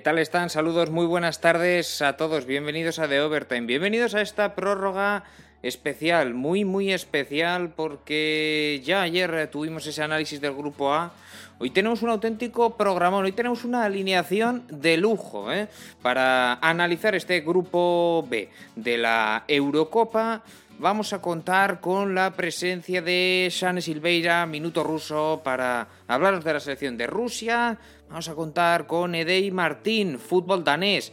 ¿Qué 0.00 0.04
tal 0.04 0.18
están? 0.18 0.48
Saludos, 0.48 0.88
muy 0.88 1.04
buenas 1.04 1.42
tardes 1.42 2.00
a 2.00 2.16
todos. 2.16 2.46
Bienvenidos 2.46 2.98
a 2.98 3.06
The 3.06 3.20
Overtime. 3.20 3.66
Bienvenidos 3.66 4.14
a 4.14 4.22
esta 4.22 4.54
prórroga 4.54 5.24
especial, 5.62 6.32
muy, 6.32 6.64
muy 6.64 6.90
especial, 6.90 7.74
porque 7.76 8.80
ya 8.82 9.02
ayer 9.02 9.50
tuvimos 9.52 9.86
ese 9.86 10.02
análisis 10.02 10.40
del 10.40 10.54
grupo 10.54 10.94
A. 10.94 11.12
Hoy 11.58 11.68
tenemos 11.68 12.00
un 12.00 12.08
auténtico 12.08 12.78
programón, 12.78 13.26
hoy 13.26 13.32
tenemos 13.32 13.62
una 13.66 13.84
alineación 13.84 14.64
de 14.70 14.96
lujo 14.96 15.52
¿eh? 15.52 15.68
para 16.00 16.54
analizar 16.54 17.14
este 17.14 17.42
grupo 17.42 18.26
B 18.26 18.48
de 18.76 18.96
la 18.96 19.44
Eurocopa 19.48 20.42
vamos 20.80 21.12
a 21.12 21.20
contar 21.20 21.80
con 21.80 22.14
la 22.14 22.32
presencia 22.32 23.02
de 23.02 23.48
Shane 23.50 23.82
Silveira, 23.82 24.46
Minuto 24.46 24.82
Ruso, 24.82 25.42
para 25.44 25.86
hablaros 26.08 26.42
de 26.42 26.54
la 26.54 26.60
selección 26.60 26.96
de 26.96 27.06
Rusia. 27.06 27.76
Vamos 28.10 28.28
a 28.28 28.34
contar 28.34 28.88
con 28.88 29.14
Edei 29.14 29.52
Martín, 29.52 30.18
fútbol 30.18 30.64
danés, 30.64 31.12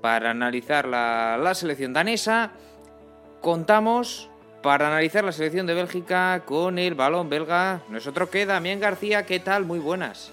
para 0.00 0.30
analizar 0.30 0.88
la, 0.88 1.52
selección 1.54 1.92
danesa. 1.92 2.52
Contamos 3.42 4.30
para 4.62 4.88
analizar 4.88 5.24
la 5.24 5.32
selección 5.32 5.66
de 5.66 5.74
Bélgica 5.74 6.42
con 6.46 6.78
el 6.78 6.94
balón 6.94 7.28
belga. 7.28 7.82
No 7.90 7.98
es 7.98 8.06
otro 8.06 8.30
que 8.30 8.46
Damián 8.46 8.80
García. 8.80 9.26
¿Qué 9.26 9.40
tal? 9.40 9.66
Muy 9.66 9.78
buenas. 9.78 10.30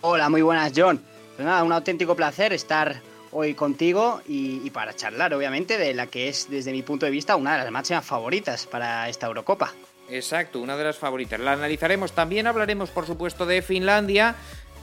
Hola, 0.00 0.30
muy 0.30 0.40
buenas, 0.40 0.72
John. 0.74 1.02
Pues 1.36 1.44
nada, 1.44 1.62
un 1.62 1.72
auténtico 1.72 2.16
placer 2.16 2.54
estar 2.54 3.02
hoy 3.32 3.52
contigo 3.52 4.22
y, 4.26 4.70
para 4.70 4.96
charlar, 4.96 5.34
obviamente, 5.34 5.76
de 5.76 5.92
la 5.92 6.06
que 6.06 6.28
es, 6.28 6.48
desde 6.48 6.72
mi 6.72 6.80
punto 6.80 7.04
de 7.04 7.12
vista, 7.12 7.36
una 7.36 7.58
de 7.58 7.64
las 7.64 7.70
máximas 7.70 8.06
favoritas 8.06 8.66
para 8.66 9.06
esta 9.10 9.26
Eurocopa. 9.26 9.74
Exacto, 10.08 10.60
una 10.60 10.76
de 10.76 10.84
las 10.84 10.96
favoritas. 10.96 11.40
La 11.40 11.52
analizaremos. 11.52 12.12
También 12.12 12.46
hablaremos, 12.46 12.90
por 12.90 13.06
supuesto, 13.06 13.46
de 13.46 13.62
Finlandia. 13.62 14.36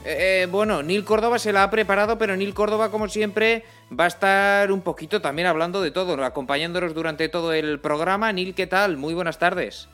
Eh, 0.04 0.42
eh, 0.42 0.46
bueno, 0.50 0.82
Neil 0.82 1.04
Córdoba 1.04 1.38
se 1.38 1.52
la 1.52 1.62
ha 1.62 1.70
preparado, 1.70 2.18
pero 2.18 2.36
Neil 2.36 2.52
Córdoba, 2.52 2.90
como 2.90 3.08
siempre, 3.08 3.64
va 3.98 4.04
a 4.04 4.08
estar 4.08 4.70
un 4.70 4.82
poquito 4.82 5.22
también 5.22 5.48
hablando 5.48 5.80
de 5.80 5.90
todo, 5.90 6.22
acompañándonos 6.22 6.94
durante 6.94 7.28
todo 7.28 7.52
el 7.54 7.80
programa. 7.80 8.32
Neil, 8.32 8.54
¿qué 8.54 8.66
tal? 8.66 8.98
Muy 8.98 9.14
buenas 9.14 9.38
tardes. 9.38 9.88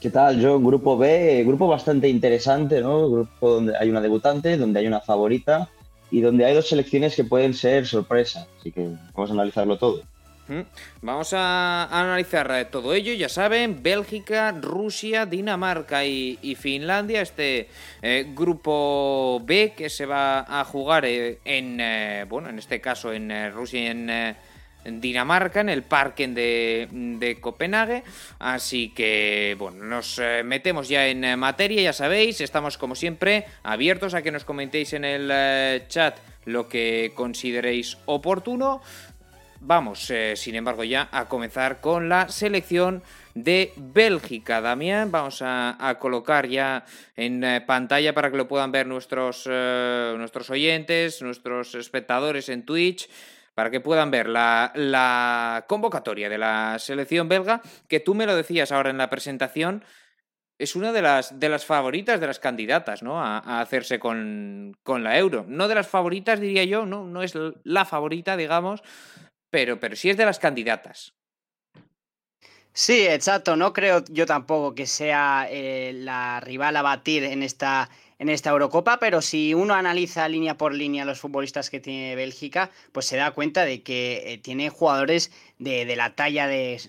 ¿Qué 0.00 0.08
tal, 0.08 0.42
John? 0.42 0.64
Grupo 0.64 0.96
B, 0.96 1.44
grupo 1.46 1.68
bastante 1.68 2.08
interesante, 2.08 2.80
¿no? 2.80 3.10
Grupo 3.10 3.50
donde 3.50 3.76
hay 3.78 3.90
una 3.90 4.00
debutante, 4.00 4.56
donde 4.56 4.80
hay 4.80 4.86
una 4.86 5.00
favorita 5.00 5.68
y 6.10 6.22
donde 6.22 6.46
hay 6.46 6.54
dos 6.54 6.68
selecciones 6.68 7.14
que 7.14 7.24
pueden 7.24 7.52
ser 7.52 7.86
sorpresa. 7.86 8.46
Así 8.58 8.72
que 8.72 8.88
vamos 9.14 9.28
a 9.28 9.34
analizarlo 9.34 9.76
todo. 9.76 10.00
Vamos 11.00 11.32
a 11.32 11.84
analizar 11.90 12.68
todo 12.70 12.92
ello, 12.92 13.12
ya 13.12 13.28
saben, 13.28 13.82
Bélgica, 13.82 14.52
Rusia, 14.52 15.24
Dinamarca 15.24 16.04
y, 16.04 16.56
Finlandia, 16.58 17.22
este 17.22 17.68
eh, 18.02 18.26
grupo 18.34 19.40
B 19.44 19.74
que 19.76 19.88
se 19.88 20.06
va 20.06 20.40
a 20.40 20.64
jugar 20.64 21.04
eh, 21.04 21.38
en, 21.44 21.78
eh, 21.80 22.24
bueno, 22.28 22.48
en 22.48 22.58
este 22.58 22.80
caso 22.80 23.12
en 23.12 23.52
Rusia 23.52 23.80
y 23.80 23.86
en 23.86 25.00
Dinamarca, 25.00 25.60
en 25.60 25.68
el 25.68 25.82
parque 25.84 26.26
de, 26.26 26.88
de, 26.90 27.40
Copenhague. 27.40 28.02
Así 28.38 28.90
que, 28.90 29.54
bueno, 29.58 29.84
nos 29.84 30.20
metemos 30.44 30.88
ya 30.88 31.06
en 31.06 31.38
materia, 31.38 31.82
ya 31.82 31.92
sabéis, 31.92 32.40
estamos 32.40 32.76
como 32.76 32.94
siempre 32.94 33.46
abiertos 33.62 34.14
a 34.14 34.22
que 34.22 34.32
nos 34.32 34.44
comentéis 34.44 34.94
en 34.94 35.04
el 35.04 35.86
chat 35.88 36.18
lo 36.46 36.68
que 36.68 37.12
consideréis 37.14 37.98
oportuno. 38.06 38.80
Vamos, 39.62 40.10
sin 40.34 40.54
embargo, 40.54 40.84
ya 40.84 41.08
a 41.12 41.28
comenzar 41.28 41.80
con 41.80 42.08
la 42.08 42.28
selección 42.28 43.02
de 43.34 43.72
Bélgica. 43.76 44.60
Damián, 44.60 45.12
vamos 45.12 45.42
a, 45.44 45.96
colocar 46.00 46.48
ya 46.48 46.84
en 47.14 47.44
pantalla 47.66 48.14
para 48.14 48.30
que 48.30 48.38
lo 48.38 48.48
puedan 48.48 48.72
ver 48.72 48.86
nuestros, 48.86 49.46
nuestros 49.46 50.48
oyentes, 50.48 51.20
nuestros 51.20 51.74
espectadores 51.74 52.48
en 52.48 52.64
Twitch 52.64 53.08
para 53.54 53.70
que 53.70 53.80
puedan 53.80 54.10
ver 54.10 54.26
la, 54.26 55.64
convocatoria 55.68 56.30
de 56.30 56.38
la 56.38 56.78
selección 56.78 57.28
belga, 57.28 57.60
que 57.88 58.00
tú 58.00 58.14
me 58.14 58.24
lo 58.24 58.34
decías 58.34 58.72
ahora 58.72 58.88
en 58.88 58.96
la 58.96 59.10
presentación, 59.10 59.84
es 60.58 60.76
una 60.76 60.92
de 60.92 61.02
las, 61.02 61.38
de 61.38 61.50
las 61.50 61.66
favoritas, 61.66 62.20
de 62.20 62.26
las 62.26 62.38
candidatas, 62.38 63.02
¿no? 63.02 63.20
A, 63.22 63.60
hacerse 63.60 63.98
con, 63.98 64.76
la 64.86 65.18
euro. 65.18 65.44
No 65.46 65.68
de 65.68 65.74
las 65.74 65.88
favoritas, 65.88 66.40
diría 66.40 66.64
yo, 66.64 66.86
no, 66.86 67.04
no 67.04 67.22
es 67.22 67.34
la 67.64 67.84
favorita, 67.84 68.38
digamos, 68.38 68.82
pero, 69.50 69.80
pero 69.80 69.96
sí 69.96 70.10
es 70.10 70.16
de 70.16 70.24
las 70.24 70.38
candidatas. 70.38 71.14
Sí, 72.72 73.06
exacto. 73.06 73.56
No 73.56 73.72
creo 73.72 74.04
yo 74.08 74.26
tampoco 74.26 74.74
que 74.74 74.86
sea 74.86 75.46
eh, 75.50 75.92
la 75.94 76.40
rival 76.40 76.76
a 76.76 76.82
batir 76.82 77.24
en 77.24 77.42
esta, 77.42 77.90
en 78.18 78.28
esta 78.28 78.50
Eurocopa, 78.50 78.98
pero 79.00 79.22
si 79.22 79.54
uno 79.54 79.74
analiza 79.74 80.28
línea 80.28 80.56
por 80.56 80.72
línea 80.72 81.04
los 81.04 81.20
futbolistas 81.20 81.68
que 81.68 81.80
tiene 81.80 82.14
Bélgica, 82.14 82.70
pues 82.92 83.06
se 83.06 83.16
da 83.16 83.32
cuenta 83.32 83.64
de 83.64 83.82
que 83.82 84.32
eh, 84.32 84.38
tiene 84.38 84.70
jugadores 84.70 85.32
de, 85.58 85.84
de 85.84 85.96
la 85.96 86.14
talla 86.14 86.46
de 86.46 86.80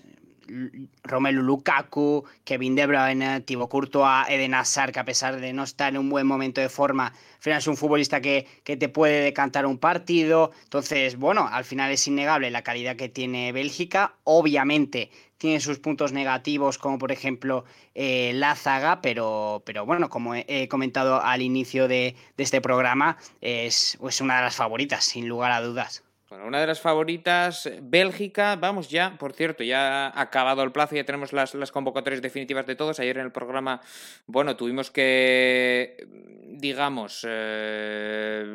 Romelu 1.04 1.42
Lukaku, 1.42 2.24
Kevin 2.44 2.74
De 2.74 2.86
Bruyne, 2.86 3.40
Thibaut 3.42 3.70
Courtois, 3.70 4.28
Eden 4.28 4.54
Hazard, 4.54 4.92
que 4.92 5.00
a 5.00 5.04
pesar 5.04 5.40
de 5.40 5.52
no 5.52 5.64
estar 5.64 5.92
en 5.92 5.98
un 5.98 6.10
buen 6.10 6.26
momento 6.26 6.60
de 6.60 6.68
forma, 6.68 7.06
al 7.06 7.40
final 7.40 7.58
es 7.58 7.66
un 7.66 7.76
futbolista 7.76 8.20
que, 8.20 8.46
que, 8.64 8.76
te 8.76 8.88
puede 8.88 9.22
decantar 9.22 9.66
un 9.66 9.78
partido. 9.78 10.52
Entonces, 10.64 11.16
bueno, 11.16 11.48
al 11.50 11.64
final 11.64 11.90
es 11.90 12.06
innegable 12.06 12.50
la 12.50 12.62
calidad 12.62 12.96
que 12.96 13.08
tiene 13.08 13.52
Bélgica. 13.52 14.14
Obviamente 14.24 15.10
tiene 15.42 15.58
sus 15.58 15.80
puntos 15.80 16.12
negativos, 16.12 16.78
como 16.78 16.98
por 16.98 17.10
ejemplo 17.10 17.64
eh, 17.96 18.30
la 18.32 18.54
zaga, 18.54 19.00
pero, 19.00 19.64
pero 19.66 19.84
bueno, 19.84 20.08
como 20.08 20.36
he, 20.36 20.68
comentado 20.68 21.20
al 21.20 21.42
inicio 21.42 21.88
de, 21.88 22.14
este 22.38 22.60
programa, 22.60 23.16
es, 23.40 23.98
es 24.08 24.20
una 24.20 24.36
de 24.36 24.42
las 24.42 24.54
favoritas, 24.54 25.04
sin 25.04 25.28
lugar 25.28 25.50
a 25.50 25.60
dudas. 25.60 26.04
Bueno, 26.32 26.46
una 26.46 26.62
de 26.62 26.66
las 26.66 26.80
favoritas, 26.80 27.70
Bélgica, 27.82 28.56
vamos 28.56 28.88
ya, 28.88 29.18
por 29.18 29.34
cierto, 29.34 29.64
ya 29.64 30.06
ha 30.06 30.18
acabado 30.22 30.62
el 30.62 30.72
plazo, 30.72 30.94
ya 30.94 31.04
tenemos 31.04 31.34
las, 31.34 31.52
convocatorias 31.70 32.22
definitivas 32.22 32.64
de 32.64 32.74
todos. 32.74 32.98
Ayer 33.00 33.18
en 33.18 33.26
el 33.26 33.32
programa, 33.32 33.82
bueno, 34.26 34.56
tuvimos 34.56 34.90
que, 34.90 36.08
digamos, 36.46 37.26
eh, 37.28 38.46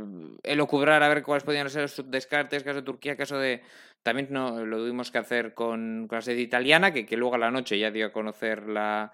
elocubrar 0.42 1.04
a 1.04 1.08
ver 1.08 1.22
cuáles 1.22 1.44
podían 1.44 1.70
ser 1.70 1.84
los 1.84 2.10
descartes, 2.10 2.64
caso 2.64 2.78
de 2.78 2.82
Turquía, 2.82 3.16
caso 3.16 3.38
de, 3.38 3.62
también 4.02 4.30
no, 4.32 4.66
lo 4.66 4.78
tuvimos 4.78 5.12
que 5.12 5.20
hacer 5.20 5.54
con, 5.54 6.08
la 6.10 6.22
sede 6.22 6.42
italiana, 6.42 6.92
que, 6.92 7.06
que, 7.06 7.16
luego 7.16 7.36
a 7.36 7.38
la 7.38 7.52
noche 7.52 7.78
ya 7.78 7.92
dio 7.92 8.08
a 8.08 8.12
conocer 8.12 8.68
la, 8.68 9.14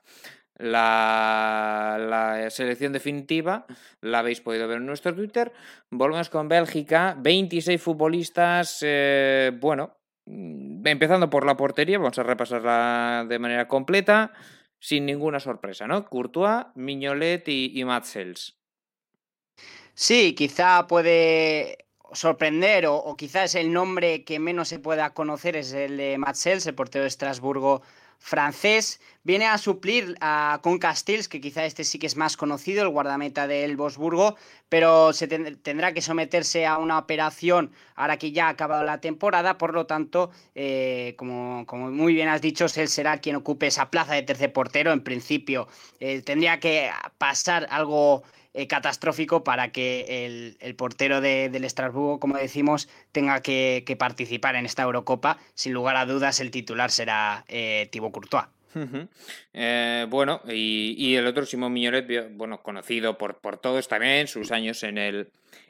la, 0.58 1.98
la, 2.00 2.50
selección 2.50 2.94
definitiva. 2.94 3.66
La 4.02 4.20
habéis 4.20 4.42
podido 4.42 4.68
ver 4.68 4.78
en 4.78 4.86
nuestro 4.86 5.14
Twitter. 5.14 5.52
Volvemos 5.90 6.30
con 6.30 6.48
Bélgica. 6.48 7.16
26 7.20 7.82
futbolistas. 7.82 8.80
Eh, 8.82 9.52
bueno, 9.60 9.98
mm, 10.26 10.86
empezando 10.88 11.30
por 11.30 11.46
la 11.46 11.58
portería, 11.58 11.98
vamos 11.98 12.20
a 12.20 12.24
repasarla 12.24 13.26
de 13.28 13.40
manera 13.40 13.68
completa. 13.68 14.34
Sin 14.80 15.06
ninguna 15.06 15.40
sorpresa, 15.40 15.88
¿no? 15.88 16.06
Courtois, 16.06 16.66
Mignolet 16.76 17.48
y, 17.48 17.80
y 17.80 17.86
Matzels. 17.86 18.58
Sí, 19.94 20.34
quizá 20.36 20.88
puede 20.88 21.84
sorprender 22.14 22.86
o, 22.88 23.16
quizás 23.18 23.56
el 23.56 23.72
nombre 23.74 24.24
que 24.24 24.40
menos 24.40 24.68
se 24.70 24.80
pueda 24.80 25.14
conocer 25.14 25.56
es 25.56 25.74
el 25.74 25.98
de 25.98 26.18
Matsels, 26.18 26.66
el 26.66 26.76
portero 26.76 27.04
de 27.04 27.10
Estrasburgo 27.10 27.82
francés. 28.20 29.02
Viene 29.26 29.46
a 29.46 29.58
suplir 29.58 30.16
a 30.20 30.60
Con 30.62 30.80
Castells, 30.80 31.30
que 31.30 31.40
quizá 31.40 31.66
este 31.66 31.86
sí 31.86 31.98
que 31.98 32.08
es 32.08 32.18
más 32.18 32.36
conocido, 32.36 32.84
el 32.84 32.90
guardameta 32.90 33.48
del 33.48 33.78
Bosburgo, 33.78 34.36
pero 34.68 35.14
se 35.14 35.28
tendrá 35.28 35.94
que 35.94 36.02
someterse 36.02 36.66
a 36.66 36.78
una 36.78 36.98
operación 36.98 37.72
ahora 37.96 38.18
que 38.18 38.34
ya 38.34 38.48
ha 38.48 38.50
acabado 38.50 38.84
la 38.84 39.00
temporada, 39.00 39.58
por 39.58 39.74
lo 39.74 39.86
tanto, 39.86 40.32
eh, 40.56 41.16
como, 41.18 41.66
muy 41.92 42.14
bien 42.14 42.28
has 42.28 42.42
dicho, 42.42 42.66
él 42.76 42.90
será 42.90 43.20
quien 43.20 43.38
ocupe 43.38 43.68
esa 43.68 43.90
plaza 43.90 44.14
de 44.14 44.24
tercer 44.24 44.52
portero. 44.52 44.92
En 44.92 45.04
principio, 45.04 45.70
eh, 46.02 46.22
tendría 46.22 46.60
que 46.60 46.92
pasar 47.18 47.68
algo 47.70 48.24
eh, 48.56 48.68
catastrófico 48.68 49.44
para 49.44 49.72
que 49.72 50.58
el, 50.60 50.76
portero 50.76 51.22
del 51.22 51.64
Estrasburgo, 51.64 52.20
como 52.20 52.38
decimos, 52.38 52.88
tenga 53.12 53.42
que, 53.42 53.96
participar 53.98 54.56
en 54.56 54.66
esta 54.66 54.84
Eurocopa. 54.84 55.40
Sin 55.56 55.74
lugar 55.74 55.96
a 55.96 56.06
dudas, 56.06 56.40
el 56.40 56.52
titular 56.52 56.92
será 56.92 57.46
eh, 57.48 57.88
Thibaut 57.92 58.12
Courtois. 58.12 58.46
Eh, 59.54 60.06
bueno, 60.10 60.42
y, 60.48 61.16
el 61.16 61.28
otro, 61.28 61.46
Simón 61.46 61.74
Miñoret, 61.74 62.36
bueno, 62.36 62.62
conocido 62.62 63.18
por, 63.18 63.40
por 63.40 63.58
todos 63.58 63.88
también, 63.88 64.28
sus 64.28 64.52
años 64.52 64.84
en 64.84 64.98
el, 64.98 65.30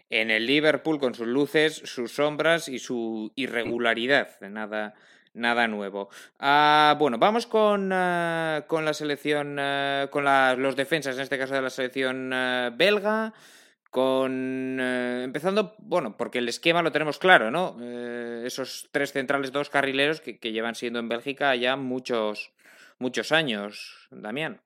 en 0.10 0.32
el 0.32 0.46
Liverpool, 0.46 1.00
con 1.00 1.16
sus 1.16 1.28
luces, 1.28 1.76
sus 1.86 2.14
sombras 2.14 2.68
y 2.68 2.80
su 2.80 3.32
irregularidad. 3.36 4.40
Nada, 4.42 4.94
nada 5.34 5.68
nuevo. 5.68 6.10
Ah, 6.40 6.96
bueno, 7.00 7.18
vamos 7.18 7.48
con, 7.48 7.92
ah, 7.92 8.66
con 8.68 8.86
la 8.86 8.94
selección, 8.94 9.58
ah, 9.60 10.08
con 10.12 10.24
los 10.62 10.76
defensas, 10.76 11.16
en 11.16 11.24
este 11.24 11.38
caso 11.38 11.56
de 11.56 11.62
la 11.62 11.70
selección 11.70 12.30
belga. 12.78 13.34
Con. 13.90 14.80
empezando, 14.80 15.76
bueno, 15.78 16.18
porque 16.18 16.40
el 16.40 16.50
esquema 16.50 16.82
lo 16.82 16.92
tenemos 16.92 17.20
claro, 17.20 17.52
¿no? 17.52 17.78
Eh, 17.80 18.42
esos 18.44 18.90
tres 18.92 19.12
centrales, 19.12 19.52
dos 19.52 19.70
carrileros 19.70 20.20
que, 20.20 20.40
que, 20.40 20.52
llevan 20.52 20.74
siendo 20.74 20.98
en 20.98 21.10
Bélgica 21.10 21.56
ya 21.56 21.76
muchos, 21.76 22.54
muchos 23.00 23.32
años, 23.32 24.08
Damián. 24.12 24.62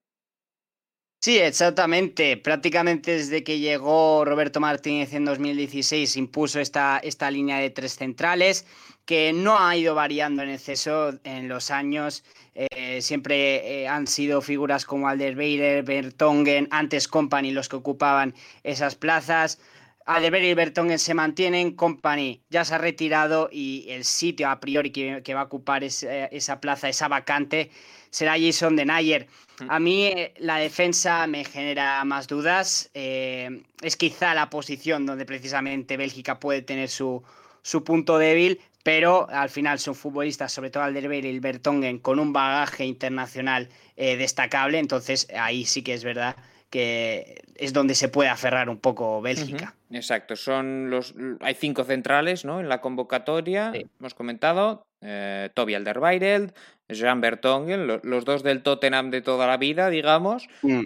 Sí, 1.20 1.40
exactamente. 1.40 2.38
Prácticamente 2.38 3.12
desde 3.18 3.44
que 3.44 3.60
llegó 3.60 4.24
Roberto 4.24 4.60
Martínez 4.60 5.14
en 5.14 5.26
2016 5.26 6.16
impuso 6.16 6.60
esta, 6.60 7.00
esta 7.00 7.32
línea 7.32 7.58
de 7.58 7.72
tres 7.72 7.96
centrales 7.96 8.66
que 9.06 9.34
no 9.34 9.58
ha 9.58 9.76
ido 9.76 9.96
variando 9.96 10.44
en 10.44 10.50
exceso 10.50 11.14
en 11.24 11.48
los 11.48 11.72
años. 11.72 12.24
Eh, 12.54 13.02
siempre 13.02 13.84
eh, 13.84 13.88
han 13.88 14.06
sido 14.06 14.42
figuras 14.42 14.86
como 14.86 15.08
Alderweireld, 15.08 15.88
Bertongen, 15.88 16.68
antes 16.72 17.08
Company 17.08 17.52
los 17.52 17.68
que 17.68 17.78
ocupaban 17.78 18.36
esas 18.64 18.96
plazas. 18.96 19.60
Alderweireld 20.06 20.52
y 20.52 20.56
Bertongen 20.56 21.00
se 21.00 21.14
mantienen, 21.14 21.76
Company 21.76 22.44
ya 22.50 22.64
se 22.64 22.76
ha 22.76 22.78
retirado 22.78 23.50
y 23.52 23.88
el 23.90 24.06
sitio 24.06 24.50
a 24.50 24.60
priori 24.60 24.92
que, 24.92 25.34
va 25.34 25.42
a 25.42 25.46
ocupar 25.46 25.84
esa 25.84 26.62
plaza, 26.62 26.90
esa 26.90 27.08
vacante, 27.08 27.72
será 28.10 28.36
Jason 28.40 28.76
Denayer. 28.76 29.28
Mm. 29.60 29.72
A 29.72 29.80
mí 29.80 30.06
eh, 30.06 30.34
la 30.38 30.58
defensa 30.58 31.26
me 31.28 31.44
genera 31.44 32.04
más 32.06 32.28
dudas. 32.28 32.90
es 32.94 33.96
quizá 33.98 34.34
la 34.34 34.50
posición 34.50 35.06
donde 35.06 35.26
precisamente 35.26 35.98
Bélgica 35.98 36.40
puede 36.40 36.62
tener 36.62 36.90
su, 36.90 37.24
su 37.62 37.84
punto 37.84 38.18
débil, 38.18 38.62
pero 38.88 39.28
al 39.30 39.50
final 39.50 39.80
son 39.80 39.96
futbolistas, 39.96 40.54
sobre 40.54 40.70
todo 40.70 40.84
Alderweireld 40.84 41.26
y 41.26 41.36
el 41.36 41.42
Bertongen, 41.42 42.00
con 42.00 42.20
un 42.20 42.32
bagaje 42.32 42.86
internacional 42.86 43.68
eh, 43.98 44.16
destacable, 44.16 44.80
entonces 44.80 45.28
ahí 45.38 45.66
sí 45.66 45.82
que 45.82 45.94
es 45.94 46.06
verdad 46.06 46.38
que 46.70 47.42
es 47.56 47.74
donde 47.74 47.96
se 47.96 48.08
puede 48.08 48.30
aferrar 48.30 48.70
un 48.70 48.78
poco 48.78 49.22
Bélgica. 49.22 49.76
Exacto, 49.92 50.38
son 50.38 50.90
los 50.90 51.14
hay 51.42 51.56
cinco 51.56 51.84
centrales 51.84 52.46
¿no? 52.46 52.62
en 52.62 52.70
la 52.70 52.80
convocatoria, 52.80 53.74
hemos 54.00 54.14
comentado, 54.14 54.86
eh, 55.02 55.50
Toby 55.54 55.76
Alderweireld, 55.76 56.54
Jean 56.90 57.22
Bertongen, 57.22 57.88
los 57.88 58.26
dos 58.26 58.44
del 58.44 58.64
Tottenham 58.64 59.12
de 59.12 59.22
toda 59.22 59.48
la 59.48 59.58
vida, 59.58 59.90
digamos, 59.90 60.48
mm, 60.62 60.84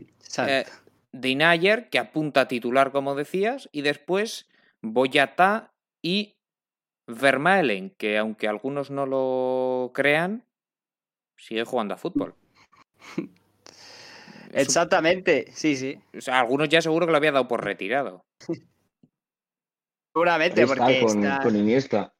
eh, 0.48 0.66
Dinayer, 1.12 1.90
que 1.90 2.00
apunta 2.00 2.42
a 2.42 2.48
titular, 2.48 2.92
como 2.92 3.16
decías, 3.16 3.70
y 3.72 3.82
después 3.82 4.50
Boyata 4.82 5.74
y 6.02 6.38
Vermaelen, 7.08 7.92
que 7.92 8.18
aunque 8.18 8.48
algunos 8.48 8.90
no 8.90 9.06
lo 9.06 9.92
crean, 9.94 10.46
sigue 11.38 11.66
jugando 11.66 11.94
a 11.94 11.98
fútbol. 11.98 12.36
Exactamente, 14.54 15.52
sí, 15.54 15.76
sí. 15.76 16.00
O 16.18 16.22
sea, 16.22 16.40
algunos 16.40 16.70
ya 16.70 16.82
seguro 16.82 17.06
que 17.06 17.12
lo 17.12 17.18
había 17.18 17.32
dado 17.32 17.48
por 17.48 17.64
retirado. 17.64 18.26
Seguramente, 20.14 20.68
porque 20.68 21.02
con, 21.02 21.24
está... 21.24 21.42
con, 21.42 21.56
Iniesta. 21.56 22.14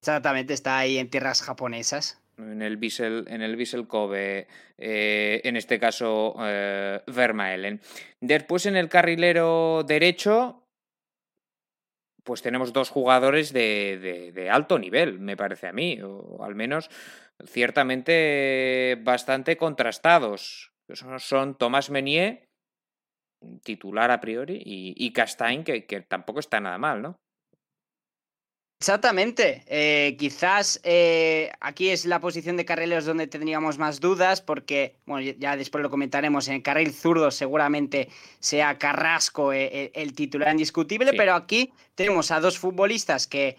Exactamente, 0.00 0.54
está 0.54 0.78
ahí 0.78 0.98
en 0.98 1.10
tierras 1.10 1.42
japonesas. 1.42 2.23
En 2.38 2.62
el 2.62 2.76
Bissell, 2.76 3.24
en 3.28 3.42
el 3.42 3.86
Kobe, 3.86 4.48
eh, 4.78 5.40
en 5.44 5.56
este 5.56 5.78
caso 5.78 6.34
eh, 6.40 7.00
Vermaelen. 7.06 7.80
Después 8.20 8.66
en 8.66 8.76
el 8.76 8.88
carrilero 8.88 9.84
derecho, 9.86 10.64
pues 12.24 12.42
tenemos 12.42 12.72
dos 12.72 12.90
jugadores 12.90 13.52
de, 13.52 14.48
alto 14.50 14.78
nivel, 14.78 15.20
me 15.20 15.36
parece 15.36 15.68
a 15.68 15.72
mí, 15.72 16.00
o 16.02 16.42
al 16.42 16.54
menos 16.54 16.90
ciertamente 17.46 18.98
bastante 19.02 19.56
contrastados. 19.56 20.72
Son 21.18 21.56
Tomás 21.56 21.90
Menier, 21.90 22.48
titular 23.62 24.10
a 24.10 24.20
priori, 24.20 24.56
y, 24.64 24.94
y 24.96 25.12
que, 25.12 25.86
que, 25.86 26.00
tampoco 26.00 26.40
está 26.40 26.60
nada 26.60 26.78
mal, 26.78 27.02
¿no? 27.02 27.23
Exactamente. 28.84 29.64
Eh, 29.66 30.14
quizás 30.18 30.78
eh, 30.84 31.50
aquí 31.60 31.88
es 31.88 32.04
la 32.04 32.20
posición 32.20 32.58
de 32.58 32.66
carrileros 32.66 33.06
donde 33.06 33.26
tendríamos 33.26 33.78
más 33.78 33.98
dudas, 33.98 34.42
porque, 34.42 34.96
bueno, 35.06 35.34
ya 35.38 35.56
después 35.56 35.80
lo 35.80 35.88
comentaremos, 35.88 36.48
en 36.48 36.56
el 36.56 36.62
carril 36.62 36.92
zurdo 36.92 37.30
seguramente 37.30 38.10
sea 38.40 38.76
Carrasco 38.76 39.54
eh, 39.54 39.90
el, 39.94 40.12
titular 40.12 40.50
indiscutible, 40.50 41.14
pero 41.14 41.32
aquí 41.32 41.72
tenemos 41.94 42.30
a 42.30 42.40
dos 42.40 42.58
futbolistas 42.58 43.26
que, 43.26 43.56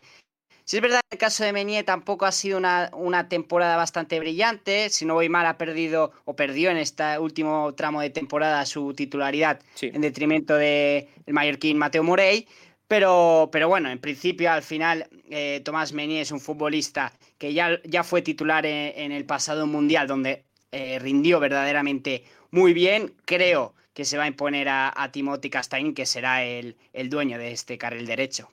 si 0.63 0.77
es 0.77 0.81
verdad, 0.83 1.01
el 1.10 1.18
caso 1.18 1.44
de 1.44 1.54
Menier 1.54 1.83
tampoco 1.83 2.27
ha 2.27 2.31
sido 2.31 2.60
una, 2.60 2.92
una, 2.94 3.27
temporada 3.27 3.77
bastante 3.77 4.19
brillante, 4.19 4.92
si 4.92 5.06
no 5.06 5.16
voy 5.16 5.27
mal 5.27 5.48
ha 5.48 5.57
perdido 5.57 6.12
o 6.25 6.36
perdió 6.36 6.70
en 6.70 6.77
este 6.77 7.17
último 7.17 7.74
tramo 7.74 8.00
de 8.00 8.12
temporada 8.12 8.63
su 8.67 8.94
titularidad 8.94 9.60
en 9.82 10.01
detrimento 10.01 10.53
del 10.53 11.08
de 11.25 11.34
mallorquín 11.34 11.79
Mateo 11.79 12.03
Morey. 12.03 12.48
Pero, 12.88 13.50
pero 13.51 13.68
bueno, 13.68 13.89
en 13.89 14.00
principio, 14.00 14.51
al 14.51 14.62
final, 14.62 15.08
eh, 15.30 15.62
Tomás 15.63 15.92
Menier 15.94 16.22
es 16.22 16.32
un 16.32 16.39
futbolista 16.39 17.12
que 17.38 17.54
ya, 17.54 17.80
ya 17.84 18.04
fue 18.04 18.22
titular 18.22 18.65
en, 18.65 19.12
el 19.12 19.25
pasado 19.25 19.65
mundial, 19.65 20.08
donde 20.08 20.44
eh, 20.72 21.00
rindió 21.00 21.39
verdaderamente 21.39 22.24
muy 22.51 22.74
bien. 22.74 23.13
Creo 23.25 23.74
que 23.94 24.06
se 24.06 24.18
va 24.18 24.25
a 24.25 24.27
imponer 24.27 24.68
a, 24.70 25.10
Timothy 25.12 25.50
Castain, 25.50 25.96
que 25.96 26.06
será 26.06 26.44
el, 26.44 26.75
el, 26.94 27.10
dueño 27.10 27.39
de 27.39 27.51
este 27.51 27.77
carril 27.77 28.06
derecho. 28.06 28.50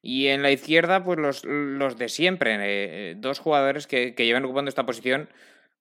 Y 0.00 0.28
en 0.28 0.42
la 0.42 0.52
izquierda, 0.52 1.02
pues 1.02 1.18
los, 1.18 1.44
los 1.44 1.98
de 1.98 2.08
siempre, 2.08 2.56
eh, 2.60 3.14
dos 3.16 3.40
jugadores 3.40 3.88
que, 3.88 4.14
que, 4.14 4.26
llevan 4.26 4.44
ocupando 4.44 4.68
esta 4.68 4.86
posición 4.86 5.28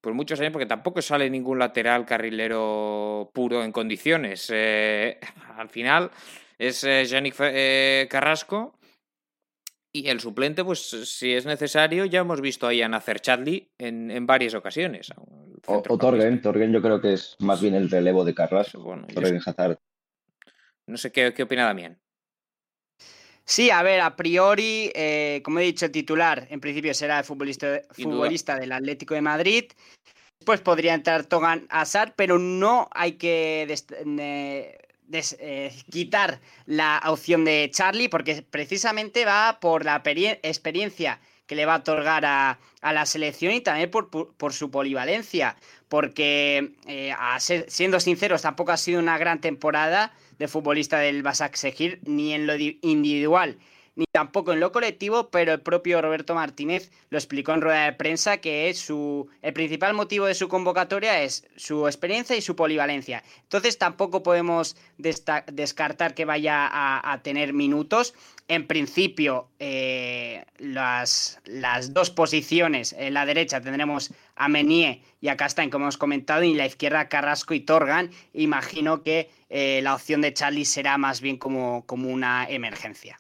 por 0.02 0.16
muchos 0.16 0.40
años, 0.40 0.52
porque 0.52 0.66
tampoco 0.66 1.04
sale 1.04 1.30
ningún 1.30 1.60
lateral 1.60 2.06
carrilero 2.06 3.30
puro 3.32 3.64
en 3.64 3.72
condiciones. 3.72 4.50
al 5.56 5.70
final, 5.70 6.10
es 6.58 6.84
eh, 6.84 7.06
Yannick 7.06 7.36
eh, 7.40 8.08
Carrasco. 8.10 8.78
Y 9.96 10.10
el 10.10 10.20
suplente, 10.20 10.64
pues 10.64 10.80
si 10.80 11.34
es 11.34 11.46
necesario, 11.46 12.06
ya 12.06 12.22
hemos 12.22 12.42
visto 12.42 12.66
ahí 12.66 12.82
a 12.82 12.90
Nacer 12.90 13.20
Chadley 13.20 13.70
en, 13.78 14.10
en 14.10 14.26
varias 14.26 14.56
ocasiones. 14.56 15.14
O, 15.68 15.82
Torgen, 15.82 16.42
Torgen 16.42 16.74
yo 16.74 16.82
creo 16.82 17.00
que 17.00 17.14
es 17.14 17.36
más 17.40 17.62
bien 17.62 17.76
el 17.76 17.92
relevo 17.92 18.26
de 18.26 18.34
Carrasco. 18.34 18.80
Bueno, 18.82 19.06
Torgen 19.14 19.40
Hazard. 19.46 19.78
No 20.88 20.98
sé 20.98 21.12
qué, 21.12 21.32
qué 21.34 21.44
opina 21.44 21.66
Damián. 21.66 22.00
Sí, 23.46 23.70
a 23.70 23.84
ver, 23.84 24.00
a 24.00 24.16
priori, 24.16 24.92
eh, 24.96 25.42
como 25.44 25.60
he 25.60 25.64
dicho, 25.64 25.86
el 25.86 25.92
titular 25.92 26.48
en 26.50 26.60
principio 26.62 26.94
será 26.94 27.20
el 27.20 27.26
futbolista, 27.26 27.82
futbolista 27.92 28.58
del 28.58 28.72
Atlético 28.72 29.14
de 29.16 29.22
Madrid. 29.22 29.66
Después 30.40 30.62
podría 30.62 30.94
entrar 30.94 31.26
Togan 31.26 31.68
Hazard, 31.70 32.14
pero 32.16 32.40
no 32.40 32.90
hay 32.92 33.14
que 33.14 33.68
eh, 34.20 34.78
quitar 35.90 36.40
la 36.66 37.02
opción 37.06 37.46
de 37.46 37.70
Charlie 37.72 38.10
porque 38.10 38.44
precisamente 38.50 39.26
va 39.26 39.60
por 39.60 39.86
la 39.86 40.02
experiencia 40.06 41.20
que 41.46 41.56
le 41.56 41.66
va 41.66 41.76
a 41.76 41.78
otorgar 41.80 42.26
a, 42.26 42.60
la 42.82 43.06
selección 43.06 43.54
y 43.54 43.62
también 43.62 43.92
por, 43.92 44.54
su 44.54 44.72
polivalencia. 44.72 45.56
Porque, 45.90 46.74
eh, 46.88 47.14
siendo 47.68 48.00
sinceros, 48.00 48.42
tampoco 48.42 48.72
ha 48.72 48.78
sido 48.78 49.00
una 49.00 49.18
gran 49.18 49.42
temporada 49.42 50.14
de 50.40 50.48
futbolista 50.48 51.00
del 51.00 51.22
Basak 51.22 51.56
Segir, 51.56 52.00
ni 52.06 52.34
en 52.34 52.48
lo 52.48 52.56
individual 52.56 53.58
ni 53.96 54.06
tampoco 54.12 54.54
en 54.54 54.60
lo 54.60 54.72
colectivo, 54.72 55.30
pero 55.30 55.54
el 55.54 55.62
propio 55.62 56.02
Roberto 56.02 56.34
Martínez 56.34 56.92
lo 57.10 57.18
explicó 57.18 57.54
en 57.54 57.62
rueda 57.62 57.86
de 57.86 57.94
prensa 57.94 58.38
que 58.38 58.74
su, 58.74 59.28
el 59.42 59.54
principal 59.54 59.94
motivo 59.94 60.26
de 60.26 60.34
su 60.34 60.48
convocatoria 60.48 61.22
es 61.22 61.48
su 61.56 61.88
experiencia 61.88 62.36
y 62.36 62.42
su 62.42 62.56
polivalencia. 62.56 63.24
Entonces 63.44 63.78
tampoco 63.78 64.24
podemos 64.24 64.76
descartar 64.98 66.16
que 66.16 66.26
vaya 66.26 66.70
a, 66.72 67.22
tener 67.22 67.54
minutos. 67.54 68.14
En 68.48 68.68
principio, 68.68 69.48
eh, 69.60 70.44
las, 70.58 71.40
las, 71.46 71.94
dos 71.94 72.10
posiciones, 72.10 72.94
en 72.94 73.14
la 73.14 73.26
derecha 73.26 73.62
tendremos 73.62 74.12
a 74.36 74.50
Menier 74.50 75.00
y 75.22 75.30
a 75.30 75.38
Castain, 75.38 75.70
como 75.70 75.86
hemos 75.86 75.98
comentado, 75.98 76.44
y 76.44 76.52
en 76.52 76.58
la 76.58 76.66
izquierda 76.66 77.08
Carrasco 77.08 77.54
y 77.54 77.62
Torgan. 77.62 78.10
Imagino 78.34 79.04
que 79.04 79.30
eh, 79.56 79.84
la 79.84 79.94
opción 79.94 80.22
de 80.22 80.34
Charlie 80.34 80.66
será 80.66 80.98
más 80.98 81.22
bien 81.22 81.38
como, 81.38 81.86
como 81.86 82.10
una 82.10 82.48
emergencia. 82.50 83.20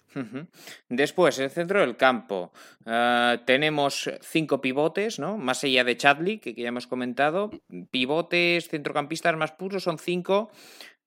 Después, 0.89 1.37
en 1.37 1.45
el 1.45 1.51
centro 1.51 1.79
del 1.79 1.95
campo, 1.95 2.51
eh, 2.87 3.37
tenemos 3.45 4.09
cinco 4.21 4.59
pivotes, 4.59 5.19
¿no? 5.19 5.37
Más 5.37 5.63
allá 5.63 5.83
de 5.83 5.95
Chadley, 5.95 6.39
que, 6.39 6.55
ya 6.55 6.69
hemos 6.69 6.87
comentado. 6.87 7.51
Pivotes, 7.91 8.67
centrocampistas 8.67 9.37
más 9.37 9.51
puros, 9.51 9.83
son 9.83 9.99
cinco. 9.99 10.49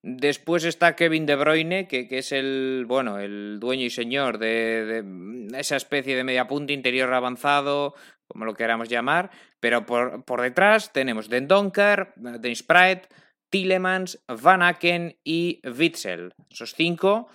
Después 0.00 0.62
está 0.62 0.94
Kevin 0.94 1.26
De 1.26 1.34
Bruyne, 1.34 1.88
que, 1.88 2.06
es 2.08 2.30
el, 2.30 2.84
bueno, 2.86 3.18
el 3.18 3.58
dueño 3.58 3.86
y 3.86 3.90
señor 3.90 4.38
de, 4.38 5.04
esa 5.58 5.74
especie 5.74 6.14
de 6.14 6.22
media 6.22 6.46
punta 6.46 6.72
interior 6.72 7.12
avanzado, 7.12 7.96
como 8.28 8.44
lo 8.44 8.54
queramos 8.54 8.88
llamar. 8.88 9.32
Pero 9.58 9.86
por, 9.86 10.24
por 10.24 10.40
detrás 10.40 10.92
tenemos 10.92 11.28
Den 11.28 11.48
Donker, 11.48 12.12
Dennis 12.14 12.62
Pratt, 12.62 13.08
Tillemans, 13.50 14.22
Van 14.28 14.62
Aken 14.62 15.18
y 15.24 15.60
Witzel. 15.64 16.34
Esos 16.50 16.74
cinco 16.74 17.28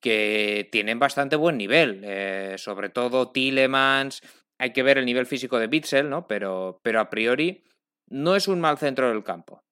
que 0.00 0.68
tienen 0.72 0.98
bastante 0.98 1.36
buen 1.36 1.56
nivel. 1.56 2.02
Eh, 2.04 2.54
sobre 2.58 2.88
todo 2.88 3.30
Tillemans. 3.30 4.20
Hay 4.58 4.72
que 4.72 4.82
ver 4.82 4.98
el 4.98 5.06
nivel 5.06 5.26
físico 5.26 5.58
de 5.58 5.66
Witzel, 5.66 6.10
¿no? 6.10 6.26
Pero, 6.26 6.80
pero 6.82 7.00
a 7.00 7.10
priori 7.10 7.64
no 8.08 8.36
es 8.36 8.48
un 8.48 8.60
mal 8.60 8.78
centro 8.78 9.08
del 9.08 9.24
campo. 9.24 9.64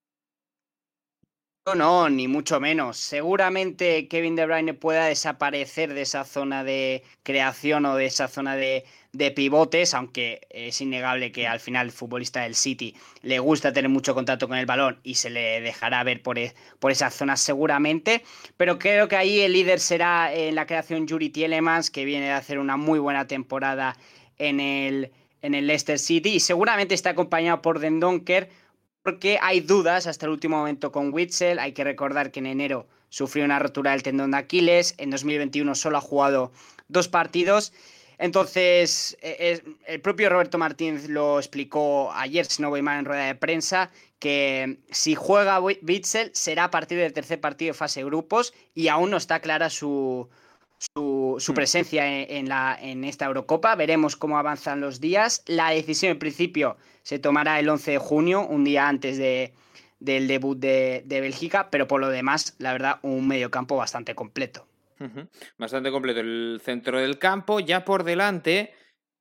No, 1.66 2.08
ni 2.08 2.26
mucho 2.26 2.58
menos. 2.58 2.96
Seguramente 2.96 4.08
Kevin 4.08 4.34
De 4.34 4.46
Bruyne 4.46 4.74
pueda 4.74 5.06
desaparecer 5.06 5.92
de 5.92 6.02
esa 6.02 6.24
zona 6.24 6.64
de 6.64 7.04
creación 7.22 7.84
o 7.84 7.96
de 7.96 8.06
esa 8.06 8.28
zona 8.28 8.56
de, 8.56 8.84
pivotes, 9.36 9.92
aunque 9.94 10.40
es 10.50 10.80
innegable 10.80 11.32
que 11.32 11.46
al 11.46 11.60
final 11.60 11.86
el 11.88 11.92
futbolista 11.92 12.40
del 12.40 12.54
City 12.54 12.96
le 13.22 13.38
gusta 13.40 13.72
tener 13.72 13.90
mucho 13.90 14.14
contacto 14.14 14.48
con 14.48 14.56
el 14.56 14.66
balón 14.66 15.00
y 15.02 15.16
se 15.16 15.28
le 15.30 15.60
dejará 15.60 16.02
ver 16.02 16.22
por, 16.22 16.38
e, 16.38 16.54
por 16.78 16.92
esas 16.92 17.14
zonas 17.14 17.40
seguramente. 17.40 18.24
Pero 18.56 18.78
creo 18.78 19.06
que 19.08 19.16
ahí 19.16 19.40
el 19.40 19.52
líder 19.52 19.80
será 19.80 20.32
en 20.32 20.54
la 20.54 20.66
creación 20.66 21.06
Yuri 21.06 21.28
Tielemans, 21.28 21.90
que 21.90 22.06
viene 22.06 22.26
de 22.26 22.32
hacer 22.32 22.58
una 22.58 22.78
muy 22.78 22.98
buena 22.98 23.26
temporada 23.26 23.96
en 24.38 24.60
el, 24.60 25.12
en 25.42 25.54
el 25.54 25.66
Leicester 25.66 25.98
City 25.98 26.30
y 26.30 26.40
seguramente 26.40 26.94
está 26.94 27.10
acompañado 27.10 27.60
por 27.60 27.80
Den 27.80 28.00
Donker 28.00 28.48
porque 29.02 29.38
hay 29.40 29.60
dudas 29.60 30.06
hasta 30.06 30.26
el 30.26 30.32
último 30.32 30.58
momento 30.58 30.92
con 30.92 31.12
Witzel. 31.12 31.58
Hay 31.58 31.72
que 31.72 31.84
recordar 31.84 32.30
que 32.30 32.40
en 32.40 32.46
enero 32.46 32.86
sufrió 33.08 33.44
una 33.44 33.58
rotura 33.58 33.92
del 33.92 34.02
tendón 34.02 34.32
de 34.32 34.38
Aquiles, 34.38 34.94
en 34.98 35.10
2021 35.10 35.74
solo 35.74 35.98
ha 35.98 36.00
jugado 36.00 36.52
dos 36.88 37.08
partidos. 37.08 37.72
Entonces, 38.18 39.16
e, 39.22 39.62
el 39.86 40.00
propio 40.00 40.28
Roberto 40.28 40.58
Martínez 40.58 41.08
lo 41.08 41.38
explicó 41.38 42.12
ayer, 42.12 42.44
si 42.44 42.60
no 42.60 42.68
voy 42.68 42.82
mal, 42.82 42.98
en 42.98 43.04
rueda 43.06 43.24
de 43.24 43.34
prensa, 43.34 43.90
que 44.18 44.78
si 44.90 45.14
juega 45.14 45.58
Witzel 45.60 46.30
será 46.34 46.64
a 46.64 46.70
partir 46.70 46.98
del 46.98 47.14
tercer 47.14 47.40
partido 47.40 47.70
de 47.72 47.78
fase 47.78 48.04
grupos 48.04 48.52
y 48.74 48.88
aún 48.88 49.10
no 49.10 49.16
está 49.16 49.40
clara 49.40 49.70
su, 49.70 50.28
su, 50.80 51.38
mm. 51.38 51.54
presencia 51.54 52.22
en, 52.22 52.48
la, 52.48 52.76
en 52.80 53.04
esta 53.04 53.26
Eurocopa. 53.26 53.74
Veremos 53.76 54.16
cómo 54.16 54.38
avanzan 54.38 54.80
los 54.80 55.00
días. 55.00 55.42
La 55.46 55.70
decisión 55.70 56.12
en 56.12 56.18
principio 56.18 56.76
se 57.02 57.18
tomará 57.18 57.58
el 57.60 57.68
11 57.68 57.92
de 57.92 57.98
junio, 57.98 58.46
un 58.46 58.64
día 58.64 58.88
antes 58.88 59.18
de, 59.18 59.52
del 60.00 60.26
debut 60.26 60.58
de, 60.58 61.04
Bélgica, 61.06 61.70
pero 61.70 61.86
por 61.86 62.00
lo 62.00 62.08
demás, 62.08 62.56
la 62.58 62.72
verdad, 62.72 62.98
un 63.02 63.28
mediocampo 63.28 63.76
bastante 63.76 64.14
completo. 64.14 64.66
Bastante 65.56 65.90
completo 65.90 66.20
el 66.20 66.60
centro 66.62 66.98
del 66.98 67.18
campo. 67.18 67.60
Ya 67.60 67.86
por 67.86 68.04
delante 68.04 68.74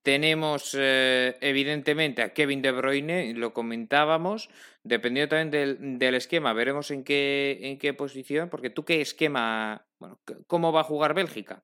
tenemos 0.03 0.75
eh, 0.77 1.37
evidentemente 1.39 2.21
a 2.21 2.33
Kevin 2.33 2.61
De 2.61 2.71
Bruyne, 2.71 3.33
lo 3.33 3.53
comentábamos, 3.53 4.49
dependiendo 4.83 5.35
también 5.35 5.99
del, 5.99 6.15
esquema, 6.15 6.53
veremos 6.53 6.91
en 6.91 7.03
qué, 7.03 7.59
en 7.61 7.77
qué 7.77 7.93
posición, 7.93 8.49
porque 8.49 8.69
tú 8.69 8.85
qué 8.85 9.01
esquema, 9.01 9.85
bueno, 9.99 10.19
¿cómo 10.47 10.71
va 10.71 10.81
a 10.81 10.85
jugar 10.85 11.13
Bélgica? 11.13 11.63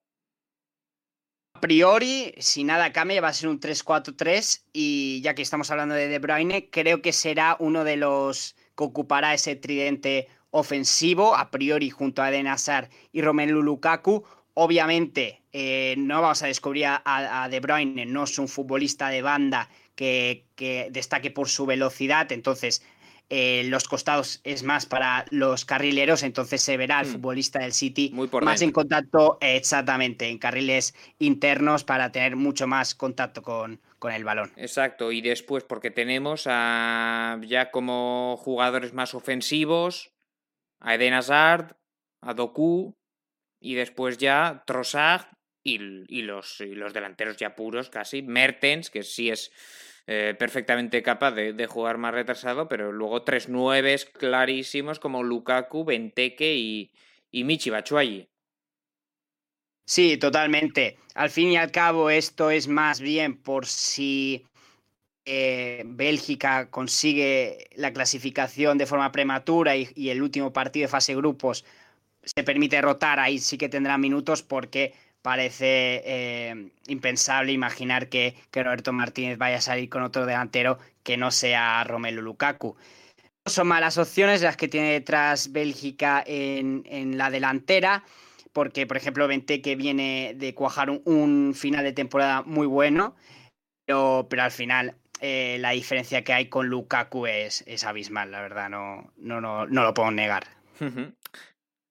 A 1.54 1.62
priori, 1.62 2.34
si 2.38 2.64
nada 2.64 2.92
cambia, 2.92 3.22
va 3.22 3.30
a 3.30 3.34
ser 3.34 3.48
un 3.48 3.60
3-4-3 3.60 4.66
y 4.74 5.22
ya 5.22 5.34
que 5.34 5.42
estamos 5.42 5.72
hablando 5.72 5.96
de 5.96 6.10
De 6.10 6.20
Bruyne, 6.20 6.70
creo 6.70 7.02
que 7.02 7.14
será 7.14 7.56
uno 7.60 7.84
de 7.84 7.96
los 7.96 8.56
que 8.76 8.84
ocupará 8.84 9.34
ese 9.34 9.56
tridente 9.56 10.28
ofensivo, 10.52 11.36
a 11.36 11.52
priori 11.52 11.90
junto 11.90 12.22
a 12.22 12.30
Eden 12.30 12.48
Hazard 12.48 12.90
y 13.12 13.22
Romelu 13.22 13.62
Lukaku, 13.62 14.26
Obviamente, 14.58 15.42
eh, 15.52 15.96
no 15.98 16.22
vamos 16.22 16.42
a 16.42 16.48
descubrir 16.48 16.86
a, 16.88 17.48
De 17.52 17.60
Bruyne, 17.60 18.06
no 18.06 18.24
es 18.24 18.40
un 18.40 18.48
futbolista 18.48 19.10
de 19.10 19.22
banda 19.22 19.70
que, 19.96 20.46
destaque 20.92 21.30
por 21.30 21.50
su 21.50 21.66
velocidad, 21.66 22.32
entonces 22.32 22.82
eh, 23.30 23.64
los 23.66 23.86
costados 23.86 24.40
es 24.44 24.64
más 24.64 24.86
para 24.86 25.26
los 25.32 25.66
carrileros, 25.66 26.24
entonces 26.24 26.62
se 26.62 26.78
verá 26.78 27.00
al 27.00 27.08
hmm. 27.08 27.12
futbolista 27.12 27.60
del 27.60 27.74
City 27.74 28.14
más 28.42 28.62
en 28.62 28.72
contacto 28.72 29.38
exactamente, 29.42 30.30
en 30.30 30.38
carriles 30.38 30.94
internos 31.18 31.84
para 31.84 32.12
tener 32.12 32.36
mucho 32.36 32.68
más 32.68 32.94
contacto 32.94 33.42
con, 33.42 33.82
con, 34.00 34.12
el 34.12 34.24
balón. 34.24 34.52
Exacto, 34.58 35.12
y 35.12 35.22
después 35.22 35.64
porque 35.64 35.92
tenemos 35.92 36.46
a, 36.48 37.40
ya 37.48 37.72
como 37.72 38.38
jugadores 38.38 38.94
más 38.94 39.16
ofensivos 39.16 40.12
a 40.80 40.96
Eden 40.96 41.14
Hazard, 41.14 41.76
a 42.22 42.34
Doku, 42.34 42.96
y 43.60 43.74
después 43.74 44.18
ya 44.18 44.64
Trossard 44.68 45.26
y, 45.64 46.22
los, 46.22 46.60
los, 46.60 46.94
delanteros 46.94 47.38
ya 47.38 47.56
puros 47.56 47.90
casi, 47.90 48.22
Mertens, 48.22 48.92
que 48.92 49.02
sí 49.02 49.32
es 49.32 49.52
eh, 50.08 50.36
perfectamente 50.38 51.02
capaz 51.02 51.32
de, 51.32 51.68
jugar 51.68 51.98
más 51.98 52.14
retrasado, 52.14 52.68
pero 52.68 52.92
luego 52.92 53.24
tres 53.24 53.50
nueves 53.50 54.06
clarísimos 54.06 55.00
como 55.00 55.24
Lukaku, 55.24 55.84
Benteke 55.84 56.56
y, 56.56 56.92
y 57.32 57.44
Michi 57.44 57.72
Bachuayi. 57.72 58.30
Sí, 59.88 60.18
totalmente. 60.18 60.98
Al 61.16 61.30
fin 61.30 61.52
y 61.52 61.58
al 61.58 61.72
cabo, 61.72 62.10
esto 62.10 62.52
es 62.52 62.68
más 62.68 63.00
bien 63.02 63.38
por 63.38 63.66
si 63.66 64.46
eh, 65.26 65.84
Bélgica 65.86 66.70
consigue 66.70 67.70
la 67.76 67.92
clasificación 67.92 68.78
de 68.78 68.86
forma 68.86 69.12
prematura 69.12 69.76
y, 69.76 69.90
y, 69.96 70.10
el 70.10 70.22
último 70.22 70.54
partido 70.54 70.86
de 70.86 70.88
fase 70.90 71.16
grupos 71.16 71.66
se 72.24 72.44
permite 72.44 72.82
rotar, 72.82 73.20
ahí 73.20 73.40
sí 73.40 73.58
que 73.58 73.70
tendrá 73.70 73.98
minutos 73.98 74.44
porque 74.44 74.94
parece 75.26 76.04
eh, 76.06 76.70
impensable 76.86 77.52
imaginar 77.52 78.10
que, 78.10 78.36
Roberto 78.54 78.94
Martínez 78.94 79.40
vaya 79.40 79.58
a 79.58 79.62
salir 79.62 79.90
con 79.90 80.04
otro 80.04 80.28
delantero 80.28 80.78
que 81.02 81.18
no 81.18 81.32
sea 81.32 81.84
Romelu 81.84 82.22
Lukaku. 82.22 82.78
No 83.44 83.52
son 83.52 83.68
malas 83.68 83.98
opciones 83.98 84.44
las 84.44 84.56
que 84.56 84.68
tiene 84.68 84.92
detrás 84.92 85.52
Bélgica 85.52 86.24
en, 86.28 87.18
la 87.18 87.32
delantera, 87.32 88.04
porque 88.54 88.86
por 88.86 88.98
ejemplo 88.98 89.28
que 89.28 89.76
viene 89.76 90.36
de 90.36 90.54
cuajar 90.54 90.92
un, 90.92 91.56
final 91.56 91.84
de 91.84 91.94
temporada 91.94 92.44
muy 92.44 92.68
bueno, 92.68 93.16
pero, 93.84 94.28
pero 94.30 94.44
al 94.44 94.52
final 94.52 94.94
eh, 95.22 95.58
la 95.60 95.72
diferencia 95.72 96.24
que 96.24 96.34
hay 96.34 96.50
con 96.50 96.68
Lukaku 96.68 97.26
es, 97.26 97.64
es 97.66 97.84
abismal, 97.84 98.30
la 98.30 98.42
verdad, 98.42 98.70
no, 98.70 99.12
no, 99.18 99.42
no, 99.42 99.66
no 99.66 99.84
lo 99.84 99.94
puedo 99.96 100.12
negar. 100.12 100.46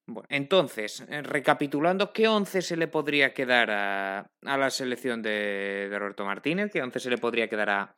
Bueno, 0.06 0.26
entonces, 0.28 1.02
eh, 1.08 1.22
recapitulando, 1.22 2.12
¿qué 2.12 2.28
once 2.28 2.60
se 2.60 2.76
le 2.76 2.88
podría 2.88 3.32
quedar 3.32 3.70
a, 3.70 4.30
la 4.42 4.70
selección 4.70 5.22
de, 5.22 5.88
Roberto 5.90 6.24
Martínez? 6.24 6.70
¿Qué 6.70 6.82
once 6.82 7.00
se 7.00 7.08
le 7.08 7.16
podría 7.16 7.48
quedar 7.48 7.70
a, 7.70 7.96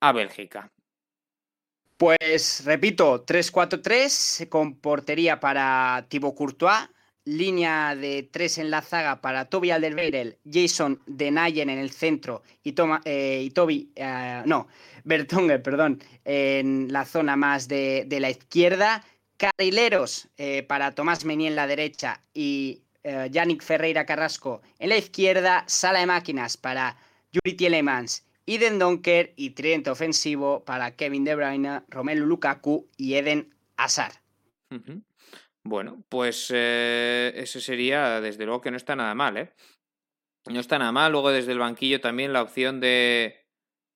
a 0.00 0.12
Bélgica? 0.12 0.70
Pues 1.96 2.64
repito, 2.64 3.24
3-4-3 3.24 4.48
con 4.48 4.76
portería 4.76 5.40
para 5.40 6.06
Thibaut 6.08 6.36
Courtois, 6.36 6.88
línea 7.24 7.96
de 7.96 8.28
tres 8.30 8.58
en 8.58 8.70
la 8.70 8.82
zaga 8.82 9.20
para 9.20 9.46
Toby 9.46 9.70
Alderweireld, 9.70 10.36
Jason 10.44 11.00
Denayen 11.06 11.70
en 11.70 11.78
el 11.78 11.90
centro 11.90 12.42
y, 12.62 12.72
Toma, 12.72 13.00
eh, 13.04 13.42
y 13.44 13.50
Toby, 13.50 13.92
eh, 13.96 14.42
no, 14.44 14.68
perdón, 15.04 16.02
en 16.24 16.92
la 16.92 17.04
zona 17.04 17.36
más 17.36 17.66
de, 17.66 18.04
de 18.06 18.20
la 18.20 18.30
izquierda 18.30 19.02
carrileros 19.36 20.28
eh, 20.36 20.62
para 20.62 20.94
Tomás 20.94 21.24
Mení 21.24 21.46
en 21.46 21.56
la 21.56 21.66
derecha 21.66 22.22
y 22.32 22.82
eh, 23.02 23.28
Yannick 23.30 23.62
Ferreira 23.62 24.06
Carrasco 24.06 24.62
en 24.78 24.88
la 24.90 24.96
izquierda, 24.96 25.64
sala 25.66 26.00
de 26.00 26.06
máquinas 26.06 26.56
para 26.56 26.96
Yuri 27.32 27.56
Tielemans, 27.56 28.26
Eden 28.46 28.78
Donker 28.78 29.32
y 29.36 29.50
tridente 29.50 29.90
ofensivo 29.90 30.64
para 30.64 30.96
Kevin 30.96 31.24
De 31.24 31.34
Bruyne, 31.34 31.82
Romelu 31.88 32.26
Lukaku 32.26 32.88
y 32.96 33.14
Eden 33.14 33.54
Hazard. 33.76 34.14
Bueno, 35.62 36.02
pues 36.08 36.50
eh, 36.54 37.32
ese 37.36 37.60
sería, 37.60 38.20
desde 38.20 38.44
luego 38.44 38.60
que 38.60 38.70
no 38.70 38.76
está 38.76 38.96
nada 38.96 39.14
mal, 39.14 39.36
¿eh? 39.36 39.52
No 40.46 40.60
está 40.60 40.78
nada 40.78 40.92
mal. 40.92 41.12
Luego 41.12 41.30
desde 41.30 41.52
el 41.52 41.58
banquillo 41.58 42.00
también 42.00 42.32
la 42.32 42.42
opción 42.42 42.80
de, 42.80 43.46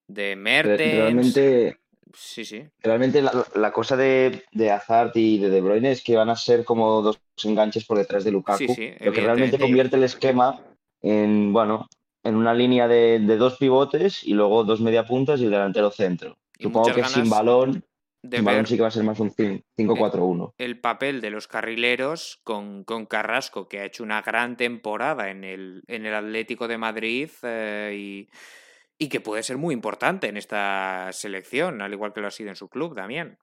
de 0.08 0.34
Mertens. 0.36 0.78
Realmente 0.78 1.78
Sí, 2.14 2.44
sí. 2.44 2.64
Realmente 2.80 3.22
la, 3.22 3.72
cosa 3.72 3.96
de, 3.96 4.44
de 4.52 4.70
Hazard 4.70 5.12
y 5.14 5.38
de 5.38 5.50
De 5.50 5.60
Bruyne 5.60 5.92
es 5.92 6.02
que 6.02 6.16
van 6.16 6.30
a 6.30 6.36
ser 6.36 6.64
como 6.64 7.02
dos 7.02 7.20
enganches 7.44 7.84
por 7.84 7.98
detrás 7.98 8.24
de 8.24 8.32
Lukaku, 8.32 8.76
lo 9.00 9.12
que 9.12 9.20
realmente 9.20 9.58
convierte 9.58 9.96
el 9.96 10.04
esquema 10.04 10.60
en, 11.02 11.52
bueno, 11.52 11.88
en 12.24 12.36
una 12.36 12.54
línea 12.54 12.88
de, 12.88 13.18
dos 13.20 13.56
pivotes 13.56 14.24
y 14.24 14.34
luego 14.34 14.64
dos 14.64 14.80
mediapuntas 14.80 15.40
y 15.40 15.44
el 15.44 15.50
delantero 15.50 15.90
centro. 15.90 16.38
Supongo 16.58 16.92
que 16.92 17.04
sin 17.04 17.30
balón, 17.30 17.84
sin 18.28 18.44
balón 18.44 18.66
sí 18.66 18.76
que 18.76 18.82
va 18.82 18.88
a 18.88 18.92
ser 18.92 19.04
más 19.04 19.20
un 19.20 19.30
5-4-1. 19.30 20.54
El 20.58 20.80
papel 20.80 21.20
de 21.20 21.30
los 21.30 21.46
carrileros 21.46 22.40
con, 22.42 22.84
con, 22.84 23.06
Carrasco, 23.06 23.68
que 23.68 23.80
ha 23.80 23.84
hecho 23.84 24.02
una 24.02 24.22
gran 24.22 24.56
temporada 24.56 25.30
en 25.30 25.44
el, 25.44 25.82
en 25.86 26.06
el 26.06 26.14
Atlético 26.14 26.66
de 26.66 26.78
Madrid 26.78 27.30
eh, 27.42 27.94
y 27.96 28.28
y 28.98 29.08
que 29.08 29.20
puede 29.20 29.42
ser 29.42 29.56
muy 29.56 29.74
importante 29.74 30.28
en 30.28 30.36
esta 30.36 31.10
selección, 31.12 31.80
al 31.82 31.92
igual 31.92 32.12
que 32.12 32.20
lo 32.20 32.26
ha 32.26 32.32
sido 32.32 32.50
en 32.50 32.56
su 32.56 32.68
club 32.68 32.94
también. 32.94 33.38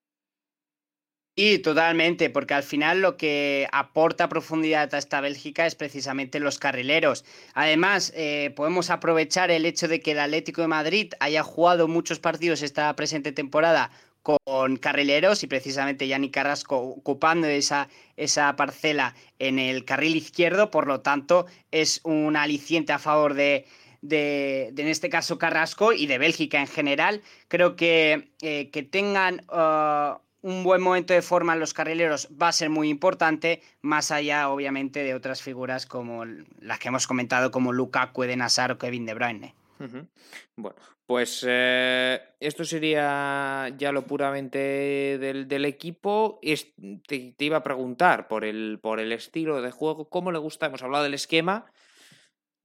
Y 1.37 1.59
totalmente, 1.59 2.29
porque 2.29 2.53
al 2.53 2.63
final 2.63 3.01
lo 3.01 3.17
que 3.17 3.67
aporta 3.73 4.29
profundidad 4.29 4.93
a 4.95 4.97
esta 4.97 5.19
Bélgica 5.19 5.65
es 5.65 5.75
precisamente 5.75 6.39
los 6.39 6.59
carrileros. 6.59 7.25
Además, 7.53 8.13
eh, 8.15 8.53
podemos 8.55 8.89
aprovechar 8.89 9.51
el 9.51 9.65
hecho 9.65 9.89
de 9.89 9.99
que 9.99 10.11
el 10.11 10.19
Atlético 10.19 10.61
de 10.61 10.69
Madrid 10.69 11.11
haya 11.19 11.43
jugado 11.43 11.89
muchos 11.89 12.19
partidos 12.19 12.61
esta 12.61 12.95
presente 12.95 13.33
temporada 13.33 13.91
con 14.23 14.77
carrileros 14.77 15.43
y 15.43 15.47
precisamente 15.47 16.07
Yanni 16.07 16.31
Carrasco 16.31 16.77
ocupando 16.77 17.47
esa, 17.47 17.89
esa 18.15 18.55
parcela 18.55 19.13
en 19.37 19.59
el 19.59 19.83
carril 19.83 20.15
izquierdo, 20.15 20.71
por 20.71 20.87
lo 20.87 21.01
tanto 21.01 21.45
es 21.69 21.99
un 22.03 22.37
aliciente 22.37 22.93
a 22.93 22.97
favor 22.97 23.33
de, 23.35 23.65
de, 24.07 24.67
en 24.69 24.87
este 24.87 25.09
caso 25.09 25.37
Carrasco 25.37 25.93
y 25.93 26.07
de 26.07 26.17
Bélgica 26.17 26.59
en 26.59 26.67
general. 26.67 27.21
Creo 27.47 27.75
que, 27.75 28.31
eh, 28.41 28.69
que 28.71 28.83
tengan 28.83 29.45
uh, 29.49 30.19
un 30.41 30.63
buen 30.63 30.81
momento 30.81 31.13
de 31.13 31.21
forma 31.21 31.53
en 31.53 31.59
los 31.59 31.73
carrileros 31.73 32.29
va 32.39 32.49
a 32.49 32.51
ser 32.51 32.69
muy 32.69 32.89
importante, 32.89 33.61
más 33.81 34.11
allá 34.11 34.49
obviamente 34.49 35.03
de 35.03 35.15
otras 35.15 35.41
figuras 35.41 35.87
como 35.87 36.23
las 36.59 36.79
que 36.79 36.89
hemos 36.89 37.07
comentado 37.07 37.49
como 37.49 37.73
Lukaku, 37.73 38.23
Eden 38.23 38.43
Hazard 38.43 38.73
o 38.73 38.77
Kevin 38.77 39.05
De 39.05 39.15
Bruyne. 39.15 39.55
Bueno, 40.55 40.77
pues 41.05 41.43
eh, 41.47 42.19
esto 42.39 42.63
sería 42.63 43.69
ya 43.77 43.91
lo 43.91 44.03
puramente 44.03 44.57
del, 45.17 45.65
equipo. 45.65 46.39
Te, 47.07 47.35
iba 47.39 47.57
a 47.57 47.63
preguntar 47.63 48.27
por 48.27 48.45
el, 48.45 48.79
por 48.81 48.99
el 48.99 49.11
estilo 49.11 49.61
de 49.61 49.71
juego, 49.71 50.09
cómo 50.09 50.31
le 50.31 50.37
gusta, 50.37 50.67
hemos 50.67 50.83
hablado 50.83 51.03
del 51.03 51.13
esquema, 51.13 51.65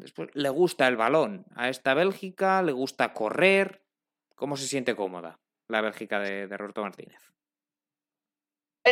después 0.00 0.30
le 0.34 0.48
gusta 0.48 0.88
el 0.88 0.96
balón 0.96 1.46
a 1.54 1.68
esta 1.68 1.94
Bélgica, 1.94 2.62
le 2.62 2.72
gusta 2.72 3.12
correr, 3.12 3.82
¿cómo 4.34 4.56
se 4.56 4.66
siente 4.66 4.96
cómoda 4.96 5.38
la 5.68 5.80
Bélgica 5.80 6.18
de 6.18 6.56
Roberto 6.56 6.82
Martínez? 6.82 7.30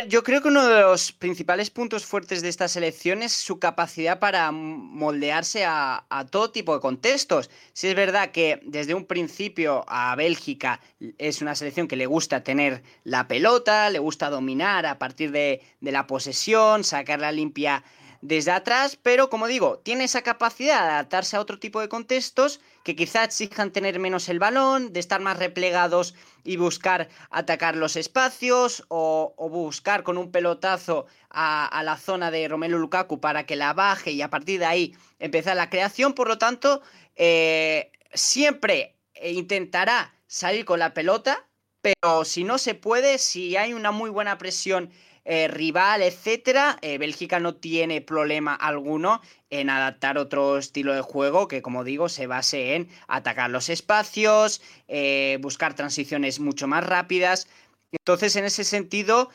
Yo 0.07 0.23
creo 0.23 0.41
que 0.43 0.49
uno 0.49 0.67
de 0.67 0.81
los 0.81 1.11
principales 1.11 1.71
puntos 1.71 2.05
fuertes 2.05 2.43
de 2.43 2.49
esta 2.49 2.67
selección 2.67 3.23
es 3.23 3.33
su 3.33 3.57
capacidad 3.57 4.19
para 4.19 4.51
moldearse 4.51 5.65
a, 5.65 6.05
todo 6.29 6.51
tipo 6.51 6.75
de 6.75 6.79
contextos. 6.79 7.49
Si 7.73 7.87
es 7.87 7.95
verdad 7.95 8.29
que 8.29 8.61
desde 8.63 8.93
un 8.93 9.05
principio 9.05 9.83
a 9.87 10.15
Bélgica 10.15 10.79
es 11.17 11.41
una 11.41 11.55
selección 11.55 11.87
que 11.87 11.95
le 11.95 12.05
gusta 12.05 12.43
tener 12.43 12.83
la 13.03 13.27
pelota, 13.27 13.89
le 13.89 13.97
gusta 13.97 14.29
dominar 14.29 14.85
a 14.85 14.99
partir 14.99 15.31
de, 15.31 15.63
de 15.81 15.91
la 15.91 16.05
posesión, 16.05 16.83
sacarla 16.83 17.31
limpia 17.31 17.83
desde 18.21 18.51
atrás, 18.51 18.97
pero 19.01 19.29
como 19.29 19.47
digo, 19.47 19.79
tiene 19.79 20.03
esa 20.03 20.21
capacidad 20.21 20.81
de 20.81 20.89
adaptarse 20.89 21.37
a 21.37 21.39
otro 21.39 21.59
tipo 21.59 21.79
de 21.79 21.87
contextos 21.87 22.59
que 22.83 22.95
quizá 22.95 23.23
exijan 23.23 23.71
tener 23.71 23.99
menos 23.99 24.27
el 24.29 24.39
balón, 24.39 24.91
de 24.91 24.99
estar 24.99 25.21
más 25.21 25.37
replegados 25.37 26.15
y 26.43 26.57
buscar 26.57 27.09
atacar 27.29 27.75
los 27.75 27.95
espacios 27.95 28.85
o, 28.89 29.33
buscar 29.49 30.03
con 30.03 30.17
un 30.17 30.31
pelotazo 30.31 31.05
a, 31.29 31.81
la 31.83 31.97
zona 31.97 32.31
de 32.31 32.47
Romelu 32.47 32.77
Lukaku 32.77 33.19
para 33.21 33.45
que 33.45 33.55
la 33.55 33.73
baje 33.73 34.11
y 34.11 34.21
a 34.21 34.29
partir 34.29 34.59
de 34.59 34.65
ahí 34.65 34.95
empezar 35.19 35.55
la 35.55 35.69
creación. 35.69 36.13
Por 36.13 36.27
lo 36.27 36.37
tanto, 36.37 36.81
eh, 37.15 37.91
siempre 38.13 38.95
intentará 39.23 40.13
salir 40.27 40.65
con 40.65 40.79
la 40.79 40.93
pelota, 40.93 41.47
pero 41.81 42.25
si 42.25 42.43
no 42.43 42.57
se 42.57 42.75
puede, 42.75 43.17
si 43.17 43.55
hay 43.55 43.73
una 43.73 43.91
muy 43.91 44.09
buena 44.09 44.37
presión 44.37 44.91
eh, 45.25 45.47
rival, 45.47 46.01
etcétera, 46.01 46.79
eh, 46.81 46.97
Bélgica 46.97 47.39
no 47.39 47.55
tiene 47.55 48.01
problema 48.01 48.55
alguno 48.55 49.21
en 49.49 49.69
adaptar 49.69 50.17
otro 50.17 50.57
estilo 50.57 50.93
de 50.93 51.01
juego 51.01 51.47
que, 51.47 51.61
como 51.61 51.83
digo, 51.83 52.09
se 52.09 52.25
base 52.25 52.75
en 52.75 52.89
atacar 53.07 53.51
los 53.51 53.69
espacios, 53.69 54.61
eh, 54.87 55.37
buscar 55.41 55.75
transiciones 55.75 56.39
mucho 56.39 56.67
más 56.67 56.83
rápidas. 56.83 57.47
Entonces, 57.91 58.35
en 58.35 58.45
ese 58.45 58.63
sentido, 58.63 59.29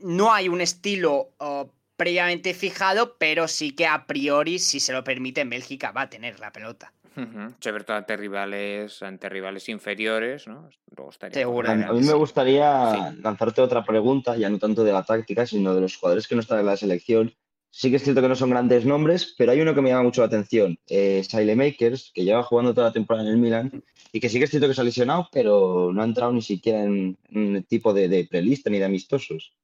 no 0.00 0.32
hay 0.32 0.48
un 0.48 0.62
estilo 0.62 1.32
oh, 1.38 1.70
previamente 1.96 2.54
fijado, 2.54 3.16
pero 3.18 3.48
sí 3.48 3.72
que 3.72 3.86
a 3.86 4.06
priori, 4.06 4.58
si 4.58 4.80
se 4.80 4.92
lo 4.94 5.04
permite, 5.04 5.44
Bélgica 5.44 5.92
va 5.92 6.02
a 6.02 6.10
tener 6.10 6.40
la 6.40 6.52
pelota. 6.52 6.93
Sobre 7.60 7.84
todo 7.84 7.96
ante 7.96 8.16
rivales, 8.16 9.02
ante 9.02 9.28
rivales 9.28 9.68
inferiores, 9.68 10.48
¿no? 10.48 10.68
A, 10.96 11.92
mí 11.92 12.00
me 12.00 12.12
gustaría 12.14 13.14
lanzarte 13.20 13.60
otra 13.60 13.84
pregunta, 13.84 14.36
ya 14.36 14.50
no 14.50 14.58
tanto 14.58 14.82
de 14.82 14.92
la 14.92 15.04
táctica, 15.04 15.46
sino 15.46 15.74
de 15.74 15.80
los 15.80 15.96
jugadores 15.96 16.26
que 16.26 16.34
no 16.34 16.40
están 16.40 16.60
en 16.60 16.66
la 16.66 16.76
selección. 16.76 17.34
Sí 17.70 17.90
que 17.90 17.96
es 17.96 18.04
cierto 18.04 18.22
que 18.22 18.28
no 18.28 18.36
son 18.36 18.50
grandes 18.50 18.84
nombres, 18.84 19.34
pero 19.36 19.50
hay 19.52 19.60
uno 19.60 19.74
que 19.74 19.82
me 19.82 19.90
llama 19.90 20.04
mucho 20.04 20.20
la 20.20 20.28
atención, 20.28 20.78
eh, 20.88 21.24
Makers, 21.56 22.12
que 22.14 22.24
lleva 22.24 22.44
jugando 22.44 22.72
toda 22.72 22.88
la 22.88 22.92
temporada 22.92 23.26
en 23.26 23.32
el 23.32 23.40
Milan 23.40 23.82
y 24.12 24.20
que 24.20 24.28
sí 24.28 24.38
que 24.38 24.44
es 24.44 24.50
cierto 24.50 24.68
que 24.68 24.74
se 24.74 24.80
ha 24.80 24.84
lesionado, 24.84 25.28
pero 25.32 25.90
no 25.92 26.00
ha 26.02 26.04
entrado 26.04 26.32
ni 26.32 26.42
siquiera 26.42 26.84
en, 26.84 27.18
un 27.32 27.64
tipo 27.64 27.92
de, 27.92 28.08
de 28.08 28.26
prelista 28.30 28.70
ni 28.70 28.78
de 28.78 28.84
amistosos. 28.84 29.56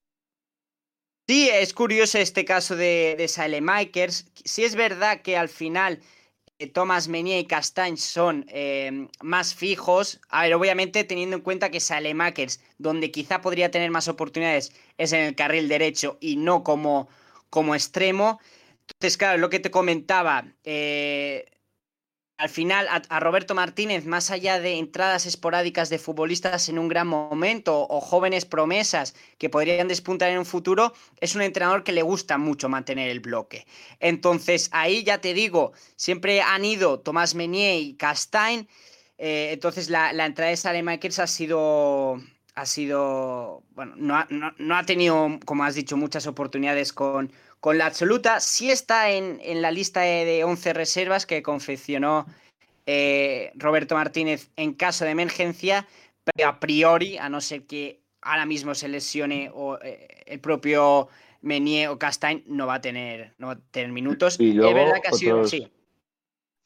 Sí, 1.31 1.49
es 1.49 1.73
curioso 1.73 2.19
este 2.19 2.45
caso 2.45 2.75
de, 2.75 3.15
de 3.17 3.61
Makers. 3.61 4.27
Sí 4.45 4.65
es 4.65 4.75
verdad 4.75 5.23
que 5.23 5.37
al 5.37 5.49
final 5.49 6.01
Thomas 6.67 7.09
Menier 7.09 7.41
y 7.41 7.47
Castañ 7.47 7.97
son 7.97 8.45
eh, 8.49 9.09
más 9.23 9.55
fijos. 9.55 10.21
A 10.29 10.43
ver, 10.43 10.55
obviamente 10.55 11.05
teniendo 11.05 11.37
en 11.37 11.43
cuenta 11.43 11.71
que 11.71 11.81
Salemakers, 11.81 12.61
donde 12.79 13.11
quizá 13.11 13.41
podría 13.41 13.71
tener 13.71 13.91
más 13.91 14.09
oportunidades, 14.09 14.73
es 14.99 15.13
en 15.13 15.21
el 15.21 15.35
carril 15.35 15.69
derecho 15.69 16.19
y 16.21 16.37
no 16.37 16.63
como, 16.63 17.09
como 17.49 17.75
extremo. 17.75 18.41
Entonces, 18.89 19.17
claro, 19.17 19.39
lo 19.39 19.51
que 19.51 19.61
te 19.61 19.71
comentaba, 19.71 20.45
eh, 20.65 21.47
al 22.41 22.49
final 22.49 22.89
a, 22.89 23.21
Roberto 23.21 23.55
Martínez, 23.55 24.07
más 24.07 24.31
allá 24.31 24.59
de 24.59 24.79
entradas 24.79 25.27
esporádicas 25.27 25.91
de 25.91 25.99
futbolistas 25.99 26.71
en 26.71 26.79
un 26.79 26.89
gran 26.89 27.07
momento 27.07 27.87
o 27.87 28.01
jóvenes 28.01 28.47
promesas 28.47 29.15
que 29.37 29.51
podrían 29.51 29.89
despuntar 29.89 30.31
en 30.31 30.39
un 30.39 30.47
futuro, 30.47 30.95
es 31.21 31.35
un 31.35 31.43
entrenador 31.43 31.85
que 31.85 31.93
le 31.93 32.01
gusta 32.01 32.39
mucho 32.39 32.71
mantener 32.71 33.11
el 33.11 33.21
bloque. 33.21 33.67
Entonces, 33.99 34.71
ahí 34.73 35.05
ya 35.05 35.21
te 35.21 35.35
digo, 35.35 35.73
siempre 35.97 36.41
han 36.41 36.65
ido 36.65 37.01
Tomás 37.01 37.35
Menier 37.35 37.79
y 37.79 37.93
Castain. 37.93 38.67
Eh, 39.19 39.51
entonces, 39.53 39.91
la, 39.91 40.09
entrada 40.25 40.51
de 40.51 40.57
Salemakers 40.57 41.19
ha 41.19 41.27
sido. 41.27 42.23
Ha 42.61 42.67
sido. 42.67 43.63
Bueno, 43.75 43.95
no 43.97 44.77
ha 44.77 44.85
tenido, 44.85 45.39
como 45.47 45.65
has 45.65 45.75
dicho, 45.75 45.97
muchas 45.97 46.27
oportunidades 46.27 46.93
con, 46.93 47.33
con 47.59 47.79
la 47.79 47.87
absoluta. 47.87 48.39
Sí 48.41 48.71
está 48.71 49.11
en, 49.11 49.39
la 49.63 49.71
lista 49.71 50.01
de, 50.01 50.45
11 50.45 50.75
reservas 50.75 51.25
que 51.25 51.43
confeccionó 51.43 52.27
eh, 52.85 53.51
Roberto 53.55 53.95
Martínez 53.95 54.51
en 54.57 54.75
caso 54.75 55.07
de 55.07 55.13
emergencia, 55.13 55.89
pero 56.23 56.51
a 56.51 56.61
priori, 56.61 57.17
a 57.17 57.31
no 57.31 57.41
ser 57.41 57.63
que 57.63 58.03
ahora 58.21 58.45
mismo 58.45 58.75
se 58.75 58.89
lesione 58.89 59.51
o 59.55 59.79
eh, 59.81 60.23
el 60.27 60.41
propio 60.41 61.09
Menier 61.41 61.89
o 61.89 61.99
Castañ, 61.99 62.43
no 62.45 62.67
va 62.67 62.75
a 62.75 62.81
tener, 62.83 63.33
no 63.39 63.47
va 63.47 63.53
a 63.55 63.59
tener 63.71 63.91
minutos. 63.91 64.39
Y 64.39 64.53
luego, 64.53 64.69
es 64.69 64.85
verdad 64.85 65.01
que 65.01 65.09
ha 65.09 65.13
sido, 65.13 65.47
sí. 65.47 65.67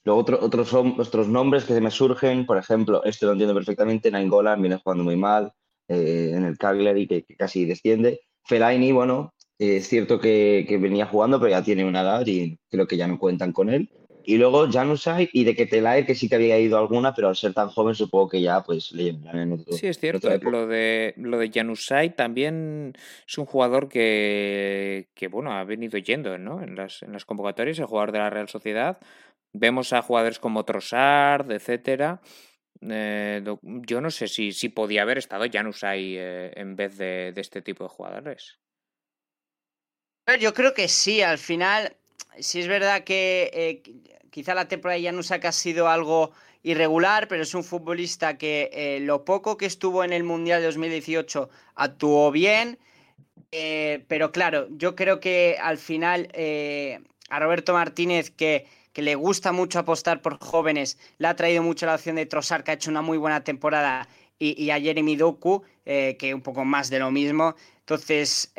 Luego 0.02 0.20
otros, 0.40 0.74
otros 0.74 1.28
nombres 1.28 1.62
que 1.62 1.72
se 1.72 1.80
me 1.80 1.92
surgen, 1.92 2.46
por 2.46 2.59
ejemplo, 2.59 3.04
este 3.04 3.26
lo 3.26 3.33
entiendo 3.33 3.54
perfectamente, 3.54 4.11
Nainggolan 4.11 4.61
viene 4.61 4.80
jugando 4.83 5.04
muy 5.04 5.16
mal, 5.16 5.54
eh, 5.88 6.33
en 6.35 6.44
el 6.44 6.59
Cagliari 6.59 7.07
que, 7.07 7.23
que, 7.23 7.37
casi 7.37 7.64
desciende. 7.64 8.20
Fellaini, 8.44 8.92
bueno, 8.92 9.35
es 9.59 9.88
cierto 9.88 10.18
que, 10.18 10.66
venía 10.81 11.07
jugando, 11.07 11.38
pero 11.38 11.51
ya 11.51 11.62
tiene 11.62 11.85
una 11.85 12.03
edad 12.03 12.27
y 12.27 12.59
creo 12.68 12.87
que 12.87 12.97
ya 12.97 13.07
no 13.07 13.18
cuentan 13.18 13.53
con 13.53 13.70
él. 13.70 13.90
Y 14.27 14.38
luego 14.38 14.70
Janusay 14.70 15.29
y 15.35 15.44
de 15.44 15.55
Ketelae, 15.55 16.07
que 16.07 16.14
sí 16.14 16.31
que 16.31 16.37
había 16.37 16.59
ido 16.59 16.79
alguna, 16.79 17.14
pero 17.14 17.29
al 17.29 17.37
ser 17.37 17.53
tan 17.53 17.68
joven 17.68 17.94
supongo 17.94 18.31
que 18.31 18.40
ya 18.40 18.62
pues 18.62 18.90
le 18.92 19.09
en 19.11 19.53
otro 19.53 19.75
Sí, 19.75 19.87
es 19.87 19.99
cierto. 19.99 20.31
Lo 20.38 20.66
de, 20.66 21.12
lo 21.18 21.38
de 21.38 21.51
Janusay 21.53 22.16
también 22.16 22.94
es 23.29 23.37
un 23.37 23.44
jugador 23.44 23.88
que, 23.88 25.09
que, 25.14 25.29
bueno, 25.29 25.53
ha 25.53 25.62
venido 25.64 25.99
yendo 25.99 26.38
¿no? 26.38 26.62
en, 26.62 26.75
las, 26.75 27.03
en 27.03 27.12
las 27.12 27.27
convocatorias, 27.27 27.79
el 27.79 27.85
jugador 27.85 28.12
de 28.12 28.18
la 28.18 28.31
Real 28.31 28.49
Sociedad. 28.49 28.99
Vemos 29.53 29.92
a 29.92 30.01
jugadores 30.01 30.38
como 30.38 30.64
Trossard, 30.64 31.53
etcétera. 31.53 32.23
Eh, 32.80 33.42
yo 33.64 34.00
no 34.00 34.10
sé 34.10 34.28
si, 34.28 34.52
si 34.52 34.68
podía 34.68 35.02
haber 35.02 35.18
estado 35.18 35.44
Janusay 35.50 36.16
eh, 36.16 36.52
en 36.56 36.76
vez 36.76 36.96
de, 36.98 37.32
de 37.32 37.40
este 37.40 37.62
tipo 37.62 37.84
de 37.84 37.90
jugadores. 37.90 38.58
Yo 40.40 40.54
creo 40.54 40.74
que 40.74 40.88
sí, 40.88 41.22
al 41.22 41.38
final, 41.38 41.96
sí 42.38 42.60
es 42.60 42.68
verdad 42.68 43.04
que 43.04 43.50
eh, 43.52 43.82
quizá 44.30 44.54
la 44.54 44.68
temporada 44.68 44.98
de 44.98 45.06
Januzak 45.06 45.44
ha 45.44 45.52
sido 45.52 45.88
algo 45.88 46.32
irregular, 46.62 47.28
pero 47.28 47.42
es 47.42 47.54
un 47.54 47.62
futbolista 47.62 48.38
que 48.38 48.98
lo 49.02 49.24
poco 49.24 49.58
que 49.58 49.66
estuvo 49.66 50.02
en 50.02 50.14
el 50.14 50.24
Mundial 50.24 50.60
de 50.60 50.66
2018 50.68 51.50
actuó 51.74 52.30
bien. 52.30 52.78
Pero 53.50 54.32
claro, 54.32 54.66
yo 54.70 54.96
creo 54.96 55.20
que 55.20 55.58
al 55.60 55.76
final 55.76 56.30
a 57.28 57.40
Roberto 57.40 57.72
Martínez, 57.72 58.30
que, 58.30 58.66
que, 58.94 59.02
le 59.02 59.14
gusta 59.14 59.52
mucho 59.52 59.80
apostar 59.80 60.22
por 60.22 60.38
jóvenes, 60.38 60.96
le 61.18 61.28
ha 61.28 61.37
traído 61.37 61.62
mucho 61.62 61.85
la 61.85 61.96
opción 61.96 62.16
de 62.16 62.24
Trossard, 62.24 62.62
que 62.62 62.70
ha 62.70 62.74
hecho 62.74 62.90
una 62.90 63.02
muy 63.02 63.18
buena 63.18 63.44
temporada, 63.44 64.09
y, 64.38 64.62
y 64.62 64.70
a 64.70 64.80
Jeremy 64.80 65.16
Doku, 65.16 65.62
que 65.85 66.33
un 66.35 66.40
poco 66.40 66.64
más 66.64 66.88
de 66.90 66.98
lo 66.98 67.11
mismo. 67.11 67.54
Entonces, 67.80 68.52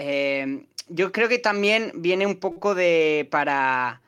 yo 0.88 1.12
creo 1.12 1.28
que 1.28 1.39
también 1.39 1.91
viene 1.95 2.28
un 2.28 2.36
poco 2.36 2.76
de 2.76 3.28
para 3.32 4.02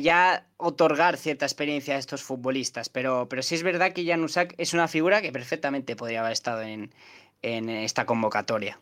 ya 0.00 0.46
otorgar 0.56 1.16
cierta 1.16 1.46
experiencia 1.46 1.96
a 1.96 1.98
estos 1.98 2.22
futbolistas, 2.22 2.88
pero, 2.88 3.28
pero 3.28 3.42
sí 3.42 3.54
es 3.54 3.62
verdad 3.62 3.92
que 3.92 4.06
Janusak 4.06 4.54
es 4.58 4.72
una 4.74 4.88
figura 4.88 5.22
que 5.22 5.32
perfectamente 5.32 5.96
podría 5.96 6.20
haber 6.20 6.32
estado 6.32 6.62
en, 6.62 6.92
esta 7.42 8.04
convocatoria. 8.04 8.78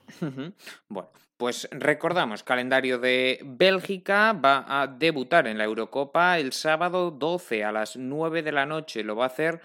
Bueno, 0.89 1.09
pues 1.39 1.69
recordamos, 1.71 2.43
calendario 2.43 2.99
de 2.99 3.39
Bélgica 3.45 4.33
va 4.33 4.65
a 4.67 4.89
debutar 4.89 5.47
en 5.47 5.57
la 5.57 5.65
Eurocopa 5.65 6.37
el 6.37 6.53
sábado 6.53 7.13
12 7.13 7.63
a 7.63 7.71
las 7.71 7.97
9 7.97 8.43
de 8.43 8.51
la 8.51 8.67
noche. 8.67 9.05
Lo 9.05 9.15
va 9.15 9.25
a 9.25 9.29
hacer 9.29 9.61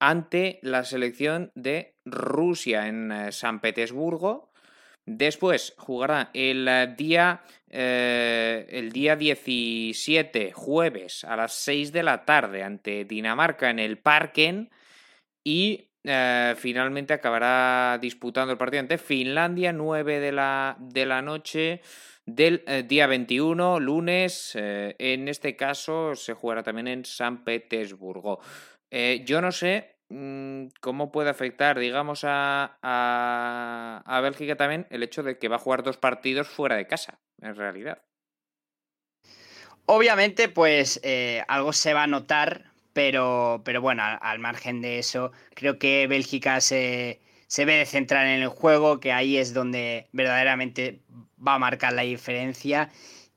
ante 0.00 0.58
la 0.62 0.82
selección 0.82 1.52
de 1.54 1.94
Rusia 2.04 2.88
en 2.88 3.12
eh, 3.12 3.32
San 3.32 3.60
Petersburgo. 3.60 4.50
Después 5.06 5.74
jugará 5.78 6.30
el 6.34 6.66
eh, 6.66 6.92
día, 6.96 7.42
eh, 7.70 8.66
el 8.70 8.90
día 8.90 9.14
17, 9.14 10.50
jueves, 10.52 11.22
a 11.22 11.36
las 11.36 11.52
6 11.54 11.92
de 11.92 12.02
la 12.02 12.24
tarde 12.24 12.64
ante 12.64 13.04
Dinamarca 13.04 13.70
en 13.70 13.78
el 13.78 13.98
Parken. 13.98 14.68
Y 15.44 15.92
eh, 16.06 16.54
finalmente 16.58 17.14
acabará 17.14 17.98
disputando 17.98 18.52
el 18.52 18.58
partido 18.58 18.80
ante 18.80 18.98
Finlandia, 18.98 19.72
9 19.72 20.20
de 20.20 20.32
la, 20.32 20.76
de 20.78 21.06
la 21.06 21.22
noche 21.22 21.80
del 22.26 22.62
eh, 22.66 22.82
día 22.82 23.06
21, 23.06 23.80
lunes. 23.80 24.52
Eh, 24.54 24.94
en 24.98 25.28
este 25.28 25.56
caso 25.56 26.14
se 26.14 26.34
jugará 26.34 26.62
también 26.62 26.88
en 26.88 27.04
San 27.06 27.42
Petersburgo. 27.42 28.40
yo 29.24 29.40
no 29.40 29.50
sé 29.50 29.96
mm, 30.10 30.66
cómo 30.80 31.10
puede 31.10 31.30
afectar, 31.30 31.78
digamos, 31.78 32.24
a, 32.24 32.78
a, 32.82 34.20
Bélgica 34.20 34.56
también 34.56 34.86
el 34.90 35.02
hecho 35.02 35.22
de 35.22 35.38
que 35.38 35.48
va 35.48 35.56
a 35.56 35.58
jugar 35.58 35.82
dos 35.82 35.96
partidos 35.96 36.48
fuera 36.48 36.76
de 36.76 36.86
casa, 36.86 37.18
en 37.40 37.56
realidad. 37.56 38.02
Obviamente, 39.86 40.48
pues 40.48 41.00
algo 41.48 41.72
se 41.72 41.94
va 41.94 42.04
a 42.04 42.06
notar 42.06 42.73
pero, 42.94 43.60
pero 43.64 43.82
bueno, 43.82 44.02
al, 44.02 44.38
margen 44.38 44.80
de 44.80 44.98
eso, 44.98 45.32
creo 45.54 45.78
que 45.78 46.06
Bélgica 46.06 46.60
se, 46.62 47.20
ve 47.58 47.74
de 47.74 47.86
centrar 47.86 48.26
en 48.26 48.40
el 48.40 48.48
juego, 48.48 49.00
que 49.00 49.12
ahí 49.12 49.36
es 49.36 49.52
donde 49.52 50.08
verdaderamente 50.12 51.00
va 51.46 51.54
a 51.56 51.58
marcar 51.58 51.92
la 51.92 52.02
diferencia. 52.02 52.90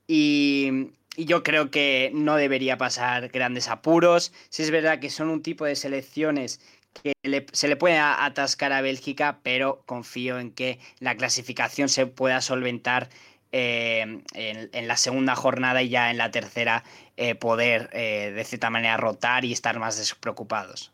Y, 0.08 0.92
yo 1.20 1.42
creo 1.42 1.72
que 1.72 2.12
no 2.14 2.36
debería 2.36 2.78
pasar 2.78 3.30
grandes 3.30 3.70
apuros. 3.70 4.32
Si 4.50 4.62
es 4.62 4.70
verdad 4.70 5.00
que 5.00 5.10
son 5.10 5.30
un 5.30 5.42
tipo 5.42 5.66
de 5.66 5.76
selecciones 5.76 6.62
que 7.02 7.14
se 7.54 7.68
le 7.68 7.76
puede 7.76 7.98
atascar 7.98 8.72
a 8.72 8.82
Bélgica, 8.82 9.40
pero 9.42 9.82
confío 9.88 10.38
en 10.38 10.52
que 10.52 10.80
la 11.00 11.18
clasificación 11.18 11.90
se 11.90 12.06
pueda 12.06 12.40
solventar 12.40 13.10
eh, 13.52 14.24
en, 14.34 14.88
la 14.88 14.98
segunda 14.98 15.36
jornada 15.36 15.82
y 15.82 15.90
ya 15.90 16.12
en 16.12 16.18
la 16.18 16.32
tercera 16.32 16.84
eh, 17.16 17.36
poder 17.36 17.90
eh, 17.94 18.32
de 18.32 18.44
cierta 18.44 18.70
manera 18.70 18.98
rotar 18.98 19.46
y 19.46 19.54
estar 19.54 19.80
más 19.80 19.98
despreocupados. 19.98 20.92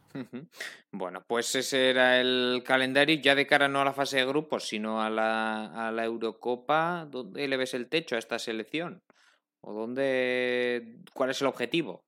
Bueno, 0.91 1.23
pues 1.25 1.55
ese 1.55 1.89
era 1.89 2.21
el 2.21 2.63
calendario 2.63 3.19
ya 3.19 3.33
de 3.33 3.47
cara 3.47 3.67
no 3.67 3.81
a 3.81 3.85
la 3.85 3.93
fase 3.93 4.17
de 4.17 4.25
grupos, 4.25 4.67
sino 4.67 5.01
a 5.01 5.09
la, 5.09 5.87
a 5.87 5.91
la 5.91 6.05
Eurocopa. 6.05 7.07
¿Dónde 7.09 7.47
le 7.47 7.57
ves 7.57 7.73
el 7.73 7.89
techo 7.89 8.15
a 8.15 8.19
esta 8.19 8.37
selección? 8.37 9.01
¿O 9.61 9.73
dónde, 9.73 10.97
cuál 11.13 11.31
es 11.31 11.41
el 11.41 11.47
objetivo? 11.47 12.03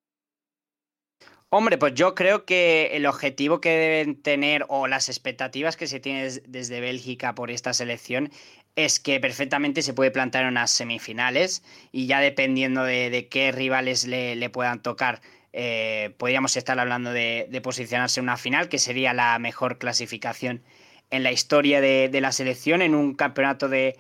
Hombre, 1.58 1.78
pues 1.78 1.94
yo 1.94 2.16
creo 2.16 2.44
que 2.44 2.88
el 2.98 3.06
objetivo 3.06 3.62
que 3.62 3.70
deben 3.70 4.22
tener 4.22 4.66
o 4.68 4.88
las 4.88 5.08
expectativas 5.08 5.78
que 5.78 5.88
se 5.88 6.02
tienen 6.02 6.30
desde 6.46 6.82
Bélgica 6.82 7.34
por 7.34 7.50
esta 7.50 7.74
selección 7.74 8.30
es 8.76 9.00
que 9.00 9.22
perfectamente 9.22 9.82
se 9.82 9.94
puede 9.94 10.12
plantar 10.12 10.42
en 10.42 10.50
unas 10.50 10.70
semifinales 10.70 11.64
y 11.94 12.08
ya 12.08 12.20
dependiendo 12.20 12.84
de, 12.84 13.30
qué 13.32 13.54
rivales 13.54 14.06
le, 14.06 14.50
puedan 14.50 14.82
tocar, 14.82 15.22
eh, 15.54 16.14
podríamos 16.18 16.58
estar 16.58 16.78
hablando 16.78 17.14
de, 17.14 17.62
posicionarse 17.64 18.20
en 18.20 18.26
una 18.26 18.36
final, 18.36 18.68
que 18.68 18.78
sería 18.78 19.14
la 19.14 19.40
mejor 19.40 19.78
clasificación 19.78 20.62
en 21.10 21.24
la 21.24 21.32
historia 21.32 21.80
de, 21.80 22.10
la 22.20 22.34
selección 22.34 22.82
en 22.82 22.94
un 22.94 23.16
campeonato 23.16 23.70
de, 23.70 23.98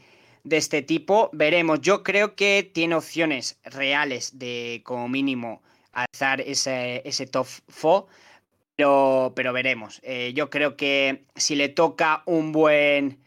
este 0.50 0.82
tipo. 0.82 1.30
Veremos, 1.32 1.80
yo 1.80 2.04
creo 2.04 2.36
que 2.36 2.70
tiene 2.70 2.96
opciones 2.96 3.58
reales 3.64 4.40
de 4.40 4.82
como 4.84 5.08
mínimo 5.08 5.62
alzar 5.96 6.42
ese, 6.42 7.02
ese 7.06 7.26
top 7.26 7.48
4. 7.82 8.08
Pero, 8.78 9.32
pero 9.36 9.54
veremos. 9.54 10.02
Eh, 10.04 10.34
yo 10.36 10.50
creo 10.50 10.76
que 10.76 11.26
si 11.36 11.56
le 11.56 11.70
toca 11.70 12.24
un 12.26 12.52
buen, 12.52 13.24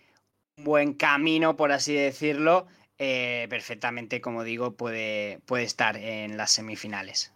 buen 0.58 0.92
camino, 0.92 1.56
por 1.56 1.72
así 1.72 1.94
decirlo, 1.94 2.66
eh, 2.98 3.46
perfectamente, 3.48 4.20
como 4.20 4.44
digo, 4.44 4.76
puede, 4.76 5.40
puede 5.46 5.64
estar 5.64 5.96
en 5.96 6.36
las 6.36 6.50
semifinales. 6.50 7.32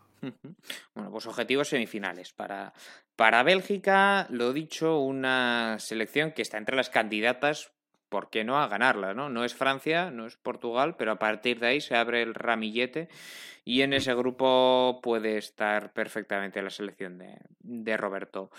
Bueno, 0.94 1.10
pues 1.10 1.26
objetivos 1.26 1.68
semifinales. 1.68 2.32
Para, 2.32 2.74
para 3.16 3.42
Bélgica, 3.42 4.26
lo 4.30 4.52
dicho, 4.52 4.98
una 4.98 5.78
selección 5.78 6.32
que 6.32 6.42
está 6.42 6.58
entre 6.58 6.76
las 6.76 6.90
candidatas, 6.90 7.72
¿por 8.12 8.28
qué 8.28 8.44
no?, 8.44 8.60
a 8.60 8.68
ganarla, 8.68 9.14
¿no? 9.14 9.30
No 9.30 9.42
es 9.42 9.54
Francia, 9.54 10.10
no 10.10 10.26
es 10.26 10.36
Portugal, 10.36 10.96
pero 10.98 11.12
a 11.12 11.18
partir 11.18 11.58
de 11.58 11.68
ahí 11.68 11.80
se 11.80 11.96
abre 11.96 12.20
el 12.20 12.34
ramillete 12.34 13.08
y 13.64 13.80
en 13.80 13.94
ese 13.94 14.14
grupo 14.14 15.00
puede 15.02 15.38
estar 15.38 15.94
perfectamente 15.94 16.60
la 16.60 16.68
selección 16.68 17.16
de, 17.16 17.38
de 17.60 17.96
Roberto 17.96 18.50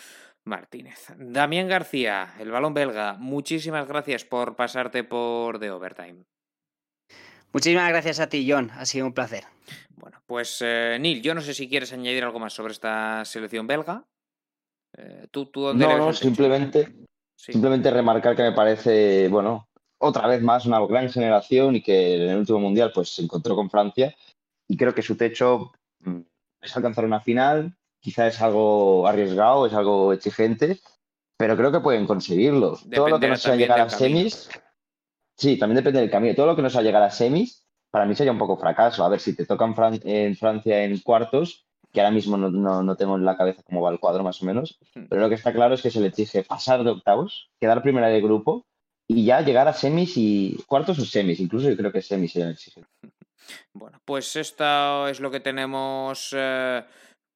Martínez. 0.44 1.14
Damián 1.18 1.68
García, 1.68 2.34
el 2.40 2.50
balón 2.50 2.74
belga, 2.74 3.14
muchísimas 3.20 3.88
gracias 3.88 4.26
por 4.26 4.56
pasarte 4.56 5.04
por 5.04 5.60
The 5.60 5.70
Overtime. 5.70 6.24
Muchísimas 7.52 7.90
gracias 7.90 8.20
a 8.20 8.30
ti, 8.30 8.50
John. 8.50 8.72
Ha 8.72 8.88
sido 8.88 9.06
un 9.06 9.14
placer. 9.14 9.44
Bueno, 9.96 10.20
pues 10.26 10.64
eh, 10.66 10.98
Neil, 11.00 11.22
yo 11.22 11.36
no 11.36 11.42
sé 11.42 11.54
si 11.54 11.70
quieres 11.70 11.94
añadir 11.94 12.24
algo 12.24 12.40
más 12.40 12.54
sobre 12.54 12.74
esta 12.74 13.24
selección 13.26 13.68
belga. 13.68 14.04
Eh, 14.98 15.28
¿tú, 15.30 15.46
tú 15.46 15.76
no, 15.76 15.98
no, 15.98 16.12
simplemente, 16.12 16.92
simplemente 17.52 17.92
remarcar 17.92 18.36
que 18.36 18.44
me 18.44 18.52
parece, 18.52 19.28
bueno, 19.30 19.68
otra 19.98 20.28
vez 20.28 20.42
más 20.42 20.66
una 20.66 20.80
gran 20.86 21.10
generación 21.10 21.76
y 21.76 21.82
que 21.82 22.16
en 22.16 22.30
el 22.30 22.38
último 22.38 22.60
mundial 22.60 22.92
pues 22.94 23.16
se 23.16 23.22
encontró 23.24 23.56
con 23.56 23.70
Francia 23.70 24.16
y 24.68 24.78
creo 24.78 24.94
que 24.94 25.02
su 25.02 25.16
techo 25.16 25.72
mm, 26.00 26.22
es 26.62 26.76
alcanzar 26.76 27.06
una 27.06 27.22
final 27.22 27.76
Quizá 28.04 28.28
es 28.28 28.42
algo 28.42 29.08
arriesgado, 29.08 29.66
es 29.66 29.74
algo 29.74 30.12
exigente, 30.12 30.82
pero 31.38 31.56
creo 31.56 31.72
que 31.72 31.80
pueden 31.80 32.06
conseguirlo. 32.06 32.78
Todo 32.94 33.08
lo 33.08 33.18
que 33.18 33.30
no 33.30 33.38
sea 33.38 33.56
llegar 33.56 33.80
a 33.80 33.90
semis, 33.90 34.50
sí, 35.38 35.58
también 35.58 35.78
depende 35.78 36.02
del 36.02 36.12
camino. 36.12 36.36
Todo 36.36 36.48
lo 36.48 36.56
que 36.58 36.62
no 36.62 36.70
sea 36.70 36.82
llegar 36.82 37.02
a 37.02 37.10
semis, 37.10 37.66
para 37.90 38.06
mí 38.06 38.14
sería 38.14 38.34
un 38.34 38.38
poco 38.38 38.58
fracaso. 38.58 39.06
A 39.06 39.08
ver, 39.08 39.22
si 39.22 39.34
te 39.34 39.46
tocan 39.46 39.74
en 40.04 40.36
Francia 40.36 40.84
en 40.84 41.00
cuartos, 41.00 41.66
que 41.94 42.02
ahora 42.02 42.12
mismo 42.12 42.38
no, 42.38 42.96
tengo 42.96 43.16
en 43.16 43.26
la 43.26 43.38
cabeza 43.38 43.62
cómo 43.64 43.82
va 43.82 43.92
el 43.92 44.00
cuadro 44.00 44.24
más 44.24 44.42
o 44.42 44.46
menos, 44.46 44.80
hmm. 44.96 45.06
pero 45.10 45.22
lo 45.22 45.30
que 45.30 45.36
está 45.36 45.54
claro 45.54 45.76
es 45.76 45.82
que 45.82 45.92
se 45.92 46.02
le 46.02 46.08
exige 46.08 46.44
pasar 46.44 46.84
de 46.84 46.90
octavos, 46.90 47.50
quedar 47.62 47.84
primera 47.84 48.08
de 48.08 48.22
grupo 48.22 48.66
y 49.08 49.26
ya 49.26 49.42
llegar 49.42 49.68
a 49.68 49.74
semis 49.74 50.14
y 50.18 50.58
cuartos 50.66 50.98
o 50.98 51.06
semis, 51.06 51.40
incluso 51.40 51.70
yo 51.70 51.78
creo 51.78 51.92
que 51.92 52.02
semis 52.02 52.34
serían 52.34 52.52
exigentes. 52.52 52.92
Bueno, 53.74 54.00
pues 54.06 54.38
esto 54.38 55.08
es 55.10 55.20
lo 55.20 55.30
que 55.30 55.42
tenemos 55.42 56.34
eh, 56.34 56.82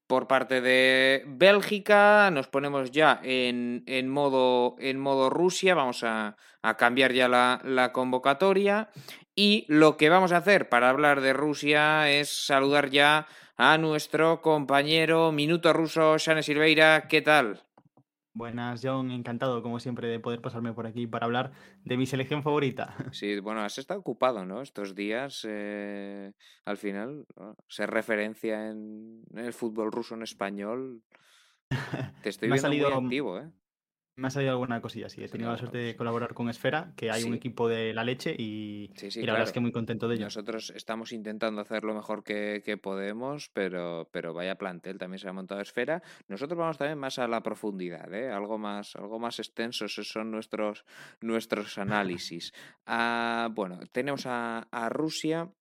por 0.07 0.25
parte 0.25 0.61
de 0.61 1.23
Bélgica. 1.27 2.31
Nos 2.31 2.47
ponemos 2.47 2.91
ya 2.91 3.19
en, 3.23 3.83
en, 3.87 4.07
modo, 4.07 4.77
en 4.79 4.99
modo, 4.99 5.29
Rusia. 5.29 5.75
Vamos 5.75 6.05
a, 6.05 6.37
a 6.61 6.77
cambiar 6.77 7.11
ya 7.11 7.27
la, 7.27 7.59
la, 7.65 7.91
convocatoria. 7.91 8.89
Y 9.35 9.65
lo 9.67 9.97
que 9.97 10.07
vamos 10.07 10.31
a 10.31 10.37
hacer 10.37 10.69
para 10.69 10.89
hablar 10.89 11.19
de 11.19 11.33
Rusia 11.33 12.09
es 12.09 12.29
saludar 12.29 12.89
ya 12.89 13.27
a 13.57 13.77
nuestro 13.79 14.41
compañero 14.41 15.31
Minuto 15.31 15.73
Ruso, 15.73 16.17
Shane 16.17 16.43
Silveira. 16.43 17.07
¿Qué 17.07 17.21
tal? 17.23 17.63
Buenas, 18.33 18.81
John. 18.83 19.09
Encantado, 19.09 19.63
como 19.63 19.79
siempre, 19.79 20.07
de 20.07 20.19
poder 20.19 20.41
pasarme 20.41 20.71
por 20.73 20.85
aquí 20.85 21.07
para 21.07 21.25
hablar 21.25 21.51
de 21.83 21.97
mi 21.97 22.05
selección 22.05 22.43
favorita. 22.43 22.95
Sí, 23.13 23.39
bueno, 23.39 23.61
has 23.61 23.79
estado 23.79 23.99
ocupado, 23.99 24.45
¿no? 24.45 24.61
Estos 24.61 24.93
días, 24.93 25.43
eh, 25.49 26.33
al 26.65 26.77
final, 26.77 27.25
se 27.67 27.87
referencia 27.87 28.69
en 28.69 29.23
el 29.35 29.53
fútbol 29.53 29.91
ruso 29.91 30.13
en 30.13 30.21
español. 30.21 31.01
Te 32.21 32.29
estoy 32.29 32.51
viendo 32.51 32.69
muy 32.69 33.05
activo, 33.05 33.39
¿eh? 33.39 33.49
Me 34.17 34.29
ha 34.29 34.31
salido 34.31 34.53
alguna 34.53 34.81
cosilla, 34.81 35.09
sí. 35.09 35.23
He 35.23 35.29
tenido 35.29 35.51
la 35.51 35.59
suerte 35.59 35.77
de 35.77 35.95
colaborar 35.95 36.33
con 36.33 36.49
Esfera, 36.49 36.91
que 36.95 37.11
hay 37.11 37.23
un 37.23 37.35
equipo 37.35 37.69
de 37.69 37.93
la 37.93 38.03
leche 38.03 38.35
y, 38.35 38.89
la 39.21 39.33
verdad 39.33 39.43
es 39.43 39.51
que 39.51 39.59
muy 39.59 39.71
contento 39.71 40.07
de 40.07 40.15
ello. 40.15 40.25
Nosotros 40.25 40.73
estamos 40.75 41.11
intentando 41.11 41.61
hacer 41.61 41.83
lo 41.83 41.93
mejor 41.93 42.23
que, 42.23 42.79
podemos, 42.81 43.51
pero, 43.53 44.09
pero 44.11 44.33
vaya 44.33 44.57
plantel, 44.57 44.97
también 44.97 45.19
se 45.19 45.29
ha 45.29 45.33
montado 45.33 45.61
Esfera. 45.61 46.01
Nosotros 46.27 46.57
vamos 46.57 46.79
también 46.79 46.97
más 46.97 47.19
a 47.19 47.27
la 47.27 47.43
profundidad, 47.43 48.11
¿eh? 48.11 48.31
algo, 48.31 48.57
más, 48.57 48.95
algo 48.95 49.19
más 49.19 49.37
extenso, 49.37 49.85
esos 49.85 50.07
son 50.07 50.31
nuestros, 50.31 50.83
nuestros 51.21 51.77
análisis. 51.77 52.53
Ah, 52.89 53.49
bueno, 53.51 53.79
tenemos 53.91 54.25
a, 54.25 54.89
Rusia, 54.89 55.51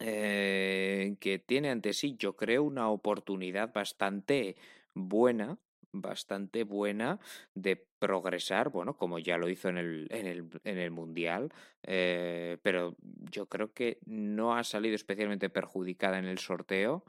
eh, 0.00 1.16
que 1.20 1.38
tiene 1.38 1.70
ante 1.70 1.92
sí, 1.92 2.16
yo 2.18 2.34
creo, 2.34 2.64
una 2.64 2.88
oportunidad 2.88 3.72
bastante 3.72 4.56
buena 4.92 5.58
bastante 5.92 6.64
buena 6.64 7.20
de 7.54 7.76
progresar, 7.98 8.70
bueno, 8.70 8.96
como 8.96 9.18
ya 9.18 9.36
lo 9.36 9.48
hizo 9.48 9.68
en 9.68 9.78
el, 9.78 10.08
en 10.10 10.26
el, 10.26 10.48
en 10.64 10.78
el 10.78 10.90
Mundial, 10.90 11.52
eh, 11.82 12.58
pero 12.62 12.96
yo 13.30 13.46
creo 13.46 13.72
que 13.72 13.98
no 14.06 14.56
ha 14.56 14.64
salido 14.64 14.94
especialmente 14.94 15.50
perjudicada 15.50 16.18
en 16.18 16.26
el 16.26 16.38
sorteo. 16.38 17.04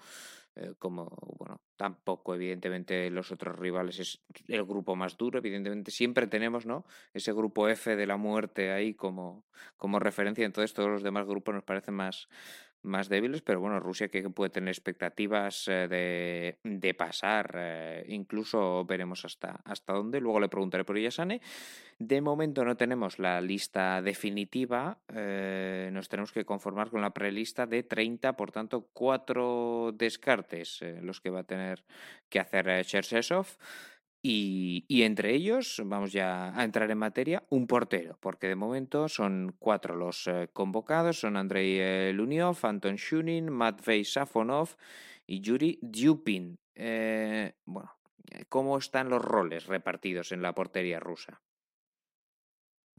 Eh, 0.55 0.75
como, 0.77 1.09
bueno, 1.39 1.61
tampoco 1.75 2.35
evidentemente 2.35 3.09
los 3.09 3.31
otros 3.31 3.57
rivales 3.57 3.97
es 3.97 4.21
el 4.47 4.63
grupo 4.65 4.95
más 4.95 5.17
duro, 5.17 5.39
evidentemente 5.39 5.89
siempre 5.89 6.27
tenemos, 6.27 6.67
¿no? 6.67 6.85
Ese 7.11 7.33
grupo 7.33 7.67
F 7.69 7.95
de 7.95 8.05
la 8.05 8.17
muerte 8.17 8.71
ahí 8.71 8.93
como, 8.93 9.47
como 9.77 9.97
referencia, 9.97 10.45
entonces 10.45 10.75
todos 10.75 10.91
los 10.91 11.01
demás 11.01 11.25
grupos 11.25 11.55
nos 11.55 11.63
parecen 11.63 11.95
más, 11.95 12.29
más 12.83 13.09
débiles, 13.09 13.41
pero 13.41 13.59
bueno, 13.59 13.79
Rusia 13.79 14.09
que 14.09 14.29
puede 14.29 14.49
tener 14.49 14.69
expectativas 14.69 15.67
eh, 15.67 15.87
de, 15.87 16.57
de 16.63 16.93
pasar, 16.93 17.55
eh, 17.55 18.05
incluso 18.09 18.85
veremos 18.85 19.25
hasta, 19.25 19.61
hasta 19.65 19.93
dónde, 19.93 20.19
luego 20.19 20.39
le 20.39 20.49
preguntaré 20.49 20.83
por 20.83 20.99
Sane. 21.11 21.41
De 21.99 22.21
momento 22.21 22.63
no 22.65 22.75
tenemos 22.75 23.19
la 23.19 23.39
lista 23.41 24.01
definitiva, 24.01 24.97
eh, 25.13 25.89
nos 25.91 26.09
tenemos 26.09 26.31
que 26.31 26.45
conformar 26.45 26.89
con 26.89 27.01
la 27.01 27.11
prelista 27.11 27.65
de 27.65 27.83
30, 27.83 28.33
por 28.33 28.51
tanto, 28.51 28.89
cuatro 28.93 29.91
descartes 29.93 30.83
los 31.01 31.21
que 31.21 31.29
va 31.29 31.41
a 31.41 31.43
tener 31.43 31.83
que 32.29 32.39
hacer 32.39 32.85
Cherchesov. 32.85 33.47
Y, 34.25 34.86
entre 35.03 35.36
ellos, 35.36 35.81
vamos 35.83 36.13
ya 36.13 36.57
a 36.57 36.63
entrar 36.63 36.89
en 36.89 36.97
materia, 36.97 37.43
un 37.49 37.67
portero, 37.67 38.17
porque 38.21 38.47
de 38.47 38.55
momento 38.55 39.09
son 39.09 39.53
cuatro 39.59 39.97
los 39.97 40.27
eh, 40.27 40.47
convocados, 40.53 41.19
son 41.19 41.36
Andrei 41.36 41.77
eh, 41.77 42.13
Luniov, 42.13 42.57
Anton 42.63 42.95
Shunin, 42.95 43.51
Matvey 43.51 44.05
Safonov 44.05 44.77
y 45.27 45.41
Yuri 45.41 45.77
Dupin. 45.81 46.57
Eh, 46.73 47.53
bueno, 47.65 47.91
¿cómo 48.47 48.77
están 48.77 49.09
los 49.09 49.21
roles 49.21 49.65
repartidos 49.65 50.31
en 50.31 50.41
la 50.41 50.55
portería 50.55 51.01
rusa? 51.01 51.41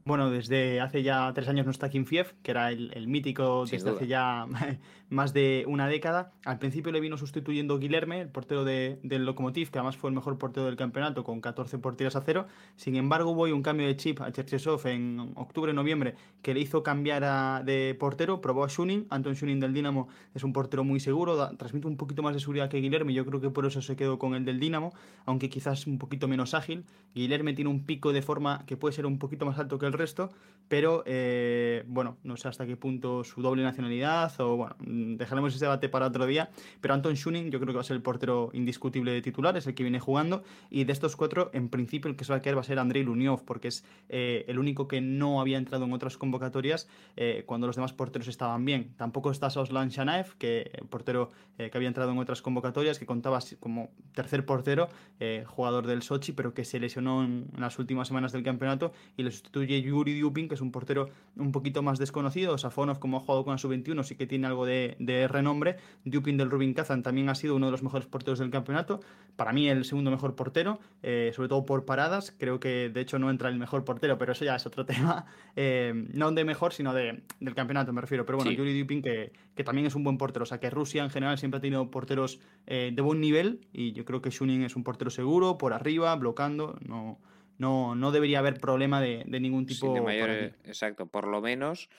Bueno, 0.07 0.29
desde 0.29 0.81
hace 0.81 1.01
ya 1.01 1.33
tres 1.33 1.47
años 1.47 1.65
no 1.65 1.71
está 1.71 1.89
Kimfiev, 1.89 2.35
que 2.43 2.51
era 2.51 2.69
el, 2.69 3.07
mítico 3.07 3.65
desde 3.65 3.89
hace 3.89 4.05
ya 4.05 4.45
más 5.09 5.33
de 5.33 5.65
una 5.67 5.87
década. 5.87 6.31
Al 6.45 6.59
principio 6.59 6.91
le 6.91 6.99
vino 6.99 7.17
sustituyendo 7.17 7.79
Guilherme, 7.79 8.21
el 8.21 8.29
portero 8.29 8.63
del 8.63 9.25
Lokomotiv, 9.25 9.71
que 9.71 9.79
además 9.79 9.97
fue 9.97 10.11
el 10.11 10.15
mejor 10.15 10.37
portero 10.37 10.67
del 10.67 10.75
campeonato 10.75 11.23
con 11.23 11.41
14 11.41 11.79
porterías 11.79 12.15
a 12.15 12.21
cero. 12.21 12.45
Sin 12.75 12.97
embargo, 12.97 13.31
hubo 13.31 13.45
un 13.45 13.63
cambio 13.63 13.87
de 13.87 13.97
chip 13.97 14.21
a 14.21 14.31
Cherchesov 14.31 14.85
en 14.85 15.31
octubre-noviembre 15.33 16.13
que 16.43 16.53
le 16.53 16.59
hizo 16.59 16.83
cambiar 16.83 17.65
de 17.65 17.95
portero. 17.99 18.41
Probó 18.41 18.63
a 18.63 18.67
Shunin, 18.67 19.07
Anton 19.09 19.33
Shunin 19.33 19.59
del 19.59 19.73
Dinamo 19.73 20.07
es 20.35 20.43
un 20.43 20.53
portero 20.53 20.83
muy 20.83 20.99
seguro, 20.99 21.35
transmite 21.57 21.87
un 21.87 21.97
poquito 21.97 22.21
más 22.21 22.35
de 22.35 22.39
seguridad 22.39 22.69
que 22.69 22.77
Guilherme. 22.77 23.11
Yo 23.15 23.25
creo 23.25 23.41
que 23.41 23.49
por 23.49 23.65
eso 23.65 23.81
se 23.81 23.95
quedó 23.95 24.19
con 24.19 24.35
el 24.35 24.45
del 24.45 24.59
Dinamo, 24.59 24.93
aunque 25.25 25.49
quizás 25.49 25.87
un 25.87 25.97
poquito 25.97 26.27
menos 26.27 26.53
ágil. 26.53 26.85
Guilherme 27.15 27.53
tiene 27.53 27.71
un 27.71 27.87
pico 27.87 28.13
de 28.13 28.21
forma 28.21 28.65
que 28.67 28.77
puede 28.77 28.93
ser 28.93 29.07
un 29.07 29.17
poquito 29.17 29.47
más 29.47 29.57
alto 29.57 29.79
que 29.79 29.87
el 29.87 29.94
resto, 29.97 30.31
pero 30.67 31.03
eh, 31.05 31.83
bueno, 31.87 32.17
no 32.23 32.37
sé 32.37 32.47
hasta 32.47 32.65
qué 32.65 32.75
punto 32.75 33.23
su 33.23 33.41
doble 33.41 33.63
nacionalidad 33.63 34.33
o 34.39 34.57
bueno, 34.57 34.75
mm, 34.79 35.15
dejaremos 35.15 35.53
ese 35.53 35.65
debate 35.65 35.89
para 35.89 36.07
otro 36.07 36.25
día, 36.25 36.49
pero 36.81 36.93
Anton 36.93 37.15
Schuning 37.15 37.51
yo 37.51 37.59
creo 37.59 37.71
que 37.71 37.75
va 37.75 37.81
a 37.81 37.85
ser 37.85 37.95
el 37.95 38.01
portero 38.01 38.49
indiscutible 38.53 39.11
de 39.11 39.21
titular, 39.21 39.55
es 39.57 39.67
el 39.67 39.75
que 39.75 39.83
viene 39.83 39.99
jugando 39.99 40.43
y 40.69 40.83
de 40.85 40.93
estos 40.93 41.15
cuatro, 41.15 41.51
en 41.53 41.69
principio 41.69 42.09
el 42.09 42.17
que 42.17 42.25
se 42.25 42.33
va 42.33 42.37
a 42.37 42.41
quedar 42.41 42.57
va 42.57 42.61
a 42.61 42.65
ser 42.65 42.79
Andrei 42.79 43.03
Luniov, 43.03 43.45
porque 43.45 43.67
es 43.67 43.85
eh, 44.09 44.45
el 44.47 44.59
único 44.59 44.87
que 44.87 45.01
no 45.01 45.39
había 45.39 45.57
entrado 45.57 45.85
en 45.85 45.93
otras 45.93 46.17
convocatorias 46.17 46.87
eh, 47.15 47.43
cuando 47.45 47.67
los 47.67 47.75
demás 47.75 47.93
porteros 47.93 48.27
estaban 48.27 48.65
bien. 48.65 48.93
Tampoco 48.97 49.31
está 49.31 49.49
Soslan 49.49 49.89
Shanaev, 49.89 50.35
que 50.37 50.71
el 50.73 50.87
portero 50.87 51.31
que 51.57 51.71
había 51.73 51.87
entrado 51.87 52.11
en 52.11 52.17
otras 52.17 52.41
convocatorias, 52.41 52.99
que 52.99 53.05
contaba 53.05 53.39
como 53.61 53.89
tercer 54.13 54.45
portero, 54.45 54.89
jugador 55.45 55.87
del 55.87 56.01
Sochi, 56.01 56.33
pero 56.33 56.53
que 56.53 56.65
se 56.65 56.79
lesionó 56.81 57.23
en, 57.23 57.47
las 57.57 57.79
últimas 57.79 58.09
semanas 58.09 58.33
del 58.33 58.43
campeonato 58.43 58.91
y 59.15 59.23
le 59.23 59.31
sustituye 59.31 59.81
Yuri 59.85 60.19
Dupin, 60.19 60.47
que 60.47 60.55
es 60.55 60.61
un 60.61 60.71
portero 60.71 61.09
un 61.37 61.51
poquito 61.51 61.81
más 61.83 61.99
desconocido. 61.99 62.57
Safonov, 62.57 62.99
como 62.99 63.17
ha 63.17 63.19
jugado 63.19 63.43
con 63.43 63.53
la 63.53 63.57
sub-21, 63.57 64.03
sí 64.03 64.15
que 64.15 64.27
tiene 64.27 64.47
algo 64.47 64.65
de, 64.65 65.27
renombre. 65.29 65.77
Dupin 66.03 66.37
del 66.37 66.49
Rubin 66.49 66.73
Kazan 66.73 67.03
también 67.03 67.29
ha 67.29 67.35
sido 67.35 67.55
uno 67.55 67.67
de 67.67 67.71
los 67.71 67.83
mejores 67.83 68.07
porteros 68.07 68.39
del 68.39 68.49
campeonato. 68.49 69.01
Para 69.35 69.53
mí, 69.53 69.69
el 69.69 69.85
segundo 69.85 70.11
mejor 70.11 70.35
portero, 70.35 70.79
eh, 71.03 71.31
sobre 71.35 71.49
todo 71.49 71.65
por 71.65 71.85
paradas. 71.85 72.33
Creo 72.37 72.59
que 72.59 72.89
de 72.89 73.01
hecho 73.01 73.19
no 73.19 73.29
entra 73.29 73.49
el 73.49 73.57
mejor 73.57 73.83
portero, 73.83 74.17
pero 74.17 74.31
eso 74.31 74.45
ya 74.45 74.55
es 74.55 74.65
otro 74.65 74.85
tema. 74.85 75.25
Eh, 75.55 75.93
no 76.13 76.31
de 76.31 76.43
mejor, 76.43 76.73
sino 76.73 76.93
de, 76.93 77.23
del 77.39 77.55
campeonato, 77.55 77.93
me 77.93 78.01
refiero. 78.01 78.25
Pero 78.25 78.37
bueno, 78.37 78.51
Yuri 78.51 78.79
Dupin, 78.79 79.01
que, 79.01 79.31
que, 79.55 79.63
también 79.63 79.87
es 79.87 79.95
un 79.95 80.03
buen 80.03 80.17
portero. 80.17 80.43
O 80.43 80.45
sea, 80.45 80.59
que 80.59 80.69
Rusia 80.69 81.03
en 81.03 81.09
general 81.09 81.37
siempre 81.37 81.59
ha 81.59 81.61
tenido 81.61 81.89
porteros 81.91 82.39
eh, 82.67 82.91
de 82.93 83.01
buen 83.01 83.21
nivel. 83.21 83.61
Y 83.73 83.93
yo 83.93 84.05
creo 84.05 84.21
que 84.21 84.29
Shunin 84.29 84.63
es 84.63 84.75
un 84.75 84.83
portero 84.83 85.09
seguro, 85.09 85.57
por 85.57 85.73
arriba, 85.73 86.15
bloqueando. 86.15 86.77
No 86.85 87.19
no, 87.57 87.95
no 87.95 88.11
debería 88.11 88.39
haber 88.39 88.59
problema 88.59 89.01
de, 89.01 89.23
ningún 89.25 89.65
tipo. 89.65 89.93
de 89.93 90.01
mayor, 90.01 90.29
exacto, 90.63 91.07
por 91.07 91.27
lo 91.27 91.41
menos 91.41 91.89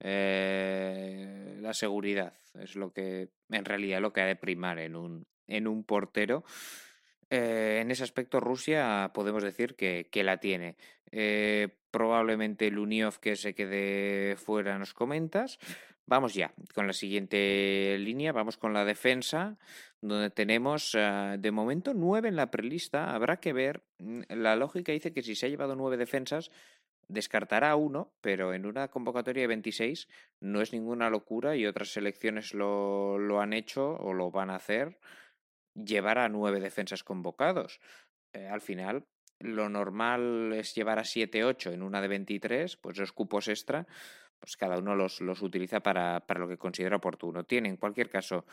eh, 0.00 1.56
la 1.60 1.72
seguridad 1.72 2.34
es 2.60 2.76
lo 2.76 2.92
que 2.92 3.28
en 3.50 3.64
realidad 3.64 4.00
lo 4.00 4.12
que 4.12 4.20
ha 4.20 4.26
de 4.26 4.36
primar 4.36 4.78
en 4.78 4.96
un, 4.96 5.26
en 5.46 5.66
un 5.66 5.84
portero. 5.84 6.44
Eh, 7.30 7.78
en 7.80 7.90
ese 7.90 8.04
aspecto 8.04 8.38
Rusia 8.40 9.10
podemos 9.14 9.42
decir 9.42 9.74
que, 9.74 10.08
que 10.10 10.24
la 10.24 10.38
tiene. 10.38 10.76
Eh, 11.10 11.68
probablemente 11.90 12.70
Luniov 12.70 13.18
que 13.20 13.36
se 13.36 13.54
quede 13.54 14.36
fuera 14.36 14.78
nos 14.78 14.94
comentas. 14.94 15.58
Vamos 16.06 16.34
ya 16.34 16.52
con 16.74 16.86
la 16.86 16.92
siguiente 16.92 17.96
línea, 17.98 18.32
vamos 18.32 18.58
con 18.58 18.74
la 18.74 18.84
defensa, 18.84 19.56
donde 20.02 20.28
tenemos 20.28 20.94
ah, 20.94 21.36
de 21.38 21.50
momento 21.50 21.94
nueve 21.94 22.28
en 22.28 22.36
la 22.36 22.50
prelista. 22.50 23.14
Habrá 23.14 23.38
que 23.38 23.54
ver, 23.54 23.82
mm, 23.98 24.20
la 24.28 24.54
lógica 24.54 24.92
dice 24.92 25.14
que 25.14 25.22
si 25.22 25.34
se 25.34 25.46
ha 25.46 25.48
llevado 25.48 25.76
nueve 25.76 25.96
defensas, 25.96 26.50
descartará 27.08 27.74
uno, 27.76 28.12
pero 28.20 28.52
en 28.52 28.66
una 28.66 28.88
convocatoria 28.88 29.42
de 29.42 29.48
26 29.48 30.08
no 30.40 30.60
es 30.60 30.72
ninguna 30.74 31.08
locura 31.08 31.56
y 31.56 31.66
otras 31.66 31.88
selecciones 31.88 32.52
lo, 32.52 33.18
lo 33.18 33.40
han 33.40 33.54
hecho 33.54 33.96
o 33.96 34.12
lo 34.12 34.30
van 34.30 34.50
a 34.50 34.56
hacer, 34.56 34.98
llevar 35.74 36.18
a 36.18 36.28
nueve 36.28 36.60
defensas 36.60 37.02
convocados. 37.02 37.80
Eh, 38.34 38.46
al 38.46 38.60
final, 38.60 39.06
lo 39.40 39.68
normal 39.68 40.52
es 40.54 40.74
llevar 40.74 40.98
a 40.98 41.04
7-8 41.04 41.72
en 41.72 41.82
una 41.82 42.00
de 42.00 42.08
23, 42.08 42.76
pues 42.76 42.98
los 42.98 43.12
cupos 43.12 43.48
extra 43.48 43.86
pues 44.44 44.58
cada 44.58 44.78
uno 44.78 44.94
los, 44.94 45.22
los 45.22 45.40
utiliza 45.40 45.80
para, 45.80 46.20
para, 46.20 46.40
lo 46.40 46.46
que 46.46 46.58
considera 46.58 46.96
oportuno. 46.96 47.44
Tiene, 47.44 47.70
en 47.70 47.78
cualquier 47.78 48.10
caso, 48.10 48.44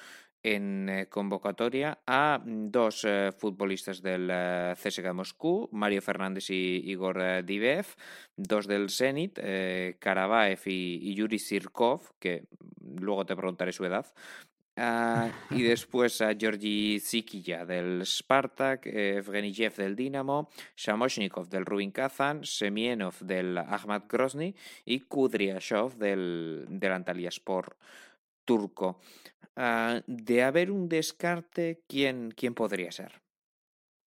en 0.42 0.88
eh, 0.88 1.10
convocatoria 1.10 2.00
a 2.08 2.42
dos 2.46 3.04
eh, 3.04 3.32
futbolistas 3.38 4.02
del 4.02 4.30
uh, 4.30 4.74
CSKA 4.74 5.12
Moscú, 5.12 5.68
Mario 5.74 6.02
Fernández 6.02 6.50
y 6.50 6.82
Igor 6.90 7.44
Divev, 7.44 7.88
dos 8.38 8.68
del 8.68 8.90
Zenit, 8.90 9.38
Karavaev 10.00 10.62
y, 10.66 11.12
y 11.12 11.16
Yuri 11.16 11.40
Sirkov, 11.40 12.14
que 12.20 12.46
luego 12.80 13.26
te 13.26 13.36
preguntaré 13.36 13.74
su 13.74 13.84
edad, 13.84 14.06
Ah, 14.78 15.30
y 15.50 15.64
después 15.64 16.22
a 16.22 16.34
Georgi 16.34 17.00
Zikilla 17.00 17.66
del 17.66 18.06
Spartak, 18.06 18.86
Evgenijev 18.86 19.76
del 19.76 19.96
Dinamo, 19.96 20.50
Shamoshnikov 20.78 21.50
del 21.50 21.66
Rubin 21.66 21.92
Kazan, 21.92 22.46
Semienov 22.46 23.20
del 23.20 23.58
Ahmad 23.58 24.04
Grozny 24.08 24.56
y 24.86 25.02
Kudryashov 25.02 25.98
del, 25.98 26.66
del 26.70 26.92
Antalyaspor 26.94 27.76
turco. 28.46 29.00
Ah, 29.56 30.02
de 30.08 30.44
haber 30.44 30.72
un 30.72 30.88
descarte, 30.88 31.84
¿quién, 31.88 32.32
quién 32.36 32.54
podría 32.54 32.92
ser? 32.92 33.22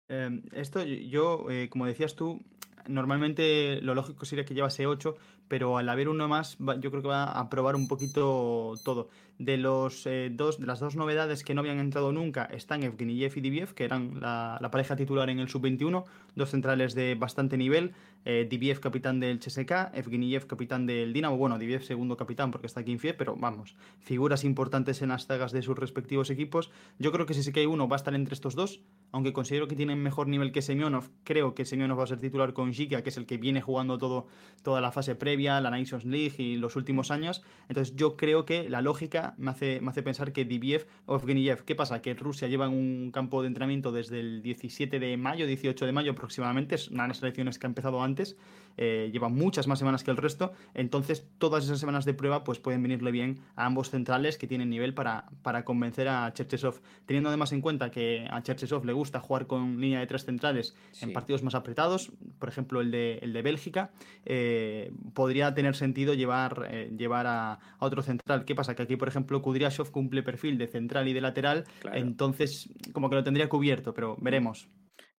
Em, 0.08 0.42
esto 0.52 0.82
yo, 0.84 1.50
eh, 1.50 1.68
como 1.68 1.86
decías 1.86 2.14
tú, 2.14 2.40
normalmente 2.88 3.80
lo 3.82 3.94
lógico 3.94 4.24
sería 4.24 4.44
que 4.44 4.54
llevase 4.54 4.86
8, 4.86 5.16
pero 5.48 5.78
al 5.78 5.88
haber 5.88 6.08
uno 6.08 6.28
más, 6.28 6.56
yo 6.58 6.90
creo 6.90 7.02
que 7.02 7.08
va 7.08 7.24
a 7.24 7.48
probar 7.48 7.76
un 7.76 7.88
poquito 7.88 8.74
todo. 8.84 9.08
De, 9.38 9.58
los, 9.58 10.06
eh, 10.06 10.30
dos, 10.32 10.58
las 10.60 10.80
dos 10.80 10.96
novedades 10.96 11.44
que 11.44 11.54
no 11.54 11.60
habían 11.60 11.78
entrado 11.78 12.10
nunca 12.10 12.46
están 12.46 12.82
Evgeniev 12.82 13.36
y 13.36 13.40
Diviev, 13.42 13.74
que 13.74 13.84
eran 13.84 14.18
la, 14.20 14.58
pareja 14.72 14.96
titular 14.96 15.28
en 15.28 15.40
el 15.40 15.48
sub-21, 15.48 16.04
dos 16.34 16.50
centrales 16.50 16.94
de 16.94 17.14
bastante 17.16 17.58
nivel. 17.58 17.92
Eh, 18.24 18.46
Diviev, 18.48 18.80
capitán 18.80 19.20
del 19.20 19.38
CSK, 19.38 19.94
Evgeniev, 19.94 20.46
capitán 20.46 20.86
del 20.86 21.12
Dinamo. 21.12 21.36
Bueno, 21.36 21.58
Diviev, 21.58 21.82
segundo 21.82 22.16
capitán 22.16 22.50
porque 22.50 22.66
está 22.66 22.80
aquí 22.80 22.92
en 22.92 22.98
FIE, 22.98 23.12
pero 23.12 23.36
vamos, 23.36 23.76
figuras 24.00 24.42
importantes 24.42 25.02
en 25.02 25.10
las 25.10 25.26
tagas 25.26 25.52
de 25.52 25.62
sus 25.62 25.78
respectivos 25.78 26.30
equipos. 26.30 26.70
Yo 26.98 27.12
creo 27.12 27.26
que 27.26 27.34
si 27.34 27.42
se 27.42 27.52
cae 27.52 27.66
uno 27.66 27.88
va 27.88 27.96
a 27.96 27.98
estar 27.98 28.14
entre 28.14 28.34
estos 28.34 28.54
dos, 28.54 28.80
aunque 29.12 29.32
considero 29.34 29.68
que 29.68 29.76
tienen 29.76 30.02
mejor 30.02 30.28
nivel 30.28 30.50
que 30.50 30.62
Semyonov. 30.62 31.10
Creo 31.24 31.54
que 31.54 31.64
Semyonov 31.64 32.00
va 32.00 32.04
a 32.04 32.08
ser 32.08 32.20
titular 32.20 32.54
con 32.54 32.72
Giga, 32.72 33.02
que 33.02 33.10
es 33.10 33.16
el 33.16 33.26
que 33.26 33.36
viene 33.36 33.60
jugando 33.60 33.98
todo, 33.98 34.26
toda 34.62 34.80
la 34.80 34.92
fase 34.92 35.14
previa, 35.14 35.35
la 35.36 35.70
Nations 35.70 36.04
League 36.04 36.34
y 36.38 36.56
los 36.56 36.76
últimos 36.76 37.10
años. 37.10 37.42
Entonces, 37.68 37.94
yo 37.96 38.16
creo 38.16 38.44
que 38.44 38.68
la 38.68 38.82
lógica 38.82 39.34
me 39.38 39.50
hace, 39.50 39.80
me 39.80 39.90
hace 39.90 40.02
pensar 40.02 40.32
que 40.32 40.44
Diviev 40.44 40.86
o 41.06 41.16
Evgeniev, 41.16 41.64
¿qué 41.64 41.74
pasa? 41.74 42.02
Que 42.02 42.14
Rusia 42.14 42.48
lleva 42.48 42.68
un 42.68 43.10
campo 43.12 43.42
de 43.42 43.48
entrenamiento 43.48 43.92
desde 43.92 44.20
el 44.20 44.42
17 44.42 44.98
de 44.98 45.16
mayo, 45.16 45.46
18 45.46 45.86
de 45.86 45.92
mayo 45.92 46.12
aproximadamente, 46.12 46.74
es 46.74 46.88
una 46.88 47.04
de 47.04 47.08
las 47.08 47.22
elecciones 47.22 47.58
que 47.58 47.66
ha 47.66 47.68
empezado 47.68 48.02
antes, 48.02 48.36
eh, 48.76 49.10
lleva 49.12 49.28
muchas 49.28 49.66
más 49.66 49.78
semanas 49.78 50.04
que 50.04 50.10
el 50.10 50.16
resto, 50.16 50.52
entonces 50.74 51.26
todas 51.38 51.64
esas 51.64 51.80
semanas 51.80 52.04
de 52.04 52.14
prueba 52.14 52.44
pues 52.44 52.58
pueden 52.60 52.82
venirle 52.82 53.10
bien 53.10 53.40
a 53.56 53.66
ambos 53.66 53.90
centrales 53.90 54.38
que 54.38 54.46
tienen 54.46 54.70
nivel 54.70 54.94
para, 54.94 55.26
para 55.42 55.64
convencer 55.64 56.08
a 56.08 56.32
Cherchesov, 56.32 56.80
teniendo 57.04 57.28
además 57.28 57.52
en 57.52 57.60
cuenta 57.60 57.90
que 57.90 58.26
a 58.30 58.42
Cherchesov 58.42 58.84
le 58.84 58.92
gusta 58.92 59.20
jugar 59.20 59.46
con 59.46 59.80
línea 59.80 60.00
de 60.00 60.06
tres 60.06 60.24
centrales 60.24 60.76
en 61.00 61.12
partidos 61.12 61.42
más 61.42 61.54
apretados, 61.54 62.12
por 62.38 62.48
ejemplo 62.48 62.80
el 62.80 62.90
de, 62.90 63.18
el 63.22 63.32
de 63.32 63.42
Bélgica, 63.42 63.90
eh, 64.24 64.92
podría 65.14 65.54
tener 65.54 65.74
sentido 65.74 66.14
llevar, 66.14 66.68
eh, 66.70 66.92
llevar 66.96 67.26
a, 67.26 67.52
a, 67.54 67.60
otro 67.80 68.02
central. 68.02 68.44
¿Qué 68.44 68.54
pasa? 68.54 68.74
Que 68.74 68.82
aquí, 68.82 68.96
por 68.96 69.08
ejemplo, 69.08 69.16
ejemplo, 69.16 69.42
Kudryashov 69.42 69.90
cumple 69.90 70.22
perfil 70.22 70.58
de 70.58 70.66
central 70.66 71.08
y 71.08 71.12
de 71.14 71.20
lateral, 71.20 71.64
entonces 71.92 72.68
como 72.92 73.08
que 73.08 73.16
lo 73.16 73.24
tendría 73.24 73.48
cubierto, 73.48 73.94
pero 73.94 74.16
veremos. 74.20 74.68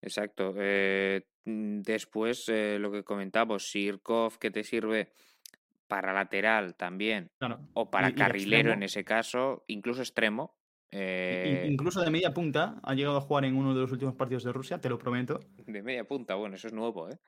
Exacto. 0.00 0.54
Eh, 0.56 1.26
mm, 1.44 1.80
después, 1.80 2.48
eh, 2.48 2.78
lo 2.78 2.90
que 2.90 3.04
comentamos, 3.04 3.70
Sirkov, 3.70 4.38
que 4.38 4.50
te 4.50 4.64
sirve 4.64 5.12
para 5.86 6.12
lateral 6.12 6.74
también, 6.76 7.30
o 7.72 7.90
para 7.90 8.14
carrilero 8.14 8.72
en 8.72 8.82
ese 8.82 9.04
caso, 9.04 9.64
incluso 9.68 10.02
extremo. 10.02 10.54
Eh, 10.90 11.66
incluso 11.70 12.00
de 12.02 12.10
media 12.10 12.32
punta, 12.32 12.80
ha 12.82 12.94
llegado 12.94 13.18
a 13.18 13.20
jugar 13.20 13.44
en 13.44 13.56
uno 13.56 13.74
de 13.74 13.80
los 13.80 13.92
últimos 13.92 14.14
partidos 14.14 14.44
de 14.44 14.52
Rusia, 14.52 14.80
te 14.80 14.88
lo 14.88 14.98
prometo. 14.98 15.40
De 15.66 15.82
media 15.82 16.04
punta, 16.04 16.34
bueno, 16.34 16.56
eso 16.56 16.68
es 16.68 16.74
nuevo, 16.74 17.08
¿eh? 17.10 17.18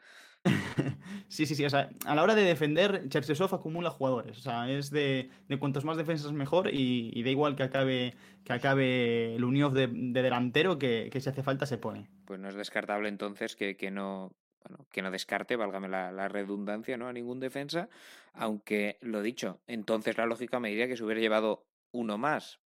Sí, 1.30 1.46
sí, 1.46 1.54
sí. 1.54 1.64
O 1.64 1.70
sea, 1.70 1.90
a 2.06 2.14
la 2.16 2.24
hora 2.24 2.34
de 2.34 2.42
defender, 2.42 3.08
Cherchesov 3.08 3.54
acumula 3.54 3.88
jugadores. 3.90 4.36
O 4.36 4.40
sea, 4.40 4.68
es 4.68 4.90
de, 4.90 5.30
de 5.48 5.58
cuantos 5.60 5.84
más 5.84 5.96
defensas 5.96 6.32
mejor 6.32 6.68
y, 6.72 7.22
da 7.22 7.30
igual 7.30 7.54
que 7.54 7.62
acabe, 7.62 8.16
que 8.44 8.52
acabe 8.52 9.36
el 9.36 9.44
Unión 9.44 9.72
de, 9.72 9.86
delantero 9.86 10.76
que, 10.76 11.08
que, 11.12 11.20
si 11.20 11.30
hace 11.30 11.44
falta 11.44 11.66
se 11.66 11.78
pone. 11.78 12.08
Pues 12.24 12.40
no 12.40 12.48
es 12.48 12.56
descartable 12.56 13.08
entonces 13.08 13.54
que, 13.54 13.76
que 13.76 13.92
no, 13.92 14.32
bueno, 14.64 14.86
que 14.90 15.02
no 15.02 15.12
descarte, 15.12 15.54
válgame 15.54 15.88
la, 15.88 16.28
redundancia, 16.28 16.96
¿no? 16.96 17.06
A 17.06 17.12
ningún 17.12 17.38
defensa. 17.38 17.88
Aunque, 18.32 18.98
lo 19.00 19.22
dicho, 19.22 19.60
entonces 19.68 20.18
la 20.18 20.26
lógica 20.26 20.58
me 20.58 20.70
diría 20.70 20.88
que 20.88 20.96
se 20.96 21.04
hubiera 21.04 21.20
llevado 21.20 21.64
uno 21.92 22.18
más. 22.18 22.60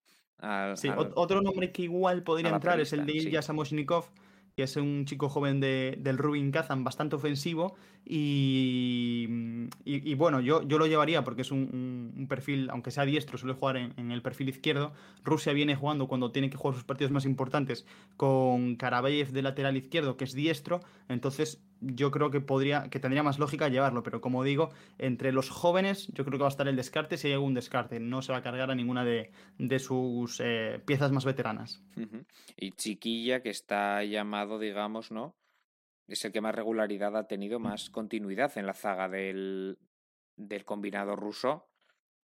sí, 0.76 0.88
otro 1.14 1.42
nombre 1.42 1.70
que 1.70 1.82
igual 1.82 2.22
podría 2.22 2.50
entrar 2.50 2.80
es 2.80 2.94
el 2.94 3.04
de 3.04 3.12
Ilya 3.12 3.42
Samoshnikov 3.42 4.06
que 4.56 4.62
es 4.64 4.76
un 4.76 5.04
chico 5.04 5.28
joven 5.28 5.60
de, 5.60 5.96
del 5.98 6.18
Rubin 6.18 6.50
Kazan, 6.50 6.84
bastante 6.84 7.16
ofensivo. 7.16 7.74
Y, 8.06 9.26
y, 9.84 10.14
bueno, 10.14 10.40
yo, 10.40 10.62
yo 10.62 10.78
lo 10.78 10.86
llevaría 10.86 11.24
porque 11.24 11.40
es 11.40 11.50
un, 11.50 12.26
perfil, 12.28 12.68
aunque 12.70 12.90
sea 12.90 13.06
diestro, 13.06 13.38
suele 13.38 13.54
jugar 13.54 13.78
en, 13.78 14.10
el 14.10 14.20
perfil 14.20 14.50
izquierdo. 14.50 14.92
Rusia 15.22 15.54
viene 15.54 15.74
jugando 15.74 16.06
cuando 16.06 16.30
tiene 16.30 16.50
que 16.50 16.56
jugar 16.56 16.74
sus 16.74 16.84
partidos 16.84 17.12
más 17.12 17.24
importantes 17.24 17.86
con 18.16 18.76
Karabayev 18.76 19.32
de 19.32 19.42
lateral 19.42 19.76
izquierdo, 19.76 20.18
que 20.18 20.24
es 20.24 20.34
diestro. 20.34 20.80
Entonces 21.08 21.62
yo 21.80 22.10
creo 22.10 22.30
que 22.30 22.40
podría, 22.40 22.88
que 22.90 23.00
tendría 23.00 23.22
más 23.22 23.38
lógica 23.38 23.68
llevarlo, 23.68 24.02
pero 24.02 24.20
como 24.20 24.44
digo, 24.44 24.70
entre 24.98 25.32
los 25.32 25.48
jóvenes 25.48 26.08
yo 26.12 26.24
creo 26.24 26.38
que 26.38 26.42
va 26.42 26.48
a 26.48 26.50
estar 26.50 26.68
el 26.68 26.76
descarte 26.76 27.16
si 27.16 27.28
hay 27.28 27.34
algún 27.34 27.54
descarte, 27.54 28.00
no 28.00 28.22
se 28.22 28.32
va 28.32 28.38
a 28.38 28.42
cargar 28.42 28.70
a 28.70 28.74
ninguna 28.74 29.04
de, 29.04 29.30
sus 29.78 30.40
eh, 30.44 30.80
piezas 30.84 31.10
más 31.10 31.24
veteranas. 31.24 31.82
Y 32.56 32.72
Chiquilla, 32.72 33.40
que 33.40 33.50
está 33.50 34.04
llamado, 34.04 34.58
digamos, 34.58 35.10
¿no? 35.10 35.34
Es 36.06 36.24
el 36.24 36.32
que 36.32 36.40
más 36.40 36.54
regularidad 36.54 37.16
ha 37.16 37.26
tenido, 37.26 37.58
más 37.58 37.90
continuidad 37.90 38.56
en 38.58 38.66
la 38.66 38.74
zaga 38.74 39.08
del, 39.08 39.78
del 40.36 40.64
combinado 40.64 41.16
ruso 41.16 41.68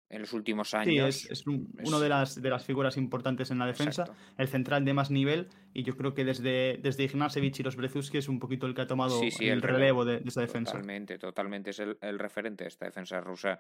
en 0.09 0.21
los 0.21 0.33
últimos 0.33 0.75
años. 0.75 1.15
Sí, 1.15 1.29
es, 1.31 1.45
uno 1.47 1.99
de 1.99 2.09
las, 2.09 2.41
de 2.41 2.51
las 2.51 2.65
figuras 2.65 2.97
importantes 2.97 3.51
en 3.51 3.59
la 3.59 3.67
defensa, 3.67 4.05
el 4.39 4.49
central 4.49 4.85
de 4.85 4.95
más 4.95 5.11
nivel, 5.11 5.49
y 5.75 5.83
yo 5.83 5.97
creo 5.97 6.15
que 6.15 6.25
desde, 6.25 6.79
desde 6.81 7.03
Ignasevich 7.03 7.59
y 7.59 7.63
los 7.65 7.75
Brezuski 7.75 8.19
es 8.19 8.29
un 8.29 8.39
poquito 8.39 8.67
el 8.67 8.75
que 8.75 8.83
ha 8.83 8.87
tomado 8.87 9.21
el, 9.41 9.61
relevo 9.61 10.05
de, 10.05 10.23
esta 10.25 10.41
defensa. 10.41 10.71
Totalmente, 10.71 11.19
totalmente 11.19 11.71
es 11.71 11.81
el, 11.81 12.19
referente 12.19 12.63
de 12.63 12.69
esta 12.69 12.87
defensa 12.87 13.21
rusa, 13.21 13.59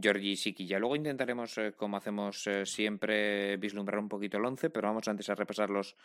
Georgi 0.00 0.36
Sikilla. 0.36 0.78
Luego 0.78 0.94
intentaremos, 0.94 1.58
eh, 1.58 1.72
como 1.76 1.96
hacemos 1.96 2.46
eh, 2.46 2.64
siempre, 2.64 3.56
vislumbrar 3.56 3.98
un 3.98 4.08
poquito 4.08 4.38
el 4.38 4.44
once, 4.44 4.70
pero 4.70 4.86
vamos 4.86 5.08
antes 5.08 5.28
a 5.28 5.34
repasar 5.34 5.68
los 5.68 5.96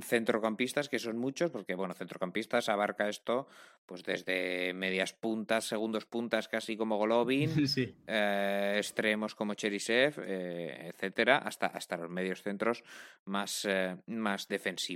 centrocampistas, 0.00 0.88
que 0.88 0.98
son 0.98 1.18
muchos, 1.18 1.50
porque, 1.50 1.74
bueno, 1.74 1.92
centrocampistas 1.92 2.70
abarca 2.70 3.08
esto 3.08 3.46
pues 3.84 4.02
desde 4.02 4.72
medias 4.72 5.12
puntas, 5.12 5.66
segundos 5.66 6.06
puntas, 6.06 6.48
casi 6.48 6.78
como 6.78 6.96
Golovin, 6.96 7.50
eh, 8.06 8.74
extremos 8.78 9.34
como 9.34 9.52
Cherisev, 9.52 10.18
etcétera, 10.18 11.36
hasta, 11.36 11.66
hasta 11.66 11.98
los 11.98 12.08
medios 12.08 12.42
centros 12.42 12.82
más, 13.26 13.68
más 14.06 14.48
defensivos. 14.48 14.93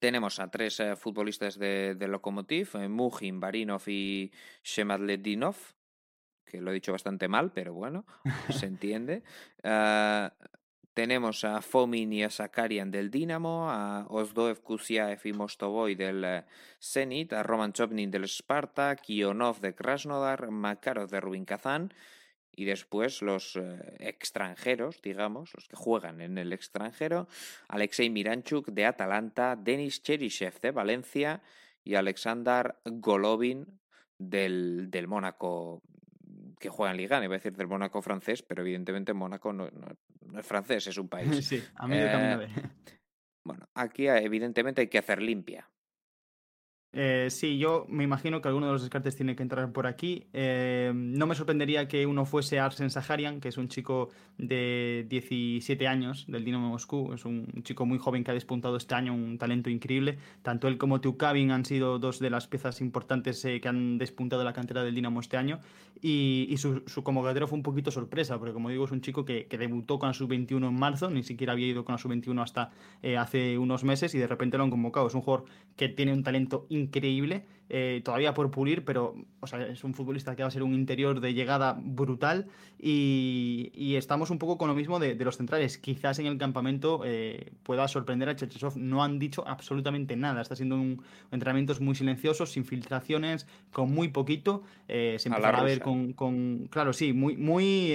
Tenemos 0.00 0.40
a 0.40 0.50
tres 0.50 0.80
eh, 0.80 0.96
futbolistas 0.96 1.58
de, 1.58 1.94
de 1.94 2.08
Lokomotiv, 2.08 2.74
eh, 2.74 2.88
Mujin, 2.88 3.38
Barinov 3.40 3.82
y 3.86 4.32
Shemadledinov, 4.64 5.56
que 6.44 6.60
lo 6.60 6.70
he 6.70 6.74
dicho 6.74 6.92
bastante 6.92 7.28
mal, 7.28 7.52
pero 7.52 7.74
bueno, 7.74 8.04
se 8.50 8.66
entiende. 8.66 9.22
Ah, 9.62 10.34
tenemos 10.94 11.44
a 11.44 11.62
Fomin 11.62 12.12
y 12.12 12.24
a 12.24 12.30
Sakarian 12.30 12.90
del 12.90 13.08
Dinamo, 13.08 13.70
a 13.70 14.04
Ozdoev 14.08 14.62
Kusiaev 14.62 15.20
y 15.24 15.32
Mostovoy 15.32 15.94
del 15.94 16.24
eh, 16.24 16.44
Zenit, 16.82 17.32
a 17.34 17.44
Roman 17.44 17.72
Chopnin 17.72 18.10
del 18.10 18.24
Sparta, 18.24 18.96
Kionov 18.96 19.60
de 19.60 19.76
Krasnodar, 19.76 20.50
Makarov 20.50 21.08
de 21.08 21.20
Rubin 21.20 21.44
Kazán 21.44 21.94
y 22.58 22.64
después 22.64 23.22
los 23.22 23.54
eh, 23.54 23.96
extranjeros, 24.00 25.00
digamos, 25.00 25.54
los 25.54 25.68
que 25.68 25.76
juegan 25.76 26.20
en 26.20 26.38
el 26.38 26.52
extranjero, 26.52 27.28
Alexei 27.68 28.10
Miranchuk 28.10 28.70
de 28.70 28.84
Atalanta, 28.84 29.54
Denis 29.54 30.02
Cheryshev 30.02 30.58
de 30.60 30.72
Valencia 30.72 31.40
y 31.84 31.94
Alexander 31.94 32.74
Golovin 32.84 33.78
del, 34.18 34.90
del 34.90 35.06
Mónaco 35.06 35.82
que 36.58 36.68
juega 36.68 36.90
en 36.90 36.96
Liga, 36.96 37.22
iba 37.22 37.36
a 37.36 37.38
decir 37.38 37.56
del 37.56 37.68
Mónaco 37.68 38.02
francés, 38.02 38.42
pero 38.42 38.62
evidentemente 38.62 39.14
Mónaco 39.14 39.52
no, 39.52 39.68
es 40.36 40.44
francés, 40.44 40.88
es 40.88 40.98
un 40.98 41.08
país. 41.08 41.46
Sí, 41.46 41.62
a 41.76 41.86
mí 41.86 41.94
eh, 41.96 42.48
Bueno, 43.44 43.68
aquí 43.72 44.08
evidentemente 44.08 44.80
hay 44.80 44.88
que 44.88 44.98
hacer 44.98 45.22
limpia. 45.22 45.70
Eh, 46.94 47.28
sí, 47.30 47.58
yo 47.58 47.84
me 47.88 48.02
imagino 48.02 48.40
que 48.40 48.48
alguno 48.48 48.66
de 48.66 48.72
los 48.72 48.80
descartes 48.80 49.14
tiene 49.14 49.36
que 49.36 49.42
entrar 49.42 49.70
por 49.72 49.86
aquí. 49.86 50.26
Eh, 50.32 50.90
no 50.94 51.26
me 51.26 51.34
sorprendería 51.34 51.86
que 51.86 52.06
uno 52.06 52.24
fuese 52.24 52.58
Arsen 52.60 52.88
Saharian, 52.88 53.40
que 53.40 53.48
es 53.48 53.58
un 53.58 53.68
chico 53.68 54.08
de 54.38 55.04
17 55.10 55.86
años 55.86 56.24
del 56.28 56.44
Dinamo 56.44 56.70
Moscú. 56.70 57.12
Es 57.12 57.26
un 57.26 57.46
chico 57.62 57.84
muy 57.84 57.98
joven 57.98 58.24
que 58.24 58.30
ha 58.30 58.34
despuntado 58.34 58.76
este 58.76 58.94
año, 58.94 59.14
un 59.14 59.36
talento 59.36 59.68
increíble. 59.68 60.18
Tanto 60.42 60.66
él 60.66 60.78
como 60.78 61.00
Tukavin 61.00 61.50
han 61.50 61.66
sido 61.66 61.98
dos 61.98 62.20
de 62.20 62.30
las 62.30 62.46
piezas 62.46 62.80
importantes 62.80 63.44
eh, 63.44 63.60
que 63.60 63.68
han 63.68 63.98
despuntado 63.98 64.42
la 64.42 64.54
cantera 64.54 64.82
del 64.82 64.94
Dinamo 64.94 65.20
este 65.20 65.36
año. 65.36 65.60
Y, 66.00 66.54
su, 66.58 66.84
su, 66.86 67.02
convocatoria 67.02 67.48
fue 67.48 67.56
un 67.56 67.64
poquito 67.64 67.90
sorpresa, 67.90 68.38
porque 68.38 68.54
como 68.54 68.70
digo, 68.70 68.84
es 68.84 68.92
un 68.92 69.00
chico 69.00 69.24
que, 69.24 69.46
debutó 69.58 69.98
con 69.98 70.08
la 70.08 70.14
sub-21 70.14 70.68
en 70.68 70.74
marzo, 70.78 71.10
ni 71.10 71.24
siquiera 71.24 71.54
había 71.54 71.66
ido 71.66 71.84
con 71.84 71.94
la 71.94 71.98
sub-21 71.98 72.40
hasta 72.40 72.70
hace 73.18 73.58
unos 73.58 73.82
meses 73.82 74.14
y 74.14 74.18
de 74.18 74.28
repente 74.28 74.56
lo 74.56 74.64
han 74.64 74.70
convocado. 74.70 75.08
Es 75.08 75.14
un 75.14 75.22
jugador 75.22 75.46
que 75.76 75.88
tiene 75.88 76.12
un 76.12 76.22
talento 76.22 76.66
increíble 76.68 76.77
increíble, 76.78 77.44
eh, 77.70 78.00
todavía 78.02 78.32
por 78.32 78.50
pulir, 78.50 78.82
pero 78.82 79.14
o 79.40 79.46
sea, 79.46 79.66
es 79.66 79.84
un 79.84 79.92
futbolista 79.92 80.34
que 80.34 80.42
va 80.42 80.48
a 80.48 80.50
ser 80.50 80.62
un 80.62 80.72
interior 80.72 81.20
de 81.20 81.34
llegada 81.34 81.78
brutal 81.78 82.46
y, 82.78 83.94
estamos 83.96 84.30
un 84.30 84.38
poco 84.38 84.56
con 84.56 84.68
lo 84.68 84.74
mismo 84.74 84.98
de, 84.98 85.14
los 85.16 85.36
centrales. 85.36 85.76
Quizás 85.76 86.18
en 86.18 86.26
el 86.26 86.38
campamento 86.38 87.02
eh, 87.04 87.52
pueda 87.64 87.86
sorprender 87.88 88.28
a 88.28 88.36
Cherchesov. 88.36 88.76
No 88.76 89.02
han 89.02 89.18
dicho 89.18 89.46
absolutamente 89.46 90.16
nada. 90.16 90.40
Está 90.40 90.54
siendo 90.54 90.76
un 90.76 91.02
entrenamientos 91.32 91.80
muy 91.80 91.96
silenciosos, 91.96 92.52
sin 92.52 92.64
filtraciones, 92.64 93.46
con 93.72 93.92
muy 93.92 94.08
poquito. 94.08 94.62
Eh, 94.86 95.16
se 95.18 95.28
empezará 95.28 95.58
a, 95.58 95.64
ver 95.64 95.80
con, 95.80 96.12
con, 96.12 96.68
Claro, 96.70 96.92
sí, 96.92 97.12
muy... 97.12 97.36
muy 97.36 97.92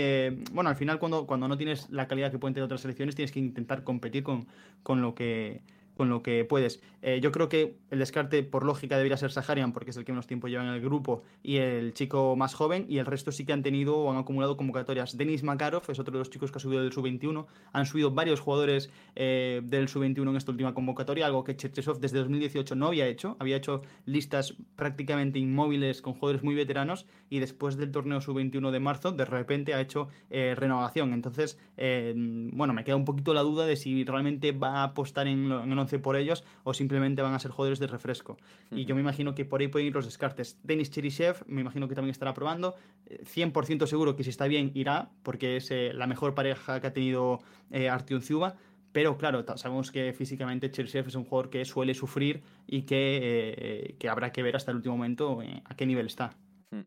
bueno, 0.51 0.69
al 0.69 0.75
final 0.75 0.99
cuando, 0.99 1.25
cuando 1.25 1.47
no 1.47 1.57
tienes 1.57 1.89
la 1.89 2.07
calidad 2.07 2.31
que 2.31 2.37
pueden 2.37 2.53
tener 2.53 2.65
otras 2.65 2.81
selecciones, 2.81 3.15
tienes 3.15 3.31
que 3.31 3.39
intentar 3.39 3.83
competir 3.83 4.23
con, 4.23 4.45
con 4.83 5.01
lo 5.01 5.15
que 5.15 5.61
con 5.95 6.09
lo 6.09 6.23
que 6.23 6.45
puedes. 6.45 6.81
Eh, 7.05 7.19
yo 7.21 7.33
creo 7.33 7.49
que 7.49 7.75
el 7.91 7.99
descarte 7.99 8.43
por 8.43 8.63
lógica 8.63 8.95
debería 8.95 9.17
ser 9.17 9.31
Saharian 9.31 9.73
porque 9.73 9.91
es 9.91 9.97
el 9.97 10.05
que 10.05 10.13
menos 10.13 10.25
tiempo 10.25 10.47
lleva 10.47 10.63
en 10.63 10.69
el 10.69 10.79
grupo 10.79 11.23
y 11.43 11.57
el 11.57 11.93
chico 11.93 12.35
más 12.37 12.53
joven 12.53 12.85
y 12.87 12.97
el 12.97 13.05
resto 13.05 13.33
sí 13.33 13.45
que 13.45 13.51
han 13.51 13.61
tenido 13.61 13.97
o 13.97 14.09
han 14.09 14.17
acumulado 14.17 14.55
convocatorias. 14.55 15.17
Denis 15.17 15.43
Makarov 15.43 15.83
es 15.89 15.99
otro 15.99 16.13
de 16.13 16.19
los 16.19 16.29
chicos 16.29 16.51
que 16.51 16.57
ha 16.57 16.61
subido 16.61 16.81
del 16.81 16.93
sub-21. 16.93 17.45
Han 17.73 17.85
subido 17.85 18.11
varios 18.11 18.39
jugadores 18.39 18.89
eh, 19.15 19.61
del 19.65 19.89
sub-21 19.89 20.29
en 20.29 20.35
esta 20.37 20.51
última 20.51 20.73
convocatoria, 20.73 21.25
algo 21.25 21.43
que 21.43 21.57
Cherchesov 21.57 21.99
desde 21.99 22.19
2018 22.19 22.73
no 22.75 22.87
había 22.87 23.05
hecho. 23.07 23.35
Había 23.39 23.57
hecho 23.57 23.81
listas 24.05 24.55
prácticamente 24.77 25.39
inmóviles 25.39 26.01
con 26.01 26.13
jugadores 26.13 26.41
muy 26.41 26.55
veteranos 26.55 27.05
y 27.29 27.39
después 27.39 27.75
del 27.75 27.91
torneo 27.91 28.21
sub-21 28.21 28.71
de 28.71 28.79
marzo 28.79 29.11
de 29.11 29.25
repente 29.25 29.73
ha 29.73 29.81
hecho 29.81 30.07
eh, 30.29 30.55
renovación. 30.55 31.11
Entonces, 31.13 31.59
bueno, 31.75 32.73
me 32.73 32.85
queda 32.85 32.95
un 32.95 33.03
poquito 33.03 33.33
la 33.33 33.41
duda 33.41 33.65
de 33.65 33.75
si 33.75 34.05
realmente 34.05 34.53
va 34.53 34.81
a 34.81 34.83
apostar 34.83 35.27
en, 35.27 35.51
en 35.51 35.82
por 35.85 36.15
ellos 36.15 36.43
o 36.63 36.73
simplemente 36.73 37.21
van 37.21 37.33
a 37.33 37.39
ser 37.39 37.51
jugadores 37.51 37.79
de 37.79 37.87
refresco. 37.87 38.37
Y 38.71 38.85
yo 38.85 38.95
me 38.95 39.01
imagino 39.01 39.35
que 39.35 39.45
por 39.45 39.61
ahí 39.61 39.67
pueden 39.67 39.87
ir 39.87 39.93
los 39.93 40.05
descartes. 40.05 40.59
Denis 40.63 40.91
Cheryshev, 40.91 41.43
me 41.47 41.61
imagino 41.61 41.87
que 41.87 41.95
también 41.95 42.11
estará 42.11 42.33
probando. 42.33 42.75
100% 43.09 43.85
seguro 43.87 44.15
que 44.15 44.23
si 44.23 44.29
está 44.29 44.47
bien 44.47 44.71
irá, 44.73 45.11
porque 45.23 45.57
es 45.57 45.71
eh, 45.71 45.91
la 45.93 46.07
mejor 46.07 46.33
pareja 46.35 46.79
que 46.79 46.87
ha 46.87 46.93
tenido 46.93 47.39
eh, 47.71 47.89
Artyom 47.89 48.21
Zuba. 48.21 48.55
Pero 48.91 49.17
claro, 49.17 49.43
sabemos 49.57 49.91
que 49.91 50.13
físicamente 50.13 50.69
Cheryshev 50.69 51.07
es 51.07 51.15
un 51.15 51.25
jugador 51.25 51.49
que 51.49 51.65
suele 51.65 51.95
sufrir 51.95 52.43
y 52.67 52.83
que, 52.83 53.53
eh, 53.57 53.95
que 53.97 54.07
habrá 54.07 54.31
que 54.31 54.43
ver 54.43 54.55
hasta 54.55 54.71
el 54.71 54.77
último 54.77 54.97
momento 54.97 55.39
a 55.65 55.75
qué 55.75 55.85
nivel 55.87 56.05
está. 56.05 56.37
Mm, 56.69 56.81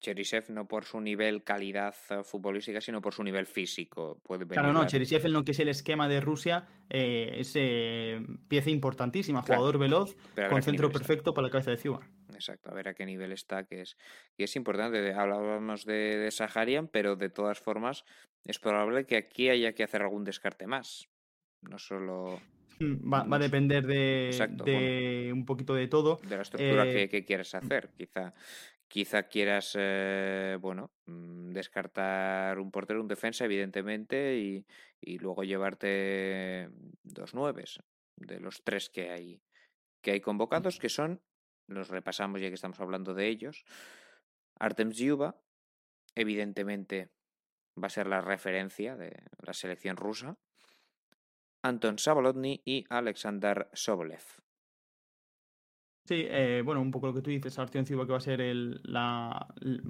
Cherisev 0.00 0.50
no 0.50 0.68
por 0.68 0.84
su 0.84 1.00
nivel 1.00 1.42
calidad 1.42 1.94
eh, 2.10 2.22
futbolística, 2.22 2.80
sino 2.80 3.00
por 3.00 3.14
su 3.14 3.24
nivel 3.24 3.46
físico. 3.46 4.20
Puede 4.22 4.46
claro, 4.46 4.72
no, 4.72 4.86
Cherisev 4.86 5.26
en 5.26 5.32
lo 5.32 5.44
que 5.44 5.52
es 5.52 5.58
el 5.58 5.68
esquema 5.68 6.08
de 6.08 6.20
Rusia 6.20 6.66
eh, 6.90 7.36
es 7.38 7.52
eh, 7.56 8.20
pieza 8.48 8.70
importantísima, 8.70 9.42
jugador 9.42 9.78
veloz, 9.78 10.16
con 10.50 10.62
centro 10.62 10.90
perfecto 10.90 11.34
para 11.34 11.46
la 11.48 11.52
cabeza 11.52 11.70
de 11.70 11.78
Ciuba. 11.78 12.00
Exacto, 12.34 12.70
a 12.70 12.74
ver 12.74 12.88
a 12.88 12.94
qué 12.94 13.06
nivel 13.06 13.32
está, 13.32 13.64
que 13.64 13.80
es, 13.80 13.96
y 14.36 14.44
es 14.44 14.54
importante. 14.56 15.14
Hablábamos 15.14 15.84
de, 15.84 16.18
de 16.18 16.30
Saharian, 16.30 16.88
pero 16.88 17.16
de 17.16 17.30
todas 17.30 17.58
formas 17.58 18.04
es 18.44 18.58
probable 18.58 19.06
que 19.06 19.16
aquí 19.16 19.48
haya 19.48 19.72
que 19.72 19.82
hacer 19.82 20.02
algún 20.02 20.24
descarte 20.24 20.66
más. 20.66 21.08
No 21.62 21.78
solo... 21.78 22.40
Mm, 22.78 23.12
va, 23.12 23.36
a 23.36 23.38
depender 23.38 23.86
de, 23.86 25.30
un 25.32 25.46
poquito 25.46 25.74
de 25.74 25.88
todo. 25.88 26.20
De 26.28 26.36
la 26.36 26.42
estructura 26.42 26.84
que, 26.84 27.08
que, 27.08 27.24
quieres 27.24 27.54
hacer. 27.54 27.90
Quizá, 27.96 28.34
Quizá 28.88 29.24
quieras, 29.24 29.74
eh, 29.78 30.56
bueno, 30.60 30.92
mm, 31.06 31.52
descartar 31.52 32.58
un 32.58 32.70
portero, 32.70 33.00
un 33.00 33.08
defensa, 33.08 33.44
evidentemente, 33.44 34.38
y, 34.38 34.66
y, 35.00 35.18
luego 35.18 35.42
llevarte 35.42 36.70
dos 37.02 37.34
nueves 37.34 37.80
de 38.16 38.40
los 38.40 38.62
tres 38.62 38.88
que 38.88 39.10
hay, 39.10 39.42
que 40.02 40.12
hay 40.12 40.20
convocados, 40.20 40.78
que 40.78 40.88
son 40.88 41.20
los 41.66 41.88
repasamos 41.88 42.40
ya 42.40 42.48
que 42.48 42.54
estamos 42.54 42.80
hablando 42.80 43.12
de 43.14 43.28
ellos. 43.28 43.64
Artem 44.58 44.92
Zyuba, 44.92 45.36
evidentemente 46.14 47.10
va 47.82 47.86
a 47.86 47.90
ser 47.90 48.06
la 48.06 48.20
referencia 48.20 48.96
de 48.96 49.22
la 49.38 49.52
selección 49.52 49.96
rusa. 49.96 50.38
Anton 51.62 51.98
Sabolotny 51.98 52.62
y 52.64 52.84
Alexander 52.88 53.68
Sobolev. 53.72 54.45
Sí, 56.06 56.24
eh, 56.28 56.62
bueno, 56.64 56.80
un 56.80 56.92
poco 56.92 57.08
lo 57.08 57.14
que 57.14 57.20
tú 57.20 57.30
dices, 57.30 57.58
Artyom 57.58 57.84
Ciuba 57.84 58.06
que 58.06 58.12
va 58.12 58.18
a 58.18 58.20
ser 58.20 58.40
el, 58.40 58.80
la, 58.84 59.48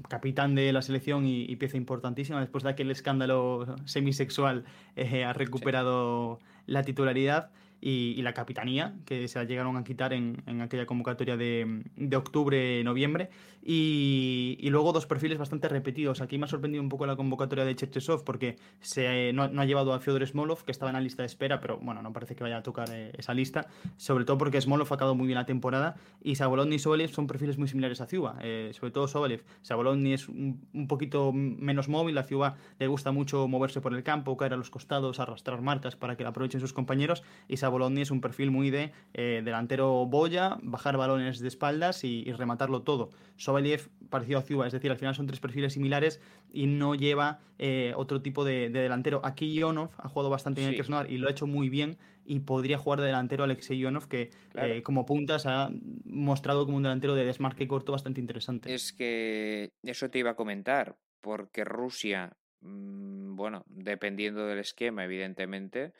capitán 0.08 0.54
de 0.54 0.72
la 0.72 0.80
selección 0.80 1.26
y, 1.26 1.54
pieza 1.56 1.76
importantísima. 1.76 2.40
Después 2.40 2.64
de 2.64 2.70
aquel 2.70 2.90
escándalo 2.90 3.76
semisexual, 3.84 4.64
eh, 4.96 5.24
ha 5.24 5.34
recuperado 5.34 6.38
la 6.64 6.84
titularidad 6.84 7.50
y, 7.80 8.20
la 8.22 8.32
capitanía, 8.32 8.94
que 9.04 9.28
se 9.28 9.44
llegaron 9.46 9.76
a 9.76 9.84
quitar 9.84 10.12
en, 10.12 10.42
aquella 10.60 10.86
convocatoria 10.86 11.36
de, 11.36 11.84
octubre-noviembre. 12.16 13.30
Y, 13.62 14.58
luego 14.70 14.92
dos 14.92 15.06
perfiles 15.06 15.38
bastante 15.38 15.68
repetidos. 15.68 16.20
Aquí 16.20 16.38
me 16.38 16.44
ha 16.44 16.48
sorprendido 16.48 16.82
un 16.82 16.88
poco 16.88 17.06
la 17.06 17.16
convocatoria 17.16 17.64
de 17.64 17.74
Cherchesov 17.74 18.24
porque 18.24 18.56
se, 18.80 19.32
no, 19.32 19.42
ha 19.42 19.64
llevado 19.64 19.92
a 19.92 20.00
Fyodor 20.00 20.26
Smolov, 20.26 20.64
que 20.64 20.72
estaba 20.72 20.90
en 20.90 20.94
la 20.94 21.00
lista 21.00 21.22
de 21.22 21.26
espera, 21.26 21.60
pero 21.60 21.78
bueno, 21.78 22.02
no 22.02 22.12
parece 22.12 22.34
que 22.34 22.44
vaya 22.44 22.58
a 22.58 22.62
tocar 22.62 22.88
eh, 22.92 23.12
esa 23.16 23.34
lista. 23.34 23.66
Sobre 23.96 24.24
todo 24.24 24.38
porque 24.38 24.60
Smolov 24.60 24.88
ha 24.90 24.94
acabado 24.94 25.14
muy 25.14 25.26
bien 25.26 25.36
la 25.36 25.46
temporada 25.46 25.96
y 26.22 26.36
Sabolotny 26.36 26.76
y 26.76 26.78
Sobolev 26.78 27.10
son 27.12 27.26
perfiles 27.26 27.58
muy 27.58 27.68
similares 27.68 28.00
a 28.00 28.06
Ciuba. 28.06 28.36
Eh, 28.42 28.70
sobre 28.72 28.92
todo 28.92 29.08
Sobolev. 29.08 29.44
Sabolotny 29.62 30.12
es 30.12 30.28
un, 30.28 30.86
poquito 30.88 31.32
menos 31.32 31.88
móvil, 31.88 32.18
a 32.18 32.22
Ciuba 32.22 32.56
le 32.78 32.86
gusta 32.86 33.12
mucho 33.12 33.48
moverse 33.48 33.80
por 33.80 33.94
el 33.94 34.02
campo, 34.02 34.36
caer 34.36 34.54
a 34.54 34.56
los 34.56 34.70
costados, 34.70 35.20
arrastrar 35.20 35.60
marcas 35.62 35.96
para 35.96 36.16
que 36.16 36.22
la 36.22 36.30
aprovechen 36.30 36.60
sus 36.60 36.72
compañeros. 36.72 37.22
Sabolotny 37.66 38.02
es 38.02 38.12
un 38.12 38.20
perfil 38.20 38.52
muy 38.52 38.70
de 38.70 38.92
eh, 39.12 39.42
delantero 39.44 40.06
boya, 40.06 40.56
bajar 40.62 40.96
balones 40.96 41.40
de 41.40 41.48
espaldas 41.48 42.04
y, 42.04 42.30
rematarlo 42.32 42.82
todo. 42.82 43.10
Sobaliev 43.34 43.88
parecido 44.08 44.38
a 44.38 44.42
Ciuba, 44.42 44.68
es 44.68 44.72
decir, 44.72 44.92
al 44.92 44.98
final 44.98 45.16
son 45.16 45.26
tres 45.26 45.40
perfiles 45.40 45.72
similares 45.72 46.20
y 46.52 46.68
no 46.68 46.94
lleva 46.94 47.40
eh, 47.58 47.92
otro 47.96 48.22
tipo 48.22 48.44
de, 48.44 48.70
delantero. 48.70 49.20
Aquí 49.24 49.52
Ionov 49.52 49.90
ha 49.98 50.08
jugado 50.08 50.30
bastante 50.30 50.60
bien 50.60 50.68
en 50.68 50.74
el 50.74 50.78
Krasnodar 50.78 51.10
y 51.10 51.18
lo 51.18 51.26
ha 51.26 51.32
hecho 51.32 51.48
muy 51.48 51.68
bien 51.68 51.98
y 52.24 52.38
podría 52.38 52.78
jugar 52.78 53.00
de 53.00 53.06
delantero 53.06 53.42
Alexei 53.42 53.78
Ionov 53.78 54.06
que 54.06 54.30
eh, 54.54 54.82
como 54.84 55.04
puntas 55.04 55.44
ha 55.46 55.70
mostrado 56.04 56.66
como 56.66 56.76
un 56.76 56.84
delantero 56.84 57.16
de 57.16 57.24
desmarque 57.24 57.66
corto 57.66 57.90
bastante 57.90 58.20
interesante. 58.20 58.72
Es 58.72 58.92
que 58.92 59.72
eso 59.82 60.08
te 60.08 60.20
iba 60.20 60.30
a 60.30 60.36
comentar, 60.36 60.94
porque 61.20 61.64
Rusia, 61.64 62.36
mm, 62.60 63.34
bueno, 63.34 63.64
dependiendo 63.66 64.46
del 64.46 64.60
esquema, 64.60 65.04
evidentemente, 65.04 65.94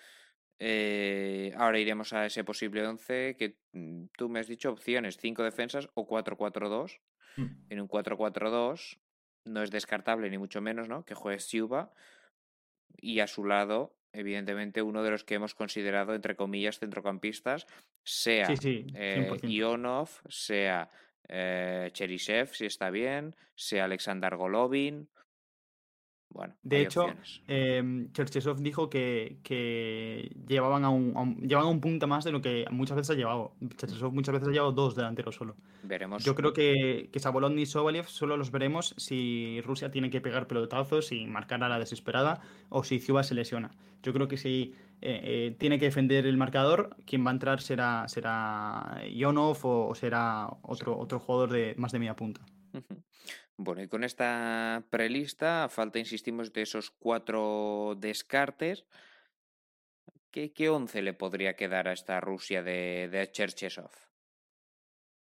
eh, 0.59 1.53
ahora 1.57 1.79
iremos 1.79 2.13
a 2.13 2.27
ese 2.27 2.45
posible 2.45 2.87
11 2.87 3.37
que 3.39 3.59
mm, 3.73 4.07
tú 4.17 4.29
me 4.29 4.41
has 4.41 4.49
dicho 4.49 4.71
opciones, 4.71 5.19
5 5.19 5.43
defensas 5.43 5.89
o 5.95 6.07
4-4-2. 6.07 7.01
Mm. 7.37 7.47
En 7.71 7.81
un 7.81 7.89
4-4-2 7.89 8.99
no 9.45 9.63
es 9.63 9.71
descartable 9.71 10.31
ni 10.31 10.39
mucho 10.39 10.61
menos, 10.61 10.89
¿no? 10.89 11.05
Que 11.05 11.15
juegue 11.15 11.41
Siuba 11.41 11.93
y 12.97 13.21
a 13.21 13.27
su 13.27 13.45
lado, 13.45 13.97
evidentemente, 14.13 14.83
uno 14.83 15.03
de 15.03 15.11
los 15.11 15.25
que 15.25 15.35
hemos 15.35 15.55
considerado, 15.55 16.15
entre 16.15 16.37
comillas, 16.37 16.79
centrocampistas, 16.79 17.67
sea 18.03 18.49
eh, 18.63 19.31
Ionov, 19.43 20.09
sea 20.29 20.91
eh, 21.29 21.91
Cherisev, 21.93 22.55
si 22.55 22.67
está 22.67 22.91
bien, 22.91 23.37
sea 23.55 23.85
Alexander 23.85 24.37
Golovin, 24.37 25.11
bueno, 26.29 26.55
de 26.63 26.83
hecho, 26.83 27.07
eh, 27.49 28.09
dijo 28.59 28.91
que, 28.91 30.31
llevaban 30.47 30.85
a 30.85 30.91
un, 30.91 31.37
llevaban 31.41 31.71
un 31.71 31.81
punto 31.81 32.07
más 32.07 32.25
de 32.25 32.33
lo 32.33 32.43
que 32.43 32.67
muchas 32.71 32.97
veces 32.97 33.11
ha 33.11 33.15
llevado. 33.15 33.55
Cherchesov 33.77 34.13
muchas 34.13 34.35
veces 34.35 34.49
ha 34.49 34.53
llevado 34.53 34.73
dos 34.73 34.95
delanteros 34.95 35.35
solo. 35.35 35.57
Veremos. 35.83 36.25
Yo 36.25 36.35
creo 36.35 36.53
que, 36.53 37.09
que 37.13 37.21
Sabolón 37.21 37.59
y 37.59 37.67
Sobolev 37.67 38.07
solo 38.07 38.37
los 38.37 38.51
veremos 38.51 38.95
si 38.99 39.61
Rusia 39.63 39.91
tiene 39.91 40.11
que 40.11 40.21
pegar 40.21 40.47
pelotazos 40.47 41.13
y 41.13 41.27
marcar 41.27 41.63
a 41.65 41.69
la 41.69 41.79
desesperada 41.79 42.41
o 42.69 42.85
si 42.85 42.99
Ciuba 42.99 43.23
se 43.23 43.35
lesiona. 43.35 43.71
Yo 44.03 44.13
creo 44.13 44.29
que 44.29 44.37
si 44.37 44.75
eh, 45.01 45.21
eh, 45.25 45.57
tiene 45.59 45.79
que 45.79 45.87
defender 45.87 46.27
el 46.27 46.37
marcador, 46.37 46.97
quien 47.07 47.25
va 47.25 47.31
a 47.31 47.35
entrar 47.35 47.61
será, 47.61 48.09
será 48.09 49.01
Ionov 49.11 49.59
o, 49.63 49.95
será 49.95 50.49
otro, 50.63 50.99
otro 50.99 51.19
jugador 51.19 51.51
de 51.51 51.75
más 51.77 51.93
de 51.93 51.99
media 51.99 52.17
punta. 52.17 52.41
Bueno, 53.59 53.83
y 53.83 53.89
con 53.89 54.05
esta 54.05 54.85
prelista, 54.91 55.69
falta, 55.71 55.99
insistimos, 55.99 56.53
de 56.53 56.63
esos 56.63 56.91
cuatro 56.91 57.97
descartes, 57.99 58.85
¿qué, 60.31 60.53
qué 60.53 60.69
once 60.69 61.01
le 61.01 61.15
podría 61.15 61.57
quedar 61.57 61.89
a 61.89 61.93
esta 61.93 62.21
Rusia 62.21 62.63
de, 62.63 63.09
de 63.11 63.31
Cherchesov? 63.31 63.91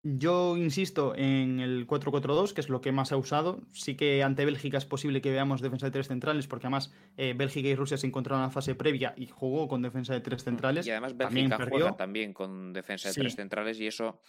Yo 0.04 0.56
insisto 0.56 1.14
en 1.16 1.58
el 1.58 1.86
4-4-2, 1.86 2.52
que 2.52 2.60
es 2.60 2.68
lo 2.68 2.80
que 2.80 2.92
más 2.92 3.10
ha 3.10 3.16
usado. 3.16 3.60
Sí 3.72 3.96
que 3.96 4.22
ante 4.22 4.44
Bélgica 4.44 4.78
es 4.78 4.84
posible 4.84 5.20
que 5.20 5.32
veamos 5.32 5.60
defensa 5.60 5.86
de 5.86 5.92
tres 5.92 6.06
centrales, 6.06 6.46
porque 6.46 6.66
además 6.66 6.92
eh, 7.16 7.34
Bélgica 7.36 7.68
y 7.68 7.74
Rusia 7.74 7.96
se 7.96 8.06
encontraron 8.06 8.42
en 8.42 8.48
la 8.48 8.52
fase 8.52 8.76
previa 8.76 9.12
y 9.16 9.26
jugó 9.26 9.66
con 9.66 9.82
defensa 9.82 10.14
de 10.14 10.20
tres 10.20 10.44
centrales. 10.44 10.86
Y 10.86 10.92
además 10.92 11.16
Bélgica 11.16 11.56
también 11.56 11.70
juega 11.70 11.96
también 11.96 12.32
con 12.32 12.72
defensa 12.72 13.08
de 13.08 13.14
tres 13.14 13.34
centrales 13.34 13.80
y 13.80 13.88
eso 13.88 14.20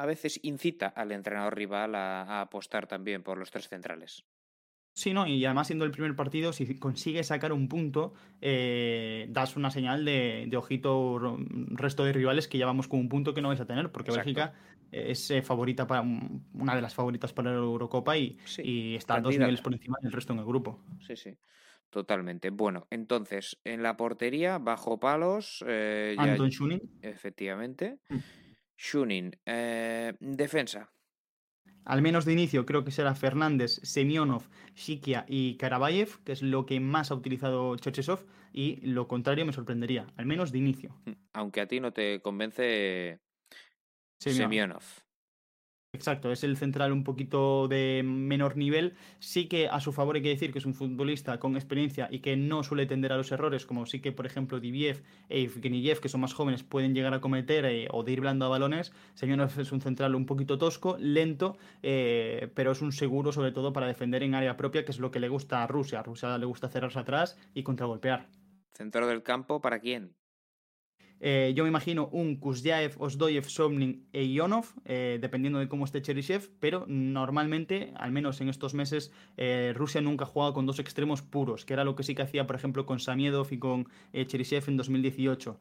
a 0.00 0.06
veces 0.06 0.40
incita 0.42 0.86
al 0.88 1.12
entrenador 1.12 1.54
rival 1.54 1.94
a, 1.94 2.40
apostar 2.40 2.86
también 2.86 3.22
por 3.22 3.36
los 3.36 3.50
tres 3.50 3.68
centrales. 3.68 4.24
Sí, 4.94 5.12
no, 5.12 5.26
y 5.26 5.44
además 5.44 5.66
siendo 5.66 5.84
el 5.84 5.90
primer 5.90 6.16
partido, 6.16 6.52
si 6.52 6.78
consigue 6.78 7.22
sacar 7.22 7.52
un 7.52 7.68
punto, 7.68 8.14
eh, 8.40 9.26
das 9.28 9.56
una 9.56 9.70
señal 9.70 10.04
de, 10.04 10.50
ojito 10.56 11.38
resto 11.70 12.04
de 12.04 12.12
rivales 12.12 12.48
que 12.48 12.58
ya 12.58 12.66
vamos 12.66 12.88
con 12.88 12.98
un 12.98 13.08
punto 13.08 13.34
que 13.34 13.42
no 13.42 13.48
vais 13.48 13.60
a 13.60 13.66
tener, 13.66 13.92
porque 13.92 14.10
Bélgica 14.10 14.54
es 14.90 15.30
eh, 15.30 15.42
favorita 15.42 15.86
para 15.86 16.00
una 16.00 16.74
de 16.74 16.82
las 16.82 16.94
favoritas 16.94 17.32
para 17.32 17.50
la 17.50 17.58
Eurocopa 17.58 18.16
y, 18.16 18.38
está 18.96 19.16
a 19.16 19.20
dos 19.20 19.36
niveles 19.36 19.60
por 19.60 19.74
encima 19.74 19.98
del 20.00 20.12
resto 20.12 20.32
en 20.32 20.38
el 20.38 20.46
grupo. 20.46 20.82
Sí, 21.06 21.14
sí. 21.14 21.36
Totalmente. 21.90 22.50
Bueno, 22.50 22.86
entonces, 22.90 23.58
en 23.64 23.82
la 23.82 23.96
portería, 23.96 24.58
bajo 24.58 24.98
palos. 24.98 25.64
Eh, 25.66 26.14
Anton 26.16 26.50
Schuning. 26.50 26.80
Efectivamente. 27.02 27.98
Mm. 28.08 28.16
Shunin. 28.80 29.36
Eh, 29.44 30.14
defensa. 30.20 30.90
Al 31.84 32.02
menos 32.02 32.24
de 32.24 32.32
inicio 32.32 32.64
creo 32.64 32.82
que 32.82 32.90
será 32.90 33.14
Fernández, 33.14 33.80
Semionov, 33.82 34.48
Shikia 34.74 35.24
y 35.28 35.56
Karabayev, 35.56 36.22
que 36.24 36.32
es 36.32 36.42
lo 36.42 36.64
que 36.64 36.80
más 36.80 37.10
ha 37.10 37.14
utilizado 37.14 37.76
Cherchesov, 37.76 38.26
y 38.52 38.76
lo 38.86 39.06
contrario 39.06 39.44
me 39.44 39.52
sorprendería, 39.52 40.06
al 40.16 40.26
menos 40.26 40.50
de 40.50 40.58
inicio. 40.58 40.96
Mm, 41.04 41.12
aunque 41.34 41.60
a 41.60 41.66
ti 41.66 41.80
no 41.80 41.92
te 41.92 42.20
convence 42.20 43.20
Semionov. 44.18 44.84
Exacto, 45.92 46.30
es 46.30 46.44
el 46.44 46.56
central 46.56 46.92
un 46.92 47.02
poquito 47.02 47.66
de 47.66 48.02
menor 48.04 48.56
nivel. 48.56 48.94
Sí 49.18 49.48
que 49.48 49.68
a 49.68 49.80
su 49.80 49.92
favor 49.92 50.16
hay 50.16 50.22
que 50.22 50.28
decir 50.28 50.52
que 50.52 50.60
es 50.60 50.64
un 50.64 50.72
futbolista 50.72 51.40
con 51.40 51.56
experiencia 51.56 52.08
y 52.10 52.20
que 52.20 52.36
no 52.36 52.62
suele 52.62 52.86
tender 52.86 53.12
a 53.12 53.16
los 53.16 53.32
errores, 53.32 53.66
como 53.66 53.86
sí 53.86 54.00
que, 54.00 54.12
por 54.12 54.24
ejemplo, 54.24 54.60
Diviev 54.60 55.02
e 55.28 55.42
Evgeniyev, 55.42 56.00
que 56.00 56.08
son 56.08 56.20
más 56.20 56.32
jóvenes, 56.32 56.62
pueden 56.62 56.94
llegar 56.94 57.12
a 57.12 57.20
cometer 57.20 57.64
eh, 57.64 57.88
o 57.90 58.04
de 58.04 58.12
ir 58.12 58.20
blando 58.20 58.46
a 58.46 58.48
balones. 58.48 58.92
Semyonov 59.14 59.58
es 59.58 59.72
un 59.72 59.80
central 59.80 60.14
un 60.14 60.26
poquito 60.26 60.58
tosco, 60.58 60.96
lento, 60.98 61.58
eh, 61.82 62.50
pero 62.54 62.70
es 62.70 62.80
un 62.82 62.92
seguro 62.92 63.32
sobre 63.32 63.50
todo 63.50 63.72
para 63.72 63.88
defender 63.88 64.22
en 64.22 64.36
área 64.36 64.56
propia, 64.56 64.84
que 64.84 64.92
es 64.92 65.00
lo 65.00 65.10
que 65.10 65.18
le 65.18 65.28
gusta 65.28 65.62
a 65.62 65.66
Rusia. 65.66 66.02
Rusia 66.04 66.38
le 66.38 66.46
gusta 66.46 66.68
cerrarse 66.68 67.00
atrás 67.00 67.36
y 67.52 67.64
contragolpear. 67.64 68.28
¿Centro 68.72 69.08
del 69.08 69.24
campo 69.24 69.60
para 69.60 69.80
quién? 69.80 70.14
Eh, 71.20 71.52
yo 71.54 71.64
me 71.64 71.68
imagino 71.68 72.08
un 72.12 72.36
Kuzyaev, 72.36 72.94
Osdoyev, 72.98 73.44
Somnin 73.44 74.06
e 74.12 74.24
Ionov, 74.24 74.66
eh, 74.86 75.18
dependiendo 75.20 75.58
de 75.58 75.68
cómo 75.68 75.84
esté 75.84 76.00
Cheryshev, 76.00 76.48
pero 76.60 76.86
normalmente, 76.88 77.92
al 77.96 78.10
menos 78.10 78.40
en 78.40 78.48
estos 78.48 78.72
meses, 78.72 79.12
eh, 79.36 79.74
Rusia 79.76 80.00
nunca 80.00 80.24
ha 80.24 80.26
jugado 80.26 80.54
con 80.54 80.64
dos 80.64 80.78
extremos 80.78 81.20
puros, 81.20 81.66
que 81.66 81.74
era 81.74 81.84
lo 81.84 81.94
que 81.94 82.04
sí 82.04 82.14
que 82.14 82.22
hacía, 82.22 82.46
por 82.46 82.56
ejemplo, 82.56 82.86
con 82.86 83.00
Samiedov 83.00 83.48
y 83.50 83.58
con 83.58 83.86
Cheryshev 84.12 84.64
en 84.68 84.76
2018. 84.78 85.58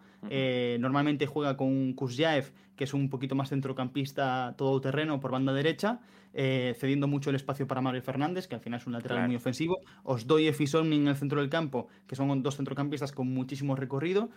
normalmente 0.79 1.27
juega 1.27 1.57
con 1.57 1.93
Kuzyaev, 1.93 2.51
que 2.79 2.85
es 2.85 2.93
un 2.93 3.09
poquito 3.09 3.35
más 3.35 3.49
centrocampista 3.49 4.55
todoterreno 4.57 5.19
por 5.19 5.31
banda 5.31 5.51
derecha, 5.51 5.99
cediendo 6.31 7.07
mucho 7.07 7.29
el 7.29 7.35
espacio 7.35 7.67
para 7.67 7.81
Mario 7.81 8.01
Fernández, 8.01 8.47
que 8.47 8.55
al 8.55 8.61
final 8.61 8.79
es 8.79 8.87
un 8.87 8.93
lateral 8.93 9.27
muy 9.27 9.35
ofensivo. 9.35 9.79
Osdoyev 10.03 10.55
y 10.61 10.67
Somnin 10.67 11.01
en 11.01 11.07
el 11.09 11.15
centro 11.17 11.41
del 11.41 11.49
campo, 11.49 11.89
que 12.07 12.15
son 12.15 12.41
dos 12.41 12.55
centrocampistas 12.55 13.11
con 13.11 13.27
muchísimo 13.27 13.75
recorrido, 13.75 14.29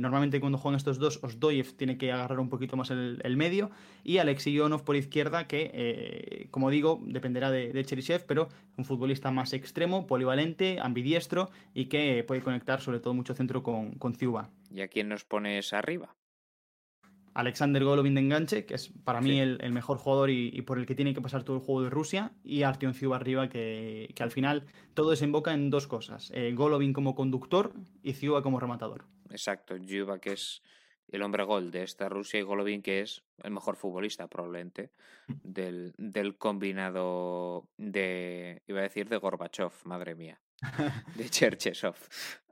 normalmente 0.00 0.40
con 0.40 0.48
cuando 0.48 0.58
juegan 0.58 0.76
estos 0.78 0.98
dos, 0.98 1.22
Osdoyev 1.22 1.74
tiene 1.76 1.98
que 1.98 2.10
agarrar 2.10 2.40
un 2.40 2.48
poquito 2.48 2.74
más 2.76 2.90
el, 2.90 3.36
medio 3.36 3.70
y 4.02 4.16
Alexei 4.16 4.54
Ionov 4.54 4.82
por 4.82 4.96
izquierda, 4.96 5.46
que 5.46 5.70
eh, 5.74 6.48
como 6.50 6.70
digo, 6.70 7.00
dependerá 7.04 7.50
de, 7.50 7.72
de 7.72 7.84
Cherisev, 7.84 8.24
pero 8.26 8.48
un 8.78 8.84
futbolista 8.84 9.30
más 9.30 9.52
extremo, 9.52 10.06
polivalente, 10.06 10.78
ambidiestro 10.80 11.50
y 11.74 11.84
que 11.86 12.24
puede 12.26 12.40
conectar 12.40 12.80
sobre 12.80 12.98
todo 12.98 13.12
mucho 13.12 13.34
centro 13.34 13.62
con, 13.62 13.92
con 13.92 14.14
Ciuba. 14.14 14.48
¿Y 14.72 14.80
a 14.80 14.88
quién 14.88 15.10
nos 15.10 15.24
pones 15.24 15.74
arriba? 15.74 16.17
Alexander 17.38 17.84
Golovin 17.84 18.16
de 18.16 18.20
enganche, 18.20 18.66
que 18.66 18.74
es 18.74 18.88
para 19.04 19.20
mí 19.20 19.38
el, 19.38 19.72
mejor 19.72 19.98
jugador 19.98 20.28
y, 20.28 20.60
por 20.62 20.76
el 20.76 20.86
que 20.86 20.96
tiene 20.96 21.14
que 21.14 21.20
pasar 21.20 21.44
todo 21.44 21.54
el 21.54 21.62
juego 21.62 21.82
de 21.82 21.88
Rusia, 21.88 22.32
y 22.42 22.64
Artyom 22.64 22.94
Ciuba 22.94 23.14
arriba, 23.14 23.48
que, 23.48 24.12
al 24.18 24.32
final 24.32 24.66
todo 24.92 25.10
desemboca 25.10 25.54
en 25.54 25.70
dos 25.70 25.86
cosas: 25.86 26.32
eh, 26.34 26.52
Golovin 26.52 26.92
como 26.92 27.14
conductor 27.14 27.72
y 28.02 28.14
Ciuba 28.14 28.42
como 28.42 28.58
rematador. 28.58 29.04
Exacto, 29.30 29.78
Ciuba 29.78 30.18
que 30.18 30.32
es 30.32 30.64
el 31.06 31.22
hombre 31.22 31.44
gol 31.44 31.70
de 31.70 31.84
esta 31.84 32.08
Rusia 32.08 32.40
y 32.40 32.42
Golovin, 32.42 32.82
que 32.82 33.02
es 33.02 33.22
el 33.44 33.52
mejor 33.52 33.76
futbolista 33.76 34.26
probablemente 34.26 34.90
del, 35.28 35.94
del 35.96 36.36
combinado 36.38 37.68
de, 37.76 38.62
iba 38.66 38.80
a 38.80 38.82
decir, 38.82 39.08
de 39.08 39.16
Gorbachev, 39.16 39.70
madre 39.84 40.16
mía, 40.16 40.40
de 41.14 41.30
Cherchesov. 41.30 41.94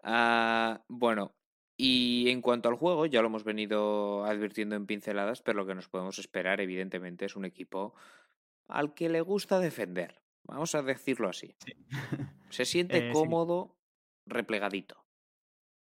Ah, 0.04 0.80
bueno, 0.86 1.34
y 1.76 2.30
en 2.30 2.40
cuanto 2.40 2.68
al 2.68 2.76
juego, 2.76 3.06
ya 3.06 3.20
lo 3.20 3.28
hemos 3.28 3.44
venido 3.44 4.24
advirtiendo 4.24 4.76
en 4.76 4.86
pinceladas, 4.86 5.42
pero 5.42 5.58
lo 5.58 5.66
que 5.66 5.74
nos 5.74 5.88
podemos 5.88 6.18
esperar, 6.18 6.60
evidentemente, 6.60 7.26
es 7.26 7.36
un 7.36 7.44
equipo 7.44 7.94
al 8.66 8.94
que 8.94 9.08
le 9.08 9.20
gusta 9.20 9.60
defender. 9.60 10.22
Vamos 10.44 10.74
a 10.74 10.82
decirlo 10.82 11.28
así. 11.28 11.54
Se 12.50 12.64
siente 12.64 13.08
eh, 13.08 13.12
cómodo, 13.12 13.76
replegadito. 14.24 15.04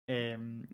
Em, 0.06 0.66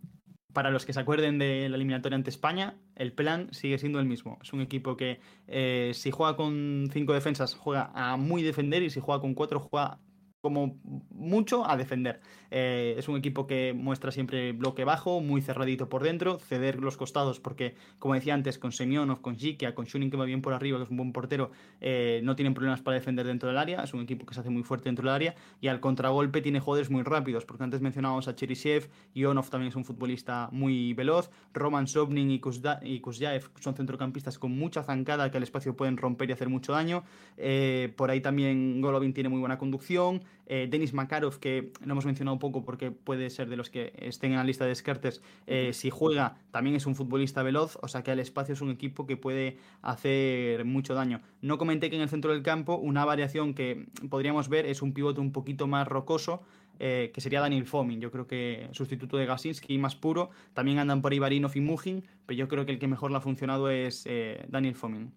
para 0.53 0.71
los 0.71 0.87
que 0.87 0.93
se 0.93 1.01
acuerden 1.01 1.39
de 1.39 1.69
la 1.69 1.77
eliminatoria 1.77 2.17
ante 2.17 2.31
España, 2.31 2.81
el 2.97 3.13
plan 3.13 3.53
sigue 3.53 3.79
siendo 3.79 4.01
el 4.01 4.07
mismo. 4.07 4.39
Es 4.43 4.53
un 4.53 4.61
equipo 4.61 4.97
que 4.97 5.21
eh, 5.47 5.93
si 5.95 6.11
juega 6.11 6.37
con 6.37 6.89
cinco 6.93 7.13
defensas 7.13 7.55
juega 7.55 7.91
a 7.95 8.17
muy 8.17 8.43
defender 8.43 8.83
y 8.83 8.91
si 8.91 9.01
juega 9.01 9.21
con 9.21 9.35
cuatro 9.35 9.61
juega 9.61 10.01
como 10.41 10.79
mucho 11.11 11.69
a 11.69 11.77
defender. 11.77 12.21
Eh, 12.51 12.95
es 12.99 13.09
un 13.09 13.17
equipo 13.17 13.47
que 13.47 13.73
muestra 13.75 14.11
siempre 14.11 14.53
bloque 14.53 14.85
bajo, 14.85 15.21
muy 15.21 15.43
cerradito 15.43 15.89
por 15.89 16.03
dentro, 16.03 16.39
ceder 16.39 16.81
los 16.81 16.97
costados, 16.97 17.41
porque, 17.41 17.75
como 17.99 18.15
decía 18.15 18.35
antes, 18.35 18.59
con 18.59 18.73
Semyonov, 18.73 19.21
con 19.21 19.37
Jikia, 19.37 19.75
con 19.75 19.85
Shunin 19.85 20.11
que 20.11 20.17
va 20.17 20.25
bien 20.25 20.43
por 20.43 20.53
arriba, 20.53 20.79
que 20.79 20.85
es 20.85 20.91
un 20.91 20.97
buen 20.97 21.13
portero, 21.13 21.51
eh, 21.81 22.21
no 22.25 22.37
tienen 22.37 22.55
problemas 22.55 22.81
para 22.81 22.97
defender 22.97 23.27
dentro 23.27 23.49
del 23.49 23.59
área. 23.59 23.83
Es 23.83 23.95
un 23.95 24.01
equipo 24.01 24.27
que 24.27 24.35
se 24.35 24.41
hace 24.41 24.51
muy 24.51 24.63
fuerte 24.63 24.89
dentro 24.89 25.05
del 25.05 25.15
área 25.15 25.35
y 25.61 25.69
al 25.69 25.81
contragolpe 25.81 26.41
tiene 26.41 26.61
jugadores 26.61 26.91
muy 26.91 27.03
rápidos, 27.03 27.45
porque 27.45 27.65
antes 27.65 27.81
mencionábamos 27.81 28.29
a 28.29 28.35
Cherisev, 28.35 28.89
Ionov 29.15 29.51
también 29.51 29.69
es 29.69 29.77
un 29.77 29.85
futbolista 29.85 30.49
muy 30.53 30.95
veloz, 30.95 31.31
Roman 31.53 31.87
Sobnin 31.87 32.31
y, 32.31 32.41
Kuzyaev 32.41 33.51
son 33.61 33.75
centrocampistas 33.75 34.39
con 34.39 34.57
mucha 34.57 34.83
zancada 34.83 35.31
que 35.31 35.37
al 35.37 35.43
espacio 35.43 35.77
pueden 35.77 35.97
romper 35.97 36.31
y 36.31 36.33
hacer 36.33 36.49
mucho 36.49 36.73
daño. 36.73 37.05
Eh, 37.37 37.93
por 37.97 38.11
ahí 38.11 38.21
también 38.21 38.81
Golovin 38.81 39.13
tiene 39.13 39.29
muy 39.29 39.41
buena 39.41 39.59
conducción. 39.59 40.23
Eh, 40.53 40.67
Denis 40.69 40.93
Makarov, 40.93 41.39
que 41.39 41.73
lo 41.85 41.93
hemos 41.93 42.07
mencionado 42.07 42.33
un 42.33 42.41
poco 42.41 42.65
porque 42.65 42.91
puede 42.91 43.31
ser 43.31 43.49
de 43.49 43.57
los 43.57 43.71
que 43.71 43.93
estén 44.01 44.33
en 44.33 44.39
la 44.39 44.43
lista 44.43 44.65
de 44.65 44.71
descartes, 44.71 45.23
eh, 45.47 45.73
si 45.73 45.91
juega 45.91 46.39
también 46.51 46.75
es 46.75 46.87
un 46.87 46.97
futbolista 46.97 47.45
veloz, 47.45 47.79
o 47.83 47.87
sea 47.87 48.03
que 48.03 48.11
al 48.11 48.19
espacio 48.19 48.55
es 48.55 48.61
un 48.61 48.71
equipo 48.71 49.07
que 49.07 49.17
puede 49.17 49.59
hacer 49.81 50.65
mucho 50.65 50.95
daño. 50.95 51.21
No 51.41 51.57
comenté 51.57 51.89
que 51.89 51.95
en 51.95 52.03
el 52.03 52.09
centro 52.09 52.33
del 52.33 52.43
campo 52.43 52.75
una 52.75 53.05
variación 53.05 53.55
que 53.55 53.87
podríamos 54.09 54.49
ver 54.49 54.67
es 54.67 54.83
un 54.83 54.93
pivote 54.93 55.21
un 55.21 55.31
poquito 55.31 55.69
más 55.69 55.87
rocoso, 55.87 56.43
eh, 56.81 57.13
que 57.15 57.21
sería 57.21 57.41
Daniel 57.41 57.65
Fomin. 57.65 58.01
Yo 58.01 58.11
creo 58.11 58.27
que 58.27 58.71
sustituto 58.73 59.19
de 59.19 59.27
Gasinski 59.27 59.79
más 59.79 59.95
puro. 59.95 60.31
También 60.53 60.81
andan 60.81 61.01
por 61.01 61.15
Ivarinov 61.15 61.53
y 61.55 61.61
Mujin, 61.61 62.03
pero 62.27 62.37
yo 62.37 62.49
creo 62.49 62.67
que 62.67 62.73
el 62.73 62.81
que 62.81 62.89
mejor 62.89 63.13
le 63.13 63.19
ha 63.19 63.21
funcionado 63.21 63.71
es 63.71 64.05
Daniel 64.49 64.75
Fomin. 64.75 65.13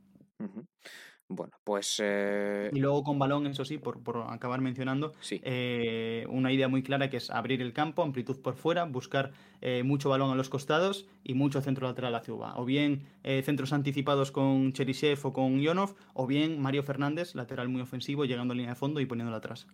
Bueno, 1.35 1.53
pues. 1.63 1.99
Eh, 2.03 2.69
y 2.71 2.79
luego 2.79 3.03
con 3.03 3.17
balón, 3.17 3.47
eso 3.47 3.65
sí, 3.65 3.79
por, 3.79 3.99
acabar 4.29 4.61
mencionando, 4.61 5.13
eh, 5.31 6.25
una 6.29 6.51
idea 6.51 6.67
muy 6.67 6.83
clara 6.83 7.09
que 7.09 7.17
es 7.17 7.31
abrir 7.31 7.61
el 7.61 7.73
campo, 7.73 8.03
amplitud 8.03 8.39
por 8.41 8.55
fuera, 8.55 8.85
buscar 8.85 9.31
eh, 9.61 9.81
mucho 9.81 10.09
balón 10.09 10.31
a 10.31 10.35
los 10.35 10.49
costados 10.49 11.07
y 11.23 11.33
mucho 11.33 11.61
centro 11.61 11.87
lateral 11.87 12.13
hacia 12.13 12.35
Uba. 12.35 12.53
O 12.57 12.65
bien 12.65 13.07
centros 13.43 13.73
anticipados 13.73 14.31
con 14.31 14.73
Cherisev 14.73 15.19
o 15.25 15.33
con 15.33 15.59
Ionov, 15.59 15.95
o 16.13 16.27
bien 16.27 16.61
Mario 16.61 16.83
Fernández, 16.83 17.33
lateral 17.33 17.67
muy 17.69 17.81
ofensivo, 17.81 18.25
llegando 18.25 18.53
a 18.53 18.55
línea 18.55 18.71
de 18.71 18.75
fondo 18.75 18.99
y 18.99 19.05
poniéndolo 19.07 19.37
atrás. 19.37 19.65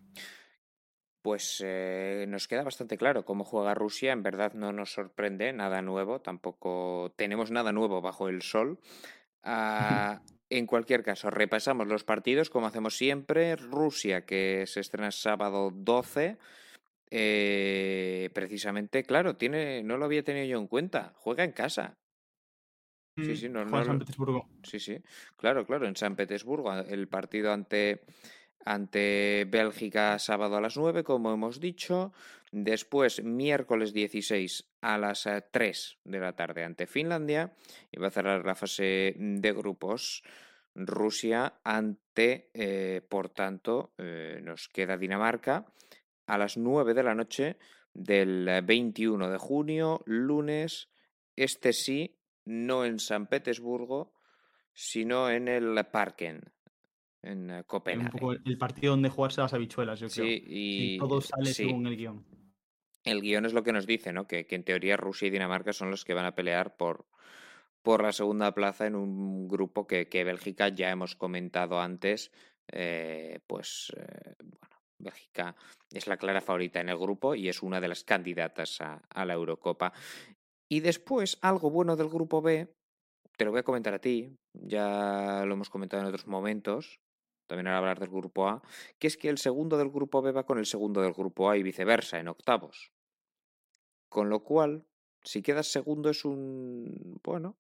Pues 1.22 1.62
nos 2.28 2.48
queda 2.48 2.64
bastante 2.64 2.98
claro 2.98 3.26
cómo 3.26 3.44
juega 3.44 3.74
Rusia. 3.74 4.14
En 4.14 4.24
verdad 4.24 4.54
no 4.54 4.72
nos 4.72 4.94
sorprende 4.94 5.52
nada 5.52 5.82
nuevo, 5.82 6.22
tampoco 6.22 7.12
tenemos 7.18 7.52
nada 7.52 7.74
nuevo 7.74 8.02
bajo 8.02 8.30
el 8.30 8.42
sol. 8.42 8.80
Ah, 9.42 10.22
en 10.50 10.66
cualquier 10.66 11.04
caso, 11.04 11.30
repasamos 11.30 11.88
los 11.88 12.04
partidos 12.04 12.50
como 12.50 12.68
hacemos 12.68 12.98
siempre. 12.98 13.56
Rusia, 13.56 14.26
que 14.26 14.66
se 14.68 14.80
estrena 14.80 15.12
sábado 15.12 15.72
12. 15.74 16.38
Eh, 17.12 18.30
precisamente, 18.34 19.04
claro, 19.04 19.36
tiene, 19.36 19.84
no 19.84 19.98
lo 19.98 20.06
había 20.06 20.24
tenido 20.24 20.46
yo 20.46 20.60
en 20.60 20.68
cuenta. 20.68 21.14
Juega 21.18 21.44
en 21.44 21.52
casa. 21.52 21.98
Sí, 23.18 23.36
sí, 23.36 23.50
no, 23.50 23.62
en 23.62 23.70
San 23.70 24.00
Petersburgo. 24.00 24.48
Sí, 24.64 24.80
sí. 24.80 24.98
Claro, 25.36 25.66
claro, 25.66 25.88
en 25.88 25.96
San 25.96 26.16
Petersburgo. 26.16 26.74
El 26.74 27.08
partido 27.08 27.52
ante 27.52 28.02
ante 28.66 29.46
Bélgica 29.48 30.20
sábado 30.20 30.58
a 30.58 30.62
las 30.62 30.78
9, 30.78 31.04
como 31.04 31.34
hemos 31.34 31.60
dicho. 31.60 32.14
Después, 32.52 33.24
miércoles 33.24 33.94
16 33.94 34.70
a 34.82 34.98
las 34.98 35.28
3 35.52 35.98
eh, 36.06 36.10
de 36.10 36.20
la 36.20 36.36
tarde 36.36 36.64
ante 36.64 36.88
Finlandia. 36.88 37.54
Y 37.92 38.00
va 38.00 38.08
a 38.08 38.12
cerrar 38.12 38.46
la 38.46 38.56
fase 38.56 39.14
de 39.18 39.52
grupos 39.54 40.24
Rusia 40.76 41.60
ante, 41.64 42.50
eh, 42.54 43.02
por 43.08 43.30
tanto, 43.30 43.94
eh, 43.98 44.40
nos 44.44 44.70
queda 44.70 44.98
Dinamarca 44.98 45.66
a 46.28 46.38
las 46.38 46.58
9 46.58 46.94
de 46.94 47.04
la 47.04 47.16
noche 47.16 47.58
del 47.94 48.62
21 48.64 49.30
de 49.30 49.38
junio, 49.38 50.02
lunes. 50.06 50.90
Este 51.36 51.74
sí, 51.74 52.20
no 52.46 52.86
en 52.86 53.00
San 53.00 53.28
Petersburgo, 53.28 54.14
sino 54.74 55.30
en 55.30 55.48
el 55.48 55.86
Parken, 55.92 56.42
en 57.22 57.50
eh, 57.50 57.64
Copenhague. 57.66 58.42
el 58.46 58.58
partido 58.58 58.92
donde 58.92 59.10
jugarse 59.10 59.42
las 59.42 59.54
habichuelas, 59.54 60.00
yo 60.00 60.08
creo. 60.10 60.26
Sí, 60.26 60.44
y, 60.46 60.98
todo 60.98 61.22
sale 61.22 61.54
según 61.54 61.88
el 61.88 61.98
guion. 61.98 62.26
El 63.04 63.22
guion 63.22 63.46
es 63.46 63.54
lo 63.54 63.64
que 63.64 63.74
nos 63.74 63.88
dice, 63.88 64.14
¿no? 64.14 64.28
Que, 64.28 64.46
en 64.50 64.64
teoría 64.64 64.98
Rusia 64.98 65.28
y 65.28 65.32
Dinamarca 65.32 65.74
son 65.74 65.90
los 65.90 66.06
que 66.06 66.14
van 66.14 66.26
a 66.26 66.36
pelear 66.36 66.76
por, 66.78 67.06
por 67.82 68.04
la 68.04 68.12
segunda 68.12 68.54
plaza 68.54 68.88
en 68.88 68.96
un 68.96 69.48
grupo 69.48 69.88
que, 69.88 70.06
Bélgica 70.12 70.70
ya 70.70 70.90
hemos 70.90 71.16
comentado 71.16 71.80
antes. 71.80 72.32
Eh, 72.72 73.40
pues 73.48 73.92
eh, 73.98 74.36
bueno, 74.44 74.78
Bélgica 75.00 75.56
es 75.92 76.08
la 76.08 76.18
clara 76.18 76.42
favorita 76.42 76.80
en 76.80 76.90
el 76.90 76.98
grupo 76.98 77.34
y 77.34 77.50
es 77.50 77.64
una 77.64 77.82
de 77.82 77.88
las 77.88 78.04
candidatas 78.04 78.80
a, 78.82 79.02
a 79.10 79.26
la 79.26 79.34
Eurocopa. 79.34 79.94
Y 80.72 80.82
después, 80.82 81.40
algo 81.42 81.72
bueno 81.72 81.96
del 81.96 82.10
grupo 82.10 82.44
B, 82.44 82.72
te 83.40 83.46
lo 83.46 83.52
voy 83.52 83.62
a 83.62 83.64
comentar 83.64 83.94
a 83.94 84.00
ti, 84.00 84.38
ya 84.54 85.44
lo 85.46 85.54
hemos 85.54 85.70
comentado 85.70 86.04
en 86.04 86.10
otros 86.10 86.28
momentos, 86.28 87.00
también 87.50 87.68
ahora 87.68 87.80
hablar 87.80 88.00
del 88.00 88.10
grupo 88.10 88.48
A, 88.48 88.62
que 89.00 89.08
es 89.08 89.18
que 89.18 89.28
el 89.28 89.40
segundo 89.40 89.78
del 89.78 89.90
grupo 89.90 90.22
B 90.22 90.32
va 90.32 90.46
con 90.46 90.60
el 90.60 90.68
segundo 90.68 91.02
del 91.02 91.14
grupo 91.14 91.50
A 91.50 91.58
y 91.58 91.64
viceversa, 91.64 92.20
en 92.20 92.28
octavos. 92.28 92.94
Con 94.08 94.30
lo 94.30 94.44
cual, 94.44 94.86
si 95.24 95.42
quedas 95.42 95.68
segundo 95.68 96.10
es 96.12 96.26
un, 96.26 97.20
bueno, 97.24 97.58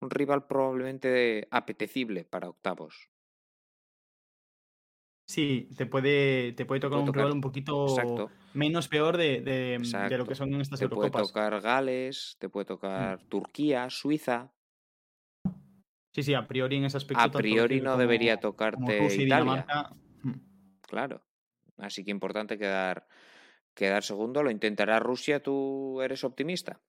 un 0.00 0.10
rival 0.10 0.46
probablemente 0.46 1.46
apetecible 1.50 2.24
para 2.24 2.48
octavos. 2.48 3.08
Sí, 5.26 5.70
te 5.76 5.86
puede, 5.86 6.52
te 6.52 6.66
puede 6.66 6.80
tocar 6.80 6.98
un 6.98 7.14
rival 7.14 7.32
un 7.32 7.40
poquito 7.40 7.86
menos 8.52 8.88
peor 8.88 9.16
de, 9.16 9.40
de, 9.40 10.18
lo 10.18 10.26
que 10.26 10.34
son 10.34 10.60
estas 10.60 10.80
te 10.80 10.84
Eurocopas. 10.84 11.10
Te 11.10 11.12
puede 11.12 11.26
tocar 11.28 11.60
Gales, 11.60 12.36
te 12.40 12.48
puede 12.48 12.66
tocar 12.66 13.22
mm. 13.22 13.28
Turquía, 13.28 13.88
Suiza. 13.90 14.52
Sí, 16.14 16.22
sí, 16.22 16.34
a 16.34 16.46
priori 16.46 16.76
en 16.76 16.84
ese 16.84 16.96
aspecto. 16.96 17.20
A 17.20 17.30
priori 17.30 17.80
no 17.80 17.96
debería 17.96 18.36
tocarte 18.36 19.12
Italia. 19.16 19.66
Hmm. 20.22 20.38
Claro. 20.82 21.24
Así 21.76 22.04
que 22.04 22.12
importante 22.12 22.56
quedar, 22.56 23.08
quedar 23.74 24.04
segundo. 24.04 24.44
Lo 24.44 24.52
intentará 24.52 25.00
Rusia. 25.00 25.42
¿Tú 25.42 26.00
eres 26.02 26.22
optimista? 26.22 26.80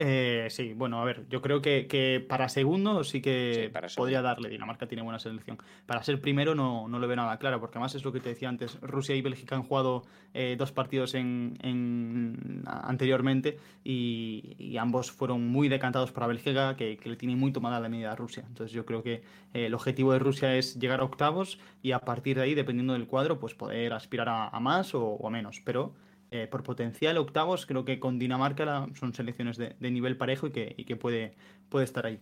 Eh, 0.00 0.48
sí, 0.50 0.72
bueno, 0.74 1.00
a 1.00 1.04
ver, 1.04 1.24
yo 1.28 1.40
creo 1.40 1.62
que, 1.62 2.24
para 2.28 2.48
segundo 2.48 3.04
sí 3.04 3.20
que 3.22 3.72
podría 3.96 4.22
darle. 4.22 4.48
Dinamarca 4.48 4.88
tiene 4.88 5.02
buena 5.02 5.20
selección. 5.20 5.58
Para 5.86 6.02
ser 6.02 6.20
primero 6.20 6.54
no, 6.56 6.88
no 6.88 6.98
lo 6.98 7.06
veo 7.06 7.16
nada 7.16 7.38
claro, 7.38 7.60
porque 7.60 7.78
además 7.78 7.94
es 7.94 8.04
lo 8.04 8.12
que 8.12 8.18
te 8.18 8.30
decía 8.30 8.48
antes. 8.48 8.80
Rusia 8.80 9.14
y 9.14 9.22
Bélgica 9.22 9.54
han 9.54 9.62
jugado 9.62 10.02
eh, 10.34 10.56
dos 10.58 10.72
partidos 10.72 11.14
en, 11.14 12.62
anteriormente 12.66 13.58
y, 13.84 14.76
ambos 14.78 15.12
fueron 15.12 15.46
muy 15.46 15.68
decantados 15.68 16.10
para 16.10 16.26
Bélgica, 16.26 16.76
que, 16.76 16.98
le 17.04 17.16
tiene 17.16 17.36
muy 17.36 17.52
tomada 17.52 17.78
la 17.78 17.88
medida 17.88 18.12
a 18.12 18.16
Rusia. 18.16 18.44
Entonces 18.48 18.72
yo 18.74 18.84
creo 18.84 19.02
que 19.02 19.22
eh, 19.54 19.66
el 19.66 19.74
objetivo 19.74 20.12
de 20.12 20.18
Rusia 20.18 20.56
es 20.56 20.78
llegar 20.78 21.00
a 21.00 21.04
octavos 21.04 21.60
y 21.82 21.92
a 21.92 22.00
partir 22.00 22.36
de 22.36 22.42
ahí, 22.42 22.54
dependiendo 22.54 22.94
del 22.94 23.06
cuadro, 23.06 23.38
pues 23.38 23.54
poder 23.54 23.92
aspirar 23.92 24.28
a, 24.28 24.60
más 24.60 24.94
o, 24.94 25.04
o 25.04 25.28
a 25.28 25.30
menos. 25.30 25.62
Pero 25.64 25.94
eh, 26.30 26.46
por 26.46 26.62
potencial 26.62 27.18
octavos, 27.18 27.66
creo 27.66 27.84
que 27.84 28.00
con 28.00 28.18
Dinamarca 28.18 28.86
son 28.94 29.14
selecciones 29.14 29.56
de, 29.56 29.76
nivel 29.78 30.16
parejo 30.16 30.46
y 30.48 30.52
que, 30.52 30.74
que 30.86 30.96
puede, 30.96 31.36
puede 31.68 31.84
estar 31.84 32.06
ahí. 32.06 32.20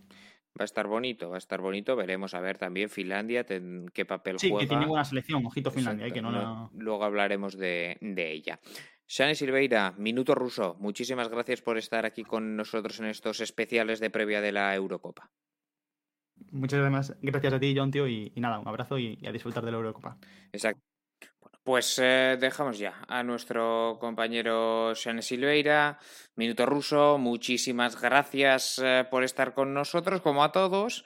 Va 0.59 0.65
a 0.65 0.65
estar 0.65 0.87
bonito, 0.87 1.31
va 1.31 1.37
a 1.37 1.39
estar 1.39 1.63
bonito. 1.63 1.97
Veremos 1.97 2.35
a 2.35 2.41
ver 2.41 2.59
también 2.59 2.91
Finlandia 2.91 3.45
qué 3.45 4.05
papel 4.05 4.37
juega. 4.39 4.57
Sí, 4.59 4.59
que 4.59 4.67
tiene 4.67 4.85
buena 4.85 5.05
selección, 5.05 5.47
ojito 5.47 5.71
Finlandia, 5.71 6.11
que 6.11 6.21
no 6.21 6.71
Luego 6.75 7.05
hablaremos 7.05 7.57
de, 7.57 7.97
de 8.03 8.33
ella. 8.33 8.61
Shane 9.09 9.35
Silveira, 9.35 9.95
Minuto 9.97 10.35
Ruso, 10.35 10.77
muchísimas 10.79 11.29
gracias 11.29 11.63
por 11.63 11.79
estar 11.79 12.05
aquí 12.05 12.23
con 12.23 12.57
nosotros 12.57 13.01
en 13.01 13.07
estos 13.07 13.41
especiales 13.41 14.01
de 14.01 14.11
previa 14.11 14.41
de 14.41 14.53
la 14.53 14.75
Eurocopa. 14.75 15.31
Muchas 16.51 16.81
gracias 17.21 17.53
a 17.53 17.61
ti, 17.61 17.75
John, 17.77 17.91
tío, 17.91 18.07
y, 18.09 18.33
nada, 18.37 18.59
un 18.59 18.69
abrazo 18.69 18.99
y, 18.99 19.19
y, 19.21 19.27
a 19.27 19.33
disfrutar 19.33 19.65
de 19.65 19.71
la 19.71 19.79
Eurocopa. 19.79 20.19
Exacto. 20.53 20.83
Pues 21.65 21.97
eh, 22.03 22.37
dejamos 22.41 22.79
ya 22.79 23.05
a 23.07 23.23
nuestro 23.23 23.99
compañero 24.01 24.95
Shane 24.95 25.23
Silveira, 25.23 26.01
Minuto 26.35 26.67
Ruso. 26.67 27.19
Muchísimas 27.19 28.01
gracias 28.01 28.81
eh, 28.83 29.07
por 29.09 29.23
estar 29.23 29.55
con 29.55 29.73
nosotros, 29.73 30.21
como 30.23 30.43
a 30.43 30.51
todos. 30.51 31.05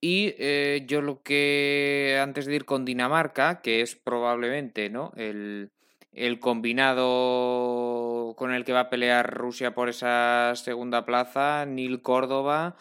Y 0.00 0.34
eh, 0.38 0.84
yo 0.86 1.02
lo 1.02 1.22
que, 1.22 2.18
antes 2.22 2.46
de 2.46 2.54
ir 2.54 2.64
con 2.64 2.86
Dinamarca, 2.86 3.60
que 3.60 3.82
es 3.82 3.96
probablemente 3.96 4.88
¿no? 4.88 5.12
el, 5.16 5.72
el 6.12 6.40
combinado 6.40 8.34
con 8.36 8.54
el 8.54 8.64
que 8.64 8.72
va 8.72 8.80
a 8.80 8.90
pelear 8.90 9.34
Rusia 9.34 9.74
por 9.74 9.90
esa 9.90 10.54
segunda 10.54 11.04
plaza, 11.04 11.66
Nil 11.66 12.00
Córdoba, 12.00 12.76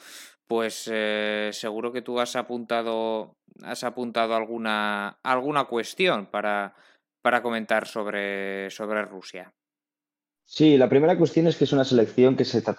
pues 0.47 0.89
seguro 1.51 1.91
que 1.91 2.01
tú 2.01 2.19
has 2.19 2.35
apuntado, 2.35 3.35
has 3.63 3.83
apuntado 3.83 4.35
alguna, 4.35 5.19
alguna 5.23 5.65
cuestión 5.65 6.27
para 6.27 6.73
para 7.27 7.41
comentar 7.41 7.85
sobre, 7.85 8.69
sobre 8.69 9.03
Rusia. 9.03 9.53
Sí, 10.45 10.77
la 10.77 10.87
primera 10.87 11.17
cuestión 11.17 11.47
es 11.47 11.57
que 11.57 11.65
es 11.65 11.73
una 11.73 11.83
selección 11.83 12.37
que 12.37 12.45
se 12.45 12.61
te, 12.61 12.71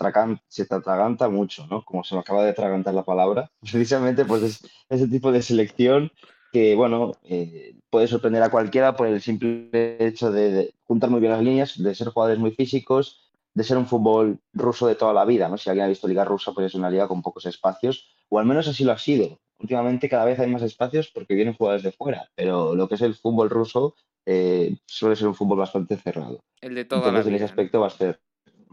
se 0.49 0.63
atraganta 0.71 1.29
mucho, 1.29 1.67
¿no? 1.67 1.85
Como 1.85 2.03
se 2.03 2.15
me 2.15 2.23
acaba 2.23 2.43
de 2.43 2.53
atragantar 2.53 2.95
la 2.95 3.05
palabra. 3.05 3.51
Precisamente, 3.61 4.25
pues 4.25 4.43
es 4.43 4.71
ese 4.89 5.07
tipo 5.07 5.33
de 5.33 5.43
selección 5.43 6.11
que, 6.51 6.75
bueno, 6.75 7.13
eh, 7.25 7.75
puede 7.91 8.09
sorprender 8.09 8.43
a 8.43 8.51
cualquiera 8.51 8.97
por 8.97 9.07
el 9.07 9.21
simple 9.21 9.99
hecho 10.01 10.33
de, 10.33 10.73
juntar 10.85 11.11
muy 11.11 11.21
bien 11.21 11.33
las 11.33 11.43
líneas, 11.43 11.75
de 11.77 11.95
ser 11.95 12.09
jugadores 12.09 12.39
muy 12.39 12.53
físicos, 12.53 13.28
de 13.59 13.65
ser 13.65 13.77
un 13.77 13.87
fútbol 13.87 14.39
ruso 14.53 14.87
de 14.87 14.95
toda 14.95 15.13
la 15.13 15.25
vida, 15.25 15.49
¿no? 15.49 15.59
Si 15.59 15.69
alguien 15.69 15.87
ha 15.87 15.89
visto 15.89 16.07
Liga 16.07 16.25
Rusa, 16.25 16.53
pues 16.53 16.67
es 16.67 16.75
una 16.77 16.89
liga 16.89 17.09
con 17.09 17.23
pocos 17.23 17.45
espacios, 17.45 18.09
o 18.29 18.39
al 18.39 18.47
menos 18.47 18.69
así 18.69 18.85
lo 18.85 18.93
ha 18.93 18.99
sido. 18.99 19.41
Últimamente 19.59 20.09
cada 20.09 20.27
vez 20.27 20.39
hay 20.39 20.49
más 20.49 20.63
espacios 20.63 21.11
porque 21.13 21.35
vienen 21.35 21.55
jugadores 21.55 21.83
de 21.83 21.91
fuera, 21.91 22.31
pero 22.37 22.77
lo 22.77 22.89
que 22.89 22.95
es 22.95 23.03
el 23.03 23.17
fútbol 23.17 23.51
ruso 23.51 23.97
eh, 24.25 24.77
suele 24.87 25.17
ser 25.17 25.27
un 25.27 25.35
fútbol 25.35 25.59
bastante 25.59 25.97
cerrado. 25.97 26.39
El 26.61 26.77
de 26.77 26.85
toda 26.85 27.09
Entonces, 27.09 27.27
en 27.27 27.35
ese 27.35 27.47
aspecto 27.47 27.81
va 27.81 27.89
a, 27.89 27.91
ser, 27.91 28.21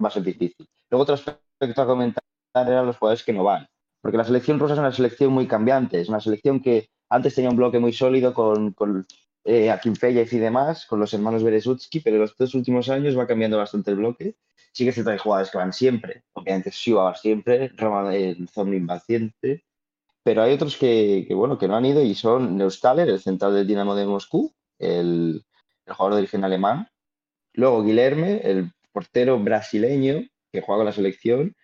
va 0.04 0.10
a 0.10 0.12
ser 0.12 0.22
difícil. 0.22 0.68
Luego, 0.92 1.02
otro 1.02 1.16
aspecto 1.16 1.82
a 1.82 1.88
comentar 1.88 2.24
eran 2.54 2.86
los 2.86 2.98
jugadores 2.98 3.24
que 3.24 3.34
no 3.34 3.44
van. 3.44 3.68
Porque 4.04 4.18
la 4.18 4.24
selección 4.24 4.60
rusa 4.60 4.76
es 4.76 4.80
una 4.80 4.92
selección 4.92 5.34
muy 5.34 5.48
cambiante. 5.48 6.00
Es 6.00 6.10
una 6.10 6.20
selección 6.20 6.62
que 6.62 6.90
antes 7.10 7.34
tenía 7.34 7.50
un 7.50 7.58
bloque 7.58 7.80
muy 7.80 7.92
sólido 7.92 8.36
con, 8.36 8.74
con 8.74 9.08
eh, 9.46 9.72
y 9.84 10.38
demás, 10.40 10.88
con 10.88 11.00
los 11.00 11.14
hermanos 11.14 11.44
Berezutsky, 11.44 12.00
pero 12.00 12.16
en 12.16 12.24
los 12.24 12.36
dos 12.36 12.56
últimos 12.56 12.90
años 12.90 13.18
va 13.18 13.28
cambiando 13.28 13.58
bastante 13.58 13.92
el 13.92 13.98
bloque. 13.98 14.36
Sí 14.72 14.84
que 14.86 14.92
se 14.92 15.04
trae 15.04 15.20
jugadores 15.20 15.52
que 15.52 15.58
van 15.60 15.72
siempre. 15.72 16.24
Obviamente, 16.34 16.72
Siva 16.72 17.04
va 17.04 17.16
siempre, 17.16 17.70
Roma 17.78 18.14
el 18.16 18.50
zombie 18.50 18.78
impaciente. 18.78 19.64
Pero 20.24 20.42
hay 20.42 20.54
otros 20.54 20.76
que, 20.78 21.28
bueno, 21.30 21.60
que 21.60 21.68
no 21.68 21.76
han 21.76 21.86
ido 21.86 22.02
y 22.02 22.16
son 22.16 22.58
Neustaller, 22.58 23.08
el 23.08 23.20
central 23.20 23.54
del 23.54 23.68
Dinamo 23.68 23.96
de 23.96 24.08
Moscú, 24.08 24.52
el, 24.80 25.46
jugador 25.88 26.14
de 26.16 26.20
origen 26.22 26.44
alemán. 26.44 26.90
Luego 27.54 27.84
Guilherme, 27.84 28.42
el 28.44 28.72
portero 28.92 29.40
brasileño 29.40 30.28
que 30.52 30.62
juega 30.62 30.80
con 30.80 30.86
la 30.88 30.92
selección 30.92 31.56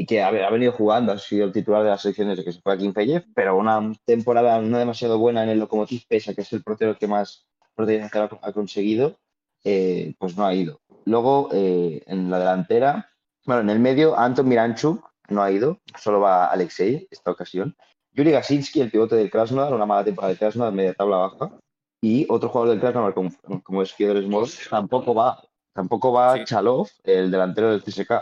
y 0.00 0.06
que 0.06 0.22
ha, 0.22 0.30
venido 0.30 0.72
jugando, 0.72 1.12
ha 1.12 1.18
sido 1.18 1.44
el 1.44 1.52
titular 1.52 1.82
de 1.82 1.90
la 1.90 1.98
selección 1.98 2.30
desde 2.30 2.42
que 2.42 2.52
se 2.52 2.62
fue 2.62 2.72
a 2.72 2.78
Kimfeljev, 2.78 3.22
pero 3.34 3.58
una 3.58 3.92
temporada 4.06 4.58
no 4.62 4.78
demasiado 4.78 5.18
buena 5.18 5.42
en 5.42 5.50
el 5.50 5.58
Lokomotiv 5.58 6.06
Pesa, 6.08 6.32
que 6.32 6.40
es 6.40 6.50
el 6.54 6.62
portero 6.62 6.96
que 6.96 7.06
más 7.06 7.46
protección 7.74 8.30
ha 8.40 8.52
conseguido, 8.54 9.18
eh, 9.62 10.14
pues 10.18 10.38
no 10.38 10.46
ha 10.46 10.54
ido. 10.54 10.80
Luego, 11.04 11.50
eh, 11.52 12.02
en 12.06 12.30
la 12.30 12.38
delantera, 12.38 13.10
bueno, 13.44 13.60
en 13.60 13.68
el 13.68 13.78
medio, 13.78 14.18
Anton 14.18 14.48
Miranchuk 14.48 15.06
no 15.28 15.42
ha 15.42 15.50
ido, 15.50 15.78
solo 15.98 16.20
va 16.20 16.46
Alexei 16.46 17.06
esta 17.10 17.30
ocasión. 17.30 17.76
Yuri 18.12 18.30
Gasinski, 18.30 18.80
el 18.80 18.90
pivote 18.90 19.16
del 19.16 19.30
Krasnodar, 19.30 19.74
una 19.74 19.84
mala 19.84 20.02
temporada 20.04 20.32
de 20.32 20.38
Krasnodar, 20.38 20.72
media 20.72 20.94
tabla 20.94 21.16
baja. 21.18 21.58
Y 22.00 22.24
otro 22.30 22.48
jugador 22.48 22.70
del 22.70 22.80
Krasnodar, 22.80 23.12
como, 23.12 23.30
como 23.62 23.82
es 23.82 23.92
Fiedor 23.92 24.24
Small, 24.24 24.48
tampoco 24.70 25.14
va. 25.14 25.42
Tampoco 25.74 26.10
va 26.10 26.42
Chalov, 26.42 26.88
el 27.04 27.30
delantero 27.30 27.70
del 27.70 27.82
CSK. 27.82 28.12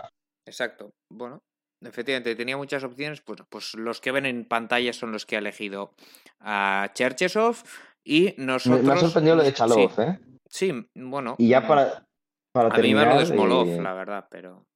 Exacto. 0.44 0.90
Bueno, 1.08 1.40
efectivamente, 1.80 2.34
tenía 2.36 2.56
muchas 2.56 2.84
opciones. 2.84 3.20
Pues, 3.20 3.40
pues 3.48 3.74
los 3.74 4.00
que 4.00 4.12
ven 4.12 4.26
en 4.26 4.44
pantalla 4.44 4.92
son 4.92 5.12
los 5.12 5.26
que 5.26 5.36
ha 5.36 5.38
elegido 5.38 5.94
a 6.40 6.90
Cherchesov. 6.94 7.56
Y 8.04 8.34
nosotros. 8.38 8.82
Me, 8.82 8.92
ha 8.92 8.96
sorprendido 8.96 9.36
lo 9.36 9.42
de 9.42 9.52
Chalov, 9.52 10.00
¿eh? 10.00 10.18
Sí, 10.48 10.72
bueno. 10.94 11.34
Y 11.38 11.48
ya 11.48 11.66
para, 11.66 12.06
para 12.52 12.68
a 12.68 12.72
terminar. 12.72 13.06
Mí 13.06 13.12
me 13.12 13.14
lo 13.14 13.20
de 13.20 13.26
Smolov, 13.26 13.68
eh, 13.68 13.82
la 13.82 13.94
verdad, 13.94 14.26
pero. 14.30 14.66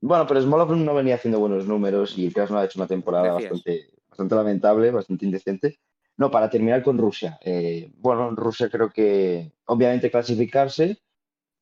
Bueno, 0.00 0.26
pero 0.26 0.40
Smolov 0.40 0.74
no 0.76 0.94
venía 0.94 1.16
haciendo 1.16 1.38
buenos 1.38 1.66
números 1.66 2.16
y 2.16 2.26
el 2.26 2.32
Krasnodar 2.32 2.62
ha 2.62 2.66
hecho 2.66 2.78
una 2.78 2.88
temporada 2.88 3.34
bastante, 3.34 3.90
bastante 4.08 4.34
lamentable, 4.34 4.90
bastante 4.90 5.26
indecente. 5.26 5.78
No, 6.16 6.30
para 6.30 6.48
terminar 6.48 6.82
con 6.82 6.96
Rusia. 6.96 7.38
Eh, 7.42 7.90
bueno, 7.96 8.30
Rusia 8.30 8.70
creo 8.70 8.90
que 8.90 9.52
obviamente 9.66 10.10
clasificarse, 10.10 10.98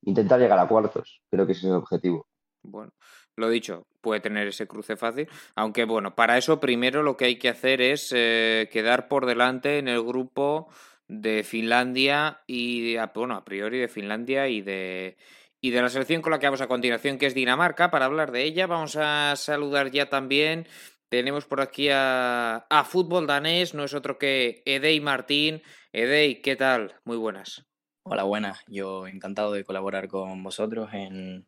intentar 0.02 0.38
llegar 0.38 0.58
a 0.58 0.68
cuartos. 0.68 1.20
Creo 1.30 1.46
que 1.46 1.52
ese 1.52 1.66
es 1.66 1.72
el 1.72 1.78
objetivo. 1.78 2.28
Bueno, 2.62 2.92
lo 3.38 3.48
dicho, 3.48 3.86
puede 4.00 4.20
tener 4.20 4.48
ese 4.48 4.66
cruce 4.66 4.96
fácil. 4.96 5.28
Aunque 5.54 5.84
bueno, 5.84 6.14
para 6.14 6.36
eso 6.38 6.60
primero 6.60 7.02
lo 7.02 7.16
que 7.16 7.26
hay 7.26 7.36
que 7.36 7.48
hacer 7.48 7.80
es 7.80 8.12
eh, 8.14 8.68
quedar 8.72 9.08
por 9.08 9.26
delante 9.26 9.78
en 9.78 9.88
el 9.88 10.02
grupo 10.02 10.68
de 11.06 11.42
Finlandia 11.44 12.42
y, 12.46 12.96
bueno, 13.14 13.34
a 13.34 13.44
priori 13.44 13.78
de 13.78 13.88
Finlandia 13.88 14.48
y 14.48 14.60
de, 14.60 15.16
y 15.60 15.70
de 15.70 15.82
la 15.82 15.88
selección 15.88 16.20
con 16.20 16.32
la 16.32 16.38
que 16.38 16.46
vamos 16.46 16.60
a 16.60 16.68
continuación, 16.68 17.18
que 17.18 17.26
es 17.26 17.34
Dinamarca. 17.34 17.90
Para 17.90 18.04
hablar 18.04 18.32
de 18.32 18.42
ella, 18.42 18.66
vamos 18.66 18.96
a 18.96 19.34
saludar 19.36 19.90
ya 19.90 20.08
también 20.08 20.66
tenemos 21.08 21.46
por 21.46 21.60
aquí 21.60 21.88
a, 21.90 22.66
a 22.68 22.84
Fútbol 22.84 23.26
Danés, 23.26 23.72
no 23.72 23.84
es 23.84 23.94
otro 23.94 24.18
que 24.18 24.62
Edey 24.66 25.00
Martín. 25.00 25.62
Edey, 25.92 26.42
¿qué 26.42 26.54
tal? 26.54 26.96
Muy 27.04 27.16
buenas. 27.16 27.64
Hola, 28.02 28.24
buenas. 28.24 28.62
Yo 28.66 29.06
encantado 29.06 29.52
de 29.52 29.64
colaborar 29.64 30.08
con 30.08 30.42
vosotros 30.42 30.90
en 30.92 31.46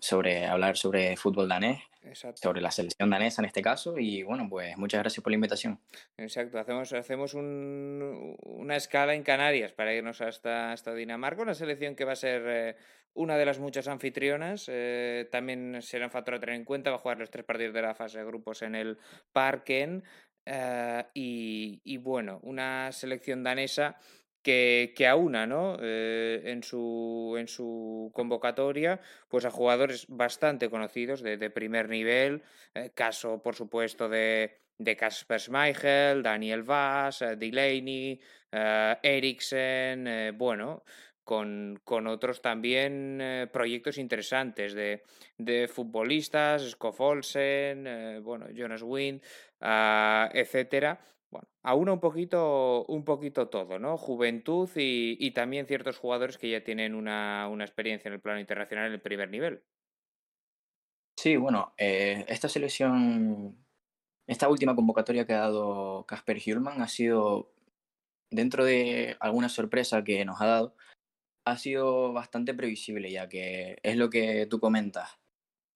sobre 0.00 0.46
hablar 0.46 0.76
sobre 0.76 1.16
fútbol 1.16 1.48
danés, 1.48 1.80
sobre 2.34 2.60
la 2.60 2.70
selección 2.70 3.10
danesa 3.10 3.42
en 3.42 3.46
este 3.46 3.62
caso 3.62 3.98
y 3.98 4.22
bueno, 4.22 4.46
pues 4.48 4.76
muchas 4.78 5.00
gracias 5.00 5.22
por 5.22 5.30
la 5.30 5.36
invitación. 5.36 5.80
Exacto, 6.16 6.58
hacemos, 6.58 6.92
hacemos 6.92 7.34
un, 7.34 8.36
una 8.42 8.76
escala 8.76 9.14
en 9.14 9.22
Canarias 9.22 9.72
para 9.72 9.94
irnos 9.94 10.20
hasta, 10.20 10.72
hasta 10.72 10.94
Dinamarca, 10.94 11.42
una 11.42 11.54
selección 11.54 11.94
que 11.94 12.04
va 12.04 12.12
a 12.12 12.16
ser 12.16 12.42
eh, 12.46 12.76
una 13.18 13.36
de 13.36 13.44
las 13.44 13.58
muchas 13.58 13.88
anfitrionas. 13.88 14.66
Eh, 14.68 15.28
también 15.30 15.82
será 15.82 16.06
un 16.06 16.10
factor 16.10 16.34
a 16.34 16.40
tener 16.40 16.54
en 16.54 16.64
cuenta. 16.64 16.90
Va 16.90 16.96
a 16.96 17.00
jugar 17.00 17.18
los 17.18 17.30
tres 17.30 17.44
partidos 17.44 17.74
de 17.74 17.82
la 17.82 17.94
fase 17.94 18.18
de 18.18 18.24
grupos 18.24 18.62
en 18.62 18.74
el 18.74 18.98
Parken. 19.32 20.04
Eh, 20.46 21.04
y, 21.14 21.96
bueno, 21.98 22.38
una 22.42 22.90
selección 22.92 23.42
danesa 23.42 23.98
que, 24.48 24.94
que 24.96 25.06
aúna 25.06 25.46
¿no? 25.46 25.76
Eh, 25.80 26.40
en, 26.46 26.62
su, 26.62 27.36
en 27.38 27.48
su 27.48 28.10
convocatoria 28.14 28.98
pues 29.28 29.44
a 29.44 29.50
jugadores 29.50 30.06
bastante 30.08 30.70
conocidos 30.70 31.20
de, 31.22 31.50
primer 31.50 31.88
nivel. 31.88 32.42
caso, 32.94 33.42
por 33.42 33.54
supuesto, 33.54 34.08
de, 34.08 34.60
de 34.78 34.96
Kasper 34.96 35.40
Schmeichel, 35.40 36.22
Daniel 36.22 36.62
Vaz, 36.62 37.24
Delaney, 37.36 38.20
Eriksen. 39.02 40.36
bueno 40.38 40.82
con, 41.28 41.78
con 41.84 42.06
otros 42.06 42.40
también 42.40 43.18
eh, 43.20 43.46
proyectos 43.52 43.98
interesantes 43.98 44.72
de, 44.72 45.02
de 45.36 45.68
futbolistas, 45.68 46.62
Skoff 46.70 46.98
Olsen, 47.02 47.86
eh, 47.86 48.20
bueno, 48.22 48.46
Jonas 48.50 48.80
Wind, 48.82 49.20
uh, 49.60 50.30
etcétera. 50.32 50.98
Bueno, 51.30 51.48
aúna 51.62 51.92
un 51.92 52.00
poquito, 52.00 52.86
un 52.86 53.04
poquito 53.04 53.48
todo, 53.48 53.78
¿no? 53.78 53.98
Juventud 53.98 54.70
y, 54.76 55.16
y 55.20 55.32
también 55.32 55.66
ciertos 55.66 55.98
jugadores 55.98 56.38
que 56.38 56.50
ya 56.50 56.64
tienen 56.64 56.94
una, 56.94 57.48
una, 57.48 57.64
experiencia 57.64 58.08
en 58.08 58.14
el 58.14 58.20
plano 58.20 58.40
internacional 58.40 58.86
en 58.86 58.94
el 58.94 59.00
primer 59.00 59.28
nivel. 59.28 59.62
Sí, 61.18 61.36
bueno, 61.36 61.74
eh, 61.76 62.24
esta 62.28 62.48
selección, 62.48 63.56
esta 64.26 64.48
última 64.48 64.74
convocatoria 64.74 65.26
que 65.26 65.34
ha 65.34 65.40
dado 65.40 66.06
Casper 66.06 66.38
Hjulman 66.38 66.80
ha 66.80 66.88
sido, 66.88 67.52
dentro 68.30 68.64
de 68.64 69.16
alguna 69.20 69.48
sorpresa 69.48 70.04
que 70.04 70.24
nos 70.24 70.40
ha 70.40 70.46
dado, 70.46 70.76
ha 71.44 71.56
sido 71.58 72.12
bastante 72.12 72.54
previsible, 72.54 73.10
ya 73.10 73.28
que 73.28 73.78
es 73.82 73.96
lo 73.96 74.10
que 74.10 74.46
tú 74.46 74.60
comentas. 74.60 75.18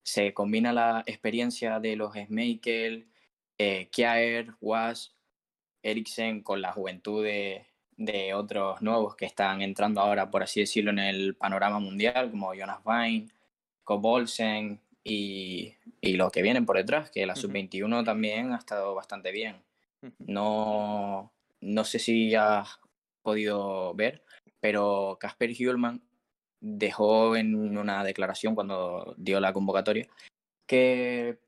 Se 0.04 0.32
combina 0.32 0.72
la 0.72 1.02
experiencia 1.06 1.80
de 1.80 1.96
los 1.96 2.14
Schmeichel, 2.14 3.10
eh, 3.58 3.90
Kjaer, 3.90 4.54
Was, 4.60 5.16
Eriksen 5.82 6.42
con 6.42 6.60
la 6.62 6.72
juventud 6.72 7.24
de, 7.24 7.66
otros 8.34 8.82
nuevos 8.82 9.14
que 9.14 9.26
están 9.26 9.62
entrando 9.62 10.00
ahora, 10.00 10.30
por 10.30 10.42
así 10.42 10.60
decirlo, 10.60 10.90
en 10.90 10.98
el 10.98 11.34
panorama 11.36 11.78
mundial, 11.78 12.30
como 12.30 12.54
Jonas 12.54 12.80
Wein, 12.84 13.30
Kobolsen 13.84 14.80
y, 15.04 15.74
y 16.00 16.14
los 16.14 16.32
que 16.32 16.42
vienen 16.42 16.66
por 16.66 16.76
detrás, 16.76 17.10
que 17.10 17.26
la 17.26 17.36
sub-21 17.36 18.04
también 18.04 18.52
ha 18.52 18.56
estado 18.56 18.94
bastante 18.94 19.30
bien. 19.30 19.56
No, 20.18 21.32
no 21.60 21.84
sé 21.84 21.98
si 22.00 22.34
has 22.34 22.80
podido 23.22 23.94
ver, 23.94 24.24
pero 24.60 25.16
Casper 25.20 25.52
Hjulman 25.52 26.02
dejó 26.60 27.36
en 27.36 27.76
una 27.76 28.02
declaración 28.04 28.54
cuando 28.54 29.14
dio 29.16 29.40
la 29.40 29.52
convocatoria 29.52 30.08
que 30.66 31.38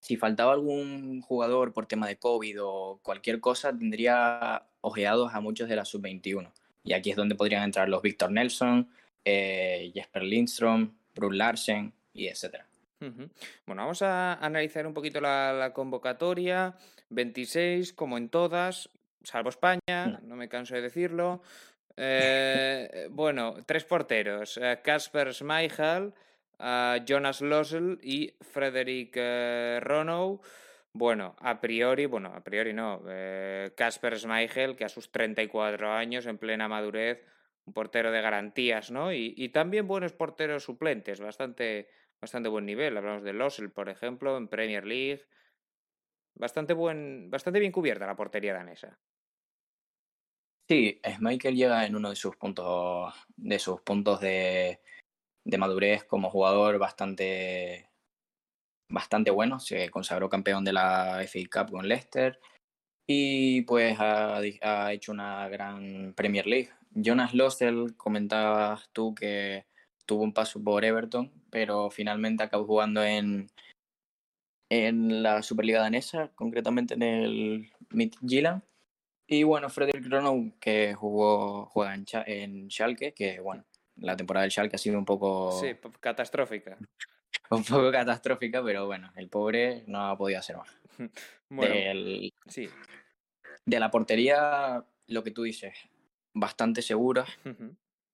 si 0.00 0.16
faltaba 0.16 0.52
algún 0.52 1.20
jugador 1.20 1.72
por 1.72 1.86
tema 1.86 2.08
de 2.08 2.16
COVID 2.16 2.62
o 2.62 3.00
cualquier 3.02 3.40
cosa, 3.40 3.70
tendría 3.70 4.64
ojeados 4.80 5.34
a 5.34 5.40
muchos 5.40 5.68
de 5.68 5.76
la 5.76 5.84
sub-21. 5.84 6.50
Y 6.84 6.94
aquí 6.94 7.10
es 7.10 7.16
donde 7.16 7.34
podrían 7.34 7.62
entrar 7.62 7.88
los 7.88 8.02
Victor 8.02 8.32
Nelson, 8.32 8.88
eh, 9.24 9.90
Jesper 9.94 10.22
Lindstrom, 10.22 10.94
Bruce 11.14 11.36
Larsen 11.36 11.92
y 12.14 12.28
etcétera. 12.28 12.66
Bueno, 13.00 13.82
vamos 13.82 14.02
a 14.02 14.34
analizar 14.34 14.86
un 14.86 14.92
poquito 14.92 15.20
la, 15.20 15.70
convocatoria. 15.74 16.76
26, 17.08 17.92
como 17.94 18.18
en 18.18 18.28
todas, 18.28 18.90
salvo 19.22 19.48
España, 19.48 20.20
no 20.22 20.36
me 20.36 20.48
canso 20.48 20.74
de 20.74 20.82
decirlo. 20.82 21.42
Eh, 21.96 23.08
bueno, 23.10 23.56
tres 23.66 23.84
porteros: 23.84 24.60
Casper 24.82 25.28
eh, 25.28 26.12
Schmeichel, 26.60 27.04
Jonas 27.06 27.40
Lossel 27.40 27.98
y 28.02 28.34
Frederick 28.40 29.16
Ronow. 29.80 30.40
Bueno, 30.92 31.36
a 31.38 31.60
priori, 31.60 32.06
bueno, 32.06 32.32
a 32.34 32.42
priori 32.42 32.72
no. 32.72 33.02
Casper 33.76 34.18
Schmeichel, 34.18 34.76
que 34.76 34.84
a 34.84 34.88
sus 34.88 35.10
34 35.10 35.92
años, 35.92 36.26
en 36.26 36.38
plena 36.38 36.68
madurez, 36.68 37.24
un 37.64 37.72
portero 37.72 38.10
de 38.10 38.20
garantías, 38.20 38.90
¿no? 38.90 39.12
Y, 39.12 39.48
también 39.50 39.86
buenos 39.86 40.12
porteros 40.12 40.64
suplentes, 40.64 41.20
bastante, 41.20 41.88
bastante 42.20 42.48
buen 42.48 42.66
nivel. 42.66 42.96
Hablamos 42.96 43.22
de 43.22 43.32
Lossel, 43.32 43.70
por 43.70 43.88
ejemplo, 43.88 44.36
en 44.36 44.48
Premier 44.48 44.84
League. 44.84 45.22
Bastante, 46.34 46.72
buen, 46.72 47.30
bastante 47.30 47.60
bien 47.60 47.72
cubierta 47.72 48.06
la 48.06 48.16
portería 48.16 48.54
danesa. 48.54 48.98
Sí, 50.68 51.00
Michael 51.18 51.56
llega 51.56 51.84
en 51.84 51.96
uno 51.96 52.10
de 52.10 52.16
sus 52.16 52.36
puntos, 52.36 53.12
de 53.36 53.58
sus 53.58 53.80
puntos 53.80 54.20
de, 54.20 54.80
de 55.44 55.58
madurez 55.58 56.04
como 56.04 56.30
jugador 56.30 56.78
bastante, 56.78 57.90
bastante 58.88 59.30
bueno. 59.30 59.60
Se 59.60 59.90
consagró 59.90 60.28
campeón 60.28 60.64
de 60.64 60.72
la 60.72 61.20
FA 61.26 61.40
Cup 61.50 61.72
con 61.72 61.88
Leicester 61.88 62.40
y 63.06 63.62
pues 63.62 63.98
ha, 64.00 64.38
ha 64.38 64.92
hecho 64.92 65.12
una 65.12 65.48
gran 65.48 66.14
Premier 66.14 66.46
League 66.46 66.70
Jonas 66.92 67.34
Lossel, 67.34 67.96
comentabas 67.96 68.90
tú 68.92 69.14
que 69.14 69.66
tuvo 70.06 70.22
un 70.24 70.32
paso 70.32 70.62
por 70.62 70.84
Everton, 70.84 71.30
pero 71.50 71.90
finalmente 71.90 72.42
acabó 72.42 72.66
jugando 72.66 73.02
en, 73.04 73.48
en 74.68 75.22
la 75.22 75.42
Superliga 75.42 75.80
danesa, 75.80 76.32
concretamente 76.34 76.94
en 76.94 77.02
el 77.02 77.72
Midtjylland. 77.90 78.62
Y 79.28 79.44
bueno, 79.44 79.70
Frederick 79.70 80.06
Ronow, 80.10 80.52
que 80.60 80.94
jugó, 80.94 81.66
juega 81.66 81.94
en, 81.94 82.04
en 82.26 82.68
Schalke, 82.70 83.14
que 83.14 83.38
bueno, 83.38 83.64
la 84.00 84.16
temporada 84.16 84.42
del 84.42 84.50
Schalke 84.50 84.76
ha 84.76 84.78
sido 84.78 84.98
un 84.98 85.04
poco... 85.04 85.58
Sí, 85.60 85.76
catastrófica. 86.00 86.76
un 87.50 87.64
poco 87.64 87.90
catastrófica, 87.90 88.62
pero 88.62 88.86
bueno, 88.86 89.12
el 89.16 89.28
pobre 89.28 89.84
no 89.86 90.08
ha 90.08 90.16
podido 90.16 90.38
hacer 90.38 90.56
más. 90.56 90.68
bueno, 91.48 91.74
sí. 92.46 92.68
De 93.64 93.80
la 93.80 93.90
portería, 93.90 94.84
lo 95.06 95.22
que 95.22 95.30
tú 95.30 95.42
dices, 95.42 95.74
bastante 96.32 96.82
segura, 96.82 97.26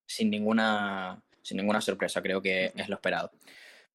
sin, 0.07 0.31
ninguna, 0.31 1.23
sin 1.43 1.59
ninguna 1.59 1.81
sorpresa, 1.81 2.23
creo 2.23 2.43
que 2.43 2.73
es 2.75 2.89
lo 2.89 2.97
esperado. 2.97 3.31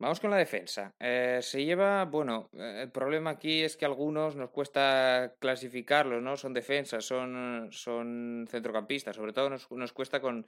Vamos 0.02 0.20
con 0.20 0.32
la 0.32 0.38
defensa. 0.38 0.96
Eh, 1.00 1.42
se 1.44 1.64
lleva, 1.64 2.06
bueno, 2.06 2.50
eh, 2.54 2.80
el 2.82 2.92
problema 2.92 3.30
aquí 3.30 3.62
es 3.62 3.78
que 3.78 3.86
algunos 3.86 4.36
nos 4.36 4.50
cuesta 4.50 5.36
clasificarlos, 5.38 6.24
¿no? 6.24 6.36
Son 6.38 6.56
defensas, 6.56 7.06
son, 7.06 7.68
son 7.72 8.48
centrocampistas, 8.50 9.16
sobre 9.16 9.32
todo 9.32 9.52
nos, 9.52 9.70
nos 9.70 9.94
cuesta 9.94 10.20
con, 10.20 10.48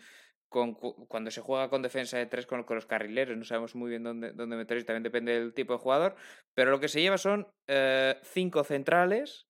con, 0.49 0.73
cuando 0.73 1.29
se 1.29 1.41
juega 1.41 1.69
con 1.69 1.83
defensa 1.83 2.17
de 2.17 2.25
tres 2.25 2.47
con, 2.47 2.65
los 2.67 2.87
carrileros, 2.87 3.37
no 3.37 3.43
sabemos 3.43 3.75
muy 3.75 3.91
bien 3.91 4.01
dónde, 4.01 4.31
dónde 4.33 4.55
meterlos, 4.55 4.87
también 4.87 5.03
depende 5.03 5.33
del 5.33 5.53
tipo 5.53 5.73
de 5.73 5.79
jugador, 5.79 6.15
pero 6.55 6.71
lo 6.71 6.79
que 6.79 6.87
se 6.87 7.01
lleva 7.01 7.19
son 7.19 7.47
eh, 7.67 8.17
cinco 8.23 8.63
centrales, 8.63 9.45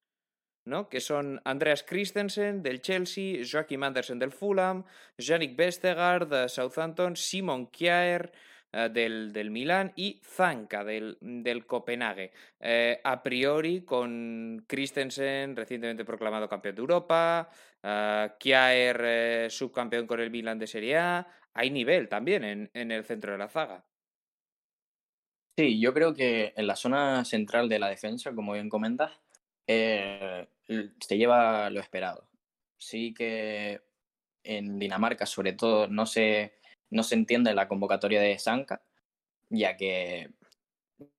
¿no? 0.65 0.89
que 0.89 0.99
son 0.99 1.39
Andreas 1.45 1.81
Christensen 1.81 2.61
del 2.61 2.81
Chelsea, 2.81 3.41
Joachim 3.49 3.83
Andersen 3.83 4.19
del 4.19 4.33
Fulham, 4.33 4.83
Yannick 5.17 5.55
Vestergaard 5.55 6.27
de 6.27 6.49
Southampton, 6.49 7.15
Simon 7.15 7.67
Kjaer 7.67 8.33
del, 8.91 9.31
del 9.31 9.51
Milan 9.51 9.93
y 9.95 10.19
Zanka 10.23 10.83
del, 10.83 11.17
del 11.21 11.65
Copenhague. 11.65 12.31
Eh, 12.59 12.99
a 13.03 13.21
priori, 13.21 13.83
con 13.85 14.65
Christensen 14.67 15.55
recientemente 15.55 16.05
proclamado 16.05 16.49
campeón 16.49 16.75
de 16.75 16.81
Europa, 16.81 17.49
uh, 17.83 18.29
Kjaer 18.39 19.49
subcampeón 19.51 20.07
con 20.07 20.19
el 20.19 20.31
Milan 20.31 20.59
de 20.59 20.67
Serie 20.67 20.97
A, 20.97 21.27
hay 21.53 21.69
nivel 21.69 22.09
también 22.09 22.43
en, 22.43 22.71
en 22.73 22.91
el 22.91 23.05
centro 23.05 23.31
de 23.31 23.37
la 23.37 23.49
zaga. 23.49 23.85
Sí, 25.55 25.79
yo 25.79 25.93
creo 25.93 26.15
que 26.15 26.53
en 26.55 26.65
la 26.65 26.75
zona 26.75 27.23
central 27.25 27.69
de 27.69 27.77
la 27.77 27.89
defensa, 27.89 28.33
como 28.33 28.53
bien 28.53 28.69
comentas, 28.69 29.11
eh, 29.67 30.47
se 30.99 31.17
lleva 31.17 31.69
lo 31.69 31.79
esperado. 31.79 32.27
Sí 32.77 33.13
que 33.13 33.81
en 34.43 34.79
Dinamarca, 34.79 35.27
sobre 35.27 35.53
todo, 35.53 35.87
no 35.87 36.07
se, 36.07 36.55
no 36.93 37.03
se 37.03 37.15
entiende 37.15 37.53
la 37.53 37.67
convocatoria 37.67 38.21
de 38.21 38.37
Sanka, 38.39 38.81
ya 39.49 39.75
que 39.75 40.31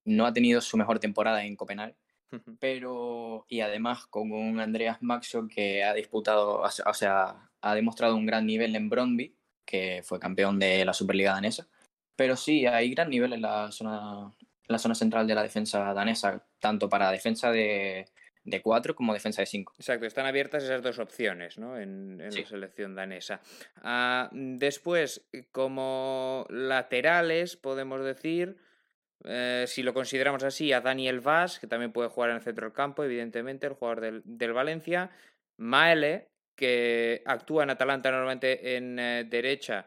no 0.04 0.26
ha 0.26 0.32
tenido 0.32 0.60
su 0.60 0.76
mejor 0.76 0.98
temporada 0.98 1.44
en 1.44 1.56
Copenhague. 1.56 1.96
Pero, 2.58 3.46
y 3.48 3.60
además 3.60 4.06
con 4.06 4.32
un 4.32 4.58
Andreas 4.58 5.02
Maxo 5.02 5.46
que 5.46 5.84
ha 5.84 5.94
disputado, 5.94 6.62
o 6.62 6.94
sea, 6.94 7.48
ha 7.60 7.74
demostrado 7.74 8.16
un 8.16 8.26
gran 8.26 8.46
nivel 8.46 8.74
en 8.74 8.88
Brondby, 8.88 9.36
que 9.64 10.02
fue 10.04 10.18
campeón 10.18 10.58
de 10.58 10.84
la 10.84 10.94
Superliga 10.94 11.32
danesa. 11.32 11.68
Pero 12.16 12.36
sí, 12.36 12.66
hay 12.66 12.90
gran 12.90 13.10
nivel 13.10 13.32
en 13.34 13.42
la 13.42 13.70
zona, 13.70 14.32
en 14.40 14.66
la 14.68 14.78
zona 14.78 14.94
central 14.94 15.26
de 15.26 15.34
la 15.34 15.42
defensa 15.42 15.94
danesa, 15.94 16.44
tanto 16.58 16.88
para 16.88 17.10
defensa 17.10 17.50
de, 17.50 18.06
de 18.44 18.60
4 18.60 18.94
como 18.94 19.14
defensa 19.14 19.42
de 19.42 19.46
5. 19.46 19.74
Exacto, 19.78 20.06
están 20.06 20.26
abiertas 20.26 20.62
esas 20.62 20.82
dos 20.82 20.98
opciones 20.98 21.58
¿no? 21.58 21.78
en, 21.78 22.18
la 22.18 22.30
selección 22.30 22.94
danesa. 22.94 23.40
Ah, 23.76 24.28
después, 24.32 25.26
como 25.50 26.46
laterales, 26.50 27.56
podemos 27.56 28.04
decir, 28.04 28.56
eh, 29.24 29.64
si 29.66 29.82
lo 29.82 29.94
consideramos 29.94 30.44
así, 30.44 30.72
a 30.72 30.80
Daniel 30.80 31.20
Vaz, 31.20 31.58
que 31.58 31.66
también 31.66 31.92
puede 31.92 32.10
jugar 32.10 32.30
en 32.30 32.36
el 32.36 32.42
centro 32.42 32.66
del 32.66 32.74
campo, 32.74 33.02
evidentemente, 33.02 33.66
el 33.66 33.72
jugador 33.72 34.00
del, 34.00 34.22
del 34.24 34.52
Valencia. 34.52 35.10
Maele, 35.56 36.28
que 36.56 37.22
actúa 37.24 37.62
en 37.64 37.70
Atalanta 37.70 38.10
normalmente 38.10 38.76
en 38.76 38.98
eh, 38.98 39.24
derecha, 39.24 39.86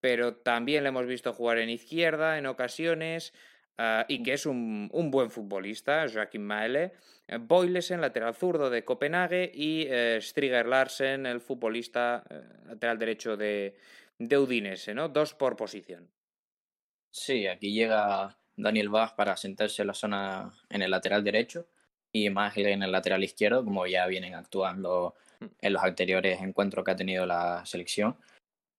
pero 0.00 0.36
también 0.36 0.82
le 0.82 0.88
hemos 0.90 1.06
visto 1.06 1.32
jugar 1.32 1.58
en 1.58 1.70
izquierda 1.70 2.38
en 2.38 2.46
ocasiones. 2.46 3.32
Ah, 3.76 4.06
y 4.08 4.22
que 4.22 4.34
es 4.34 4.46
un, 4.46 4.88
un, 4.92 5.10
buen 5.10 5.30
futbolista, 5.30 6.06
Joaquín 6.12 6.44
Maele. 6.44 6.92
Eh, 7.26 7.38
Boylesen, 7.38 8.00
lateral 8.00 8.34
zurdo 8.34 8.70
de 8.70 8.84
Copenhague, 8.84 9.50
y 9.52 9.88
Striger 10.20 10.66
Larsen, 10.66 11.26
el 11.26 11.40
futbolista 11.40 12.22
eh, 12.30 12.42
lateral 12.66 12.98
derecho 12.98 13.36
de, 13.36 13.76
de, 14.18 14.38
Udinese, 14.38 14.94
¿no? 14.94 15.08
Dos 15.08 15.34
por 15.34 15.56
posición. 15.56 16.08
Sí, 17.10 17.46
aquí 17.48 17.72
llega 17.72 18.36
Daniel 18.56 18.90
Vaz 18.90 19.12
para 19.14 19.36
sentarse 19.36 19.82
en 19.82 19.88
la 19.88 19.94
zona 19.94 20.52
en 20.68 20.82
el 20.82 20.90
lateral 20.90 21.24
derecho 21.24 21.66
y 22.12 22.30
más 22.30 22.56
en 22.56 22.82
el 22.82 22.92
lateral 22.92 23.24
izquierdo, 23.24 23.64
como 23.64 23.86
ya 23.88 24.06
vienen 24.06 24.34
actuando 24.34 25.16
mm. 25.40 25.46
en 25.60 25.72
los 25.72 25.82
anteriores 25.82 26.40
encuentros 26.40 26.84
que 26.84 26.92
ha 26.92 26.96
tenido 26.96 27.26
la 27.26 27.66
selección. 27.66 28.16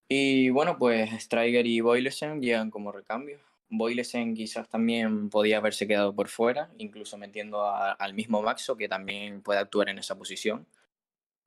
Y 0.07 0.49
bueno, 0.51 0.77
pues 0.77 1.11
Striger 1.21 1.65
y 1.65 1.81
Boylesen 1.81 2.41
llegan 2.41 2.69
como 2.69 2.93
recambio 2.93 3.39
Boylesen 3.69 4.35
quizás 4.35 4.69
también 4.69 5.29
podía 5.29 5.57
haberse 5.57 5.87
quedado 5.87 6.15
por 6.15 6.27
fuera, 6.27 6.69
incluso 6.77 7.17
metiendo 7.17 7.65
al 7.65 8.13
mismo 8.13 8.41
Maxo, 8.41 8.77
que 8.77 8.87
también 8.87 9.41
puede 9.41 9.59
actuar 9.59 9.89
en 9.89 9.97
esa 9.97 10.17
posición. 10.17 10.67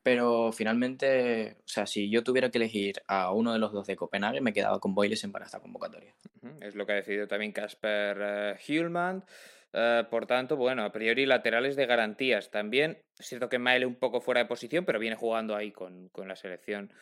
Pero 0.02 0.52
finalmente, 0.52 1.56
o 1.58 1.68
sea, 1.68 1.86
si 1.86 2.08
yo 2.08 2.22
tuviera 2.24 2.50
que 2.50 2.58
elegir 2.58 3.02
a 3.08 3.32
uno 3.32 3.52
de 3.52 3.58
los 3.58 3.72
dos 3.72 3.86
de 3.86 3.96
Copenhague, 3.96 4.40
me 4.40 4.52
quedaba 4.52 4.80
con 4.80 4.94
Boylesen 4.94 5.32
para 5.32 5.44
esta 5.44 5.60
convocatoria. 5.60 6.14
Es 6.60 6.74
lo 6.76 6.86
que 6.86 6.92
ha 6.92 6.96
decidido 6.96 7.26
también 7.26 7.52
Casper 7.52 8.56
uh, 8.56 10.08
por 10.08 10.26
tanto, 10.26 10.56
bueno, 10.56 10.84
a 10.84 10.92
priori 10.92 11.26
laterales 11.26 11.76
de 11.76 11.86
garantías. 11.86 12.50
También 12.50 13.02
es 13.18 13.26
cierto 13.26 13.48
que 13.48 13.58
Maele 13.58 13.86
un 13.86 13.96
poco 13.96 14.20
fuera 14.20 14.40
de 14.40 14.46
posición, 14.46 14.84
pero 14.84 14.98
viene 14.98 15.16
jugando 15.16 15.54
ahí 15.54 15.72
con, 15.72 16.08
con 16.08 16.26
la 16.26 16.36
selección 16.36 16.92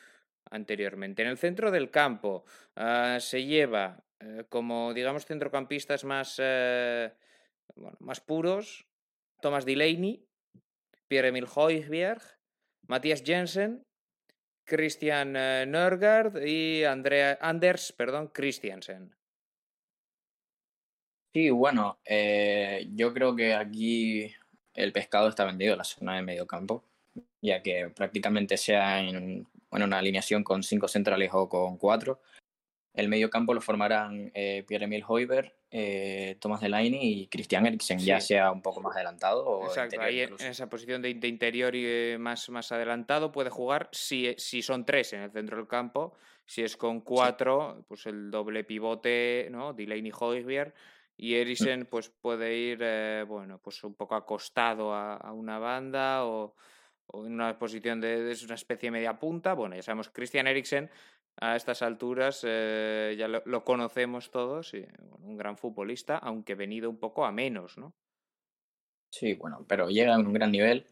anteriormente. 0.50 1.22
En 1.22 1.28
el 1.28 1.38
centro 1.38 1.70
del 1.70 1.90
campo 1.90 2.44
uh, 2.76 3.20
se 3.20 3.44
lleva 3.44 4.02
eh, 4.20 4.44
como, 4.48 4.94
digamos, 4.94 5.26
centrocampistas 5.26 6.04
más, 6.04 6.36
eh, 6.38 7.12
más 7.98 8.20
puros, 8.20 8.86
Thomas 9.40 9.64
Delaney, 9.64 10.26
Pierre-Emil 11.08 11.46
Hoijberg, 11.54 12.22
Matthias 12.86 13.22
Jensen, 13.24 13.84
Christian 14.64 15.36
eh, 15.36 15.66
Nørgaard 15.66 16.44
y 16.46 16.84
Andrea, 16.84 17.38
Anders 17.40 17.92
perdón, 17.92 18.28
Christiansen. 18.28 19.14
Sí, 21.34 21.50
bueno, 21.50 21.98
yo 22.94 23.12
creo 23.12 23.36
que 23.36 23.52
aquí 23.52 24.34
el 24.72 24.92
pescado 24.92 25.28
está 25.28 25.44
vendido 25.44 25.72
en 25.72 25.78
la 25.78 25.84
zona 25.84 26.16
de 26.16 26.22
medio 26.22 26.46
campo, 26.46 26.82
ya 27.42 27.62
que 27.62 27.90
prácticamente 27.94 28.56
sea 28.56 29.00
en 29.00 29.46
bueno, 29.70 29.84
una 29.84 29.98
alineación 29.98 30.42
con 30.42 30.62
cinco 30.62 30.88
centrales 30.88 31.28
o 31.34 31.46
con 31.46 31.76
cuatro, 31.76 32.20
el 32.96 33.08
medio 33.08 33.28
campo 33.28 33.52
lo 33.52 33.60
formarán 33.60 34.32
eh, 34.34 34.64
Pierre-Emile 34.66 35.04
Hoiber, 35.06 35.54
eh, 35.70 36.38
Thomas 36.40 36.62
Delaney 36.62 36.98
y 37.20 37.26
Christian 37.28 37.66
Eriksen, 37.66 37.98
ya 37.98 38.20
sea 38.20 38.50
un 38.50 38.62
poco 38.62 38.80
más 38.80 38.96
adelantado. 38.96 39.44
O 39.44 39.66
Exacto, 39.66 40.00
ahí 40.00 40.20
en, 40.20 40.34
esa 40.40 40.68
posición 40.70 41.02
de, 41.02 41.10
interior 41.10 41.74
y 41.74 41.84
eh, 41.86 42.16
más, 42.18 42.48
más 42.48 42.72
adelantado 42.72 43.32
puede 43.32 43.50
jugar 43.50 43.90
si, 43.92 44.34
si 44.38 44.62
son 44.62 44.86
tres 44.86 45.12
en 45.12 45.20
el 45.20 45.30
centro 45.30 45.58
del 45.58 45.68
campo. 45.68 46.14
Si 46.46 46.62
es 46.62 46.76
con 46.78 47.02
cuatro, 47.02 47.84
pues 47.86 48.06
el 48.06 48.30
doble 48.30 48.64
pivote, 48.64 49.48
¿no? 49.50 49.74
Delaney 49.74 50.12
Hoybier. 50.18 50.72
Y 51.18 51.34
mm. 51.34 51.36
Eriksen 51.36 51.86
pues 51.86 52.08
puede 52.08 52.56
ir, 52.56 53.26
bueno, 53.26 53.60
pues 53.62 53.84
un 53.84 53.94
poco 53.94 54.14
acostado 54.14 54.94
a, 54.94 55.32
una 55.32 55.58
banda 55.58 56.24
o, 56.24 56.54
en 57.12 57.34
una 57.34 57.58
posición 57.58 58.00
de, 58.00 58.30
es 58.30 58.42
una 58.42 58.54
especie 58.54 58.86
de 58.86 58.92
media 58.92 59.18
punta. 59.18 59.52
Bueno, 59.52 59.76
ya 59.76 59.82
sabemos, 59.82 60.08
Christian 60.08 60.46
Eriksen 60.46 60.88
a 61.38 61.56
estas 61.56 61.82
alturas 61.82 62.42
eh, 62.46 63.14
ya 63.18 63.28
lo, 63.28 63.64
conocemos 63.64 64.30
todos, 64.30 64.74
y, 64.74 64.86
un 65.22 65.36
gran 65.36 65.56
futbolista, 65.58 66.16
aunque 66.16 66.54
venido 66.54 66.88
un 66.88 66.98
poco 66.98 67.24
a 67.24 67.32
menos, 67.32 67.76
¿no? 67.78 67.94
Sí, 69.10 69.34
bueno, 69.34 69.64
pero 69.68 69.88
llega 69.88 70.14
a 70.14 70.18
un 70.18 70.32
gran 70.32 70.50
nivel, 70.50 70.86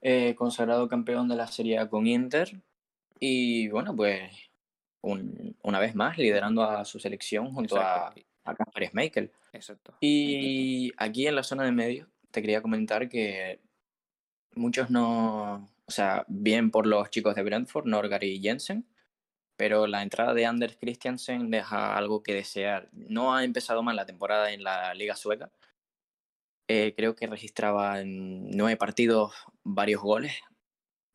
eh, 0.00 0.34
consagrado 0.34 0.88
campeón 0.88 1.28
de 1.28 1.36
la 1.36 1.46
Serie 1.46 1.88
con 1.88 2.06
Inter 2.06 2.60
y 3.18 3.68
bueno, 3.68 3.94
pues 3.94 4.50
una 5.00 5.78
vez 5.78 5.94
más 5.94 6.16
liderando 6.16 6.62
a 6.62 6.84
su 6.84 6.98
selección 6.98 7.52
junto 7.52 7.76
a, 7.78 8.14
a 8.44 8.54
Kaspar 8.54 8.84
Exacto. 9.52 9.94
Y 10.00 10.92
aquí 10.96 11.26
en 11.26 11.36
la 11.36 11.42
zona 11.42 11.64
de 11.64 11.72
medio 11.72 12.08
te 12.30 12.40
quería 12.40 12.62
comentar 12.62 13.08
que 13.08 13.60
muchos 14.54 14.90
no, 14.90 15.68
o 15.86 15.90
sea, 15.90 16.24
bien 16.28 16.70
por 16.70 16.86
los 16.86 17.10
chicos 17.10 17.34
de 17.34 17.42
Brentford, 17.42 17.86
Norgard 17.86 18.22
y 18.22 18.40
Jensen, 18.40 18.86
pero 19.56 19.86
la 19.86 20.02
entrada 20.02 20.34
de 20.34 20.46
Anders 20.46 20.76
Christiansen 20.80 21.50
deja 21.50 21.96
algo 21.96 22.22
que 22.22 22.34
desear. 22.34 22.88
No 22.92 23.34
ha 23.34 23.44
empezado 23.44 23.82
mal 23.82 23.96
la 23.96 24.06
temporada 24.06 24.52
en 24.52 24.62
la 24.62 24.94
Liga 24.94 25.16
Sueca. 25.16 25.50
Eh, 26.68 26.94
creo 26.96 27.14
que 27.14 27.26
registraba 27.26 28.00
en 28.00 28.50
nueve 28.50 28.76
partidos 28.76 29.34
varios 29.62 30.00
goles, 30.00 30.32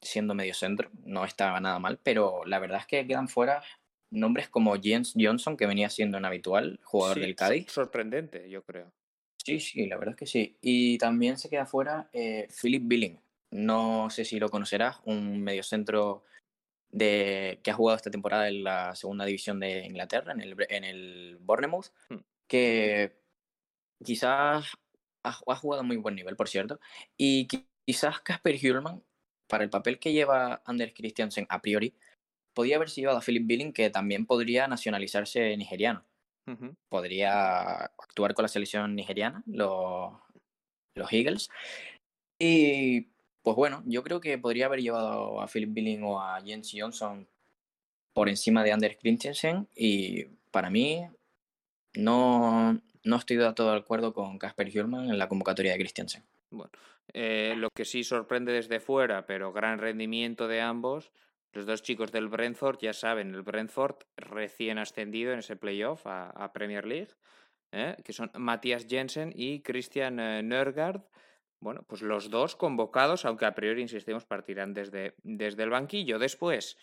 siendo 0.02 0.36
medio 0.36 0.54
centro. 0.54 0.90
No 1.04 1.26
estaba 1.26 1.60
nada 1.60 1.80
mal, 1.80 2.00
pero 2.02 2.46
la 2.46 2.60
verdad 2.60 2.80
es 2.82 2.88
que 2.88 3.08
quedan 3.08 3.28
fuera 3.28 3.64
nombres 4.12 4.50
como 4.50 4.76
Jens 4.76 5.14
Johnson, 5.18 5.58
que 5.58 5.68
venía 5.68 5.90
siendo 5.90 6.18
un 6.18 6.26
habitual 6.26 6.80
jugador 6.84 7.20
del 7.20 7.36
Cádiz. 7.36 7.72
Sorprendente, 7.72 8.50
yo 8.50 8.64
creo. 8.64 8.92
Sí, 9.44 9.60
sí, 9.60 9.88
la 9.88 9.98
verdad 9.98 10.14
es 10.14 10.20
que 10.20 10.26
sí. 10.26 10.58
Y 10.62 10.98
también 10.98 11.38
se 11.38 11.50
queda 11.50 11.66
fuera 11.66 12.10
eh, 12.14 12.48
Philip 12.62 12.84
Billing. 12.86 13.20
No 13.52 14.10
sé 14.10 14.26
si 14.26 14.40
lo 14.40 14.50
conocerás, 14.50 14.98
un 15.06 15.42
mediocentro 15.42 16.24
de, 16.92 17.60
que 17.64 17.72
ha 17.72 17.76
jugado 17.76 17.98
esta 17.98 18.12
temporada 18.12 18.48
en 18.48 18.64
la 18.64 18.96
segunda 18.96 19.26
división 19.26 19.60
de 19.60 19.86
Inglaterra, 19.86 20.34
en 20.34 20.42
el, 20.42 20.56
en 20.70 20.84
el 20.84 21.38
Bournemouth, 21.40 21.88
hmm. 22.10 22.18
que 22.48 23.20
quizás 24.04 24.74
ha, 25.24 25.32
jugado 25.32 25.82
a 25.82 25.86
muy 25.86 25.98
buen 25.98 26.16
nivel, 26.16 26.36
por 26.36 26.50
cierto, 26.50 26.80
y 27.18 27.48
quizás 27.86 28.22
Casper 28.22 28.58
Hjulman, 28.58 29.04
para 29.48 29.64
el 29.64 29.70
papel 29.70 30.00
que 30.00 30.14
lleva 30.14 30.62
Anders 30.66 30.94
Christiansen 30.94 31.48
a 31.50 31.62
priori, 31.62 31.96
podría 32.54 32.76
haberse 32.76 33.02
llevado 33.02 33.18
a 33.18 33.22
Philip 33.22 33.46
Billing, 33.48 33.74
que 33.74 33.90
también 33.90 34.26
podría 34.26 34.68
nacionalizarse 34.68 35.56
nigeriano. 35.58 36.06
Podría 36.90 37.76
actuar 37.76 38.34
con 38.34 38.42
la 38.42 38.50
selección 38.50 38.96
nigeriana, 38.96 39.44
los, 39.46 40.14
los 40.96 41.14
Eagles. 41.14 41.50
Y 42.40 43.10
pues 43.42 43.56
bueno, 43.56 43.84
yo 43.86 44.04
creo 44.04 44.20
que 44.20 44.38
podría 44.38 44.66
haber 44.66 44.82
llevado 44.82 45.42
a 45.42 45.48
Philip 45.48 45.74
Billing 45.74 46.04
o 46.04 46.22
a 46.22 46.42
Jens 46.42 46.72
Johnson 46.76 47.28
por 48.14 48.30
encima 48.30 48.64
de 48.64 48.72
Anders 48.72 48.98
Christensen 48.98 49.68
y 49.76 50.26
para 50.52 50.70
mí 50.70 51.06
no, 51.96 52.80
no 53.04 53.16
estoy 53.16 53.38
de 53.38 53.54
todo 53.54 53.74
acuerdo 53.74 54.14
con 54.14 54.38
Casper 54.38 54.70
Hjulman 54.70 55.10
en 55.10 55.18
la 55.18 55.28
convocatoria 55.28 55.72
de 55.72 55.80
Christensen. 55.80 56.24
Bueno, 56.52 56.72
eh, 57.14 57.54
lo 57.58 57.70
que 57.70 57.86
sí 57.86 58.04
sorprende 58.04 58.52
desde 58.52 58.80
fuera, 58.80 59.26
pero 59.26 59.54
gran 59.54 59.80
rendimiento 59.80 60.48
de 60.48 60.62
ambos, 60.62 61.12
los 61.54 61.66
dos 61.66 61.82
chicos 61.82 62.12
del 62.12 62.28
Brentford, 62.28 62.80
ya 62.80 62.94
saben, 62.94 63.34
el 63.34 63.42
Brentford 63.42 63.98
recién 64.18 64.78
ascendido 64.78 65.34
en 65.34 65.40
ese 65.40 65.56
playoff 65.56 66.02
a, 66.06 66.52
Premier 66.54 66.86
League, 66.86 67.14
¿eh? 67.72 67.96
que 68.04 68.14
son 68.14 68.32
Matthias 68.36 68.86
Jensen 68.88 69.32
y 69.36 69.62
Christian 69.62 70.20
eh, 70.20 70.44
Nørgaard 70.44 71.02
bueno, 71.62 71.84
pues 71.88 72.02
los 72.02 72.30
dos 72.30 72.56
convocados, 72.56 73.26
aunque 73.26 73.46
a 73.46 73.56
priori, 73.56 73.82
insistimos, 73.82 74.26
partirán 74.26 74.74
desde, 74.74 75.16
desde 75.24 75.64
el 75.64 75.70
banquillo. 75.70 76.18
Después, 76.18 76.78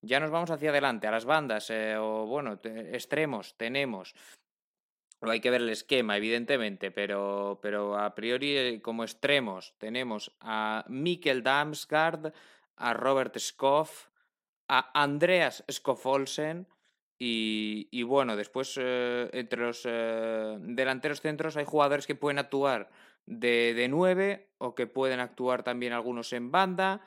ya 0.00 0.20
nos 0.20 0.30
vamos 0.30 0.50
hacia 0.50 0.70
adelante, 0.70 1.06
a 1.06 1.10
las 1.10 1.24
bandas, 1.24 1.70
eh, 1.70 1.96
o 1.96 2.26
bueno, 2.26 2.58
extremos, 2.64 3.56
tenemos. 3.56 4.14
Hay 5.20 5.40
que 5.40 5.50
ver 5.50 5.60
el 5.60 5.68
esquema, 5.68 6.16
evidentemente, 6.16 6.90
pero, 6.90 7.60
pero 7.62 7.96
a 7.96 8.14
priori, 8.14 8.56
eh, 8.56 8.82
como 8.82 9.04
extremos, 9.04 9.74
tenemos 9.78 10.34
a 10.40 10.84
Mikkel 10.88 11.42
Damsgaard, 11.42 12.32
a 12.76 12.94
Robert 12.94 13.38
Skoff, 13.38 14.08
a 14.68 14.90
Andreas 15.00 15.64
Skoffolsen. 15.70 16.66
Y, 17.24 17.86
y 17.92 18.02
bueno, 18.02 18.34
después 18.34 18.76
eh, 18.80 19.30
entre 19.32 19.60
los 19.60 19.84
delanteros 19.84 21.20
centros 21.20 21.56
hay 21.56 21.64
jugadores 21.64 22.08
que 22.08 22.16
pueden 22.16 22.40
actuar 22.40 22.90
de, 23.26 23.74
de 23.74 23.88
9 23.88 24.50
o 24.58 24.74
que 24.74 24.86
pueden 24.86 25.20
actuar 25.20 25.62
también 25.62 25.92
algunos 25.92 26.32
en 26.32 26.50
banda, 26.50 27.00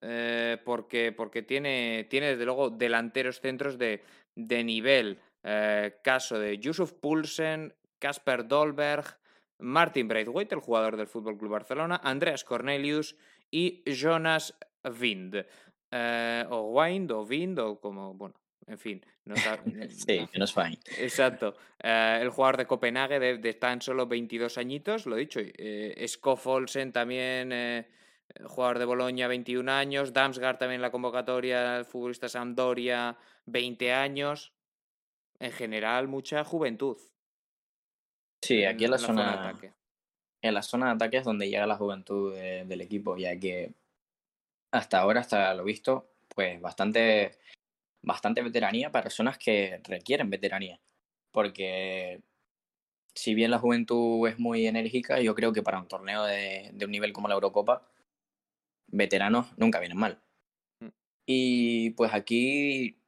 eh, 0.00 0.58
porque, 0.64 1.12
porque 1.12 1.42
tiene, 1.42 2.06
tiene 2.08 2.28
desde 2.28 2.44
luego 2.44 2.70
delanteros 2.70 3.40
centros 3.40 3.78
de, 3.78 4.02
de 4.34 4.64
nivel. 4.64 5.20
Eh, 5.44 5.98
caso 6.02 6.38
de 6.38 6.58
Yusuf 6.58 6.92
Poulsen, 6.92 7.74
Casper 7.98 8.46
Dolberg, 8.46 9.04
Martin 9.58 10.08
Braithwaite, 10.08 10.54
el 10.54 10.60
jugador 10.60 10.96
del 10.96 11.06
Fútbol 11.06 11.38
Club 11.38 11.52
Barcelona, 11.52 12.00
Andreas 12.02 12.44
Cornelius 12.44 13.16
y 13.50 13.82
Jonas 13.86 14.56
Wind. 15.00 15.44
Eh, 15.90 16.46
o 16.48 16.72
Wind 16.72 17.10
o 17.12 17.22
Wind 17.22 17.58
o 17.58 17.78
como, 17.78 18.14
bueno, 18.14 18.34
en 18.66 18.78
fin. 18.78 19.04
No 19.24 19.34
sí, 19.90 20.26
que 20.32 20.38
nos 20.38 20.56
Exacto. 20.98 21.54
Eh, 21.82 22.18
el 22.22 22.30
jugador 22.30 22.56
de 22.56 22.66
Copenhague 22.66 23.18
de, 23.18 23.54
tan 23.54 23.80
solo 23.80 24.06
22 24.06 24.58
añitos, 24.58 25.06
lo 25.06 25.16
he 25.16 25.20
dicho. 25.20 25.40
Eh, 25.42 26.04
Skoff 26.08 26.46
Olsen 26.46 26.92
también, 26.92 27.52
eh, 27.52 27.88
jugador 28.44 28.78
de 28.78 28.84
Boloña, 28.84 29.28
21 29.28 29.70
años. 29.70 30.12
Damsgaard 30.12 30.58
también 30.58 30.76
en 30.76 30.82
la 30.82 30.90
convocatoria, 30.90 31.78
el 31.78 31.84
futbolista 31.84 32.28
Sampdoria, 32.28 33.16
20 33.46 33.92
años. 33.92 34.52
En 35.38 35.52
general, 35.52 36.08
mucha 36.08 36.44
juventud. 36.44 36.96
Sí, 38.40 38.64
aquí 38.64 38.84
en, 38.84 38.90
la, 38.90 38.98
zona, 38.98 39.22
de 39.22 39.38
ataque. 39.38 39.72
En 40.40 40.54
la 40.54 40.62
zona 40.62 40.86
de 40.86 40.92
ataque 40.92 41.16
es 41.18 41.24
donde 41.24 41.48
llega 41.48 41.66
la 41.66 41.76
juventud 41.76 42.34
del 42.34 42.80
equipo, 42.80 43.16
ya 43.16 43.38
que 43.38 43.72
hasta 44.72 44.98
ahora, 44.98 45.20
hasta 45.20 45.54
lo 45.54 45.64
visto, 45.64 46.12
pues 46.28 46.60
bastante 46.60 47.38
bastante 48.02 48.42
veteranía 48.42 48.90
para 48.90 49.04
personas 49.04 49.38
que 49.38 49.80
requieren 49.84 50.30
veteranía. 50.30 50.80
Porque 51.30 52.20
si 53.14 53.34
bien 53.34 53.50
la 53.50 53.58
juventud 53.58 54.28
es 54.28 54.38
muy 54.38 54.66
enérgica, 54.66 55.20
yo 55.20 55.34
creo 55.34 55.52
que 55.52 55.62
para 55.62 55.80
un 55.80 55.88
torneo 55.88 56.24
de, 56.24 56.72
un 56.82 56.90
nivel 56.90 57.12
como 57.12 57.28
la 57.28 57.34
Eurocopa, 57.34 57.88
veteranos 58.88 59.46
nunca 59.56 59.80
vienen 59.80 59.98
mal. 59.98 60.20
Mm. 60.80 60.88
Y 61.26 61.90
pues 61.90 62.12
aquí 62.14 62.98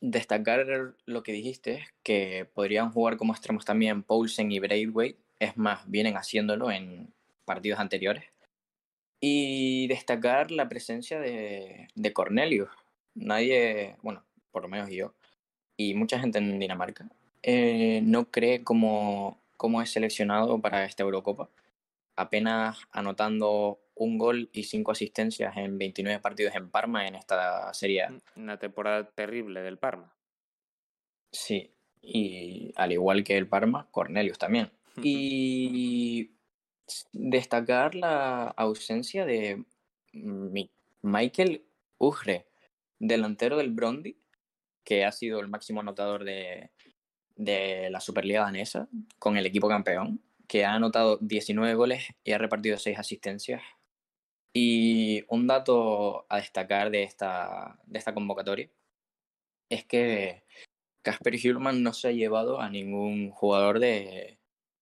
destacar 0.00 0.96
lo 1.04 1.22
que 1.22 1.32
dijiste, 1.32 1.86
que 2.02 2.46
podrían 2.52 2.90
jugar 2.90 3.16
como 3.16 3.32
extremos 3.32 3.64
también 3.64 4.02
Paulsen 4.02 4.50
y 4.50 4.58
Braithwaite, 4.58 5.20
es 5.38 5.56
más, 5.56 5.88
vienen 5.90 6.16
haciéndolo 6.16 6.70
en 6.70 7.12
partidos 7.44 7.80
anteriores. 7.80 8.24
Y 9.22 9.86
destacar 9.88 10.50
la 10.50 10.68
presencia 10.70 11.20
de, 11.20 11.88
de 11.94 12.12
Cornelius, 12.14 12.70
nadie, 13.14 13.96
bueno, 14.02 14.24
por 14.50 14.62
lo 14.62 14.68
menos 14.68 14.90
yo, 14.90 15.14
y 15.76 15.94
mucha 15.94 16.18
gente 16.18 16.38
en 16.38 16.58
Dinamarca, 16.58 17.08
eh, 17.42 18.00
no 18.04 18.30
cree 18.30 18.62
cómo, 18.64 19.40
cómo 19.56 19.80
es 19.82 19.90
seleccionado 19.90 20.60
para 20.60 20.84
esta 20.84 21.02
Eurocopa. 21.02 21.48
Apenas 22.16 22.78
anotando 22.90 23.80
un 23.94 24.18
gol 24.18 24.50
y 24.52 24.64
cinco 24.64 24.92
asistencias 24.92 25.56
en 25.56 25.78
29 25.78 26.20
partidos 26.20 26.54
en 26.54 26.70
Parma 26.70 27.06
en 27.06 27.14
esta 27.14 27.72
serie. 27.72 28.08
Una 28.36 28.58
temporada 28.58 29.08
terrible 29.10 29.62
del 29.62 29.78
Parma. 29.78 30.14
Sí, 31.32 31.70
y 32.02 32.72
al 32.76 32.92
igual 32.92 33.24
que 33.24 33.36
el 33.36 33.46
Parma, 33.46 33.88
Cornelius 33.90 34.38
también. 34.38 34.70
Y 35.02 36.32
destacar 37.12 37.94
la 37.94 38.48
ausencia 38.48 39.24
de 39.24 39.64
Michael 41.02 41.64
Ugre, 41.98 42.46
delantero 43.00 43.56
del 43.56 43.72
Brondi, 43.72 44.16
que 44.84 45.04
ha 45.04 45.10
sido 45.10 45.40
el 45.40 45.48
máximo 45.48 45.80
anotador 45.80 46.22
de, 46.24 46.70
de 47.34 47.90
la 47.90 48.00
Superliga 48.00 48.42
danesa 48.42 48.88
con 49.18 49.36
el 49.36 49.46
equipo 49.46 49.68
campeón, 49.68 50.22
que 50.46 50.64
ha 50.64 50.74
anotado 50.74 51.18
19 51.20 51.74
goles 51.74 52.04
y 52.22 52.32
ha 52.32 52.38
repartido 52.38 52.76
6 52.76 52.98
asistencias. 52.98 53.62
Y 54.52 55.24
un 55.28 55.46
dato 55.46 56.26
a 56.28 56.36
destacar 56.36 56.90
de 56.90 57.02
esta, 57.04 57.78
de 57.86 57.98
esta 57.98 58.12
convocatoria 58.12 58.68
es 59.68 59.84
que 59.86 60.44
Casper 61.02 61.36
Hillman 61.36 61.82
no 61.82 61.92
se 61.92 62.08
ha 62.08 62.12
llevado 62.12 62.60
a 62.60 62.68
ningún 62.68 63.30
jugador 63.30 63.78
de, 63.78 64.38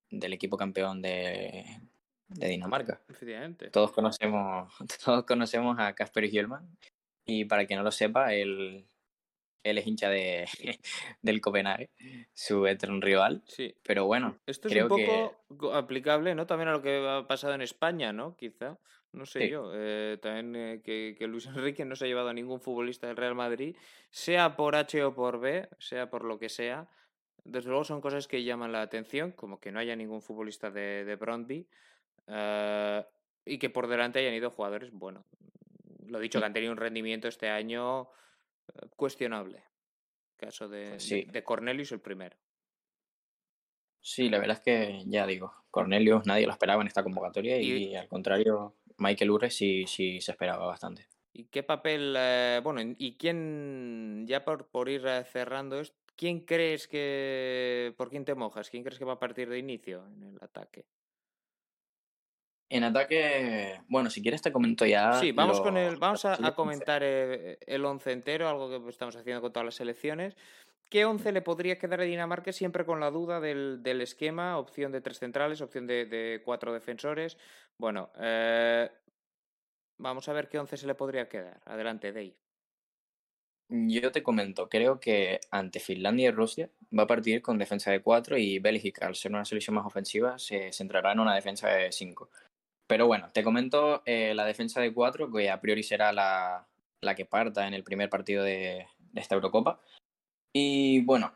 del 0.09 0.33
equipo 0.33 0.57
campeón 0.57 1.01
de, 1.01 1.65
de 2.27 2.47
Dinamarca. 2.47 3.01
Todos 3.69 3.91
conocemos, 3.91 4.73
todos 5.05 5.23
conocemos 5.25 5.77
a 5.79 5.93
Casper 5.93 6.25
Hillman 6.25 6.77
y 7.29 7.45
para 7.45 7.65
quien 7.65 7.77
no 7.79 7.83
lo 7.83 7.91
sepa, 7.91 8.33
él, 8.33 8.85
él 9.63 9.77
es 9.77 9.87
hincha 9.87 10.09
de, 10.09 10.45
del 11.21 11.41
Copenhague, 11.41 11.89
su 12.33 12.65
eterno 12.67 12.99
rival. 13.01 13.43
Sí. 13.45 13.75
Pero 13.83 14.05
bueno, 14.05 14.37
Esto 14.45 14.67
es 14.67 14.73
creo 14.73 14.87
un 14.87 14.95
que 14.97 15.29
poco 15.47 15.73
aplicable, 15.75 16.35
¿no? 16.35 16.45
También 16.47 16.69
a 16.69 16.73
lo 16.73 16.81
que 16.81 17.05
ha 17.07 17.27
pasado 17.27 17.53
en 17.53 17.61
España, 17.61 18.11
¿no? 18.13 18.35
Quizá. 18.35 18.77
No 19.11 19.25
sé 19.25 19.41
Sí. 19.41 19.49
yo. 19.49 19.71
eh, 19.73 20.19
también 20.21 20.55
eh, 20.55 20.81
que, 20.83 21.15
que 21.17 21.27
Luis 21.27 21.45
Enrique 21.73 21.83
no 21.85 21.95
se 21.95 22.05
ha 22.05 22.07
llevado 22.07 22.29
a 22.29 22.33
ningún 22.33 22.61
futbolista 22.61 23.07
del 23.07 23.17
Real 23.17 23.33
Madrid, 23.35 23.75
sea 24.11 24.55
por 24.55 24.75
H 24.75 25.03
o 25.03 25.15
por 25.15 25.39
B, 25.39 25.67
sea 25.79 26.09
por 26.09 26.23
lo 26.25 26.37
que 26.37 26.49
sea. 26.49 26.87
Desde 27.43 27.69
luego 27.69 27.83
son 27.85 28.01
cosas 28.01 28.27
que 28.27 28.43
llaman 28.43 28.71
la 28.71 28.81
atención, 28.81 29.31
como 29.31 29.59
que 29.59 29.71
no 29.71 29.79
haya 29.79 29.95
ningún 29.95 30.21
futbolista 30.21 30.69
de, 30.69 31.05
de 31.05 31.15
Brøndby 31.15 31.67
eh, 32.27 33.03
y 33.45 33.57
que 33.57 33.69
por 33.71 33.87
delante 33.87 34.19
hayan 34.19 34.33
ido 34.35 34.51
jugadores, 34.51 34.91
bueno, 34.91 35.25
lo 36.09 36.19
dicho, 36.19 36.39
que 36.39 36.45
han 36.45 36.53
tenido 36.53 36.71
un 36.71 36.77
rendimiento 36.77 37.27
este 37.27 37.49
año 37.49 38.03
eh, 38.73 38.87
cuestionable. 38.95 39.63
Caso 40.37 40.69
de, 40.69 40.85
Pues 40.89 41.03
sí. 41.03 41.25
de, 41.25 41.31
de 41.31 41.43
Cornelius 41.43 41.91
el 41.93 42.01
primero. 42.01 42.37
sí, 44.01 44.29
la 44.29 44.39
verdad 44.39 44.57
es 44.57 44.63
que 44.63 45.03
ya 45.07 45.25
digo, 45.25 45.53
Cornelius 45.71 46.25
nadie 46.25 46.45
lo 46.45 46.51
esperaba 46.53 46.81
en 46.81 46.87
esta 46.87 47.03
convocatoria 47.03 47.59
y, 47.61 47.79
Y- 47.79 47.95
al 47.95 48.07
contrario, 48.07 48.75
Michael 48.97 49.31
Urre 49.31 49.49
sí, 49.51 49.85
sí 49.87 50.19
se 50.21 50.31
esperaba 50.31 50.65
bastante. 50.65 51.07
¿Y 51.33 51.45
qué 51.45 51.63
papel, 51.63 52.15
eh, 52.17 52.59
bueno, 52.63 52.81
y 52.97 53.17
quién, 53.17 54.25
ya 54.27 54.43
por, 54.43 54.67
por 54.69 54.89
ir 54.89 55.05
eh, 55.05 55.23
cerrando 55.25 55.79
esto, 55.79 55.97
quién 56.15 56.41
crees 56.41 56.87
que, 56.87 57.93
por 57.97 58.09
quién 58.09 58.25
te 58.25 58.35
mojas? 58.35 58.69
¿Quién 58.69 58.83
crees 58.83 58.99
que 58.99 59.05
va 59.05 59.13
a 59.13 59.19
partir 59.19 59.47
de 59.49 59.59
inicio 59.59 60.05
en 60.07 60.23
el 60.23 60.37
ataque? 60.41 60.87
En 62.71 62.83
ataque, 62.83 63.81
bueno, 63.87 64.11
si 64.11 64.21
quieres 64.21 64.43
te 64.43 64.51
comento 64.51 64.85
ya. 64.85 65.13
Sí, 65.13 65.31
vamos 65.31 65.59
con 65.59 65.75
el, 65.75 65.97
vamos 65.97 66.23
a, 66.25 66.37
comentar 66.53 67.01
eh, 67.03 67.57
el 67.65 67.83
once 67.83 68.11
entero, 68.11 68.47
algo 68.47 68.69
que 68.69 68.89
estamos 68.89 69.15
haciendo 69.15 69.41
con 69.41 69.51
todas 69.51 69.65
las 69.65 69.75
selecciones. 69.75 70.37
¿Qué 70.87 71.05
once 71.05 71.31
le 71.31 71.41
podría 71.41 71.79
quedar 71.79 72.01
a 72.01 72.03
Dinamarca 72.03 72.51
siempre 72.51 72.85
con 72.85 72.99
la 72.99 73.09
duda 73.09 73.39
del, 73.39 73.81
del 73.81 74.01
esquema? 74.01 74.57
Opción 74.57 74.91
de 74.91 75.01
tres 75.01 75.17
centrales, 75.19 75.61
opción 75.61 75.87
de, 75.87 76.05
de 76.05 76.41
cuatro 76.45 76.71
defensores. 76.71 77.37
Bueno, 77.77 78.11
eh, 78.19 78.89
vamos 79.97 80.29
a 80.29 80.33
ver 80.33 80.47
qué 80.47 80.59
once 80.59 80.77
se 80.77 80.87
le 80.87 80.95
podría 80.95 81.27
quedar. 81.27 81.59
Adelante, 81.65 82.11
Dave. 82.11 82.35
Yo 83.71 84.11
te 84.11 84.23
comento, 84.23 84.67
creo 84.67 84.99
que 84.99 85.39
ante 85.51 85.79
Finlandia 85.79 86.29
y 86.29 86.31
Rusia 86.31 86.71
va 86.97 87.03
a 87.03 87.07
partir 87.07 87.43
con 87.43 87.59
defensa 87.59 87.91
de 87.91 88.01
4 88.01 88.35
y 88.37 88.57
Bélgica, 88.57 89.05
al 89.05 89.13
ser 89.13 89.31
una 89.31 89.45
selección 89.45 89.75
más 89.75 89.85
ofensiva, 89.85 90.39
se 90.39 90.73
centrará 90.73 91.11
en 91.11 91.19
una 91.19 91.35
defensa 91.35 91.69
de 91.69 91.91
5. 91.91 92.31
Pero 92.89 93.05
bueno, 93.05 93.29
te 93.31 93.43
comento 93.43 94.01
eh, 94.07 94.33
la 94.33 94.45
defensa 94.45 94.81
de 94.81 94.91
4, 94.91 95.31
que 95.31 95.51
a 95.51 95.61
priori 95.61 95.83
será 95.83 96.11
la, 96.11 96.67
la 97.01 97.13
que 97.13 97.23
parta 97.23 97.67
en 97.67 97.75
el 97.75 97.83
primer 97.83 98.09
partido 98.09 98.43
de, 98.43 98.87
de 98.97 99.21
esta 99.21 99.35
Eurocopa. 99.35 99.79
Y 100.51 101.03
bueno, 101.03 101.31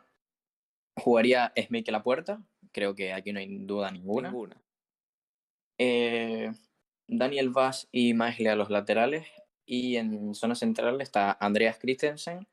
jugaría 0.95 1.45
a 1.45 1.91
la 1.91 2.01
puerta, 2.01 2.41
creo 2.71 2.95
que 2.95 3.13
aquí 3.13 3.31
no 3.33 3.39
hay 3.39 3.65
duda 3.67 3.91
ninguna. 3.91 4.29
Ninguna. 4.29 4.57
Eh, 5.77 6.51
Daniel 7.07 7.51
Vaz 7.51 7.87
y 7.91 8.15
Maesle 8.15 8.49
a 8.49 8.55
los 8.55 8.71
laterales. 8.71 9.27
Y 9.63 9.97
en 9.97 10.33
zona 10.33 10.55
central 10.55 11.01
está 11.01 11.37
Andreas 11.39 11.77
Christensen. 11.77 12.47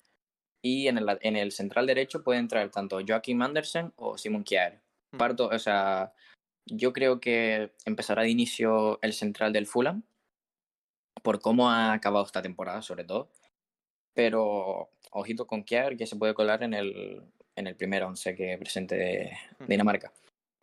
Y 0.62 0.88
en 0.88 0.98
el, 0.98 1.18
en 1.22 1.36
el 1.36 1.53
central 1.53 1.86
derecho 1.86 2.22
puede 2.22 2.38
entrar 2.38 2.70
tanto 2.70 3.01
Joachim 3.07 3.40
Andersen 3.40 3.94
o 3.96 4.18
Simon 4.18 4.44
Kjaer. 4.44 4.82
Mm. 5.12 5.16
Parto, 5.16 5.48
o 5.48 5.59
sea, 5.59 6.12
yo 6.67 6.93
creo 6.93 7.21
que 7.21 7.73
empezará 7.85 8.23
de 8.23 8.31
inicio 8.31 8.99
el 9.03 9.13
central 9.13 9.53
del 9.53 9.67
Fulham. 9.67 10.03
Por 11.23 11.41
cómo 11.41 11.71
ha 11.71 11.93
acabado 11.93 12.25
esta 12.25 12.43
temporada, 12.43 12.83
sobre 12.83 13.05
todo. 13.05 13.31
Pero 14.15 14.91
ojito 15.13 15.47
con 15.47 15.65
Kjaer, 15.65 15.97
que 15.97 16.07
se 16.07 16.17
puede 16.17 16.35
colar 16.35 16.63
en 16.63 16.75
el, 16.75 17.23
en 17.57 17.67
el 17.67 17.77
primer 17.77 18.05
once 18.05 18.35
que 18.35 18.57
presente 18.59 19.33
Ujú. 19.59 19.67
Dinamarca. 19.67 20.13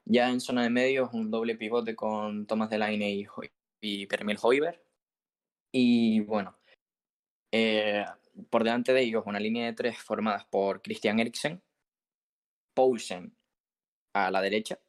Ya 0.05 0.29
en 0.29 0.39
zona 0.39 0.63
de 0.63 0.69
medios, 0.69 1.13
un 1.13 1.29
doble 1.29 1.55
pivote 1.55 1.95
con 1.95 2.47
Thomas 2.47 2.69
Delaney 2.69 3.21
y, 3.21 3.25
Ho- 3.25 3.43
y 3.81 4.05
Permil 4.07 4.37
Hoiber. 4.41 4.83
Y 5.71 6.21
bueno, 6.21 6.57
eh, 7.51 8.05
por 8.49 8.63
delante 8.63 8.93
de 8.93 9.01
ellos, 9.01 9.23
una 9.25 9.39
línea 9.39 9.65
de 9.65 9.73
tres 9.73 9.97
formadas 9.97 10.45
por 10.45 10.81
Christian 10.81 11.19
Eriksen, 11.19 11.61
Poulsen 12.73 13.35
a 14.13 14.31
la 14.31 14.41
derecha 14.41 14.79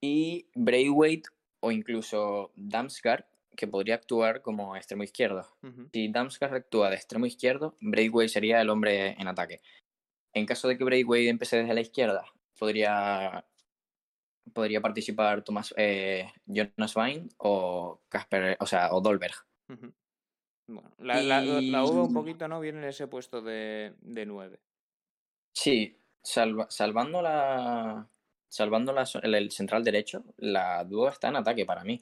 y 0.00 0.48
Braithwaite 0.54 1.28
o 1.60 1.70
incluso 1.72 2.52
Damsgaard, 2.56 3.24
que 3.56 3.66
podría 3.66 3.94
actuar 3.94 4.42
como 4.42 4.76
extremo 4.76 5.02
izquierdo. 5.02 5.46
Si 5.92 6.08
Damsgaard 6.12 6.54
actúa 6.54 6.90
de 6.90 6.96
extremo 6.96 7.26
izquierdo, 7.26 7.74
Braithwaite 7.80 8.28
sería 8.32 8.60
el 8.60 8.68
hombre 8.70 9.16
en 9.18 9.28
ataque. 9.28 9.60
En 10.34 10.44
caso 10.46 10.68
de 10.68 10.76
que 10.76 10.84
Braithwaite 10.84 11.30
empiece 11.30 11.56
desde 11.58 11.72
la 11.74 11.80
izquierda, 11.80 12.24
podría, 12.58 13.46
podría 14.52 14.80
participar 14.82 15.42
Thomas, 15.42 15.72
eh, 15.78 16.30
Jonas 16.44 16.94
Wein 16.94 17.28
o 17.38 18.02
Casper, 18.08 18.56
o 18.60 18.66
sea, 18.66 18.92
o 18.94 19.00
Dolberg. 19.00 19.34
Bueno, 20.68 20.92
la, 20.98 21.22
la, 21.22 21.42
Y- 21.44 21.70
la 21.70 21.84
UVA 21.84 22.02
un 22.02 22.12
poquito, 22.12 22.46
¿no? 22.48 22.60
Viene 22.60 22.78
en 22.78 22.84
ese 22.84 23.06
puesto 23.06 23.40
de, 23.40 23.94
de 24.00 24.26
9. 24.26 24.60
Sí, 25.54 25.98
salva- 26.22 26.66
salvando 26.70 27.22
la 27.22 28.06
salvando 28.48 28.92
la, 28.92 29.04
el, 29.22 29.34
el 29.34 29.50
central 29.50 29.84
derecho, 29.84 30.24
la 30.38 30.84
duda 30.84 31.10
está 31.10 31.28
en 31.28 31.36
ataque 31.36 31.64
para 31.66 31.84
mí, 31.84 32.00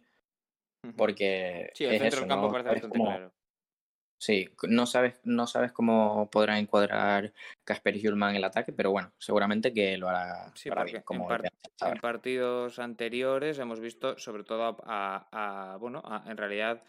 porque 0.97 1.71
Sí, 1.75 1.85
el 1.85 1.93
es 1.93 2.01
centro 2.01 2.19
eso, 2.19 2.21
del 2.21 2.29
campo 2.29 2.47
¿no? 2.49 2.53
parece 2.53 2.69
bastante 2.71 2.99
cómo- 2.99 3.11
claro. 3.11 3.33
Sí, 4.17 4.49
no 4.69 4.87
sabes, 4.87 5.21
no 5.25 5.47
sabes 5.47 5.73
cómo 5.73 6.31
podrá 6.31 6.59
encuadrar 6.59 7.33
Casper 7.65 7.99
Hjulman 7.99 8.31
en 8.31 8.37
el 8.37 8.45
ataque, 8.45 8.73
pero 8.73 8.91
bueno, 8.91 9.13
seguramente 9.19 9.73
que 9.75 9.99
lo 9.99 10.09
hará, 10.09 10.51
Sí, 10.55 10.71
porque 10.71 10.93
bien, 10.93 11.03
como 11.03 11.31
en, 11.31 11.41
en 11.81 12.01
partidos 12.01 12.79
anteriores 12.79 13.59
hemos 13.59 13.81
visto, 13.81 14.17
sobre 14.19 14.45
todo 14.45 14.63
a, 14.65 14.77
a- 15.31 15.73
a- 15.75 15.77
bueno, 15.77 16.01
a- 16.05 16.25
en 16.31 16.37
realidad, 16.39 16.85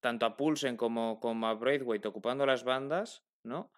tanto 0.00 0.26
a 0.26 0.36
Pulsen 0.36 0.76
como, 0.76 1.18
como 1.18 1.46
a 1.48 1.54
Braithwaite 1.54 2.06
ocupando 2.08 2.46
las 2.46 2.62
bandas, 2.64 3.24
¿no? 3.42 3.70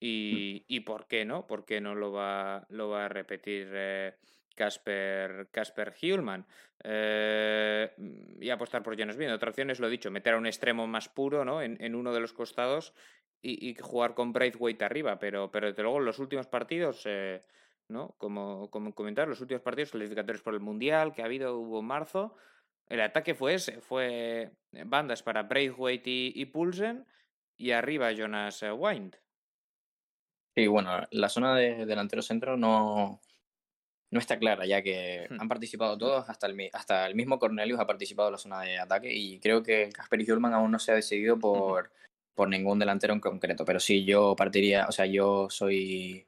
Y, 0.00 0.64
y 0.68 0.80
por 0.80 1.06
qué 1.06 1.24
no, 1.24 1.46
por 1.46 1.64
qué 1.64 1.80
no 1.80 1.94
lo 1.94 2.12
va, 2.12 2.66
lo 2.68 2.88
va 2.88 3.06
a 3.06 3.08
repetir 3.08 3.68
eh, 3.72 4.14
Casper 4.58 5.48
Casper 5.52 5.94
Hjulman. 5.94 6.44
Eh, 6.82 7.90
y 8.40 8.50
apostar 8.50 8.82
por 8.82 8.96
Jonas 8.96 9.16
Bien. 9.16 9.30
Otra 9.30 9.50
opción 9.50 9.70
es 9.70 9.78
lo 9.78 9.88
dicho, 9.88 10.10
meter 10.10 10.34
a 10.34 10.38
un 10.38 10.46
extremo 10.46 10.86
más 10.86 11.08
puro, 11.08 11.44
¿no? 11.44 11.62
En, 11.62 11.76
en 11.80 11.94
uno 11.94 12.12
de 12.12 12.20
los 12.20 12.32
costados 12.32 12.92
y, 13.42 13.74
jugar 13.74 14.14
con 14.14 14.32
Braithwaite 14.32 14.84
arriba, 14.84 15.18
pero, 15.18 15.50
pero 15.50 15.68
desde 15.68 15.82
luego 15.82 15.98
en 15.98 16.04
los 16.04 16.18
últimos 16.18 16.46
partidos, 16.46 17.02
eh, 17.06 17.42
¿no? 17.88 18.14
Como, 18.18 18.70
como 18.70 18.94
comentar, 18.94 19.28
los 19.28 19.40
últimos 19.40 19.62
partidos 19.62 19.92
clasificatorios 19.92 20.42
por 20.42 20.54
el 20.54 20.60
Mundial 20.60 21.12
que 21.12 21.22
ha 21.22 21.26
habido, 21.26 21.56
hubo 21.56 21.80
en 21.80 21.86
marzo, 21.86 22.34
el 22.88 23.00
ataque 23.00 23.34
fue 23.34 23.54
ese, 23.54 23.80
fue 23.80 24.50
bandas 24.86 25.22
para 25.22 25.44
Braithwaite 25.44 26.10
y, 26.10 26.44
Poulsen 26.46 27.06
y 27.56 27.72
arriba 27.72 28.12
Jonas 28.12 28.62
eh, 28.62 28.72
Wind. 28.72 29.16
Sí, 30.56 30.66
bueno, 30.66 31.06
la 31.12 31.28
zona 31.28 31.54
de 31.54 31.86
delantero 31.86 32.22
centro 32.22 32.56
no, 32.56 33.20
no 34.10 34.18
está 34.18 34.38
clara, 34.38 34.64
ya 34.66 34.82
que 34.82 35.26
Hmm. 35.30 35.40
han 35.40 35.48
participado 35.48 35.98
todos, 35.98 36.28
hasta 36.28 36.46
el, 36.46 36.70
hasta 36.72 37.06
el 37.06 37.14
mismo 37.14 37.38
Cornelius 37.38 37.78
ha 37.80 37.86
participado 37.86 38.28
en 38.28 38.32
la 38.32 38.38
zona 38.38 38.60
de 38.62 38.78
ataque 38.78 39.12
y 39.12 39.38
creo 39.38 39.62
que 39.62 39.90
Casper 39.92 40.24
Hjulman 40.24 40.54
aún 40.54 40.70
no 40.70 40.78
se 40.78 40.92
ha 40.92 40.94
decidido 40.94 41.38
por, 41.38 41.92
por 42.34 42.48
ningún 42.48 42.78
delantero 42.78 43.12
en 43.12 43.20
concreto, 43.20 43.64
pero 43.64 43.80
sí, 43.80 44.04
yo 44.04 44.34
partiría, 44.34 44.86
o 44.86 44.92
sea, 44.92 45.06
yo 45.06 45.48
soy, 45.50 46.26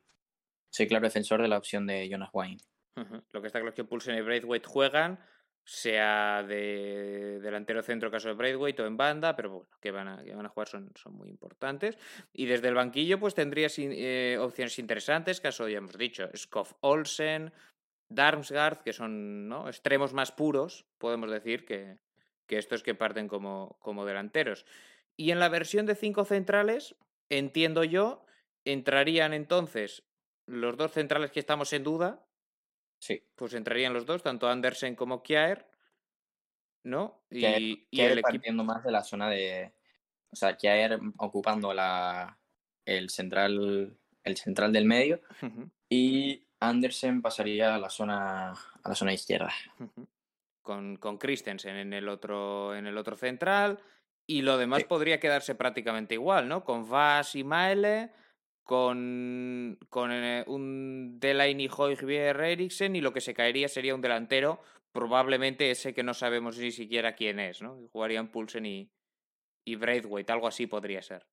soy 0.71 0.87
claro 0.89 1.05
defensor 1.05 1.41
de 1.41 1.49
la 1.49 1.59
opción 1.59 1.87
de 1.87 2.09
Jonas. 2.09 2.31
Ujú. 2.35 3.23
Lo 3.31 3.41
que 3.41 3.47
está 3.47 3.61
claro 3.61 3.71
es 3.71 3.75
que 3.75 3.85
Poulsen 3.85 4.17
y 4.17 4.21
Braithwaite 4.21 4.67
juegan, 4.69 5.19
sea 5.71 6.43
de 6.43 7.39
delantero 7.41 7.81
centro 7.81 8.11
caso 8.11 8.27
de 8.27 8.35
Braithwaite 8.35 8.83
o 8.83 8.87
en 8.87 8.97
banda, 8.97 9.37
pero 9.37 9.51
bueno, 9.51 9.69
que 9.81 9.93
van 9.93 10.09
a, 10.09 10.25
que 10.25 10.35
van 10.35 10.45
a 10.45 10.49
jugar 10.49 10.67
son, 10.67 10.91
son 10.97 11.15
muy 11.15 11.29
importantes. 11.29 11.97
Y 12.33 12.47
desde 12.47 12.67
el 12.67 12.75
banquillo, 12.75 13.21
pues 13.21 13.37
tendrías 13.37 13.77
eh, 13.79 14.37
opciones 14.41 14.77
interesantes, 14.81 15.41
caso 15.41 15.69
ya 15.69 15.79
hemos 15.79 15.97
dicho, 15.97 16.29
Skoff 16.37 16.73
Olsen, 16.81 17.53
Darmsgaard, 18.09 18.83
que 18.83 18.93
son 18.93 19.49
¿no? 19.49 19.69
extremos 19.69 20.13
más 20.13 20.33
puros, 20.33 20.87
podemos 20.99 21.31
decir, 21.31 21.65
que, 21.65 21.99
que 22.49 22.59
estos 22.59 22.83
que 22.83 22.97
parten 22.97 23.29
como, 23.29 23.79
como 23.79 24.05
delanteros. 24.05 24.67
Y 25.17 25.31
en 25.31 25.39
la 25.39 25.49
versión 25.49 25.87
de 25.87 25.95
cinco 25.95 26.25
centrales, 26.25 26.97
entiendo 27.29 27.85
yo, 27.85 28.27
entrarían 28.65 29.33
entonces 29.35 30.03
los 30.47 30.77
dos 30.77 30.91
centrales 30.91 31.31
que 31.31 31.39
estamos 31.39 31.73
en 31.73 31.85
duda, 31.85 32.27
Sí, 33.01 33.21
pues 33.35 33.55
entrarían 33.55 33.93
los 33.93 34.07
dos, 34.07 34.23
tanto 34.23 34.49
Andersen 34.49 34.95
como 34.95 35.23
Kjaer, 35.23 35.67
¿no? 36.85 37.25
Y, 37.31 37.41
Kjaer- 37.41 37.87
y 37.91 37.97
Kjaer 37.97 38.13
el 38.13 38.19
equipo. 38.19 38.29
partiendo 38.31 38.63
más 38.65 38.85
de 38.85 38.93
la 38.93 39.03
zona 39.03 39.29
de, 39.29 39.73
o 40.31 40.37
sea, 40.37 40.57
Kjaer 40.57 41.01
ocupando 41.17 41.75
la, 41.75 42.39
el 42.85 43.11
central 43.11 43.97
el 44.23 44.37
central 44.37 44.71
del 44.73 44.85
medio 44.85 45.21
y 45.89 46.47
Andersen 46.61 47.23
pasaría 47.23 47.75
a 47.75 47.79
la 47.79 47.89
zona, 47.89 48.51
a 48.53 48.89
la 48.89 48.95
zona 48.95 49.15
izquierda. 49.15 49.51
Con, 50.61 50.97
con 50.97 51.17
Christensen 51.17 51.77
en 51.77 51.95
el 51.95 52.07
otro, 52.07 52.77
en 52.77 52.87
el 52.87 52.99
otro 52.99 53.17
central. 53.17 53.81
Y 54.27 54.43
lo 54.43 54.59
demás 54.59 54.85
podría 54.85 55.19
quedarse 55.19 55.55
prácticamente 55.55 56.15
igual, 56.15 56.49
¿no? 56.49 56.65
Con 56.65 56.89
Vas 56.89 57.35
y 57.35 57.43
Maele, 57.45 58.11
con, 58.63 59.79
con 59.89 60.13
eh, 60.13 60.45
un 60.47 61.19
Delaney, 61.19 61.69
Hoybier, 61.75 62.41
Eriksen 62.41 62.97
y 62.97 63.01
lo 63.01 63.13
que 63.13 63.21
se 63.21 63.35
caería 63.35 63.69
sería 63.69 63.95
un 63.95 64.01
delantero, 64.01 64.61
probablemente 64.93 65.71
ese 65.71 65.95
que 65.95 66.03
no 66.03 66.15
sabemos 66.15 66.59
ni 66.59 66.71
siquiera 66.71 67.15
quién 67.15 67.41
es, 67.41 67.63
¿no? 67.63 67.77
Jugarían 67.93 68.31
Pulsen 68.31 68.67
y, 68.67 68.91
y 69.65 69.77
Braithwaite, 69.77 70.33
algo 70.33 70.47
así 70.47 70.67
podría 70.67 71.03
ser. 71.03 71.27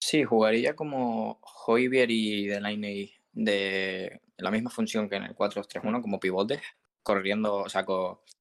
Sí, 0.00 0.24
jugaría 0.24 0.74
como 0.74 1.40
Hoybier 1.66 2.10
y 2.10 2.46
Delaney 2.46 3.12
de 3.32 4.20
la 4.36 4.50
misma 4.50 4.70
función 4.70 5.08
que 5.08 5.16
en 5.16 5.24
el 5.24 5.34
4-3-1 5.34 6.02
como 6.02 6.20
pivote, 6.20 6.60
corriendo, 7.02 7.56
o 7.58 7.68
sea, 7.68 7.84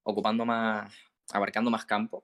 ocupando 0.03 0.45
más, 0.45 0.93
abarcando 1.31 1.69
más 1.69 1.85
campo. 1.85 2.23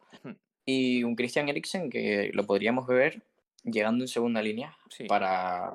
Y 0.66 1.04
un 1.04 1.16
Christian 1.16 1.48
Eriksen 1.50 1.89
que 1.89 2.32
lo 2.34 2.45
podríamos 2.45 2.88
ver 2.88 3.24
llegando 3.68 4.03
en 4.03 4.07
segunda 4.07 4.41
línea 4.41 4.76
para 5.07 5.74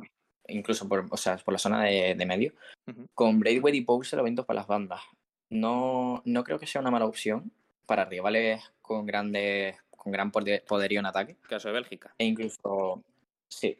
incluso 0.49 0.89
por, 0.89 1.07
o 1.11 1.17
sea, 1.17 1.37
por 1.39 1.53
la 1.53 1.59
zona 1.59 1.85
de, 1.85 2.27
medio, 2.27 2.53
con 3.15 3.39
Braithwaite 3.39 3.79
y 3.79 3.83
Poulsen 3.83 4.19
eventos 4.19 4.45
para 4.45 4.61
las 4.61 4.67
bandas. 4.67 5.01
No, 5.51 6.23
no 6.25 6.45
creo 6.45 6.59
que 6.59 6.67
sea 6.67 6.81
una 6.81 6.91
mala 6.91 7.07
opción 7.07 7.53
para 7.87 8.05
rivales 8.05 8.63
con 8.81 9.07
grandes 9.07 9.77
con 9.91 10.11
gran 10.11 10.33
poderío 10.33 10.99
en 10.99 11.07
ataque. 11.07 11.37
Caso 11.49 11.69
de 11.69 11.75
Bélgica. 11.75 12.13
E 12.19 12.25
incluso, 12.25 13.03
sí, 13.49 13.79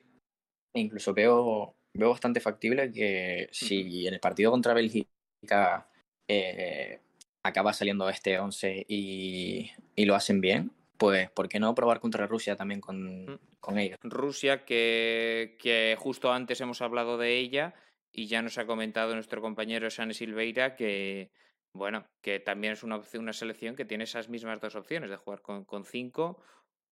e 0.73 0.81
incluso 0.81 1.13
veo 1.13 1.75
veo 1.95 2.11
bastante 2.11 2.41
factible 2.41 2.91
que 2.91 3.49
si 3.53 4.07
en 4.07 4.15
el 4.15 4.21
partido 4.21 4.51
contra 4.51 4.75
Bélgica 4.75 5.89
eh, 6.29 7.01
acaba 7.43 7.73
saliendo 7.73 8.09
este 8.09 8.39
11 8.39 8.87
y, 8.89 9.71
lo 9.97 10.15
hacen 10.15 10.41
bien, 10.41 10.71
pues 11.03 11.31
¿por 11.31 11.49
qué 11.49 11.59
no 11.59 11.75
probar 11.75 11.99
contra 11.99 12.29
Rusia 12.29 12.55
también 12.55 12.81
con, 12.81 13.41
con 13.59 13.77
ellos? 13.77 13.99
Rusia, 14.05 14.65
que, 14.65 15.57
que, 15.59 15.97
justo 15.99 16.33
antes 16.33 16.61
hemos 16.61 16.81
hablado 16.81 17.19
de 17.19 17.39
ella 17.39 17.75
y 18.13 18.27
ya 18.27 18.41
nos 18.41 18.57
ha 18.59 18.67
comentado 18.67 19.13
nuestro 19.15 19.41
compañero 19.41 19.91
Sane 19.91 20.15
Silveira 20.15 20.77
que, 20.77 21.33
bueno, 21.73 22.07
que 22.21 22.39
también 22.39 22.75
es 22.75 22.85
una, 22.85 23.01
una 23.15 23.33
selección 23.33 23.75
que 23.75 23.85
tiene 23.85 24.05
esas 24.05 24.29
mismas 24.29 24.61
dos 24.61 24.77
opciones 24.77 25.11
de 25.11 25.17
jugar 25.17 25.43
con, 25.43 25.65
con 25.65 25.85
cinco 25.85 26.41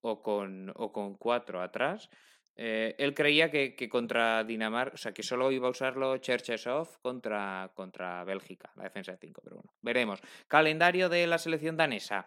o 0.01 0.23
con, 0.23 0.73
o 0.75 0.91
con 0.91 1.15
cuatro 1.15 1.63
atrás. 1.63 2.11
Eh, 2.57 2.97
él 2.99 3.15
creía 3.15 3.49
que, 3.51 3.89
contra 3.89 4.43
Dinamarca, 4.45 4.95
o 4.95 4.99
sea, 4.99 5.13
que 5.13 5.23
solo 5.23 5.53
iba 5.53 5.69
a 5.69 5.71
usarlo 5.71 6.19
Cherchesov 6.19 7.01
contra, 7.01 7.71
contra 7.75 8.25
Bélgica, 8.25 8.73
la 8.77 8.85
defensa 8.85 9.13
de 9.13 9.19
5, 9.19 9.41
pero 9.43 9.57
bueno, 9.57 9.73
veremos. 9.81 10.21
Calendario 10.49 11.09
de 11.09 11.27
la 11.27 11.39
selección 11.39 11.77
danesa. 11.77 12.27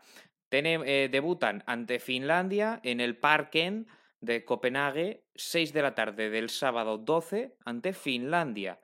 Eh, 0.53 1.09
debutan 1.11 1.63
ante 1.65 1.99
Finlandia 1.99 2.79
en 2.83 2.99
el 2.99 3.17
Parken 3.17 3.87
de 4.21 4.45
Copenhague, 4.45 5.25
6 5.33 5.73
de 5.73 5.81
la 5.81 5.95
tarde 5.95 6.29
del 6.29 6.49
sábado 6.49 6.99
12 6.99 7.57
ante 7.65 7.93
Finlandia. 7.93 8.79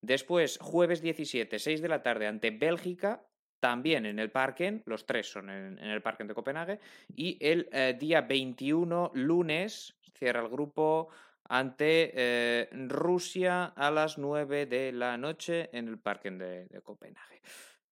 Después, 0.00 0.58
jueves 0.62 1.02
17, 1.02 1.58
6 1.58 1.82
de 1.82 1.88
la 1.88 2.02
tarde 2.02 2.26
ante 2.26 2.50
Bélgica, 2.50 3.22
también 3.60 4.06
en 4.06 4.18
el 4.18 4.30
Parken, 4.30 4.82
los 4.86 5.04
tres 5.04 5.30
son 5.30 5.50
en, 5.50 5.78
el 5.78 6.00
Parken 6.00 6.26
de 6.26 6.34
Copenhague, 6.34 6.80
y 7.14 7.36
el 7.38 7.68
eh, 7.70 7.94
día 8.00 8.22
21, 8.22 9.10
lunes, 9.14 9.94
cierra 10.14 10.40
el 10.40 10.48
grupo 10.48 11.10
ante 11.50 12.12
eh, 12.14 12.68
Rusia 12.88 13.64
a 13.64 13.90
las 13.90 14.16
9 14.16 14.64
de 14.64 14.92
la 14.92 15.18
noche 15.18 15.68
en 15.76 15.88
el 15.88 15.98
Parken 15.98 16.38
de, 16.38 16.80
Copenhague. 16.82 17.42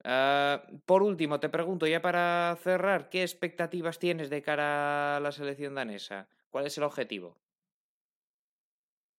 Ah, 0.05 0.63
por 0.87 1.03
último, 1.03 1.41
te 1.41 1.49
pregunto 1.49 1.87
ya 1.87 2.01
para 2.01 2.57
cerrar, 2.63 3.11
¿qué 3.11 3.23
expectativas 3.23 3.99
tienes 3.99 4.31
de 4.31 4.43
cara 4.43 5.17
a 5.17 5.21
la 5.21 5.33
selección 5.33 5.75
danesa? 5.75 6.29
¿Cuál 6.51 6.67
es 6.67 6.79
el 6.79 6.85
objetivo? 6.85 7.37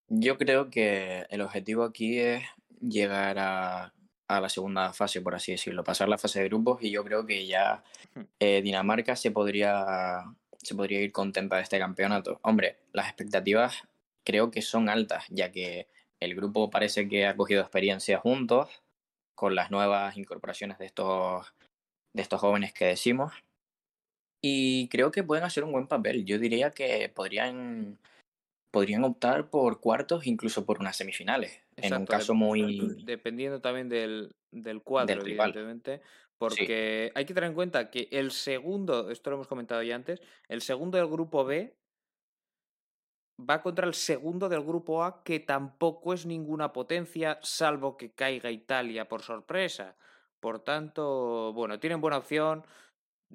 Yo 0.07 0.37
creo 0.37 0.69
que 0.69 1.25
el 1.29 1.41
objetivo 1.41 1.83
aquí 1.83 2.19
es 2.19 2.43
llegar 2.81 3.37
a 3.37 3.93
a 4.29 4.39
la 4.39 4.47
segunda 4.47 4.93
fase, 4.93 5.21
por 5.21 5.33
así 5.35 5.51
decirlo, 5.51 5.83
pasar 5.83 6.07
la 6.07 6.19
fase 6.19 6.39
de 6.39 6.49
grupos 6.49 6.83
y 6.83 6.91
yo 6.91 7.03
creo 7.03 7.25
que 7.25 7.47
ya 7.47 7.83
eh, 8.39 8.61
Dinamarca 8.61 9.15
se 9.15 9.31
podría, 9.31 10.23
se 10.61 10.75
podría 10.75 11.01
ir 11.01 11.11
contenta 11.11 11.55
de 11.55 11.63
este 11.63 11.79
campeonato. 11.79 12.39
Hombre, 12.43 12.77
las 12.93 13.07
expectativas 13.07 13.81
creo 14.23 14.51
que 14.51 14.61
son 14.61 14.87
altas, 14.87 15.25
ya 15.29 15.51
que 15.51 15.87
el 16.19 16.35
grupo 16.35 16.69
parece 16.69 17.09
que 17.09 17.25
ha 17.25 17.35
cogido 17.35 17.61
experiencia 17.61 18.19
juntos 18.19 18.69
con 19.39 19.55
las 19.55 19.71
nuevas 19.71 20.17
incorporaciones 20.17 20.77
de 20.79 20.85
estos, 20.85 21.53
de 22.13 22.21
estos 22.21 22.41
jóvenes 22.41 22.73
que 22.73 22.83
decimos. 22.83 23.31
Y 24.43 24.89
creo 24.89 25.11
que 25.11 25.23
pueden 25.23 25.45
hacer 25.45 25.63
un 25.63 25.71
buen 25.71 25.87
papel. 25.87 26.25
Yo 26.25 26.37
diría 26.39 26.71
que 26.71 27.07
podrían 27.07 27.97
podrían 28.69 29.05
optar 29.05 29.49
por 29.49 29.79
cuartos, 29.79 30.27
incluso 30.27 30.65
por 30.65 30.81
unas 30.81 30.97
semifinales. 30.97 31.63
en 31.77 31.93
un 31.93 32.05
caso 32.05 32.33
muy. 32.33 32.97
Dependiendo 33.05 33.61
también 33.61 33.87
del, 33.87 34.35
del 34.51 34.81
cuadro, 34.81 35.21
evidentemente. 35.21 36.01
Porque 36.37 37.13
hay 37.15 37.23
que 37.23 37.33
tener 37.33 37.49
en 37.49 37.55
cuenta 37.55 37.89
que 37.89 38.09
el 38.11 38.31
segundo, 38.31 39.09
esto 39.09 39.29
lo 39.29 39.37
hemos 39.37 39.47
comentado 39.47 39.81
ya 39.83 39.95
antes, 39.95 40.21
el 40.49 40.61
segundo 40.61 40.97
del 40.97 41.07
grupo 41.07 41.45
B 41.45 41.77
va 43.39 43.61
contra 43.61 43.87
el 43.87 43.93
segundo 43.93 44.49
del 44.49 44.63
grupo 44.63 45.03
A, 45.03 45.23
que 45.23 45.39
tampoco 45.39 46.13
es 46.13 46.25
ninguna 46.25 46.73
potencia, 46.73 47.39
salvo 47.41 47.97
que 47.97 48.11
caiga 48.11 48.51
Italia 48.51 49.07
por 49.07 49.21
sorpresa. 49.21 49.95
Por 50.39 50.59
tanto, 50.59 51.53
bueno, 51.53 51.79
tienen 51.79 52.01
buena 52.01 52.17
opción 52.17 52.63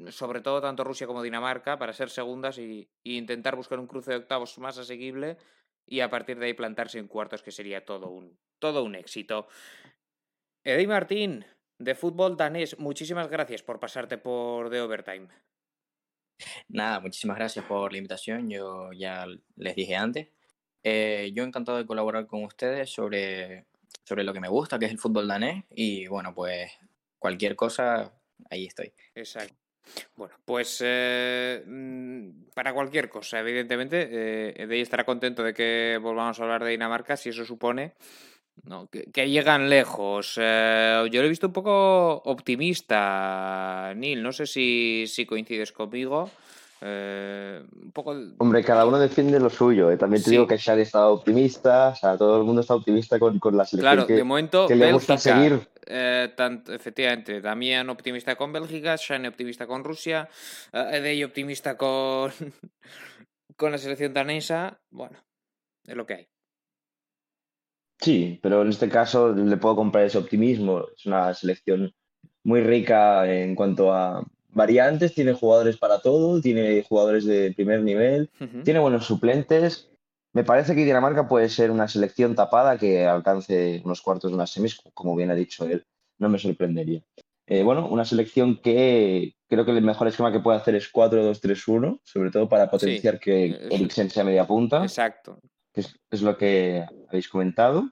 sobre 0.08 0.40
todo 0.40 0.60
tanto 0.60 0.84
Rusia 0.84 1.06
como 1.06 1.22
Dinamarca, 1.22 1.78
para 1.78 1.92
ser 1.92 2.10
segundas 2.10 2.58
y, 2.58 2.88
intentar 3.04 3.56
buscar 3.56 3.78
un 3.78 3.86
cruce 3.86 4.10
de 4.10 4.18
octavos 4.18 4.58
más 4.58 4.78
asequible 4.78 5.38
y 5.86 6.00
a 6.00 6.10
partir 6.10 6.38
de 6.38 6.46
ahí 6.46 6.54
plantarse 6.54 6.98
en 6.98 7.08
cuartos, 7.08 7.42
que 7.42 7.52
sería 7.52 7.84
todo 7.84 8.08
un, 8.08 8.38
todo 8.58 8.82
un 8.82 8.94
éxito. 8.94 9.46
Eddie 10.64 10.86
Martín, 10.86 11.44
de 11.78 11.94
fútbol 11.94 12.36
danés, 12.36 12.78
muchísimas 12.78 13.28
gracias 13.28 13.62
por 13.62 13.78
pasarte 13.78 14.18
por 14.18 14.70
The 14.70 14.80
Overtime. 14.80 15.28
Nada, 16.68 17.00
muchísimas 17.00 17.36
gracias 17.36 17.64
por 17.64 17.92
la 17.92 17.98
invitación. 17.98 18.50
Yo 18.50 18.92
ya 18.92 19.26
les 19.56 19.74
dije 19.74 19.96
antes. 19.96 20.28
Eh, 20.82 21.32
yo 21.34 21.44
encantado 21.44 21.78
de 21.78 21.86
colaborar 21.86 22.26
con 22.26 22.44
ustedes 22.44 22.90
sobre, 22.90 23.66
sobre 24.04 24.24
lo 24.24 24.32
que 24.32 24.40
me 24.40 24.48
gusta, 24.48 24.78
que 24.78 24.86
es 24.86 24.92
el 24.92 24.98
fútbol 24.98 25.28
danés. 25.28 25.64
Y 25.70 26.06
bueno, 26.08 26.34
pues 26.34 26.70
cualquier 27.18 27.56
cosa, 27.56 28.12
ahí 28.50 28.66
estoy. 28.66 28.92
Exacto. 29.14 29.54
Bueno, 30.16 30.34
pues 30.44 30.82
eh, 30.84 31.62
mm, 31.66 32.50
para 32.54 32.72
cualquier 32.72 33.08
cosa, 33.08 33.40
evidentemente, 33.40 34.08
eh, 34.60 34.66
de 34.66 34.74
ahí 34.74 34.80
estará 34.80 35.04
contento 35.04 35.42
de 35.42 35.52
que 35.52 35.98
volvamos 36.00 36.38
a 36.40 36.42
hablar 36.42 36.64
de 36.64 36.70
Dinamarca 36.70 37.16
si 37.16 37.28
eso 37.28 37.44
supone 37.44 37.94
que, 39.12 39.30
llegan 39.30 39.68
lejos. 39.68 40.38
Eh, 40.40 41.06
yo 41.10 41.20
lo 41.20 41.26
he 41.26 41.30
visto 41.30 41.48
un 41.48 41.52
poco 41.52 42.22
optimista, 42.24 43.92
Neil. 43.96 44.22
No 44.22 44.32
sé 44.32 44.46
si, 44.46 45.04
si 45.06 45.26
coincides 45.26 45.72
conmigo. 45.72 46.30
un 46.80 47.90
poco... 47.92 48.16
Hombre, 48.38 48.62
cada 48.64 48.86
uno 48.86 48.98
defiende 48.98 49.38
lo 49.40 49.50
suyo. 49.50 49.96
También 49.98 50.22
te 50.22 50.30
digo 50.30 50.46
que 50.46 50.56
Shari 50.56 50.82
está 50.82 51.08
optimista, 51.08 51.88
o 51.88 51.96
sea, 51.96 52.16
todo 52.16 52.38
el 52.38 52.44
mundo 52.44 52.60
está 52.60 52.74
optimista 52.74 53.18
con, 53.18 53.38
con 53.38 53.56
la 53.56 53.64
selección 53.64 53.94
claro, 53.94 54.06
de 54.06 54.24
momento, 54.24 54.66
que 54.66 54.76
le 54.76 54.92
gusta 54.92 55.18
seguir. 55.18 55.68
Eh, 55.86 56.32
tanto, 56.36 56.72
efectivamente, 56.72 57.40
Damián 57.40 57.90
optimista 57.90 58.36
con 58.36 58.52
Bélgica, 58.52 58.96
Shane 58.96 59.28
optimista 59.28 59.66
con 59.66 59.84
Rusia, 59.84 60.28
eh, 60.72 61.24
optimista 61.24 61.76
con, 61.76 62.32
con 63.56 63.72
la 63.72 63.78
selección 63.78 64.14
danesa. 64.14 64.80
Bueno, 64.90 65.18
es 65.84 65.94
lo 65.94 66.06
que 66.06 66.14
hay. 66.14 66.33
Sí, 68.04 68.38
pero 68.42 68.62
en 68.62 68.68
este 68.68 68.88
caso 68.88 69.32
le 69.32 69.56
puedo 69.56 69.76
comprar 69.76 70.04
ese 70.04 70.18
optimismo. 70.18 70.84
Es 70.96 71.06
una 71.06 71.32
selección 71.34 71.92
muy 72.42 72.60
rica 72.60 73.30
en 73.32 73.54
cuanto 73.54 73.92
a 73.92 74.22
variantes, 74.50 75.14
tiene 75.14 75.32
jugadores 75.32 75.78
para 75.78 76.00
todo, 76.00 76.40
tiene 76.40 76.84
jugadores 76.88 77.24
de 77.24 77.52
primer 77.52 77.82
nivel, 77.82 78.30
tiene 78.62 78.78
buenos 78.78 79.06
suplentes 79.06 79.88
me 80.34 80.42
parece 80.42 80.74
que 80.74 80.84
Dinamarca 80.84 81.28
puede 81.28 81.48
ser 81.48 81.70
una 81.70 81.86
selección 81.86 82.34
tapada 82.34 82.76
que 82.76 83.06
alcance 83.06 83.80
unos 83.84 84.02
cuartos 84.02 84.32
de 84.32 84.34
unas 84.34 84.50
semis, 84.50 84.80
como 84.92 85.14
bien 85.14 85.30
ha 85.30 85.34
dicho 85.34 85.64
él. 85.64 85.86
No 86.18 86.28
me 86.28 86.40
sorprendería. 86.40 87.02
Eh, 87.46 87.62
bueno, 87.62 87.86
una 87.86 88.04
selección 88.04 88.60
que 88.60 89.36
creo 89.48 89.64
que 89.64 89.70
el 89.70 89.82
mejor 89.82 90.08
esquema 90.08 90.32
que 90.32 90.40
puede 90.40 90.58
hacer 90.58 90.74
es 90.74 90.92
4-2-3-1, 90.92 92.00
sobre 92.02 92.32
todo 92.32 92.48
para 92.48 92.68
potenciar 92.68 93.20
que 93.20 93.46
eh, 93.46 93.68
Eriksen 93.70 94.10
sea 94.10 94.24
media 94.24 94.44
punta. 94.44 94.82
Exacto. 94.82 95.38
Que 95.74 95.82
es, 95.82 96.22
lo 96.22 96.38
que 96.38 96.86
habéis 97.08 97.28
comentado. 97.28 97.90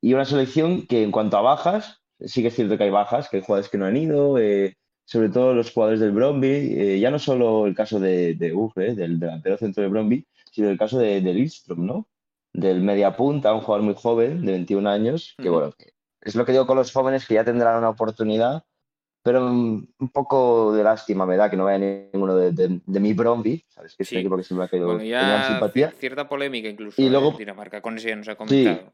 Y 0.00 0.12
una 0.12 0.24
selección 0.24 0.86
que 0.86 1.02
en 1.02 1.12
cuanto 1.12 1.38
a 1.38 1.42
bajas, 1.42 2.02
sí 2.20 2.42
que 2.42 2.48
es 2.48 2.54
cierto 2.54 2.76
que 2.76 2.84
hay 2.84 2.90
bajas, 2.90 3.28
que 3.28 3.38
hay 3.38 3.42
jugadores 3.42 3.70
que 3.70 3.78
no 3.78 3.86
han 3.86 3.96
ido, 3.96 4.38
eh, 4.38 4.76
sobre 5.04 5.30
todo 5.30 5.54
los 5.54 5.72
jugadores 5.72 6.00
del 6.00 6.12
Bromby, 6.12 7.00
ya 7.00 7.10
no 7.10 7.18
solo 7.18 7.66
el 7.66 7.74
caso 7.74 8.00
de, 8.00 8.34
de 8.34 8.52
Uf, 8.52 8.74
del 8.74 9.18
delantero 9.18 9.56
centro 9.56 9.82
del 9.82 9.92
Bromby, 9.92 10.26
sino 10.50 10.68
el 10.68 10.78
caso 10.78 10.98
de, 10.98 11.20
de 11.20 11.32
Lidstrom, 11.32 11.86
¿no? 11.86 12.08
del 12.56 12.80
media 12.80 13.14
punta, 13.16 13.52
un 13.52 13.60
jugador 13.60 13.84
muy 13.84 13.94
joven, 13.94 14.44
de 14.44 14.52
21 14.52 14.88
años, 14.88 15.34
que 15.36 15.50
bueno, 15.50 15.74
es 16.22 16.34
lo 16.34 16.44
que 16.46 16.52
digo 16.52 16.66
con 16.66 16.78
los 16.78 16.90
jóvenes 16.90 17.26
que 17.26 17.34
ya 17.34 17.44
tendrán 17.44 17.78
una 17.78 17.90
oportunidad, 17.90 18.64
pero 19.26 19.44
un, 19.44 19.88
poco 20.12 20.72
de 20.72 20.84
lástima 20.84 21.26
me 21.26 21.36
da 21.36 21.50
que 21.50 21.56
no 21.56 21.64
vaya 21.64 21.78
ninguno 21.80 22.36
de, 22.36 22.80
mi 22.86 23.12
Bromby, 23.12 23.64
¿sabes? 23.66 23.96
Que 23.96 24.04
es 24.04 24.12
un 24.12 24.18
equipo 24.18 24.36
que 24.36 24.44
siempre 24.44 24.66
ha 24.66 24.68
quedado 24.68 24.92
bueno, 24.92 25.44
simpatía. 25.48 25.90
Cierta 25.98 26.28
polémica 26.28 26.68
incluso 26.68 27.02
y 27.02 27.10
luego, 27.10 27.32
en 27.32 27.38
Dinamarca, 27.38 27.80
con 27.80 27.98
ese 27.98 28.10
ya 28.10 28.14
nos 28.14 28.28
ha 28.28 28.36
comentado. 28.36 28.92